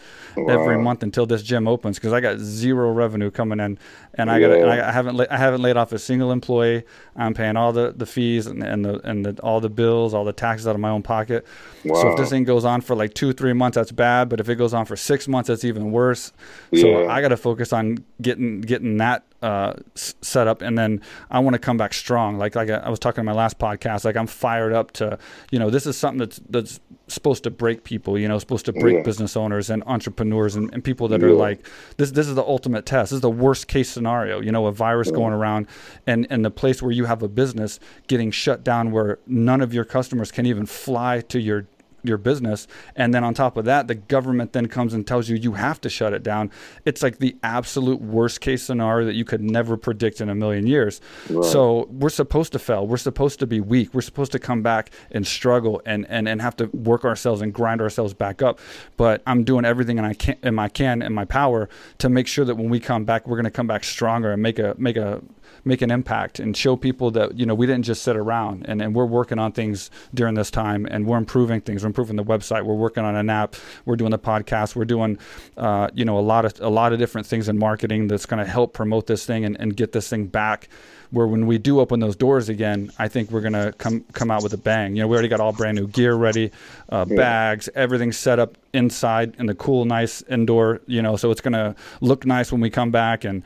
every 0.48 0.78
month 0.78 1.02
until 1.02 1.26
this 1.26 1.42
gym 1.42 1.68
opens 1.68 1.96
because 1.98 2.12
I 2.12 2.20
got 2.20 2.38
zero 2.38 2.90
revenue 2.92 3.30
coming 3.30 3.60
in, 3.60 3.78
and 4.14 4.30
I 4.30 4.40
got 4.40 4.50
and 4.52 4.70
I, 4.70 4.90
haven't 4.90 5.20
I 5.30 5.36
haven't 5.36 5.62
laid 5.62 5.76
off 5.76 5.92
a 5.92 5.98
single 5.98 6.32
employee. 6.32 6.84
I'm 7.16 7.34
paying 7.34 7.56
all 7.56 7.72
the, 7.72 7.92
the 7.96 8.06
fees 8.06 8.46
and, 8.46 8.62
and 8.62 8.84
the 8.84 9.00
and 9.08 9.24
the, 9.26 9.42
all 9.42 9.60
the 9.60 9.68
bills, 9.70 10.14
all 10.14 10.24
the 10.24 10.32
taxes 10.32 10.66
out 10.66 10.74
of 10.74 10.80
my 10.80 10.90
own 10.90 11.02
pocket. 11.02 11.46
So 11.84 12.08
if 12.12 12.16
this 12.16 12.30
thing 12.30 12.44
goes 12.44 12.64
on 12.64 12.80
for 12.80 12.96
like 12.96 13.12
two 13.14 13.32
three 13.32 13.52
months, 13.52 13.74
that's 13.76 13.92
bad. 13.92 14.28
But 14.30 14.40
if 14.40 14.48
it 14.48 14.54
goes 14.56 14.72
on 14.72 14.86
for 14.86 14.96
six 14.96 15.28
months, 15.28 15.48
that's 15.48 15.64
even 15.64 15.90
worse. 15.92 16.32
So 16.74 16.86
Yeah. 17.02 17.12
I 17.12 17.20
got 17.20 17.28
to 17.28 17.36
focus 17.36 17.72
on 17.72 17.98
getting 18.22 18.60
getting 18.62 18.96
that 18.96 19.24
uh, 19.44 19.74
set 19.94 20.48
up, 20.48 20.62
and 20.62 20.76
then 20.78 21.00
I 21.30 21.38
want 21.40 21.54
to 21.54 21.58
come 21.58 21.76
back 21.76 21.92
strong. 21.92 22.38
Like 22.38 22.54
like 22.54 22.70
I, 22.70 22.88
was 22.88 22.98
talking 22.98 23.20
in 23.20 23.26
my 23.26 23.32
last 23.32 23.58
podcast, 23.58 24.04
like 24.04 24.16
I'm 24.16 24.26
fired 24.26 24.72
up 24.72 24.92
to 24.92 25.18
you 25.50 25.58
know 25.58 25.68
this 25.70 25.86
is 25.86 25.96
something 25.96 26.18
that's 26.18 26.40
that's 26.48 26.80
supposed 27.08 27.42
to 27.44 27.50
break 27.50 27.84
people. 27.84 28.18
You 28.18 28.26
know, 28.28 28.38
supposed 28.38 28.64
to 28.66 28.72
break 28.72 28.96
Yeah. 28.96 29.02
business 29.02 29.36
owners 29.36 29.68
and 29.68 29.82
entrepreneurs 29.86 30.56
and, 30.56 30.72
and 30.72 30.82
people 30.82 31.06
that 31.08 31.22
are 31.22 31.32
like 31.32 31.66
this. 31.98 32.10
This 32.12 32.26
is 32.26 32.34
the 32.34 32.42
ultimate 32.42 32.86
test. 32.86 33.10
This 33.10 33.16
is 33.16 33.20
the 33.20 33.30
worst 33.30 33.68
case 33.68 33.90
scenario. 33.90 34.40
You 34.40 34.50
know, 34.52 34.66
a 34.66 34.72
virus 34.72 35.10
going 35.10 35.34
around, 35.34 35.66
and 36.06 36.26
and 36.30 36.44
the 36.44 36.50
place 36.50 36.82
where 36.82 36.92
you 36.92 37.04
have 37.04 37.22
a 37.22 37.28
business 37.28 37.78
getting 38.08 38.30
shut 38.30 38.64
down, 38.64 38.90
where 38.92 39.18
none 39.26 39.60
of 39.60 39.74
your 39.74 39.84
customers 39.84 40.32
can 40.32 40.46
even 40.46 40.64
fly 40.66 41.20
to 41.20 41.38
your 41.38 41.66
your 42.04 42.18
business. 42.18 42.66
And 42.96 43.12
then 43.12 43.24
on 43.24 43.34
top 43.34 43.56
of 43.56 43.64
that 43.64 43.88
the 43.88 43.94
government 43.94 44.52
then 44.52 44.66
comes 44.66 44.94
and 44.94 45.06
tells 45.06 45.28
you 45.28 45.36
you 45.36 45.52
have 45.52 45.80
to 45.82 45.88
shut 45.88 46.12
it 46.12 46.22
down. 46.22 46.50
It's 46.84 47.02
like 47.02 47.18
the 47.18 47.36
absolute 47.42 48.00
worst 48.00 48.40
case 48.40 48.62
scenario 48.62 49.06
that 49.06 49.14
you 49.14 49.24
could 49.24 49.42
never 49.42 49.76
predict 49.76 50.20
in 50.20 50.28
a 50.28 50.34
million 50.34 50.66
years. 50.66 51.00
Right. 51.30 51.44
so 51.44 51.88
we're 51.90 52.08
supposed 52.08 52.52
to 52.52 52.58
fail. 52.58 52.86
We're 52.86 52.96
supposed 52.96 53.38
to 53.40 53.46
be 53.46 53.60
weak. 53.60 53.94
We're 53.94 54.00
supposed 54.00 54.32
to 54.32 54.38
come 54.38 54.62
back 54.62 54.90
and 55.10 55.26
struggle 55.26 55.82
and 55.86 56.06
and, 56.08 56.28
and 56.28 56.40
have 56.40 56.56
to 56.56 56.66
work 56.66 57.04
ourselves 57.04 57.40
and 57.40 57.52
grind 57.52 57.80
ourselves 57.80 58.14
back 58.14 58.42
up. 58.42 58.58
But 58.96 59.22
i'm 59.26 59.44
doing 59.44 59.64
everything 59.64 59.98
and 59.98 60.06
i 60.06 60.14
can 60.14 60.36
in 60.42 60.54
my 60.54 60.68
can 60.68 61.02
in 61.02 61.12
my 61.12 61.24
power 61.24 61.68
to 61.98 62.08
make 62.08 62.26
sure 62.26 62.44
that 62.44 62.56
when 62.56 62.68
we 62.68 62.80
come 62.80 63.04
back 63.04 63.26
we're 63.26 63.36
going 63.36 63.44
to 63.44 63.50
come 63.50 63.66
back 63.66 63.84
stronger 63.84 64.32
and 64.32 64.42
make 64.42 64.58
a 64.58 64.74
make 64.78 64.96
a 64.96 65.22
make 65.64 65.82
an 65.82 65.90
impact 65.90 66.38
and 66.38 66.56
show 66.56 66.76
people 66.76 67.10
that 67.12 67.38
you 67.38 67.46
know 67.46 67.54
we 67.54 67.66
didn't 67.66 67.84
just 67.84 68.02
sit 68.02 68.16
around 68.16 68.64
and, 68.68 68.82
and 68.82 68.94
we're 68.94 69.06
working 69.06 69.38
on 69.38 69.52
things 69.52 69.90
during 70.12 70.34
this 70.34 70.50
time 70.50 70.86
and 70.90 71.06
we're 71.06 71.18
improving 71.18 71.60
things. 71.60 71.82
We're 71.82 71.88
improving 71.88 72.16
the 72.16 72.24
website. 72.24 72.64
We're 72.64 72.74
working 72.74 73.04
on 73.04 73.16
an 73.16 73.30
app. 73.30 73.56
We're 73.84 73.96
doing 73.96 74.10
the 74.10 74.18
podcast. 74.18 74.76
We're 74.76 74.84
doing 74.84 75.18
uh, 75.56 75.88
you 75.94 76.04
know 76.04 76.18
a 76.18 76.20
lot 76.20 76.44
of 76.44 76.60
a 76.60 76.68
lot 76.68 76.92
of 76.92 76.98
different 76.98 77.26
things 77.26 77.48
in 77.48 77.58
marketing 77.58 78.08
that's 78.08 78.26
going 78.26 78.44
to 78.44 78.50
help 78.50 78.72
promote 78.72 79.06
this 79.06 79.24
thing 79.26 79.44
and, 79.44 79.58
and 79.60 79.76
get 79.76 79.92
this 79.92 80.08
thing 80.08 80.26
back 80.26 80.68
where 81.14 81.26
when 81.26 81.46
we 81.46 81.58
do 81.58 81.80
open 81.80 82.00
those 82.00 82.16
doors 82.16 82.48
again, 82.48 82.90
I 82.98 83.08
think 83.08 83.30
we're 83.30 83.40
gonna 83.40 83.72
come 83.78 84.04
come 84.12 84.30
out 84.30 84.42
with 84.42 84.52
a 84.52 84.56
bang. 84.58 84.94
You 84.96 85.02
know, 85.02 85.08
we 85.08 85.14
already 85.14 85.28
got 85.28 85.40
all 85.40 85.52
brand 85.52 85.76
new 85.78 85.86
gear 85.86 86.14
ready, 86.14 86.50
uh, 86.90 87.06
Yeah. 87.08 87.16
bags, 87.16 87.68
everything 87.74 88.12
set 88.12 88.38
up 88.38 88.58
inside 88.72 89.34
in 89.38 89.46
the 89.46 89.54
cool, 89.54 89.84
nice 89.84 90.22
indoor. 90.28 90.80
You 90.86 91.00
know, 91.02 91.16
so 91.16 91.30
it's 91.30 91.40
gonna 91.40 91.74
look 92.00 92.26
nice 92.26 92.50
when 92.52 92.60
we 92.60 92.68
come 92.70 92.90
back, 92.90 93.24
and 93.24 93.42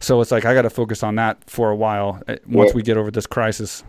so 0.00 0.20
it's 0.20 0.30
like 0.30 0.44
I 0.44 0.52
got 0.54 0.62
to 0.62 0.70
focus 0.70 1.02
on 1.02 1.14
that 1.14 1.38
for 1.46 1.70
a 1.70 1.76
while 1.76 2.20
uh, 2.28 2.36
once 2.46 2.68
Well- 2.68 2.74
we 2.74 2.82
get 2.82 2.96
over 2.96 3.10
this 3.10 3.26
crisis. 3.26 3.84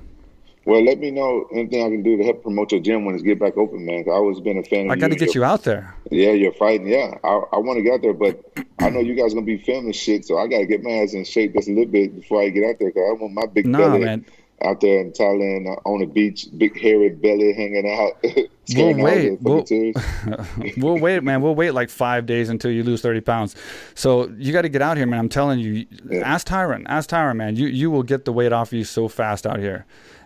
Well, 0.65 0.83
let 0.83 0.99
me 0.99 1.11
know 1.11 1.47
anything 1.53 1.85
I 1.85 1.89
can 1.89 2.01
do 2.01 2.17
to 2.17 2.23
help 2.23 2.41
promote 2.41 2.71
your 2.71 2.81
gym 2.81 3.05
when 3.05 3.13
it's 3.13 3.23
get 3.23 3.39
back 3.39 3.55
open, 3.55 3.85
man. 3.85 4.03
'cause 4.03 4.11
I 4.11 4.15
always 4.15 4.39
been 4.39 4.57
a 4.57 4.63
fan 4.63 4.87
of 4.87 4.91
I 4.91 4.95
got 4.95 5.09
to 5.11 5.15
get 5.15 5.35
your- 5.35 5.43
you 5.43 5.49
out 5.51 5.63
there. 5.63 5.93
Yeah, 6.09 6.31
you're 6.31 6.51
fighting. 6.53 6.87
Yeah, 6.87 7.15
I, 7.23 7.41
I 7.53 7.57
want 7.59 7.77
to 7.77 7.83
get 7.83 7.93
out 7.93 8.01
there, 8.01 8.13
but 8.13 8.43
I 8.79 8.89
know 8.89 8.99
you 8.99 9.13
guys 9.13 9.33
gonna 9.33 9.45
be 9.45 9.57
filming 9.59 9.91
shit, 9.93 10.25
so 10.25 10.37
I 10.39 10.47
gotta 10.47 10.65
get 10.65 10.81
my 10.83 10.89
ass 10.91 11.13
in 11.13 11.23
shape 11.23 11.53
just 11.53 11.67
a 11.67 11.71
little 11.71 11.85
bit 11.91 12.15
before 12.15 12.41
I 12.41 12.49
get 12.49 12.63
out 12.67 12.79
there. 12.79 12.91
Cause 12.91 13.03
I 13.09 13.13
want 13.21 13.33
my 13.33 13.45
big 13.45 13.67
Nah, 13.67 13.77
belly 13.77 14.05
man. 14.05 14.25
out 14.63 14.81
there 14.81 15.01
in 15.01 15.11
Thailand 15.11 15.67
uh, 15.67 15.79
on 15.87 15.99
the 15.99 16.07
beach, 16.07 16.47
big 16.57 16.79
hairy 16.79 17.09
belly 17.09 17.53
hanging 17.53 17.87
out. 17.87 18.13
all 18.77 18.93
wait. 19.03 19.39
We'll- 19.41 19.63
we'll 20.77 20.97
wait, 20.99 21.23
man. 21.23 21.41
We'll 21.41 21.55
wait 21.55 21.71
like 21.71 21.89
five 21.91 22.25
days 22.25 22.49
until 22.49 22.71
you 22.71 22.81
lose 22.83 23.01
thirty 23.01 23.21
pounds. 23.21 23.55
So 23.93 24.29
you 24.37 24.51
got 24.51 24.63
to 24.63 24.69
get 24.69 24.81
out 24.81 24.97
here, 24.97 25.05
man. 25.05 25.19
I'm 25.19 25.29
telling 25.29 25.59
you. 25.59 25.85
Yeah. 26.09 26.21
Ask 26.21 26.47
Tyron. 26.47 26.83
Ask 26.87 27.09
Tyron, 27.09 27.35
man. 27.35 27.55
You 27.55 27.67
you 27.67 27.91
will 27.91 28.03
get 28.03 28.25
the 28.25 28.33
weight 28.33 28.51
off 28.53 28.73
you 28.73 28.83
so 28.83 29.07
fast 29.07 29.45
out 29.45 29.59
here, 29.59 29.85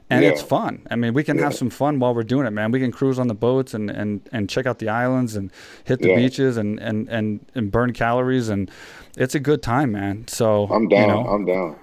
and 0.10 0.24
Yeah. 0.24 0.30
it's 0.32 0.42
fun. 0.42 0.82
I 0.90 0.96
mean, 0.96 1.14
we 1.14 1.24
can 1.24 1.38
have 1.38 1.54
some 1.54 1.70
fun 1.70 2.00
while 2.00 2.14
we're 2.16 2.24
doing 2.24 2.48
it, 2.48 2.52
man. 2.52 2.72
We 2.72 2.80
can 2.80 2.92
cruise 2.92 3.20
on 3.20 3.28
the 3.28 3.34
boats 3.36 3.74
and 3.74 3.90
and 3.90 4.22
and 4.32 4.50
check 4.50 4.66
out 4.66 4.80
the 4.80 4.90
islands 4.90 5.36
and 5.36 5.52
hit 5.84 6.00
the 6.02 6.10
Yeah. 6.10 6.16
beaches 6.18 6.58
and 6.58 6.80
and 6.80 7.08
and 7.10 7.40
and 7.56 7.72
burn 7.72 7.94
calories 7.94 8.50
and 8.50 8.70
it's 9.18 9.36
a 9.36 9.40
good 9.40 9.62
time, 9.62 9.92
man. 9.92 10.26
So 10.28 10.68
I'm 10.72 10.88
down. 10.88 11.02
You 11.02 11.08
know, 11.16 11.30
I'm 11.30 11.46
down. 11.46 11.76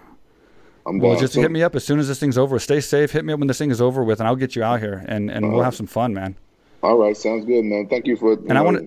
I'm 0.87 0.99
well, 1.01 1.12
down. 1.12 1.20
just 1.20 1.35
So- 1.35 1.41
hit 1.41 1.51
me 1.51 1.62
up 1.62 1.74
as 1.74 1.85
soon 1.85 1.99
as 1.99 2.07
this 2.09 2.18
thing's 2.20 2.39
over. 2.39 2.59
Stay 2.59 2.81
safe. 2.81 3.11
Hit 3.12 3.24
me 3.24 3.33
up 3.33 3.41
when 3.41 3.49
this 3.49 3.59
thing 3.59 3.70
is 3.72 3.81
over 3.81 4.05
with, 4.05 4.20
and 4.20 4.29
I'll 4.29 4.37
get 4.37 4.55
you 4.57 4.62
out 4.62 4.81
here 4.81 5.05
and 5.09 5.31
and 5.31 5.47
we'll 5.47 5.57
Uh-huh. 5.57 5.64
have 5.64 5.74
some 5.74 5.87
fun, 5.87 6.14
man. 6.14 6.37
All 6.83 6.97
right, 6.99 7.16
sounds 7.16 7.45
good, 7.45 7.64
man. 7.64 7.87
Thank 7.89 8.07
you 8.07 8.16
for. 8.16 8.33
And 8.35 8.57
I 8.57 8.62
wanna- 8.62 8.87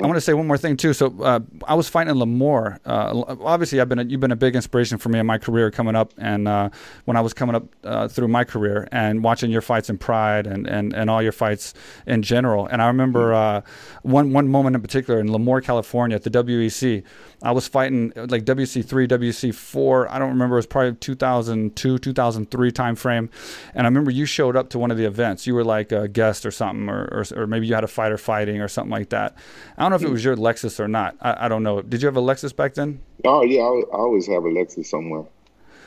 I 0.00 0.06
want 0.06 0.16
to 0.16 0.22
say 0.22 0.32
one 0.32 0.46
more 0.46 0.56
thing 0.56 0.78
too. 0.78 0.94
So 0.94 1.14
uh, 1.22 1.40
I 1.68 1.74
was 1.74 1.86
fighting 1.86 2.14
Lemoore. 2.14 2.78
Uh, 2.86 3.36
obviously, 3.44 3.78
I've 3.78 3.90
been 3.90 3.98
a, 3.98 4.04
you've 4.04 4.20
been 4.20 4.32
a 4.32 4.36
big 4.36 4.56
inspiration 4.56 4.96
for 4.96 5.10
me 5.10 5.18
in 5.18 5.26
my 5.26 5.36
career 5.36 5.70
coming 5.70 5.94
up, 5.94 6.14
and 6.16 6.48
uh, 6.48 6.70
when 7.04 7.18
I 7.18 7.20
was 7.20 7.34
coming 7.34 7.54
up 7.54 7.64
uh, 7.84 8.08
through 8.08 8.28
my 8.28 8.44
career 8.44 8.88
and 8.90 9.22
watching 9.22 9.50
your 9.50 9.60
fights 9.60 9.90
in 9.90 9.98
Pride 9.98 10.46
and, 10.46 10.66
and, 10.66 10.94
and 10.94 11.10
all 11.10 11.22
your 11.22 11.32
fights 11.32 11.74
in 12.06 12.22
general. 12.22 12.66
And 12.66 12.80
I 12.80 12.86
remember 12.86 13.34
uh, 13.34 13.60
one 14.00 14.32
one 14.32 14.48
moment 14.48 14.76
in 14.76 14.80
particular 14.80 15.20
in 15.20 15.28
Lemoore, 15.28 15.62
California, 15.62 16.16
at 16.16 16.22
the 16.22 16.30
WEC. 16.30 17.02
I 17.42 17.50
was 17.52 17.68
fighting 17.68 18.12
uh, 18.16 18.26
like 18.30 18.44
WC 18.44 18.84
three, 18.84 19.06
WC 19.06 19.54
four. 19.54 20.10
I 20.10 20.18
don't 20.18 20.30
remember. 20.30 20.56
It 20.56 20.60
was 20.60 20.66
probably 20.66 20.94
2002, 20.94 21.98
2003 21.98 22.70
time 22.70 22.96
frame. 22.96 23.28
And 23.74 23.86
I 23.86 23.88
remember 23.88 24.10
you 24.10 24.24
showed 24.24 24.56
up 24.56 24.70
to 24.70 24.78
one 24.78 24.90
of 24.90 24.96
the 24.96 25.04
events. 25.04 25.46
You 25.46 25.54
were 25.54 25.64
like 25.64 25.92
a 25.92 26.08
guest 26.08 26.46
or 26.46 26.50
something, 26.50 26.88
or, 26.88 27.08
or, 27.12 27.42
or 27.42 27.46
maybe 27.46 27.66
you 27.66 27.74
had 27.74 27.84
a 27.84 27.88
fighter 27.88 28.16
fighting 28.16 28.62
or 28.62 28.68
something 28.68 28.90
like 28.90 29.10
that. 29.10 29.36
I 29.82 29.88
don't 29.88 29.90
know 29.90 29.96
if 29.96 30.02
it 30.04 30.10
was 30.10 30.24
your 30.24 30.36
Lexus 30.36 30.78
or 30.80 30.88
not. 30.88 31.16
I, 31.20 31.46
I 31.46 31.48
don't 31.48 31.62
know. 31.62 31.82
Did 31.82 32.02
you 32.02 32.06
have 32.06 32.16
a 32.16 32.22
Lexus 32.22 32.54
back 32.54 32.74
then? 32.74 33.00
Oh 33.24 33.42
yeah, 33.42 33.62
I, 33.62 33.82
I 33.92 33.98
always 33.98 34.26
have 34.28 34.44
a 34.44 34.48
Lexus 34.48 34.86
somewhere. 34.86 35.24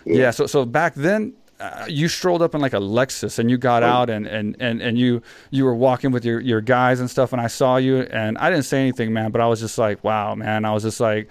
Yeah. 0.06 0.16
Yeah. 0.18 0.32
so 0.32 0.46
so 0.48 0.66
back 0.66 0.94
then. 0.96 1.34
Uh, 1.58 1.86
you 1.88 2.10
strolled 2.10 2.42
up 2.42 2.54
in 2.54 2.60
like 2.60 2.74
a 2.74 2.80
Lexus 2.82 3.40
and 3.40 3.50
you 3.50 3.58
got 3.58 3.82
Oh. 3.82 3.86
out 3.88 4.10
and, 4.10 4.28
and, 4.28 4.58
and, 4.60 4.82
and 4.82 5.00
you 5.00 5.22
you 5.52 5.64
were 5.64 5.74
walking 5.74 6.12
with 6.12 6.26
your, 6.26 6.42
your 6.42 6.60
guys 6.60 7.00
and 7.00 7.10
stuff 7.10 7.32
and 7.32 7.42
I 7.42 7.48
saw 7.48 7.78
you 7.78 8.00
and 8.02 8.38
I 8.40 8.50
didn't 8.50 8.66
say 8.66 8.82
anything 8.82 9.14
man 9.14 9.32
but 9.32 9.40
I 9.40 9.48
was 9.48 9.62
just 9.62 9.78
like 9.78 10.04
wow 10.04 10.36
man 10.36 10.66
I 10.66 10.74
was 10.74 10.84
just 10.84 11.00
like 11.00 11.30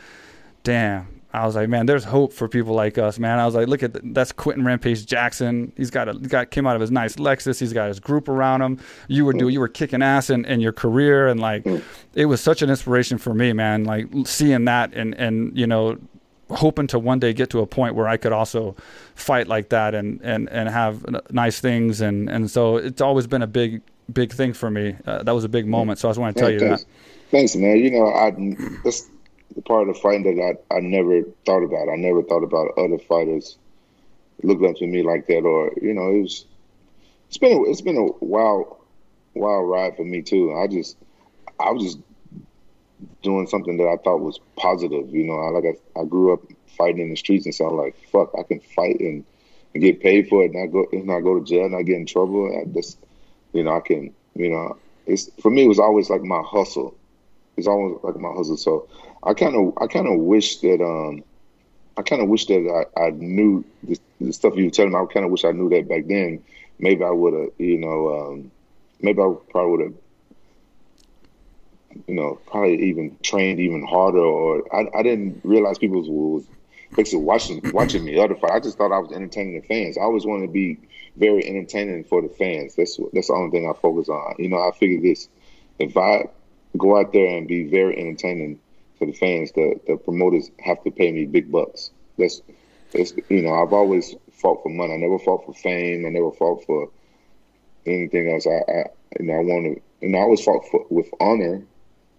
damn 0.62 1.13
I 1.34 1.44
was 1.46 1.54
like 1.56 1.68
man 1.68 1.86
there's 1.86 2.04
hope 2.04 2.32
for 2.32 2.48
people 2.48 2.74
like 2.74 2.96
us 2.98 3.18
man 3.18 3.38
I 3.38 3.46
was 3.46 3.54
like 3.54 3.68
look 3.68 3.82
at 3.82 3.92
the, 3.92 4.00
that's 4.04 4.32
Quinton 4.32 4.64
Rampage 4.64 5.04
Jackson 5.04 5.72
he's 5.76 5.90
got 5.90 6.08
a 6.08 6.14
got 6.14 6.50
came 6.50 6.66
out 6.66 6.76
of 6.76 6.80
his 6.80 6.90
nice 6.90 7.16
Lexus 7.16 7.60
he's 7.60 7.72
got 7.72 7.88
his 7.88 8.00
group 8.00 8.28
around 8.28 8.62
him 8.62 8.78
you 9.08 9.24
were 9.24 9.32
doing 9.32 9.52
you 9.52 9.60
were 9.60 9.68
kicking 9.68 10.02
ass 10.02 10.30
in, 10.30 10.44
in 10.44 10.60
your 10.60 10.72
career 10.72 11.28
and 11.28 11.40
like 11.40 11.66
it 12.14 12.26
was 12.26 12.40
such 12.40 12.62
an 12.62 12.70
inspiration 12.70 13.18
for 13.18 13.34
me 13.34 13.52
man 13.52 13.84
like 13.84 14.06
seeing 14.24 14.64
that 14.66 14.94
and 14.94 15.14
and 15.14 15.56
you 15.58 15.66
know 15.66 15.98
hoping 16.50 16.86
to 16.86 16.98
one 16.98 17.18
day 17.18 17.32
get 17.32 17.50
to 17.50 17.60
a 17.60 17.66
point 17.66 17.94
where 17.94 18.06
I 18.06 18.16
could 18.18 18.32
also 18.32 18.76
fight 19.14 19.48
like 19.48 19.70
that 19.70 19.94
and 19.94 20.20
and 20.22 20.48
and 20.50 20.68
have 20.68 21.04
nice 21.30 21.58
things 21.58 22.00
and 22.00 22.28
and 22.28 22.50
so 22.50 22.76
it's 22.76 23.00
always 23.00 23.26
been 23.26 23.42
a 23.42 23.46
big 23.46 23.80
big 24.12 24.30
thing 24.32 24.52
for 24.52 24.70
me. 24.70 24.94
Uh, 25.06 25.22
that 25.22 25.34
was 25.34 25.44
a 25.44 25.48
big 25.48 25.66
moment. 25.66 25.98
So 25.98 26.08
I 26.08 26.10
just 26.10 26.20
want 26.20 26.36
to 26.36 26.40
tell 26.40 26.50
Yeah, 26.50 26.54
you 26.54 26.60
thanks. 26.60 26.82
that. 26.84 26.90
Thanks, 27.30 27.56
man. 27.56 27.78
You 27.78 27.90
know, 27.92 28.06
I 28.12 28.30
that's 28.84 29.08
the 29.54 29.62
part 29.62 29.88
of 29.88 29.94
the 29.94 30.00
fighting 30.00 30.36
that 30.36 30.58
I, 30.70 30.76
I 30.76 30.80
never 30.80 31.22
thought 31.46 31.62
about. 31.62 31.88
I 31.88 31.96
never 31.96 32.22
thought 32.22 32.42
about 32.42 32.78
other 32.78 32.98
fighters 32.98 33.58
looking 34.42 34.68
up 34.68 34.76
to 34.76 34.86
me 34.86 35.02
like 35.02 35.26
that, 35.26 35.40
or 35.40 35.72
you 35.80 35.94
know, 35.94 36.10
it 36.10 36.22
was. 36.22 36.46
It's 37.28 37.38
been 37.38 37.52
a, 37.52 37.70
it's 37.70 37.80
been 37.80 37.96
a 37.96 38.24
wild, 38.24 38.76
wild 39.34 39.68
ride 39.68 39.96
for 39.96 40.04
me 40.04 40.22
too. 40.22 40.54
I 40.54 40.68
just, 40.68 40.96
I 41.58 41.70
was 41.70 41.82
just 41.82 41.98
doing 43.22 43.46
something 43.46 43.76
that 43.78 43.88
I 43.88 43.96
thought 43.96 44.20
was 44.20 44.38
positive. 44.56 45.10
You 45.10 45.24
know, 45.24 45.38
I 45.40 45.50
like 45.50 45.64
I, 45.64 46.00
I 46.00 46.04
grew 46.04 46.32
up 46.32 46.40
fighting 46.76 47.00
in 47.00 47.10
the 47.10 47.16
streets, 47.16 47.46
and 47.46 47.54
so 47.54 47.66
I'm 47.66 47.76
like, 47.76 47.96
fuck, 48.12 48.32
I 48.38 48.42
can 48.42 48.60
fight 48.60 49.00
and, 49.00 49.24
and 49.74 49.82
get 49.82 50.00
paid 50.00 50.28
for 50.28 50.44
it, 50.44 50.52
not 50.54 50.66
go, 50.66 50.86
and 50.92 51.06
not 51.06 51.20
go 51.20 51.38
to 51.38 51.44
jail, 51.44 51.68
not 51.68 51.82
get 51.82 51.96
in 51.96 52.06
trouble. 52.06 52.56
I 52.56 52.70
just, 52.72 52.98
you 53.52 53.64
know, 53.64 53.76
I 53.76 53.80
can, 53.80 54.14
you 54.34 54.50
know, 54.50 54.78
it's 55.06 55.30
for 55.40 55.50
me. 55.50 55.64
It 55.64 55.68
was 55.68 55.80
always 55.80 56.10
like 56.10 56.22
my 56.22 56.42
hustle. 56.44 56.96
It's 57.56 57.66
always 57.66 57.98
like 58.02 58.16
my 58.16 58.32
hustle. 58.32 58.56
So 58.56 58.88
I 59.24 59.34
kind 59.34 59.56
of, 59.56 59.82
I 59.82 59.86
kind 59.86 60.06
of 60.06 60.20
wish 60.20 60.58
that, 60.58 60.82
um, 60.82 61.24
I 61.96 62.02
kind 62.02 62.22
of 62.22 62.28
wish 62.28 62.46
that 62.46 62.86
I, 62.96 63.06
I 63.06 63.10
knew 63.10 63.64
the, 63.82 63.98
the 64.20 64.32
stuff 64.32 64.56
you 64.56 64.64
were 64.64 64.70
telling 64.70 64.92
me. 64.92 64.98
I 64.98 65.06
kind 65.06 65.24
of 65.24 65.32
wish 65.32 65.44
I 65.44 65.52
knew 65.52 65.68
that 65.70 65.88
back 65.88 66.06
then. 66.06 66.42
Maybe 66.78 67.04
I 67.04 67.10
would 67.10 67.32
have, 67.32 67.50
you 67.58 67.78
know, 67.78 68.32
um, 68.32 68.50
maybe 69.00 69.22
I 69.22 69.32
probably 69.50 69.70
would 69.70 69.80
have, 69.80 69.94
you 72.08 72.14
know, 72.14 72.38
probably 72.46 72.88
even 72.88 73.16
trained 73.22 73.60
even 73.60 73.86
harder. 73.86 74.18
Or 74.18 74.62
I, 74.74 74.88
I 74.98 75.02
didn't 75.02 75.40
realize 75.44 75.78
people 75.78 76.00
was, 76.00 76.08
was 76.08 76.44
basically 76.96 77.24
watching 77.24 77.60
watching 77.72 78.04
me 78.04 78.18
other 78.18 78.34
fight. 78.34 78.52
I 78.52 78.60
just 78.60 78.76
thought 78.76 78.92
I 78.92 78.98
was 78.98 79.12
entertaining 79.12 79.60
the 79.60 79.66
fans. 79.66 79.96
I 79.96 80.02
always 80.02 80.26
wanted 80.26 80.46
to 80.46 80.52
be 80.52 80.78
very 81.16 81.46
entertaining 81.46 82.04
for 82.04 82.22
the 82.22 82.28
fans. 82.28 82.74
That's 82.74 82.98
that's 83.12 83.28
the 83.28 83.34
only 83.34 83.50
thing 83.50 83.68
I 83.68 83.72
focus 83.80 84.08
on. 84.08 84.34
You 84.38 84.48
know, 84.48 84.58
I 84.58 84.72
figured 84.76 85.02
this: 85.02 85.28
if 85.78 85.96
I 85.96 86.24
go 86.76 86.98
out 86.98 87.12
there 87.12 87.36
and 87.36 87.46
be 87.46 87.68
very 87.68 87.96
entertaining 87.96 88.58
for 89.04 89.12
the 89.12 89.18
fans, 89.18 89.52
the 89.52 89.80
the 89.86 89.96
promoters 89.96 90.50
have 90.60 90.82
to 90.84 90.90
pay 90.90 91.12
me 91.12 91.26
big 91.26 91.52
bucks. 91.52 91.90
That's 92.18 92.42
that's 92.94 93.12
you 93.30 93.42
know, 93.42 93.54
I've 93.54 93.72
always 93.72 94.14
fought 94.32 94.62
for 94.62 94.70
money. 94.70 94.94
I 94.94 94.96
never 94.98 95.18
fought 95.18 95.44
for 95.46 95.54
fame. 95.54 96.06
I 96.06 96.10
never 96.10 96.32
fought 96.32 96.64
for 96.66 96.90
anything 97.86 98.32
else. 98.32 98.46
I, 98.46 98.72
I 98.72 98.84
you 99.20 99.26
know, 99.26 99.34
I 99.34 99.40
want 99.40 99.76
to, 99.76 100.06
you 100.06 100.12
know, 100.12 100.18
I 100.18 100.22
always 100.22 100.44
fought 100.44 100.64
for, 100.70 100.86
with 100.90 101.08
honor. 101.20 101.66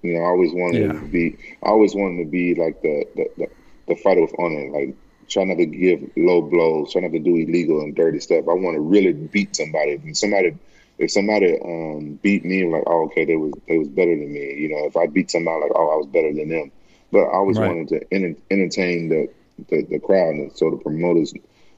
You 0.04 0.14
know, 0.16 0.22
I 0.22 0.28
always 0.28 0.54
wanted 0.54 0.92
Yeah. 0.92 1.02
to 1.02 1.06
be. 1.08 1.38
I 1.64 1.70
always 1.70 1.96
wanted 1.96 2.24
to 2.26 2.30
be 2.30 2.56
like 2.56 2.82
the 2.82 3.06
the, 3.16 3.26
the 3.38 3.48
the 3.88 3.96
fighter 3.98 4.22
with 4.22 4.36
honor, 4.40 4.70
like 4.72 4.96
try 5.30 5.44
not 5.46 5.58
to 5.58 5.66
give 5.66 6.02
low 6.18 6.42
blows, 6.42 6.94
try 6.94 7.02
not 7.02 7.12
to 7.14 7.20
do 7.20 7.36
illegal 7.36 7.82
and 7.82 7.96
dirty 7.96 8.20
stuff. 8.20 8.46
I 8.50 8.54
want 8.54 8.76
to 8.76 8.82
really 8.82 9.14
beat 9.14 9.56
somebody. 9.56 10.00
If 10.04 10.18
somebody, 10.18 10.58
if 11.00 11.12
somebody 11.12 11.60
um, 11.64 12.20
beat 12.24 12.46
me, 12.46 12.66
like, 12.70 12.84
oh, 12.88 13.06
okay, 13.06 13.26
they 13.26 13.38
was 13.38 13.54
they 13.68 13.78
was 13.80 13.90
better 13.90 14.16
than 14.16 14.34
me. 14.34 14.56
You 14.60 14.70
know, 14.70 14.86
if 14.86 14.98
I 14.98 15.08
beat 15.08 15.32
somebody, 15.32 15.62
like, 15.64 15.74
oh, 15.76 15.94
I 15.94 15.98
was 15.98 16.08
better 16.08 16.34
than 16.34 16.50
them. 16.50 16.72
But 17.16 17.30
I 17.30 17.36
always 17.36 17.58
Right. 17.58 17.68
wanted 17.70 17.88
to 17.90 18.14
enter, 18.14 18.36
entertain 18.52 19.08
the, 19.08 19.30
the 19.70 19.84
the 19.84 20.00
crowd, 20.00 20.36
and 20.36 20.52
so 20.52 20.70
the 20.70 20.78
promoters 20.78 21.34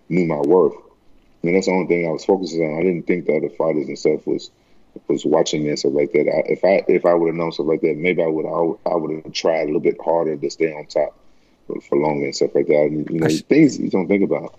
knew 0.09 0.25
my 0.25 0.39
worth. 0.39 0.73
And 1.43 1.55
that's 1.55 1.67
the 1.67 1.73
only 1.73 1.87
thing 1.87 2.07
I 2.07 2.11
was 2.11 2.25
focusing 2.25 2.63
on. 2.65 2.79
I 2.79 2.83
didn't 2.83 3.05
think 3.05 3.27
the 3.27 3.37
other 3.37 3.49
fighters 3.49 3.87
and 3.87 3.99
stuff 3.99 4.25
was 4.25 4.49
was 5.07 5.25
watching 5.25 5.61
me 5.61 5.69
and 5.69 5.77
stuff 5.77 5.93
like 5.93 6.11
that. 6.13 6.27
I, 6.27 6.39
if 6.51 6.63
I 6.65 6.83
if 6.87 7.05
I 7.05 7.13
would 7.13 7.27
have 7.27 7.35
known 7.35 7.51
stuff 7.51 7.67
like 7.67 7.81
that, 7.81 7.97
maybe 7.97 8.23
I 8.23 8.27
would 8.27 8.47
I 8.85 8.95
would 8.95 9.23
have 9.23 9.31
tried 9.33 9.61
a 9.61 9.65
little 9.65 9.79
bit 9.79 9.97
harder 10.03 10.35
to 10.35 10.49
stay 10.49 10.73
on 10.73 10.87
top 10.87 11.15
for, 11.67 11.79
for 11.81 11.99
longer 11.99 12.25
and 12.25 12.35
stuff 12.35 12.55
like 12.55 12.67
that. 12.67 12.87
And, 12.89 13.07
you 13.11 13.19
know, 13.19 13.27
I 13.27 13.37
things 13.37 13.77
you 13.77 13.91
don't 13.91 14.07
think 14.07 14.23
about. 14.23 14.55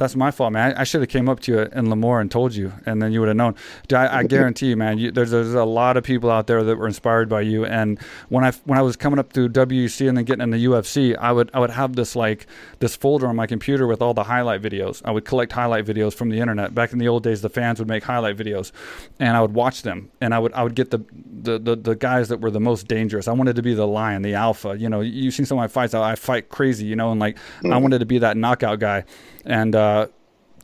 That's 0.00 0.16
my 0.16 0.30
fault, 0.30 0.54
man. 0.54 0.72
I, 0.72 0.80
I 0.80 0.84
should 0.84 1.02
have 1.02 1.10
came 1.10 1.28
up 1.28 1.40
to 1.40 1.52
you 1.52 1.58
in 1.60 1.86
Lemoore 1.88 2.22
and 2.22 2.30
told 2.30 2.54
you, 2.54 2.72
and 2.86 3.02
then 3.02 3.12
you 3.12 3.20
would 3.20 3.28
have 3.28 3.36
known. 3.36 3.54
Dude, 3.86 3.98
I, 3.98 4.20
I 4.20 4.22
guarantee 4.36 4.70
you, 4.70 4.76
man. 4.76 4.96
You, 4.96 5.10
there's 5.10 5.30
there's 5.30 5.52
a 5.52 5.64
lot 5.64 5.98
of 5.98 6.04
people 6.04 6.30
out 6.30 6.46
there 6.46 6.64
that 6.64 6.76
were 6.76 6.86
inspired 6.86 7.28
by 7.28 7.42
you. 7.42 7.66
And 7.66 8.00
when 8.30 8.42
I 8.42 8.52
when 8.64 8.78
I 8.78 8.82
was 8.82 8.96
coming 8.96 9.18
up 9.18 9.30
through 9.34 9.50
WEC 9.50 10.08
and 10.08 10.16
then 10.16 10.24
getting 10.24 10.42
in 10.42 10.50
the 10.50 10.64
UFC, 10.64 11.14
I 11.18 11.32
would 11.32 11.50
I 11.52 11.60
would 11.60 11.68
have 11.68 11.96
this 11.96 12.16
like 12.16 12.46
this 12.78 12.96
folder 12.96 13.28
on 13.28 13.36
my 13.36 13.46
computer 13.46 13.86
with 13.86 14.00
all 14.00 14.14
the 14.14 14.24
highlight 14.24 14.62
videos. 14.62 15.02
I 15.04 15.10
would 15.10 15.26
collect 15.26 15.52
highlight 15.52 15.84
videos 15.84 16.14
from 16.14 16.30
the 16.30 16.40
internet. 16.40 16.74
Back 16.74 16.92
in 16.92 16.98
the 16.98 17.08
old 17.08 17.22
days, 17.22 17.42
the 17.42 17.50
fans 17.50 17.78
would 17.78 17.88
make 17.88 18.02
highlight 18.02 18.38
videos, 18.38 18.72
and 19.18 19.36
I 19.36 19.42
would 19.42 19.52
watch 19.52 19.82
them. 19.82 20.10
And 20.22 20.34
I 20.34 20.38
would 20.38 20.54
I 20.54 20.62
would 20.62 20.74
get 20.74 20.90
the 20.90 21.04
the 21.42 21.58
the, 21.58 21.76
the 21.76 21.94
guys 21.94 22.30
that 22.30 22.40
were 22.40 22.50
the 22.50 22.58
most 22.58 22.88
dangerous. 22.88 23.28
I 23.28 23.32
wanted 23.32 23.54
to 23.56 23.62
be 23.62 23.74
the 23.74 23.86
lion, 23.86 24.22
the 24.22 24.32
alpha. 24.32 24.78
You 24.78 24.88
know, 24.88 25.02
you've 25.02 25.34
seen 25.34 25.44
some 25.44 25.58
of 25.58 25.62
my 25.62 25.68
fights. 25.68 25.92
I, 25.92 26.12
I 26.12 26.14
fight 26.14 26.48
crazy, 26.48 26.86
you 26.86 26.96
know, 26.96 27.10
and 27.10 27.20
like 27.20 27.36
I 27.64 27.68
mm. 27.68 27.82
wanted 27.82 27.98
to 27.98 28.06
be 28.06 28.18
that 28.20 28.38
knockout 28.38 28.78
guy. 28.78 29.04
And 29.44 29.74
uh, 29.74 30.08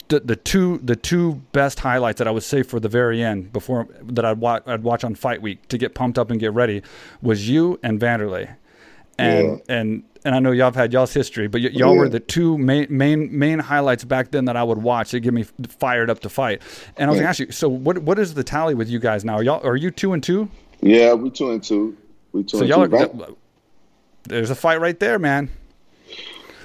the, 0.09 0.20
the 0.20 0.37
two 0.37 0.79
the 0.79 0.97
two 0.97 1.35
best 1.53 1.81
highlights 1.81 2.18
that 2.18 2.29
I 2.29 2.31
would 2.31 2.43
say 2.43 2.62
for 2.62 2.79
the 2.79 2.89
very 2.89 3.22
end 3.22 3.53
before 3.53 3.89
that 4.03 4.24
I'd 4.24 4.39
watch 4.39 4.62
I'd 4.66 4.83
watch 4.83 5.05
on 5.05 5.14
fight 5.14 5.43
week 5.43 5.66
to 5.68 5.79
get 5.79 5.95
pumped 5.95 6.18
up 6.18 6.31
and 6.31 6.39
get 6.39 6.53
ready 6.53 6.83
was 7.20 7.49
you 7.49 7.79
and 7.83 8.01
Vanderlei. 8.01 8.57
And 9.18 9.62
and 9.68 10.05
and 10.24 10.35
I 10.35 10.41
know 10.41 10.53
y'all 10.53 10.66
have 10.66 10.74
had 10.74 10.93
y'all's 10.93 11.14
history, 11.14 11.49
but 11.49 11.62
y- 11.62 11.68
y'all 11.72 11.95
yeah. 11.95 12.01
were 12.01 12.09
the 12.09 12.20
two 12.20 12.59
main 12.59 12.87
main 12.91 13.37
main 13.37 13.59
highlights 13.59 14.05
back 14.05 14.31
then 14.31 14.45
that 14.45 14.57
I 14.57 14.62
would 14.62 14.79
watch. 14.79 15.12
They 15.12 15.20
get 15.20 15.33
me 15.33 15.45
fired 15.79 16.11
up 16.11 16.20
to 16.20 16.29
fight. 16.29 16.62
And 16.97 17.09
I 17.09 17.12
was 17.12 17.18
yeah. 17.18 17.22
to 17.24 17.29
ask 17.29 17.39
you, 17.41 17.53
so 17.53 17.68
what 17.68 17.99
what 18.01 18.18
is 18.18 18.35
the 18.35 18.45
tally 18.45 18.74
with 18.74 18.89
you 18.89 18.99
guys 18.99 19.24
now? 19.24 19.35
Are 19.35 19.43
y'all 19.43 19.66
are 19.66 19.77
you 19.77 19.91
two 19.91 20.12
and 20.12 20.22
two? 20.22 20.49
Yeah, 20.83 21.14
we 21.14 21.31
two 21.31 21.51
and 21.51 21.62
two. 21.62 21.97
We 22.33 22.45
two 22.45 22.59
so 22.59 22.61
and 22.61 22.68
y'all 22.68 22.89
two. 22.89 23.22
Are, 23.22 23.29
there's 24.24 24.51
a 24.51 24.55
fight 24.55 24.81
right 24.81 24.99
there, 24.99 25.18
man. 25.18 25.49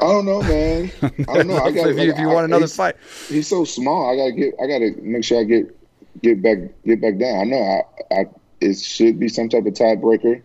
I 0.02 0.06
don't 0.06 0.26
know, 0.26 0.42
man. 0.42 0.92
I 1.02 1.10
don't 1.10 1.48
know. 1.48 1.58
I 1.58 1.72
got 1.72 1.90
if, 1.90 1.98
you, 1.98 2.12
if 2.12 2.18
you 2.18 2.28
want 2.28 2.46
another 2.46 2.68
fight. 2.68 2.96
He's 3.28 3.48
so 3.48 3.64
small. 3.64 4.12
I 4.12 4.16
gotta 4.16 4.32
get. 4.32 4.56
I 4.62 4.66
gotta 4.66 4.96
make 5.02 5.24
sure 5.24 5.40
I 5.40 5.44
get 5.44 5.78
get 6.22 6.42
back 6.42 6.58
get 6.86 7.02
back 7.02 7.18
down. 7.20 7.40
I 7.40 7.44
know. 7.44 7.82
I, 8.12 8.16
I 8.16 8.26
it 8.62 8.80
should 8.80 9.20
be 9.20 9.30
some 9.30 9.48
type 9.50 9.66
of 9.66 9.74
tiebreaker, 9.74 10.42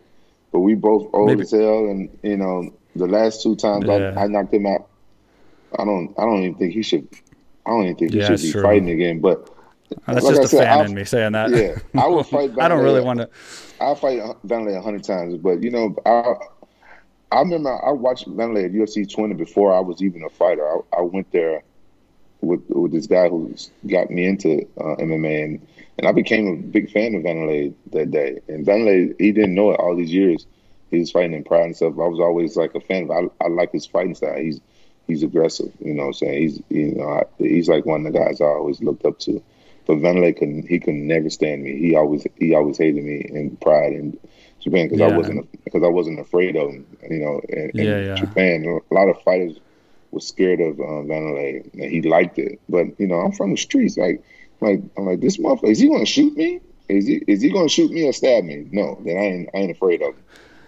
but 0.52 0.60
we 0.60 0.74
both 0.74 1.08
old 1.14 1.28
Maybe. 1.28 1.42
as 1.42 1.52
hell, 1.52 1.86
and 1.86 2.18
you 2.22 2.36
know 2.36 2.70
the 2.94 3.06
last 3.06 3.42
two 3.42 3.56
times 3.56 3.86
yeah. 3.86 4.14
I, 4.16 4.24
I, 4.24 4.26
knocked 4.26 4.52
him 4.52 4.66
out. 4.66 4.88
I 5.78 5.84
don't. 5.84 6.14
I 6.18 6.22
don't 6.22 6.42
even 6.42 6.54
think 6.56 6.74
he 6.74 6.82
should. 6.82 7.08
I 7.64 7.70
don't 7.70 7.84
even 7.84 7.96
think 7.96 8.12
he 8.12 8.18
yeah, 8.18 8.26
should 8.26 8.42
be 8.42 8.52
true. 8.52 8.62
fighting 8.62 8.90
again. 8.90 9.20
But 9.20 9.50
that's 10.06 10.24
like 10.24 10.36
just 10.36 10.40
I 10.40 10.44
a 10.44 10.48
said, 10.48 10.64
fan 10.64 10.78
I'll, 10.78 10.84
in 10.84 10.94
me 10.94 11.04
saying 11.04 11.32
that. 11.32 11.50
Yeah, 11.50 11.78
I 12.00 12.06
would 12.06 12.26
fight. 12.26 12.58
I 12.58 12.68
don't 12.68 12.82
really 12.82 13.00
want 13.00 13.20
to. 13.20 13.30
I'll 13.80 13.94
fight 13.94 14.20
Vanderlei 14.46 14.76
a 14.76 14.82
hundred 14.82 15.04
times, 15.04 15.36
but 15.36 15.62
you 15.62 15.70
know, 15.70 15.94
I 16.06 16.34
I 17.32 17.40
remember 17.40 17.84
I 17.84 17.90
watched 17.90 18.28
Vanderlei 18.28 18.66
at 18.66 18.72
UFC 18.72 19.10
20 19.10 19.34
before 19.34 19.74
I 19.74 19.80
was 19.80 20.02
even 20.02 20.22
a 20.22 20.30
fighter. 20.30 20.66
I, 20.66 20.98
I 20.98 21.00
went 21.02 21.30
there 21.32 21.62
with 22.40 22.62
with 22.68 22.92
this 22.92 23.06
guy 23.06 23.28
who 23.28 23.54
got 23.86 24.10
me 24.10 24.24
into 24.24 24.62
uh, 24.78 24.96
MMA, 24.96 25.44
and 25.44 25.66
and 25.98 26.06
I 26.06 26.12
became 26.12 26.46
a 26.46 26.56
big 26.56 26.90
fan 26.90 27.14
of 27.14 27.22
Vanderlei 27.22 27.74
that 27.92 28.10
day. 28.10 28.40
And 28.48 28.64
Vanderlei, 28.64 29.14
he 29.18 29.32
didn't 29.32 29.54
know 29.54 29.70
it 29.70 29.80
all 29.80 29.96
these 29.96 30.12
years. 30.12 30.46
He 30.90 31.00
was 31.00 31.10
fighting 31.10 31.34
in 31.34 31.44
pride 31.44 31.64
and 31.64 31.76
stuff. 31.76 31.94
I 31.94 32.06
was 32.06 32.20
always 32.20 32.56
like 32.56 32.74
a 32.74 32.80
fan 32.80 33.04
of. 33.04 33.10
I, 33.10 33.44
I 33.44 33.48
like 33.48 33.72
his 33.72 33.86
fighting 33.86 34.14
style. 34.14 34.38
He's 34.38 34.60
he's 35.06 35.22
aggressive. 35.22 35.72
You 35.80 35.94
know, 35.94 36.02
what 36.04 36.08
I'm 36.08 36.14
saying 36.14 36.42
he's 36.42 36.62
you 36.68 36.94
know 36.94 37.08
I, 37.08 37.22
he's 37.38 37.68
like 37.68 37.86
one 37.86 38.06
of 38.06 38.12
the 38.12 38.18
guys 38.18 38.40
I 38.40 38.46
always 38.46 38.80
looked 38.80 39.04
up 39.04 39.18
to. 39.20 39.42
But 39.86 39.98
Vanderlei 39.98 40.36
could 40.36 40.66
he 40.68 40.80
could 40.80 40.94
never 40.94 41.30
stand 41.30 41.62
me. 41.62 41.78
He 41.78 41.94
always 41.96 42.26
he 42.38 42.54
always 42.54 42.78
hated 42.78 43.04
me 43.04 43.20
in 43.28 43.56
pride 43.56 43.92
and 43.92 44.18
Japan 44.60 44.86
because 44.86 45.00
yeah. 45.00 45.14
I 45.14 45.16
wasn't 45.16 45.64
because 45.64 45.82
I 45.82 45.88
wasn't 45.88 46.18
afraid 46.18 46.56
of 46.56 46.70
him. 46.70 46.86
You 47.08 47.18
know, 47.18 47.40
in, 47.48 47.70
yeah, 47.74 47.98
yeah. 47.98 48.14
Japan 48.16 48.64
a 48.64 48.94
lot 48.94 49.08
of 49.08 49.22
fighters 49.22 49.58
were 50.10 50.20
scared 50.20 50.60
of 50.60 50.80
uh, 50.80 51.04
Vanderlei 51.06 51.72
and 51.72 51.90
he 51.90 52.02
liked 52.02 52.38
it. 52.38 52.60
But 52.68 52.98
you 52.98 53.06
know, 53.06 53.20
I'm 53.20 53.32
from 53.32 53.52
the 53.52 53.56
streets. 53.56 53.96
Like 53.96 54.22
like 54.60 54.82
I'm 54.96 55.06
like 55.06 55.20
this 55.20 55.36
motherfucker 55.36 55.70
is 55.70 55.78
he 55.78 55.88
going 55.88 56.04
to 56.04 56.10
shoot 56.10 56.36
me? 56.36 56.60
Is 56.88 57.06
he 57.06 57.22
is 57.26 57.42
he 57.42 57.50
going 57.50 57.68
to 57.68 57.72
shoot 57.72 57.90
me 57.92 58.06
or 58.08 58.12
stab 58.12 58.44
me? 58.44 58.66
No, 58.72 59.00
then 59.04 59.16
I 59.16 59.20
ain't 59.20 59.50
I 59.54 59.58
ain't 59.58 59.70
afraid 59.70 60.02
of 60.02 60.14
him. 60.14 60.24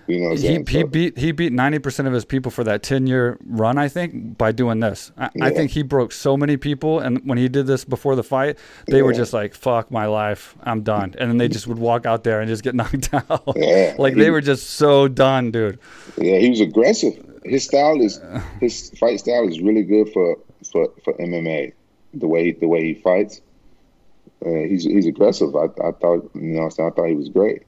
You 0.09 0.21
know, 0.21 0.35
he, 0.35 0.65
he 0.67 0.83
beat 0.85 1.19
he 1.19 1.33
beat 1.33 1.53
ninety 1.53 1.79
percent 1.79 2.09
of 2.09 2.15
his 2.15 2.25
people 2.25 2.51
for 2.51 2.65
that 2.65 2.83
ten 2.83 3.07
year 3.07 3.39
run. 3.45 3.77
I 3.77 3.89
think 3.89 4.39
by 4.39 4.53
doing 4.53 4.81
this, 4.81 5.13
I, 5.19 5.29
yeah. 5.35 5.45
I, 5.45 5.51
think 5.51 5.71
he 5.71 5.83
broke 5.83 6.13
so 6.13 6.35
many 6.35 6.57
people. 6.57 6.99
And 6.99 7.21
when 7.29 7.37
he 7.37 7.47
did 7.47 7.67
this 7.67 7.85
before 7.85 8.17
the 8.17 8.23
fight, 8.23 8.57
they 8.87 8.97
yeah. 8.97 9.03
were 9.03 9.13
just 9.13 9.35
like, 9.35 9.55
"Fuck 9.55 9.91
my 9.91 10.07
life, 10.07 10.57
I'm 10.63 10.81
done." 10.81 11.15
And 11.19 11.31
then 11.31 11.37
they 11.37 11.47
just 11.47 11.67
would 11.67 11.79
walk 11.79 12.07
out 12.07 12.25
there 12.25 12.41
and 12.41 12.49
just 12.49 12.63
get 12.63 12.75
knocked 12.75 13.13
out. 13.13 13.53
Yeah. 13.55 13.97
like 13.99 14.15
he, 14.15 14.21
they 14.21 14.31
were 14.31 14.41
just 14.41 14.71
so 14.71 15.09
done, 15.09 15.51
dude. 15.51 15.79
Yeah, 16.17 16.39
he 16.39 16.49
was 16.49 16.61
aggressive. 16.61 17.23
His 17.45 17.65
style 17.65 18.01
is 18.01 18.19
his 18.61 18.91
fight 18.99 19.21
style 19.21 19.47
is 19.47 19.61
really 19.61 19.83
good 19.83 20.11
for 20.15 20.39
for, 20.73 20.91
for 21.05 21.13
MMA. 21.15 21.75
The 22.15 22.27
way 22.27 22.53
the 22.53 22.67
way 22.67 22.83
he 22.83 22.95
fights, 22.95 23.43
uh, 24.45 24.49
he's 24.49 24.85
he's 24.85 25.07
aggressive. 25.07 25.55
I, 25.55 25.65
I 25.87 25.93
thought 25.93 26.31
you 26.35 26.57
know 26.57 26.67
I 26.67 26.71
thought 26.71 27.09
he 27.09 27.15
was 27.15 27.29
great. 27.29 27.65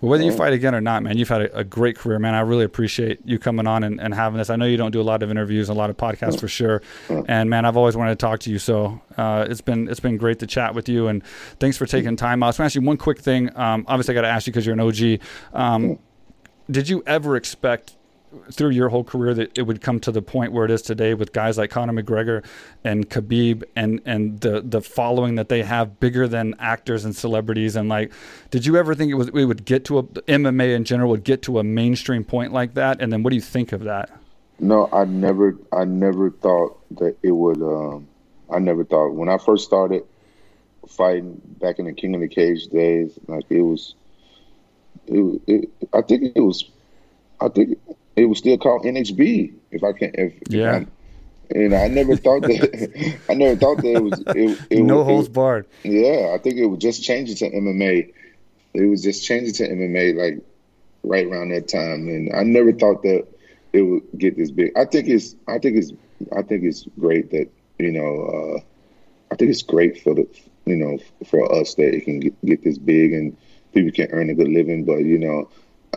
Well, 0.00 0.10
whether 0.10 0.22
you 0.22 0.32
fight 0.32 0.52
again 0.52 0.76
or 0.76 0.80
not, 0.80 1.02
man, 1.02 1.18
you've 1.18 1.28
had 1.28 1.42
a, 1.42 1.58
a, 1.58 1.64
great 1.64 1.96
career, 1.96 2.20
man. 2.20 2.34
I 2.34 2.40
really 2.40 2.64
appreciate 2.64 3.18
you 3.24 3.36
coming 3.38 3.66
on 3.66 3.82
and, 3.82 4.00
and, 4.00 4.14
having 4.14 4.38
this. 4.38 4.48
I 4.48 4.54
know 4.54 4.64
you 4.64 4.76
don't 4.76 4.92
do 4.92 5.00
a 5.00 5.02
lot 5.02 5.24
of 5.24 5.30
interviews, 5.30 5.68
a 5.68 5.74
lot 5.74 5.90
of 5.90 5.96
podcasts 5.96 6.38
for 6.38 6.46
sure, 6.46 6.82
and 7.26 7.50
man, 7.50 7.64
I've 7.64 7.76
always 7.76 7.96
wanted 7.96 8.10
to 8.10 8.16
talk 8.16 8.38
to 8.40 8.50
you. 8.50 8.60
So 8.60 9.00
uh, 9.16 9.46
it's 9.50 9.60
been 9.60 9.88
it's 9.88 9.98
been 9.98 10.16
great 10.16 10.38
to 10.38 10.46
chat 10.46 10.72
with 10.74 10.88
you, 10.88 11.08
and 11.08 11.24
thanks 11.58 11.76
for 11.76 11.86
taking 11.86 12.14
time. 12.14 12.42
Out. 12.42 12.46
I 12.46 12.48
was 12.50 12.56
going 12.58 12.64
to 12.64 12.66
ask 12.66 12.74
you 12.76 12.82
one 12.82 12.96
quick 12.96 13.18
thing. 13.18 13.50
Um, 13.56 13.84
obviously, 13.88 14.14
I 14.14 14.16
got 14.16 14.22
to 14.22 14.28
ask 14.28 14.46
you 14.46 14.52
because 14.52 14.64
you're 14.64 14.74
an 14.74 14.80
OG. 14.80 15.20
Um, 15.52 15.98
did 16.70 16.88
you 16.88 17.02
ever 17.04 17.34
expect 17.34 17.96
through 18.52 18.70
your 18.70 18.88
whole 18.88 19.04
career 19.04 19.34
that 19.34 19.56
it 19.56 19.62
would 19.62 19.80
come 19.80 20.00
to 20.00 20.12
the 20.12 20.22
point 20.22 20.52
where 20.52 20.64
it 20.64 20.70
is 20.70 20.82
today 20.82 21.14
with 21.14 21.32
guys 21.32 21.58
like 21.58 21.70
Conor 21.70 21.92
McGregor 21.92 22.44
and 22.84 23.08
Khabib 23.08 23.64
and 23.74 24.00
and 24.04 24.40
the 24.40 24.60
the 24.60 24.80
following 24.80 25.36
that 25.36 25.48
they 25.48 25.62
have 25.62 25.98
bigger 26.00 26.28
than 26.28 26.54
actors 26.58 27.04
and 27.04 27.14
celebrities 27.14 27.76
and 27.76 27.88
like 27.88 28.12
did 28.50 28.66
you 28.66 28.76
ever 28.76 28.94
think 28.94 29.10
it 29.10 29.14
was 29.14 29.30
we 29.32 29.44
would 29.44 29.64
get 29.64 29.84
to 29.86 29.98
a 29.98 30.02
MMA 30.02 30.74
in 30.74 30.84
general 30.84 31.10
would 31.10 31.24
get 31.24 31.42
to 31.42 31.58
a 31.58 31.64
mainstream 31.64 32.24
point 32.24 32.52
like 32.52 32.74
that 32.74 33.00
and 33.00 33.12
then 33.12 33.22
what 33.22 33.30
do 33.30 33.36
you 33.36 33.42
think 33.42 33.72
of 33.72 33.84
that? 33.84 34.10
No, 34.60 34.88
I 34.92 35.04
never 35.04 35.56
I 35.72 35.84
never 35.84 36.30
thought 36.30 36.78
that 36.98 37.16
it 37.22 37.32
would 37.32 37.62
um 37.62 38.08
I 38.50 38.58
never 38.58 38.84
thought 38.84 39.10
when 39.10 39.28
I 39.28 39.38
first 39.38 39.64
started 39.64 40.04
fighting 40.88 41.40
back 41.60 41.78
in 41.78 41.86
the 41.86 41.92
King 41.92 42.14
of 42.14 42.20
the 42.20 42.28
Cage 42.28 42.66
days 42.68 43.18
like 43.26 43.44
it 43.50 43.62
was 43.62 43.94
it, 45.06 45.42
it 45.46 45.70
I 45.92 46.02
think 46.02 46.32
it 46.34 46.40
was 46.40 46.64
I 47.40 47.48
think 47.48 47.78
it 48.18 48.26
was 48.26 48.38
still 48.38 48.58
called 48.58 48.84
NHB. 48.84 49.54
If 49.70 49.84
I 49.84 49.92
can, 49.92 50.10
if 50.14 50.34
yeah. 50.48 50.78
If 50.78 50.88
I, 50.88 50.90
and 51.50 51.74
I 51.74 51.88
never 51.88 52.16
thought 52.16 52.42
that. 52.42 53.18
I 53.28 53.34
never 53.34 53.56
thought 53.56 53.78
that 53.78 53.96
it 53.96 54.02
was. 54.02 54.22
It, 54.36 54.66
it 54.70 54.82
no 54.82 54.98
was, 54.98 55.06
holds 55.06 55.28
barred. 55.28 55.66
Yeah, 55.82 56.32
I 56.34 56.38
think 56.38 56.56
it 56.56 56.66
was 56.66 56.78
just 56.78 57.02
changing 57.02 57.36
to 57.36 57.50
MMA. 57.50 58.12
It 58.74 58.84
was 58.84 59.02
just 59.02 59.24
changing 59.24 59.54
to 59.54 59.68
MMA 59.68 60.16
like 60.16 60.44
right 61.02 61.26
around 61.26 61.50
that 61.50 61.68
time, 61.68 62.08
and 62.08 62.34
I 62.34 62.42
never 62.42 62.72
thought 62.72 63.02
that 63.02 63.26
it 63.72 63.82
would 63.82 64.02
get 64.16 64.36
this 64.36 64.50
big. 64.50 64.72
I 64.76 64.84
think 64.84 65.08
it's. 65.08 65.36
I 65.46 65.58
think 65.58 65.78
it's. 65.78 65.92
I 66.36 66.42
think 66.42 66.64
it's 66.64 66.86
great 66.98 67.30
that 67.30 67.48
you 67.78 67.92
know. 67.92 68.56
Uh, 68.56 68.60
I 69.30 69.36
think 69.36 69.50
it's 69.50 69.62
great 69.62 70.02
for 70.02 70.14
the 70.14 70.28
you 70.66 70.76
know 70.76 70.98
for 71.26 71.50
us 71.54 71.74
that 71.76 71.94
it 71.94 72.04
can 72.04 72.20
get, 72.20 72.44
get 72.44 72.64
this 72.64 72.78
big 72.78 73.12
and 73.12 73.36
people 73.72 73.92
can 73.92 74.10
earn 74.10 74.30
a 74.30 74.34
good 74.34 74.48
living. 74.48 74.84
But 74.84 74.98
you 74.98 75.18
know, 75.18 75.48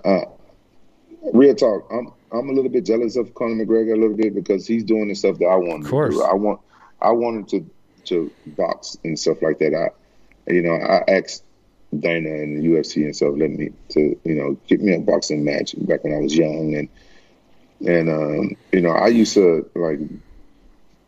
uh, 0.06 0.26
real 1.34 1.56
talk. 1.56 1.88
I'm 1.92 2.12
I'm 2.32 2.50
a 2.50 2.54
little 2.54 2.72
bit 2.72 2.86
jealous 2.86 3.16
of 3.16 3.34
Conor 3.34 3.66
McGregor 3.66 3.94
a 3.94 4.00
little 4.00 4.16
bit 4.16 4.34
because 4.34 4.66
he's 4.66 4.84
doing 4.84 5.10
the 5.10 5.16
stuff 5.16 5.38
that 5.40 5.46
I 5.46 5.56
want. 5.56 5.86
Of 5.86 5.92
course, 5.92 6.20
I 6.20 6.34
want 6.34 6.62
I 7.02 7.12
wanted 7.12 7.48
to 7.50 7.70
to 8.06 8.32
box 8.58 8.98
and 9.04 9.18
stuff 9.18 9.42
like 9.42 9.60
that. 9.60 9.76
I 9.76 10.52
you 10.52 10.62
know 10.62 10.74
I 10.74 11.04
asked 11.08 11.44
Dana 11.98 12.30
and 12.30 12.58
the 12.58 12.68
UFC 12.68 13.04
and 13.04 13.16
stuff 13.16 13.34
let 13.36 13.52
me 13.52 13.72
to 13.90 14.20
you 14.24 14.36
know 14.36 14.58
get 14.68 14.82
me 14.82 14.96
a 14.96 15.00
boxing 15.00 15.44
match 15.44 15.76
back 15.78 16.04
when 16.04 16.14
I 16.14 16.20
was 16.20 16.36
young 16.36 16.76
and 16.76 16.90
and 17.88 18.10
um, 18.10 18.56
you 18.72 18.82
know 18.82 18.92
I 18.92 19.08
used 19.08 19.34
to 19.36 19.70
like 19.76 20.00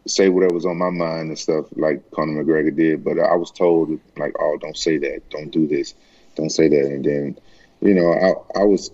say 0.05 0.27
whatever 0.27 0.53
was 0.53 0.65
on 0.65 0.77
my 0.77 0.89
mind 0.89 1.29
and 1.29 1.39
stuff 1.39 1.65
like 1.77 2.11
Conor 2.11 2.43
McGregor 2.43 2.75
did, 2.75 3.05
but 3.05 3.17
I 3.19 3.35
was 3.35 3.51
told 3.51 3.99
like 4.17 4.35
oh 4.39 4.57
don't 4.57 4.77
say 4.77 4.97
that, 4.97 5.29
don't 5.29 5.51
do 5.51 5.67
this, 5.67 5.93
don't 6.35 6.51
say 6.51 6.67
that, 6.67 6.85
and 6.85 7.05
then 7.05 7.39
you 7.81 7.93
know 7.93 8.11
I 8.11 8.59
I 8.59 8.63
was 8.65 8.91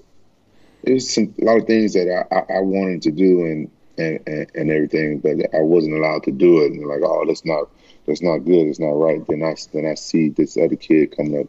there's 0.84 1.14
some 1.14 1.34
a 1.42 1.46
lot 1.46 1.58
of 1.58 1.68
things 1.68 1.94
that 1.94 2.08
I, 2.10 2.36
I, 2.36 2.58
I 2.58 2.62
wanted 2.62 3.02
to 3.04 3.12
do 3.12 3.46
and, 3.46 3.72
and, 3.98 4.20
and, 4.28 4.52
and 4.56 4.72
everything, 4.72 5.20
but 5.20 5.54
I 5.54 5.62
wasn't 5.62 5.96
allowed 5.96 6.24
to 6.24 6.32
do 6.32 6.64
it. 6.64 6.72
And 6.72 6.86
like, 6.88 7.02
oh, 7.04 7.26
that's 7.26 7.46
not 7.46 7.70
that's 8.06 8.22
not 8.22 8.40
good. 8.40 8.68
It's 8.68 8.80
not 8.80 8.92
right. 8.92 9.26
Then 9.28 9.44
I 9.44 9.56
then 9.74 9.86
I 9.86 9.96
see 9.96 10.30
this 10.30 10.58
other 10.58 10.76
kid 10.76 11.16
coming 11.16 11.42
up 11.42 11.48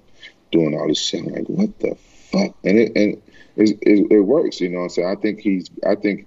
doing 0.51 0.79
all 0.79 0.89
this 0.89 1.01
shit. 1.01 1.25
I'm 1.27 1.33
like, 1.33 1.47
what 1.49 1.79
the 1.79 1.95
fuck? 1.95 2.55
And 2.65 2.79
it 2.79 2.93
and 2.97 3.23
it, 3.57 3.79
it, 3.83 4.13
it 4.13 4.21
works. 4.21 4.61
You 4.61 4.71
know. 4.71 4.79
what 4.79 4.85
I'm 4.85 4.91
saying 4.91 5.09
I 5.09 5.21
think 5.21 5.41
he's. 5.41 5.71
I 5.87 5.95
think 5.95 6.27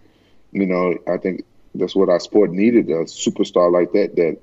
you 0.51 0.65
know. 0.65 0.97
I 1.07 1.17
think 1.17 1.45
that's 1.75 1.95
what 1.95 2.09
our 2.09 2.19
sport 2.19 2.51
needed 2.51 2.89
a 2.89 3.05
superstar 3.05 3.71
like 3.71 3.91
that 3.93 4.15
that 4.15 4.39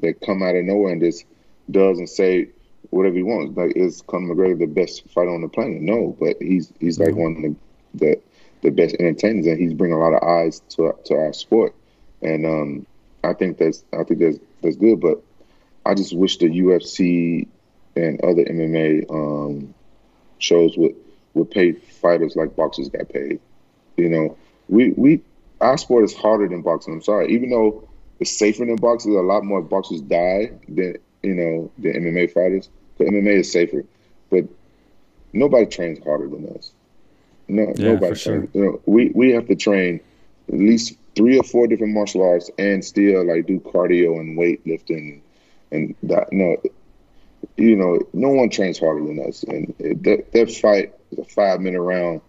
that 0.00 0.20
come 0.20 0.42
out 0.42 0.56
of 0.56 0.64
nowhere 0.64 0.92
and 0.92 1.02
just 1.02 1.24
does 1.70 1.98
and 1.98 2.08
say 2.08 2.48
whatever 2.90 3.16
he 3.16 3.22
wants. 3.22 3.56
Like 3.56 3.76
is 3.76 4.02
Conor 4.02 4.34
McGregor 4.34 4.58
the 4.58 4.66
best 4.66 5.08
fighter 5.10 5.30
on 5.30 5.42
the 5.42 5.48
planet? 5.48 5.80
No, 5.80 6.16
but 6.18 6.36
he's 6.40 6.72
he's 6.80 6.98
like 6.98 7.14
one 7.14 7.36
of 7.36 7.42
the 7.42 7.56
the 7.94 8.20
the 8.62 8.70
best 8.70 8.94
entertainers, 8.98 9.46
and 9.46 9.58
he's 9.58 9.74
bringing 9.74 9.96
a 9.96 10.00
lot 10.00 10.14
of 10.14 10.22
eyes 10.22 10.60
to 10.70 10.94
to 11.04 11.14
our 11.14 11.32
sport. 11.32 11.74
And 12.22 12.46
um, 12.46 12.86
I 13.24 13.32
think 13.34 13.58
that's 13.58 13.84
I 13.92 14.04
think 14.04 14.20
that's 14.20 14.38
that's 14.62 14.76
good. 14.76 15.00
But 15.00 15.22
I 15.84 15.94
just 15.94 16.14
wish 16.14 16.38
the 16.38 16.48
UFC 16.48 17.48
and 17.96 18.20
other 18.22 18.44
MMA 18.44 19.10
um, 19.10 19.74
shows 20.38 20.76
would 20.76 20.94
would 21.34 21.50
pay 21.50 21.72
fighters 21.72 22.36
like 22.36 22.56
boxers 22.56 22.88
got 22.88 23.08
paid. 23.08 23.40
You 23.96 24.08
know, 24.08 24.36
we 24.68 24.92
we 24.92 25.22
our 25.60 25.78
sport 25.78 26.04
is 26.04 26.14
harder 26.14 26.48
than 26.48 26.62
boxing. 26.62 26.94
I'm 26.94 27.02
sorry, 27.02 27.32
even 27.32 27.50
though 27.50 27.88
it's 28.20 28.36
safer 28.36 28.64
than 28.64 28.76
boxing, 28.76 29.16
a 29.16 29.20
lot 29.20 29.44
more 29.44 29.62
boxers 29.62 30.00
die 30.00 30.52
than 30.68 30.96
you 31.22 31.34
know 31.34 31.70
the 31.78 31.92
MMA 31.92 32.32
fighters. 32.32 32.68
The 32.98 33.04
MMA 33.04 33.40
is 33.40 33.52
safer, 33.52 33.84
but 34.30 34.44
nobody 35.32 35.66
trains 35.66 35.98
harder 36.04 36.28
than 36.28 36.48
us. 36.56 36.72
No, 37.48 37.72
yeah, 37.76 37.92
nobody. 37.92 38.14
Sure. 38.14 38.48
You 38.52 38.64
know, 38.64 38.80
we 38.86 39.10
we 39.14 39.32
have 39.32 39.46
to 39.48 39.56
train 39.56 40.00
at 40.48 40.58
least 40.58 40.94
three 41.14 41.38
or 41.38 41.42
four 41.44 41.66
different 41.66 41.94
martial 41.94 42.22
arts 42.22 42.50
and 42.58 42.84
still 42.84 43.26
like 43.26 43.46
do 43.46 43.60
cardio 43.60 44.18
and 44.20 44.38
weightlifting 44.38 45.20
and 45.70 45.94
that. 46.04 46.32
No, 46.32 46.56
you 47.56 47.76
know, 47.76 48.00
no 48.12 48.30
one 48.30 48.50
trains 48.50 48.78
harder 48.78 49.04
than 49.04 49.18
us. 49.26 49.42
And 49.42 49.74
that 49.78 50.32
that 50.32 50.50
fight 50.50 50.94
is 51.10 51.18
a 51.18 51.24
five 51.24 51.60
minute 51.60 51.80
round. 51.80 52.20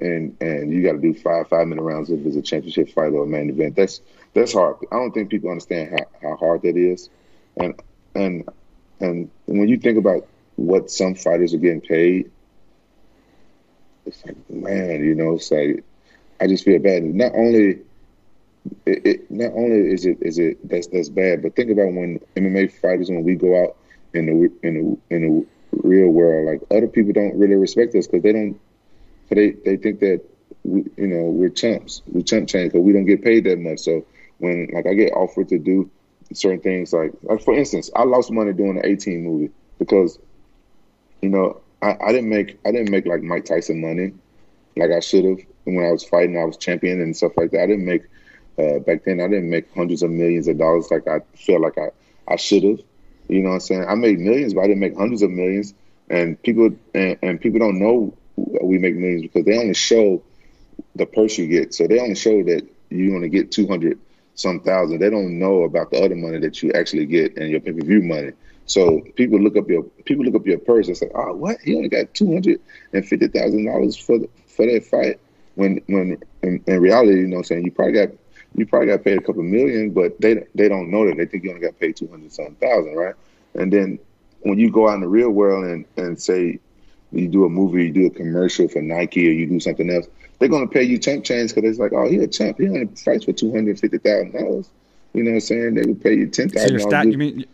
and 0.00 0.36
and 0.40 0.72
you 0.72 0.82
got 0.82 0.92
to 0.92 0.98
do 0.98 1.14
five 1.14 1.48
five 1.48 1.66
minute 1.66 1.82
rounds 1.82 2.10
if 2.10 2.24
it's 2.24 2.36
a 2.36 2.42
championship 2.42 2.90
fight 2.90 3.12
or 3.12 3.24
a 3.24 3.26
main 3.26 3.50
event. 3.50 3.76
That's 3.76 4.00
that's 4.34 4.52
hard. 4.52 4.76
I 4.92 4.96
don't 4.96 5.12
think 5.12 5.30
people 5.30 5.50
understand 5.50 5.90
how, 5.90 6.28
how 6.28 6.36
hard 6.36 6.62
that 6.62 6.76
is, 6.76 7.10
and 7.56 7.80
and 8.14 8.48
and 9.00 9.30
when 9.46 9.68
you 9.68 9.78
think 9.78 9.98
about 9.98 10.26
what 10.56 10.90
some 10.90 11.14
fighters 11.14 11.54
are 11.54 11.58
getting 11.58 11.80
paid, 11.80 12.30
it's 14.08 14.24
like 14.26 14.50
man, 14.50 15.04
you 15.04 15.14
know, 15.14 15.34
it's 15.34 15.50
like 15.50 15.84
I 16.40 16.46
just 16.46 16.64
feel 16.64 16.78
bad. 16.78 17.02
Not 17.04 17.32
only 17.34 17.80
it, 18.86 19.06
it, 19.06 19.30
not 19.30 19.52
only 19.52 19.92
is 19.92 20.06
it 20.06 20.18
is 20.20 20.38
it 20.38 20.68
that's 20.68 20.88
that's 20.88 21.08
bad, 21.08 21.42
but 21.42 21.54
think 21.56 21.70
about 21.70 21.92
when 21.92 22.20
MMA 22.36 22.72
fighters 22.80 23.10
when 23.10 23.24
we 23.24 23.34
go 23.34 23.62
out 23.62 23.76
in 24.14 24.26
the 24.26 24.66
in 24.66 24.74
the 24.74 25.14
in 25.14 25.22
the 25.22 25.46
real 25.88 26.08
world, 26.08 26.46
like 26.46 26.62
other 26.76 26.88
people 26.88 27.12
don't 27.12 27.38
really 27.38 27.54
respect 27.54 27.94
us 27.94 28.06
because 28.06 28.22
they 28.22 28.32
don't, 28.32 28.58
they 29.30 29.50
they 29.64 29.76
think 29.76 30.00
that 30.00 30.22
we, 30.64 30.84
you 30.96 31.06
know 31.06 31.30
we're 31.30 31.48
chumps, 31.50 32.02
we 32.12 32.22
chump 32.22 32.48
change 32.48 32.72
because 32.72 32.84
we 32.84 32.92
don't 32.92 33.06
get 33.06 33.22
paid 33.22 33.44
that 33.44 33.58
much. 33.58 33.80
So 33.80 34.04
when 34.38 34.68
like 34.72 34.86
I 34.86 34.94
get 34.94 35.12
offered 35.12 35.48
to 35.50 35.58
do 35.58 35.90
certain 36.32 36.60
things, 36.60 36.92
like 36.92 37.12
like 37.22 37.42
for 37.42 37.54
instance, 37.54 37.90
I 37.94 38.04
lost 38.04 38.30
money 38.30 38.52
doing 38.52 38.76
the 38.76 38.86
A 38.86 38.96
Team 38.96 39.24
movie 39.24 39.50
because 39.78 40.18
you 41.22 41.28
know 41.28 41.60
I, 41.82 41.96
I 42.00 42.12
didn't 42.12 42.28
make 42.28 42.58
I 42.66 42.72
didn't 42.72 42.90
make 42.90 43.06
like 43.06 43.22
Mike 43.22 43.44
Tyson 43.44 43.80
money 43.80 44.12
like 44.76 44.90
I 44.90 45.00
should 45.00 45.24
have 45.24 45.38
when 45.64 45.84
I 45.84 45.90
was 45.90 46.04
fighting. 46.04 46.38
I 46.38 46.44
was 46.44 46.56
champion 46.56 47.00
and 47.00 47.16
stuff 47.16 47.32
like 47.36 47.50
that. 47.50 47.62
I 47.62 47.66
didn't 47.66 47.84
make 47.84 48.02
uh, 48.58 48.78
back 48.80 49.04
then. 49.04 49.20
I 49.20 49.28
didn't 49.28 49.50
make 49.50 49.72
hundreds 49.74 50.02
of 50.02 50.10
millions 50.10 50.48
of 50.48 50.58
dollars 50.58 50.90
like 50.90 51.06
I 51.06 51.20
feel 51.34 51.60
like 51.60 51.78
I 51.78 51.90
I 52.26 52.36
should 52.36 52.62
have. 52.64 52.80
You 53.28 53.40
know 53.42 53.50
what 53.50 53.54
I'm 53.56 53.60
saying? 53.60 53.84
I 53.86 53.94
made 53.94 54.18
millions, 54.18 54.54
but 54.54 54.62
I 54.62 54.66
didn't 54.68 54.80
make 54.80 54.96
hundreds 54.96 55.22
of 55.22 55.30
millions. 55.30 55.74
And 56.10 56.40
people 56.42 56.70
and, 56.94 57.18
and 57.22 57.40
people 57.40 57.58
don't 57.58 57.78
know 57.78 58.14
we 58.62 58.78
make 58.78 58.94
millions 58.94 59.22
because 59.22 59.44
they 59.44 59.58
only 59.58 59.74
show 59.74 60.22
the 60.94 61.06
purse 61.06 61.36
you 61.38 61.46
get. 61.46 61.74
So 61.74 61.86
they 61.86 62.00
only 62.00 62.14
show 62.14 62.42
that 62.44 62.66
you 62.90 63.14
only 63.14 63.28
get 63.28 63.52
two 63.52 63.66
hundred 63.66 63.98
some 64.34 64.60
thousand. 64.60 65.00
They 65.00 65.10
don't 65.10 65.38
know 65.38 65.64
about 65.64 65.90
the 65.90 66.02
other 66.02 66.14
money 66.14 66.38
that 66.38 66.62
you 66.62 66.72
actually 66.72 67.06
get 67.06 67.36
and 67.36 67.50
your 67.50 67.60
pay 67.60 67.72
per 67.72 67.84
view 67.84 68.02
money. 68.02 68.32
So 68.68 69.00
people 69.16 69.40
look 69.40 69.56
up 69.56 69.68
your 69.68 69.82
people 70.04 70.24
look 70.24 70.34
up 70.34 70.46
your 70.46 70.58
purse 70.58 70.88
and 70.88 70.96
say, 70.96 71.10
"Oh, 71.14 71.34
what? 71.34 71.56
He 71.64 71.74
only 71.74 71.88
got 71.88 72.14
two 72.14 72.32
hundred 72.32 72.60
and 72.92 73.06
fifty 73.06 73.26
thousand 73.26 73.64
dollars 73.64 73.96
for 73.96 74.18
the, 74.18 74.28
for 74.46 74.66
that 74.66 74.84
fight." 74.84 75.18
When 75.54 75.80
when 75.86 76.22
in, 76.42 76.62
in 76.66 76.80
reality, 76.80 77.20
you 77.20 77.26
know, 77.26 77.36
what 77.36 77.40
I'm 77.40 77.44
saying 77.44 77.64
you 77.64 77.72
probably 77.72 77.94
got 77.94 78.10
you 78.54 78.66
probably 78.66 78.88
got 78.88 79.04
paid 79.04 79.18
a 79.18 79.22
couple 79.22 79.42
million, 79.42 79.90
but 79.90 80.20
they 80.20 80.44
they 80.54 80.68
don't 80.68 80.90
know 80.90 81.06
that. 81.06 81.16
They 81.16 81.24
think 81.24 81.44
you 81.44 81.50
only 81.50 81.62
got 81.62 81.80
paid 81.80 81.96
two 81.96 82.08
hundred 82.08 82.30
something 82.30 82.56
thousand, 82.56 82.94
right? 82.94 83.14
And 83.54 83.72
then 83.72 83.98
when 84.40 84.58
you 84.58 84.70
go 84.70 84.88
out 84.88 84.94
in 84.96 85.00
the 85.00 85.08
real 85.08 85.30
world 85.30 85.64
and 85.64 85.86
and 85.96 86.20
say 86.20 86.60
you 87.10 87.28
do 87.28 87.46
a 87.46 87.48
movie, 87.48 87.86
you 87.86 87.92
do 87.92 88.06
a 88.06 88.10
commercial 88.10 88.68
for 88.68 88.82
Nike, 88.82 89.26
or 89.28 89.32
you 89.32 89.46
do 89.46 89.60
something 89.60 89.88
else, 89.88 90.06
they're 90.38 90.48
gonna 90.48 90.68
pay 90.68 90.82
you 90.82 90.98
chump 90.98 91.24
change 91.24 91.54
because 91.54 91.70
it's 91.70 91.78
like, 91.78 91.94
oh, 91.94 92.06
he 92.06 92.18
a 92.18 92.28
champ. 92.28 92.58
He 92.58 92.68
only 92.68 92.86
fights 92.86 93.24
for 93.24 93.32
two 93.32 93.50
hundred 93.52 93.80
fifty 93.80 93.96
thousand 93.96 94.32
dollars. 94.32 94.68
You 95.14 95.22
know 95.22 95.30
what 95.30 95.36
I'm 95.36 95.40
saying? 95.40 95.74
They 95.74 95.86
would 95.86 96.02
pay 96.02 96.14
you 96.14 96.28
ten 96.28 96.50
thousand. 96.50 96.80
So 96.80 97.02
you 97.02 97.16
mean 97.16 97.46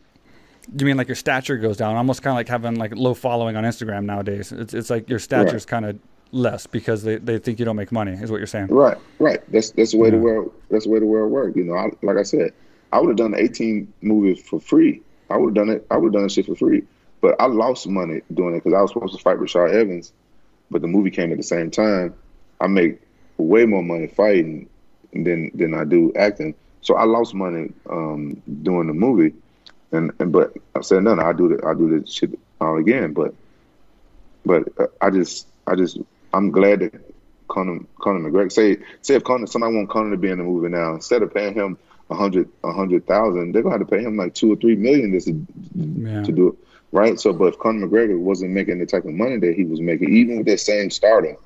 you 0.79 0.87
mean 0.87 0.97
like 0.97 1.09
your 1.09 1.15
stature 1.17 1.57
goes 1.57 1.77
down? 1.77 1.97
Almost 1.97 2.23
kind 2.23 2.33
of 2.33 2.37
like 2.37 2.49
having 2.49 2.77
like 2.77 2.95
low 2.97 3.15
following 3.15 3.57
on 3.57 3.65
Instagram 3.65 4.05
nowadays. 4.05 4.53
It's 4.53 4.75
it's 4.75 4.91
like 4.91 5.09
your 5.09 5.19
stature's 5.19 5.65
right. 5.65 5.69
kind 5.69 5.85
of 5.87 5.99
less 6.35 6.67
because 6.67 7.05
they, 7.05 7.17
they 7.17 7.39
think 7.39 7.61
you 7.61 7.65
don't 7.65 7.77
make 7.77 7.93
money 7.93 8.13
is 8.13 8.29
what 8.31 8.39
you're 8.39 8.47
saying 8.47 8.67
right 8.67 8.99
right 9.21 9.41
that's 9.53 9.71
that's 9.71 9.93
the 9.93 9.97
way 9.97 10.09
yeah. 10.09 10.17
the 10.17 10.19
world 10.19 10.53
that's 10.69 10.85
the 10.85 10.91
way 10.91 10.99
the 10.99 11.07
world 11.07 11.31
works 11.31 11.57
you 11.57 11.63
know 11.63 11.75
I, 11.75 11.91
like 12.03 12.17
i 12.17 12.25
said 12.25 12.53
i 12.93 12.99
would 12.99 13.09
have 13.09 13.17
done 13.17 13.31
the 13.31 13.39
A 13.39 13.49
Team 13.49 13.95
movie 14.03 14.35
for 14.35 14.59
free 14.59 15.01
i 15.31 15.37
would 15.37 15.57
have 15.57 15.67
done 15.67 15.75
it 15.75 15.87
i 15.93 15.97
would 15.97 16.07
have 16.07 16.13
done 16.13 16.23
that 16.25 16.33
shit 16.33 16.47
for 16.47 16.57
free 16.57 16.83
but 17.21 17.37
i 17.41 17.47
lost 17.47 17.87
money 17.87 18.21
doing 18.35 18.57
it 18.57 18.65
because 18.65 18.77
i 18.77 18.83
was 18.83 18.93
supposed 18.93 19.17
to 19.17 19.23
fight 19.23 19.39
rashad 19.39 19.73
evans 19.73 20.13
but 20.73 20.83
the 20.83 20.89
movie 20.89 21.11
came 21.11 21.31
at 21.31 21.37
the 21.37 21.45
same 21.45 21.71
time 21.71 22.13
i 22.61 22.67
make 22.67 23.01
way 23.37 23.65
more 23.65 23.83
money 23.83 24.09
fighting 24.09 24.69
than 25.13 25.53
than 25.55 25.73
i 25.73 25.85
do 25.85 26.13
acting 26.17 26.53
so 26.81 26.97
i 26.97 27.05
lost 27.05 27.33
money 27.33 27.73
um, 27.89 28.43
doing 28.63 28.89
the 28.89 28.93
movie 28.93 29.33
and, 29.95 30.13
and 30.19 30.33
but 30.33 30.53
i 30.75 30.81
said 30.81 31.03
no 31.03 31.15
no 31.15 31.23
i 31.23 31.33
do 31.33 31.49
the, 31.49 31.67
i 31.67 31.75
do 31.75 31.99
this 31.99 32.13
shit 32.13 32.39
all 32.61 32.77
again 32.77 33.13
but 33.13 33.35
but 34.45 34.69
uh, 34.79 34.87
i 35.01 35.11
just 35.11 35.47
I 35.67 35.75
just 35.75 35.99
I'm 36.33 36.51
glad 36.51 36.81
that 36.81 37.15
Conor 37.49 37.81
Conor 38.01 38.31
McGregor 38.31 38.53
say 38.53 38.79
say 39.03 39.15
if 39.15 39.25
Conor 39.25 39.47
somebody 39.47 39.75
want 39.75 39.91
Conor 39.91 40.11
to 40.11 40.17
be 40.17 40.31
in 40.31 40.39
the 40.39 40.45
movie 40.45 40.69
now 40.69 40.95
instead 40.95 41.23
of 41.23 41.33
paying 41.33 41.55
him 41.55 41.79
a 42.11 42.15
hundred 42.15 42.49
a 42.63 42.73
hundred 42.73 43.07
thousand 43.07 43.53
they're 43.53 43.63
gonna 43.63 43.79
have 43.79 43.87
to 43.87 43.97
pay 43.97 44.03
him 44.03 44.17
like 44.17 44.35
two 44.35 44.53
or 44.53 44.57
three 44.57 44.77
million 44.77 45.13
just 45.13 45.27
to, 45.27 45.47
yeah. 45.75 46.23
to 46.23 46.33
do 46.33 46.49
it 46.49 46.55
right 46.93 47.19
so 47.19 47.33
but 47.33 47.47
if 47.47 47.59
Conor 47.59 47.87
McGregor 47.87 48.19
wasn't 48.19 48.51
making 48.51 48.79
the 48.79 48.87
type 48.87 49.05
of 49.05 49.13
money 49.13 49.39
that 49.39 49.55
he 49.55 49.65
was 49.65 49.81
making 49.81 50.15
even 50.15 50.39
with 50.39 50.47
that 50.47 50.61
same 50.61 50.91
starter 50.91 51.37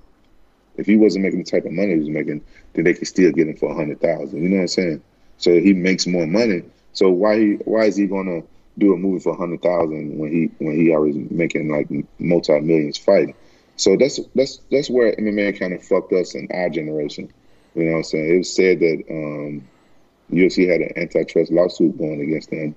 if 0.77 0.87
he 0.87 0.97
wasn't 0.97 1.23
making 1.23 1.43
the 1.43 1.51
type 1.51 1.65
of 1.65 1.73
money 1.73 1.93
he 1.95 2.01
was 2.01 2.09
making 2.09 2.43
then 2.73 2.85
they 2.85 2.95
could 2.95 3.09
still 3.09 3.31
get 3.33 3.49
him 3.49 3.57
for 3.57 3.71
a 3.71 3.75
hundred 3.75 4.01
thousand 4.01 4.43
you 4.43 4.49
know 4.49 4.57
what 4.57 4.63
I'm 4.63 4.69
saying 4.69 5.03
so 5.37 5.53
he 5.53 5.73
makes 5.73 6.07
more 6.07 6.27
money 6.27 6.63
so 6.99 7.11
why 7.11 7.55
why 7.65 7.85
is 7.85 7.97
he 7.97 8.07
gonna 8.07 8.43
do 8.79 8.93
a 8.95 8.97
movie 8.97 9.21
for 9.21 9.33
a 9.33 9.37
hundred 9.37 9.63
thousand 9.63 10.19
when 10.19 10.33
he 10.33 10.65
when 10.65 10.77
he 10.77 10.91
already 10.91 11.27
making 11.31 11.69
like 11.69 11.89
multi 12.19 12.61
millions 12.61 12.99
fighting 12.99 13.35
so 13.79 13.97
that's 13.97 14.19
that's 14.35 14.59
that's 14.73 14.91
where 14.91 15.15
MMA 15.15 15.59
kind 15.59 15.73
of 15.73 15.85
fucked 15.85 16.13
us 16.13 16.35
in 16.35 16.49
our 16.53 16.69
generation. 16.69 17.33
You 17.77 17.85
know 17.85 17.93
what 17.93 17.97
I'm 17.99 18.05
saying? 18.05 18.35
It 18.35 18.39
was 18.39 18.53
said 18.53 18.81
that 18.81 19.05
um, 19.09 19.69
UFC 20.33 20.69
had 20.69 20.81
an 20.81 20.93
antitrust 20.97 21.53
lawsuit 21.53 21.97
going 21.97 22.21
against 22.21 22.51
them, 22.51 22.75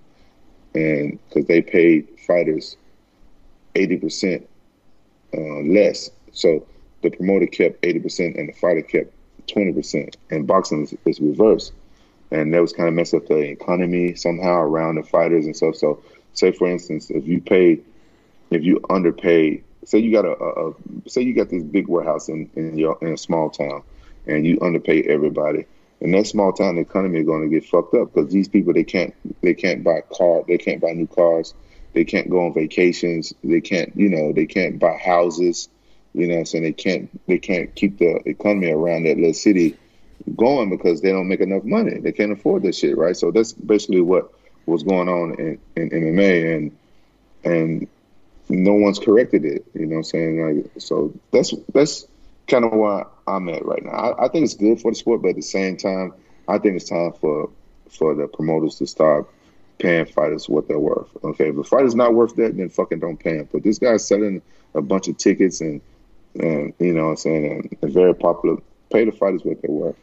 and 0.75 1.19
because 1.27 1.47
they 1.47 1.63
paid 1.63 2.07
fighters 2.27 2.77
eighty 3.73 3.97
percent 3.97 4.47
uh, 5.33 5.61
less, 5.61 6.11
so 6.33 6.67
the 7.01 7.09
promoter 7.09 7.47
kept 7.47 7.83
eighty 7.83 7.99
percent 7.99 8.35
and 8.35 8.49
the 8.49 8.53
fighter 8.53 8.83
kept 8.83 9.11
twenty 9.47 9.73
percent. 9.73 10.17
And 10.29 10.45
boxing 10.45 10.83
is, 10.83 10.95
is 11.07 11.19
reversed, 11.19 11.73
and 12.31 12.53
that 12.53 12.61
was 12.61 12.73
kind 12.73 12.87
of 12.87 12.95
messed 12.95 13.13
up 13.13 13.27
the 13.27 13.37
economy 13.37 14.15
somehow 14.15 14.61
around 14.61 14.95
the 14.95 15.03
fighters 15.03 15.45
and 15.45 15.55
stuff. 15.55 15.75
So, 15.75 16.01
say 16.33 16.51
for 16.51 16.69
instance, 16.69 17.09
if 17.09 17.27
you 17.27 17.41
paid, 17.41 17.83
if 18.49 18.63
you 18.63 18.81
underpaid 18.89 19.63
say 19.85 19.99
you 19.99 20.11
got 20.11 20.25
a, 20.25 20.31
a, 20.31 20.73
say 21.07 21.21
you 21.21 21.33
got 21.33 21.49
this 21.49 21.63
big 21.63 21.87
warehouse 21.87 22.29
in 22.29 22.49
in 22.55 22.77
your 22.77 22.97
in 23.01 23.13
a 23.13 23.17
small 23.17 23.49
town, 23.49 23.83
and 24.27 24.45
you 24.45 24.59
underpay 24.61 25.03
everybody. 25.03 25.65
In 25.99 26.11
that 26.13 26.25
small 26.25 26.51
town, 26.51 26.75
the 26.75 26.81
economy 26.81 27.19
is 27.19 27.25
going 27.25 27.47
to 27.47 27.59
get 27.59 27.69
fucked 27.69 27.93
up 27.93 28.13
because 28.13 28.31
these 28.31 28.47
people 28.47 28.73
they 28.73 28.83
can't 28.83 29.13
they 29.41 29.53
can't 29.53 29.83
buy 29.83 30.01
car 30.15 30.43
they 30.47 30.57
can't 30.57 30.81
buy 30.81 30.93
new 30.93 31.07
cars, 31.07 31.53
they 31.93 32.03
can't 32.03 32.29
go 32.29 32.45
on 32.45 32.53
vacations, 32.53 33.33
they 33.43 33.61
can't 33.61 33.95
you 33.95 34.09
know 34.09 34.31
they 34.33 34.45
can't 34.45 34.79
buy 34.79 34.97
houses, 34.97 35.69
you 36.13 36.27
know, 36.27 36.43
so 36.43 36.59
they 36.59 36.73
can't 36.73 37.09
they 37.27 37.37
can't 37.37 37.73
keep 37.75 37.97
the 37.99 38.15
economy 38.27 38.71
around 38.71 39.03
that 39.03 39.17
little 39.17 39.33
city 39.33 39.77
going 40.35 40.69
because 40.69 41.01
they 41.01 41.11
don't 41.11 41.27
make 41.27 41.41
enough 41.41 41.63
money. 41.63 41.99
They 41.99 42.11
can't 42.11 42.31
afford 42.31 42.63
this 42.63 42.77
shit, 42.79 42.97
right? 42.97 43.15
So 43.15 43.31
that's 43.31 43.53
basically 43.53 44.01
what 44.01 44.31
was 44.65 44.83
going 44.83 45.09
on 45.09 45.35
in, 45.39 45.59
in 45.75 45.89
MMA 45.89 46.55
and 46.55 46.77
and 47.43 47.87
no 48.49 48.73
one's 48.73 48.99
corrected 48.99 49.45
it. 49.45 49.65
You 49.73 49.85
know 49.85 49.95
what 49.95 49.97
I'm 49.97 50.03
saying? 50.03 50.63
Like, 50.63 50.71
so 50.81 51.13
that's 51.31 51.53
that's 51.73 52.05
kind 52.47 52.65
of 52.65 52.73
where 52.73 53.05
I'm 53.27 53.49
at 53.49 53.65
right 53.65 53.83
now. 53.83 53.91
I, 53.91 54.25
I, 54.25 54.27
think 54.27 54.43
it's 54.43 54.55
good 54.55 54.81
for 54.81 54.91
the 54.91 54.95
sport, 54.95 55.21
but 55.21 55.29
at 55.29 55.35
the 55.35 55.41
same 55.41 55.77
time, 55.77 56.13
I 56.47 56.57
think 56.57 56.75
it's 56.75 56.89
time 56.89 57.13
for 57.13 57.49
for 57.89 58.13
the 58.13 58.27
promoters 58.27 58.75
to 58.75 58.87
start 58.87 59.27
paying 59.79 60.05
fighters 60.05 60.47
what 60.47 60.67
they're 60.67 60.79
worth. 60.79 61.09
Okay, 61.23 61.49
if 61.49 61.57
a 61.57 61.63
fighter's 61.63 61.95
not 61.95 62.13
worth 62.13 62.35
that, 62.35 62.55
then 62.55 62.69
fucking 62.69 62.99
don't 62.99 63.17
pay 63.17 63.37
him. 63.37 63.49
But 63.51 63.63
this 63.63 63.79
guy's 63.79 64.07
selling 64.07 64.41
a 64.75 64.81
bunch 64.81 65.07
of 65.07 65.17
tickets 65.17 65.61
and 65.61 65.81
and 66.39 66.73
you 66.79 66.93
know 66.93 67.05
what 67.05 67.11
I'm 67.11 67.17
saying, 67.17 67.77
and 67.81 67.93
very 67.93 68.15
popular. 68.15 68.57
Pay 68.91 69.05
the 69.05 69.11
fighters 69.11 69.45
what 69.45 69.61
they're 69.61 69.71
worth. 69.71 69.95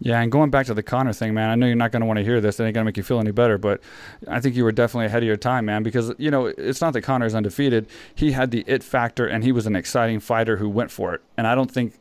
Yeah, 0.00 0.20
and 0.20 0.30
going 0.30 0.50
back 0.50 0.66
to 0.66 0.74
the 0.74 0.82
Conor 0.82 1.12
thing, 1.12 1.34
man, 1.34 1.50
I 1.50 1.54
know 1.56 1.66
you're 1.66 1.74
not 1.74 1.90
going 1.90 2.00
to 2.00 2.06
want 2.06 2.18
to 2.18 2.24
hear 2.24 2.40
this. 2.40 2.60
It 2.60 2.64
ain't 2.64 2.74
going 2.74 2.84
to 2.84 2.88
make 2.88 2.96
you 2.96 3.02
feel 3.02 3.18
any 3.18 3.32
better, 3.32 3.58
but 3.58 3.80
I 4.28 4.40
think 4.40 4.54
you 4.54 4.64
were 4.64 4.72
definitely 4.72 5.06
ahead 5.06 5.22
of 5.22 5.26
your 5.26 5.36
time, 5.36 5.64
man, 5.64 5.82
because, 5.82 6.12
you 6.18 6.30
know, 6.30 6.46
it's 6.46 6.80
not 6.80 6.92
that 6.92 7.02
Conor 7.02 7.26
is 7.26 7.34
undefeated. 7.34 7.88
He 8.14 8.32
had 8.32 8.50
the 8.50 8.64
it 8.66 8.84
factor, 8.84 9.26
and 9.26 9.42
he 9.42 9.50
was 9.50 9.66
an 9.66 9.74
exciting 9.74 10.20
fighter 10.20 10.58
who 10.58 10.68
went 10.68 10.90
for 10.90 11.14
it. 11.14 11.22
And 11.36 11.46
I 11.46 11.54
don't 11.54 11.70
think 11.70 11.94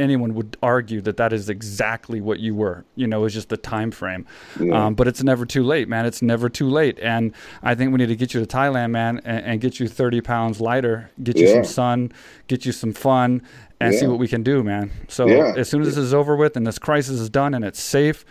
anyone 0.00 0.34
would 0.34 0.56
argue 0.62 1.00
that 1.02 1.16
that 1.18 1.32
is 1.32 1.48
exactly 1.48 2.20
what 2.20 2.40
you 2.40 2.54
were. 2.54 2.84
You 2.96 3.06
know, 3.06 3.24
it's 3.24 3.34
just 3.34 3.50
the 3.50 3.56
time 3.56 3.90
frame. 3.90 4.26
Yeah. 4.58 4.86
Um, 4.86 4.94
but 4.94 5.06
it's 5.06 5.22
never 5.22 5.44
too 5.44 5.62
late, 5.62 5.88
man. 5.88 6.06
It's 6.06 6.22
never 6.22 6.48
too 6.48 6.68
late. 6.68 6.98
And 7.00 7.32
I 7.62 7.74
think 7.74 7.92
we 7.92 7.98
need 7.98 8.06
to 8.06 8.16
get 8.16 8.32
you 8.34 8.40
to 8.40 8.46
Thailand, 8.46 8.90
man, 8.90 9.20
and, 9.24 9.44
and 9.44 9.60
get 9.60 9.78
you 9.78 9.86
30 9.86 10.22
pounds 10.22 10.60
lighter, 10.60 11.10
get 11.22 11.36
you 11.36 11.46
yeah. 11.46 11.54
some 11.54 11.64
sun, 11.64 12.12
get 12.48 12.64
you 12.64 12.72
some 12.72 12.92
fun, 12.92 13.42
and 13.80 13.94
yeah. 13.94 14.00
see 14.00 14.06
what 14.06 14.18
we 14.18 14.28
can 14.28 14.42
do, 14.42 14.62
man. 14.62 14.90
So 15.08 15.28
as 15.28 15.68
soon 15.68 15.82
as 15.82 15.88
this 15.88 15.96
is 15.96 16.14
over 16.14 16.36
with 16.36 16.56
and 16.56 16.66
this 16.66 16.78
crisis 16.78 17.18
is 17.18 17.30
done 17.30 17.54
and 17.54 17.64
it's 17.64 17.80
safe, 17.80 18.24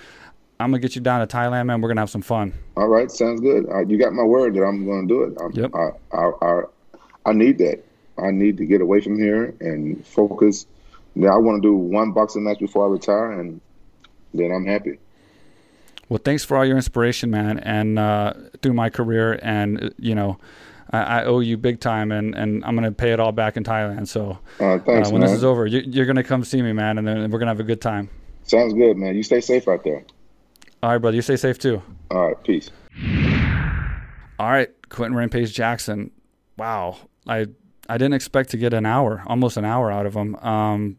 I'm 0.59 0.71
gonna 0.71 0.79
get 0.79 0.95
you 0.95 1.01
down 1.01 1.25
to 1.25 1.37
Thailand, 1.37 1.67
man. 1.67 1.81
We're 1.81 1.89
gonna 1.89 2.01
have 2.01 2.09
some 2.09 2.21
fun. 2.21 2.53
All 2.75 2.87
right, 2.87 3.09
sounds 3.09 3.39
good. 3.41 3.65
Uh, 3.69 3.85
you 3.85 3.97
got 3.97 4.13
my 4.13 4.23
word 4.23 4.55
that 4.55 4.63
I'm 4.63 4.85
gonna 4.85 5.07
do 5.07 5.23
it. 5.23 5.37
I'm, 5.41 5.51
yep. 5.53 5.71
I, 5.73 6.17
I, 6.17 6.31
I, 6.41 6.61
I 7.25 7.33
need 7.33 7.57
that. 7.59 7.83
I 8.17 8.31
need 8.31 8.57
to 8.57 8.65
get 8.65 8.81
away 8.81 8.99
from 8.99 9.17
here 9.17 9.55
and 9.61 10.05
focus 10.05 10.65
Now 11.15 11.33
I 11.33 11.37
want 11.37 11.61
to 11.63 11.67
do 11.67 11.73
one 11.73 12.11
boxing 12.11 12.43
match 12.43 12.59
before 12.59 12.85
I 12.85 12.89
retire, 12.89 13.39
and 13.39 13.61
then 14.33 14.51
I'm 14.51 14.65
happy. 14.65 14.99
Well, 16.09 16.19
thanks 16.23 16.43
for 16.43 16.57
all 16.57 16.65
your 16.65 16.75
inspiration, 16.75 17.29
man, 17.29 17.59
and 17.59 17.97
uh, 17.97 18.33
through 18.61 18.73
my 18.73 18.89
career, 18.89 19.39
and 19.41 19.83
uh, 19.83 19.89
you 19.97 20.15
know, 20.15 20.37
I, 20.91 21.01
I, 21.01 21.23
owe 21.25 21.39
you 21.39 21.57
big 21.57 21.79
time, 21.79 22.11
and, 22.11 22.33
and 22.35 22.63
I'm 22.65 22.75
gonna 22.75 22.91
pay 22.91 23.11
it 23.11 23.19
all 23.19 23.31
back 23.31 23.57
in 23.57 23.63
Thailand. 23.63 24.07
So 24.07 24.39
uh, 24.59 24.79
thanks, 24.79 25.09
uh, 25.09 25.11
when 25.11 25.21
man. 25.21 25.29
this 25.29 25.31
is 25.31 25.43
over, 25.43 25.67
you, 25.67 26.01
are 26.01 26.05
gonna 26.05 26.23
come 26.23 26.43
see 26.43 26.61
me, 26.61 26.73
man, 26.73 26.97
and 26.97 27.07
then 27.07 27.29
we're 27.29 27.39
gonna 27.39 27.51
have 27.51 27.59
a 27.59 27.63
good 27.63 27.81
time. 27.81 28.09
Sounds 28.43 28.73
good, 28.73 28.97
man. 28.97 29.15
You 29.15 29.23
stay 29.23 29.41
safe 29.41 29.67
out 29.67 29.83
there. 29.83 30.03
All 30.81 30.91
right, 30.91 30.97
brother. 30.97 31.15
You 31.15 31.21
stay 31.21 31.35
safe 31.35 31.59
too. 31.59 31.81
All 32.09 32.27
right, 32.27 32.43
peace. 32.43 32.71
All 34.39 34.49
right, 34.49 34.69
Quinton 34.89 35.15
Rampage 35.15 35.53
Jackson. 35.53 36.11
Wow, 36.57 36.97
I 37.27 37.47
I 37.87 37.97
didn't 37.97 38.13
expect 38.13 38.49
to 38.51 38.57
get 38.57 38.73
an 38.73 38.85
hour, 38.85 39.23
almost 39.27 39.57
an 39.57 39.65
hour 39.65 39.91
out 39.91 40.05
of 40.05 40.15
him. 40.15 40.35
Um, 40.37 40.97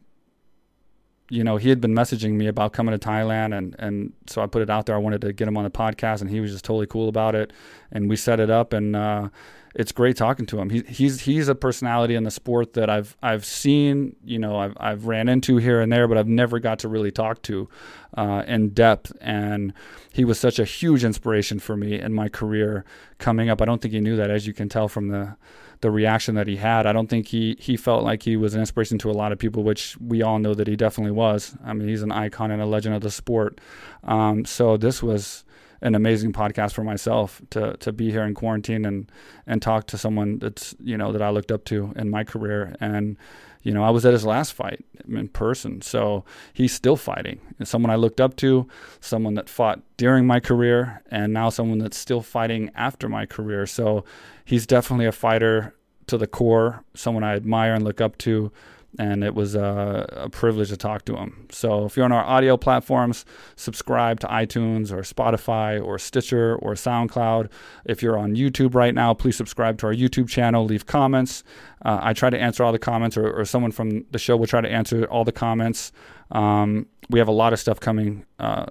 you 1.30 1.44
know, 1.44 1.56
he 1.56 1.68
had 1.68 1.80
been 1.80 1.94
messaging 1.94 2.32
me 2.32 2.48
about 2.48 2.72
coming 2.72 2.96
to 2.96 3.08
Thailand, 3.08 3.56
and 3.56 3.74
and 3.78 4.12
so 4.26 4.42
I 4.42 4.46
put 4.46 4.62
it 4.62 4.70
out 4.70 4.86
there. 4.86 4.94
I 4.94 4.98
wanted 4.98 5.20
to 5.22 5.32
get 5.32 5.48
him 5.48 5.56
on 5.56 5.64
the 5.64 5.70
podcast, 5.70 6.20
and 6.20 6.28
he 6.28 6.40
was 6.40 6.52
just 6.52 6.64
totally 6.64 6.86
cool 6.86 7.08
about 7.08 7.34
it. 7.34 7.52
And 7.90 8.08
we 8.08 8.16
set 8.16 8.40
it 8.40 8.50
up, 8.50 8.72
and 8.72 8.94
uh, 8.94 9.28
it's 9.74 9.92
great 9.92 10.16
talking 10.16 10.46
to 10.46 10.58
him. 10.58 10.70
He, 10.70 10.80
he's 10.88 11.20
he's 11.20 11.48
a 11.48 11.54
personality 11.54 12.14
in 12.14 12.24
the 12.24 12.30
sport 12.30 12.72
that 12.74 12.90
I've 12.90 13.16
I've 13.22 13.44
seen, 13.44 14.16
you 14.24 14.38
know, 14.38 14.56
I've 14.56 14.74
I've 14.78 15.06
ran 15.06 15.28
into 15.28 15.58
here 15.58 15.80
and 15.80 15.92
there, 15.92 16.08
but 16.08 16.18
I've 16.18 16.28
never 16.28 16.58
got 16.58 16.80
to 16.80 16.88
really 16.88 17.10
talk 17.12 17.42
to 17.42 17.68
uh, 18.16 18.42
in 18.46 18.70
depth. 18.70 19.12
And 19.20 19.72
he 20.12 20.24
was 20.24 20.40
such 20.40 20.58
a 20.58 20.64
huge 20.64 21.04
inspiration 21.04 21.60
for 21.60 21.76
me 21.76 22.00
in 22.00 22.12
my 22.12 22.28
career 22.28 22.84
coming 23.18 23.48
up. 23.48 23.62
I 23.62 23.64
don't 23.64 23.80
think 23.80 23.94
he 23.94 24.00
knew 24.00 24.16
that, 24.16 24.30
as 24.30 24.46
you 24.46 24.52
can 24.52 24.68
tell 24.68 24.88
from 24.88 25.08
the 25.08 25.36
the 25.82 25.90
reaction 25.90 26.34
that 26.34 26.46
he 26.46 26.56
had. 26.56 26.86
I 26.86 26.92
don't 26.92 27.08
think 27.08 27.28
he 27.28 27.56
he 27.60 27.76
felt 27.76 28.02
like 28.02 28.24
he 28.24 28.36
was 28.36 28.54
an 28.54 28.60
inspiration 28.60 28.98
to 28.98 29.10
a 29.10 29.12
lot 29.12 29.30
of 29.30 29.38
people, 29.38 29.62
which 29.62 29.96
we 29.98 30.22
all 30.22 30.38
know 30.38 30.54
that 30.54 30.66
he 30.66 30.76
definitely 30.76 31.12
was. 31.12 31.56
I 31.64 31.74
mean, 31.74 31.88
he's 31.88 32.02
an 32.02 32.12
icon 32.12 32.50
and 32.50 32.60
a 32.60 32.66
legend 32.66 32.96
of 32.96 33.02
the 33.02 33.10
sport. 33.10 33.60
Um, 34.02 34.44
so 34.44 34.76
this 34.76 35.02
was 35.02 35.44
an 35.82 35.94
amazing 35.94 36.32
podcast 36.32 36.72
for 36.72 36.84
myself 36.84 37.40
to 37.50 37.76
to 37.78 37.92
be 37.92 38.10
here 38.10 38.22
in 38.22 38.34
quarantine 38.34 38.84
and 38.84 39.10
and 39.46 39.62
talk 39.62 39.86
to 39.88 39.98
someone 39.98 40.38
that's 40.38 40.74
you 40.82 40.96
know 40.96 41.12
that 41.12 41.22
I 41.22 41.30
looked 41.30 41.52
up 41.52 41.64
to 41.66 41.92
in 41.96 42.10
my 42.10 42.24
career. 42.24 42.76
And 42.80 43.16
you 43.62 43.72
know 43.72 43.82
I 43.82 43.90
was 43.90 44.04
at 44.04 44.12
his 44.12 44.24
last 44.24 44.52
fight 44.52 44.84
in 45.08 45.28
person. 45.28 45.80
So 45.82 46.24
he's 46.52 46.72
still 46.72 46.96
fighting. 46.96 47.40
And 47.58 47.66
someone 47.66 47.90
I 47.90 47.96
looked 47.96 48.20
up 48.20 48.36
to 48.36 48.68
someone 49.00 49.34
that 49.34 49.48
fought 49.48 49.80
during 49.96 50.26
my 50.26 50.40
career 50.40 51.02
and 51.10 51.32
now 51.32 51.48
someone 51.48 51.78
that's 51.78 51.98
still 51.98 52.22
fighting 52.22 52.70
after 52.74 53.08
my 53.08 53.26
career. 53.26 53.66
So 53.66 54.04
he's 54.44 54.66
definitely 54.66 55.06
a 55.06 55.12
fighter 55.12 55.74
to 56.06 56.18
the 56.18 56.26
core 56.26 56.84
someone 56.94 57.22
I 57.22 57.36
admire 57.36 57.74
and 57.74 57.84
look 57.84 58.00
up 58.00 58.18
to 58.18 58.50
and 58.98 59.22
it 59.22 59.34
was 59.34 59.54
a, 59.54 60.06
a, 60.12 60.30
privilege 60.30 60.68
to 60.70 60.76
talk 60.76 61.04
to 61.04 61.16
him. 61.16 61.46
So 61.50 61.84
if 61.84 61.96
you're 61.96 62.04
on 62.04 62.12
our 62.12 62.24
audio 62.24 62.56
platforms, 62.56 63.24
subscribe 63.54 64.18
to 64.20 64.26
iTunes 64.26 64.90
or 64.90 65.02
Spotify 65.02 65.82
or 65.82 65.98
Stitcher 65.98 66.56
or 66.56 66.74
SoundCloud. 66.74 67.48
If 67.84 68.02
you're 68.02 68.18
on 68.18 68.34
YouTube 68.34 68.74
right 68.74 68.94
now, 68.94 69.14
please 69.14 69.36
subscribe 69.36 69.78
to 69.78 69.86
our 69.86 69.94
YouTube 69.94 70.28
channel, 70.28 70.64
leave 70.64 70.86
comments. 70.86 71.44
Uh, 71.84 72.00
I 72.02 72.12
try 72.12 72.30
to 72.30 72.38
answer 72.38 72.64
all 72.64 72.72
the 72.72 72.78
comments, 72.78 73.16
or, 73.16 73.30
or, 73.30 73.44
someone 73.44 73.72
from 73.72 74.04
the 74.10 74.18
show 74.18 74.36
will 74.36 74.46
try 74.46 74.60
to 74.60 74.70
answer 74.70 75.04
all 75.04 75.24
the 75.24 75.32
comments. 75.32 75.92
Um, 76.30 76.86
we 77.08 77.18
have 77.18 77.28
a 77.28 77.32
lot 77.32 77.52
of 77.52 77.58
stuff 77.58 77.80
coming 77.80 78.24
uh, 78.38 78.66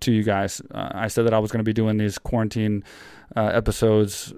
to 0.00 0.12
you 0.12 0.22
guys. 0.22 0.60
Uh, 0.70 0.90
I 0.92 1.08
said 1.08 1.24
that 1.26 1.34
I 1.34 1.38
was 1.38 1.50
going 1.50 1.60
to 1.60 1.64
be 1.64 1.72
doing 1.72 1.96
these 1.96 2.18
quarantine 2.18 2.84
uh, 3.36 3.46
episodes 3.46 4.34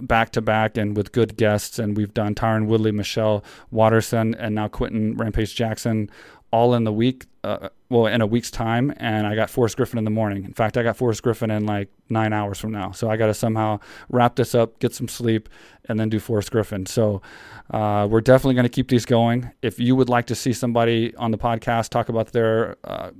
back 0.00 0.30
to 0.30 0.40
back 0.40 0.76
and 0.76 0.96
with 0.96 1.12
good 1.12 1.36
guests. 1.36 1.78
And 1.78 1.96
we've 1.96 2.14
done 2.14 2.34
Tyron 2.34 2.66
Woodley, 2.66 2.92
Michelle 2.92 3.44
Waterson, 3.70 4.34
and 4.34 4.54
now 4.54 4.68
Quinton 4.68 5.16
Rampage 5.16 5.54
Jackson 5.54 6.10
all 6.52 6.74
in 6.74 6.84
the 6.84 6.92
week. 6.92 7.26
Uh, 7.44 7.68
well, 7.88 8.06
in 8.06 8.20
a 8.20 8.26
week's 8.26 8.52
time, 8.52 8.94
and 8.98 9.26
I 9.26 9.34
got 9.34 9.50
Forrest 9.50 9.76
Griffin 9.76 9.98
in 9.98 10.04
the 10.04 10.10
morning. 10.10 10.44
In 10.44 10.52
fact, 10.52 10.76
I 10.76 10.84
got 10.84 10.96
Forrest 10.96 11.24
Griffin 11.24 11.50
in 11.50 11.66
like 11.66 11.88
nine 12.08 12.32
hours 12.32 12.60
from 12.60 12.70
now. 12.70 12.92
So 12.92 13.10
I 13.10 13.16
got 13.16 13.26
to 13.26 13.34
somehow 13.34 13.80
wrap 14.08 14.36
this 14.36 14.54
up, 14.54 14.78
get 14.78 14.94
some 14.94 15.08
sleep, 15.08 15.48
and 15.88 15.98
then 15.98 16.08
do 16.08 16.20
Forrest 16.20 16.52
Griffin. 16.52 16.86
So 16.86 17.20
uh, 17.70 18.06
we're 18.08 18.20
definitely 18.20 18.54
going 18.54 18.64
to 18.64 18.70
keep 18.70 18.88
these 18.88 19.04
going. 19.04 19.50
If 19.60 19.80
you 19.80 19.96
would 19.96 20.08
like 20.08 20.26
to 20.26 20.36
see 20.36 20.52
somebody 20.52 21.14
on 21.16 21.32
the 21.32 21.38
podcast 21.38 21.88
talk 21.88 22.08
about 22.08 22.30
their 22.32 22.76
uh, 22.84 23.10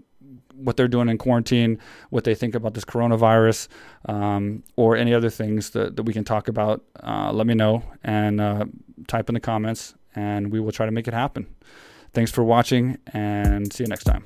what 0.55 0.76
they're 0.76 0.89
doing 0.89 1.09
in 1.09 1.18
quarantine, 1.18 1.78
what 2.11 2.24
they 2.24 2.35
think 2.35 2.55
about 2.55 2.74
this 2.74 2.85
coronavirus, 2.85 3.68
um, 4.09 4.62
or 4.76 4.97
any 4.97 5.12
other 5.12 5.30
things 5.30 5.70
that, 5.70 5.97
that 5.97 6.05
we 6.05 6.12
can 6.12 6.24
talk 6.24 6.47
about, 6.47 6.85
uh, 7.03 7.33
let 7.33 7.47
me 7.47 7.55
know 7.55 7.83
and 8.05 8.41
uh, 8.41 8.64
type 9.09 9.28
in 9.28 9.35
the 9.35 9.41
comments, 9.41 9.95
and 10.14 10.53
we 10.53 10.61
will 10.61 10.72
try 10.72 10.87
to 10.87 10.93
make 10.93 11.09
it 11.09 11.14
happen. 11.14 11.47
Thanks 12.15 12.31
for 12.31 12.45
watching, 12.45 12.99
and 13.13 13.73
see 13.73 13.85
you 13.85 13.89
next 13.89 14.05
time. 14.05 14.25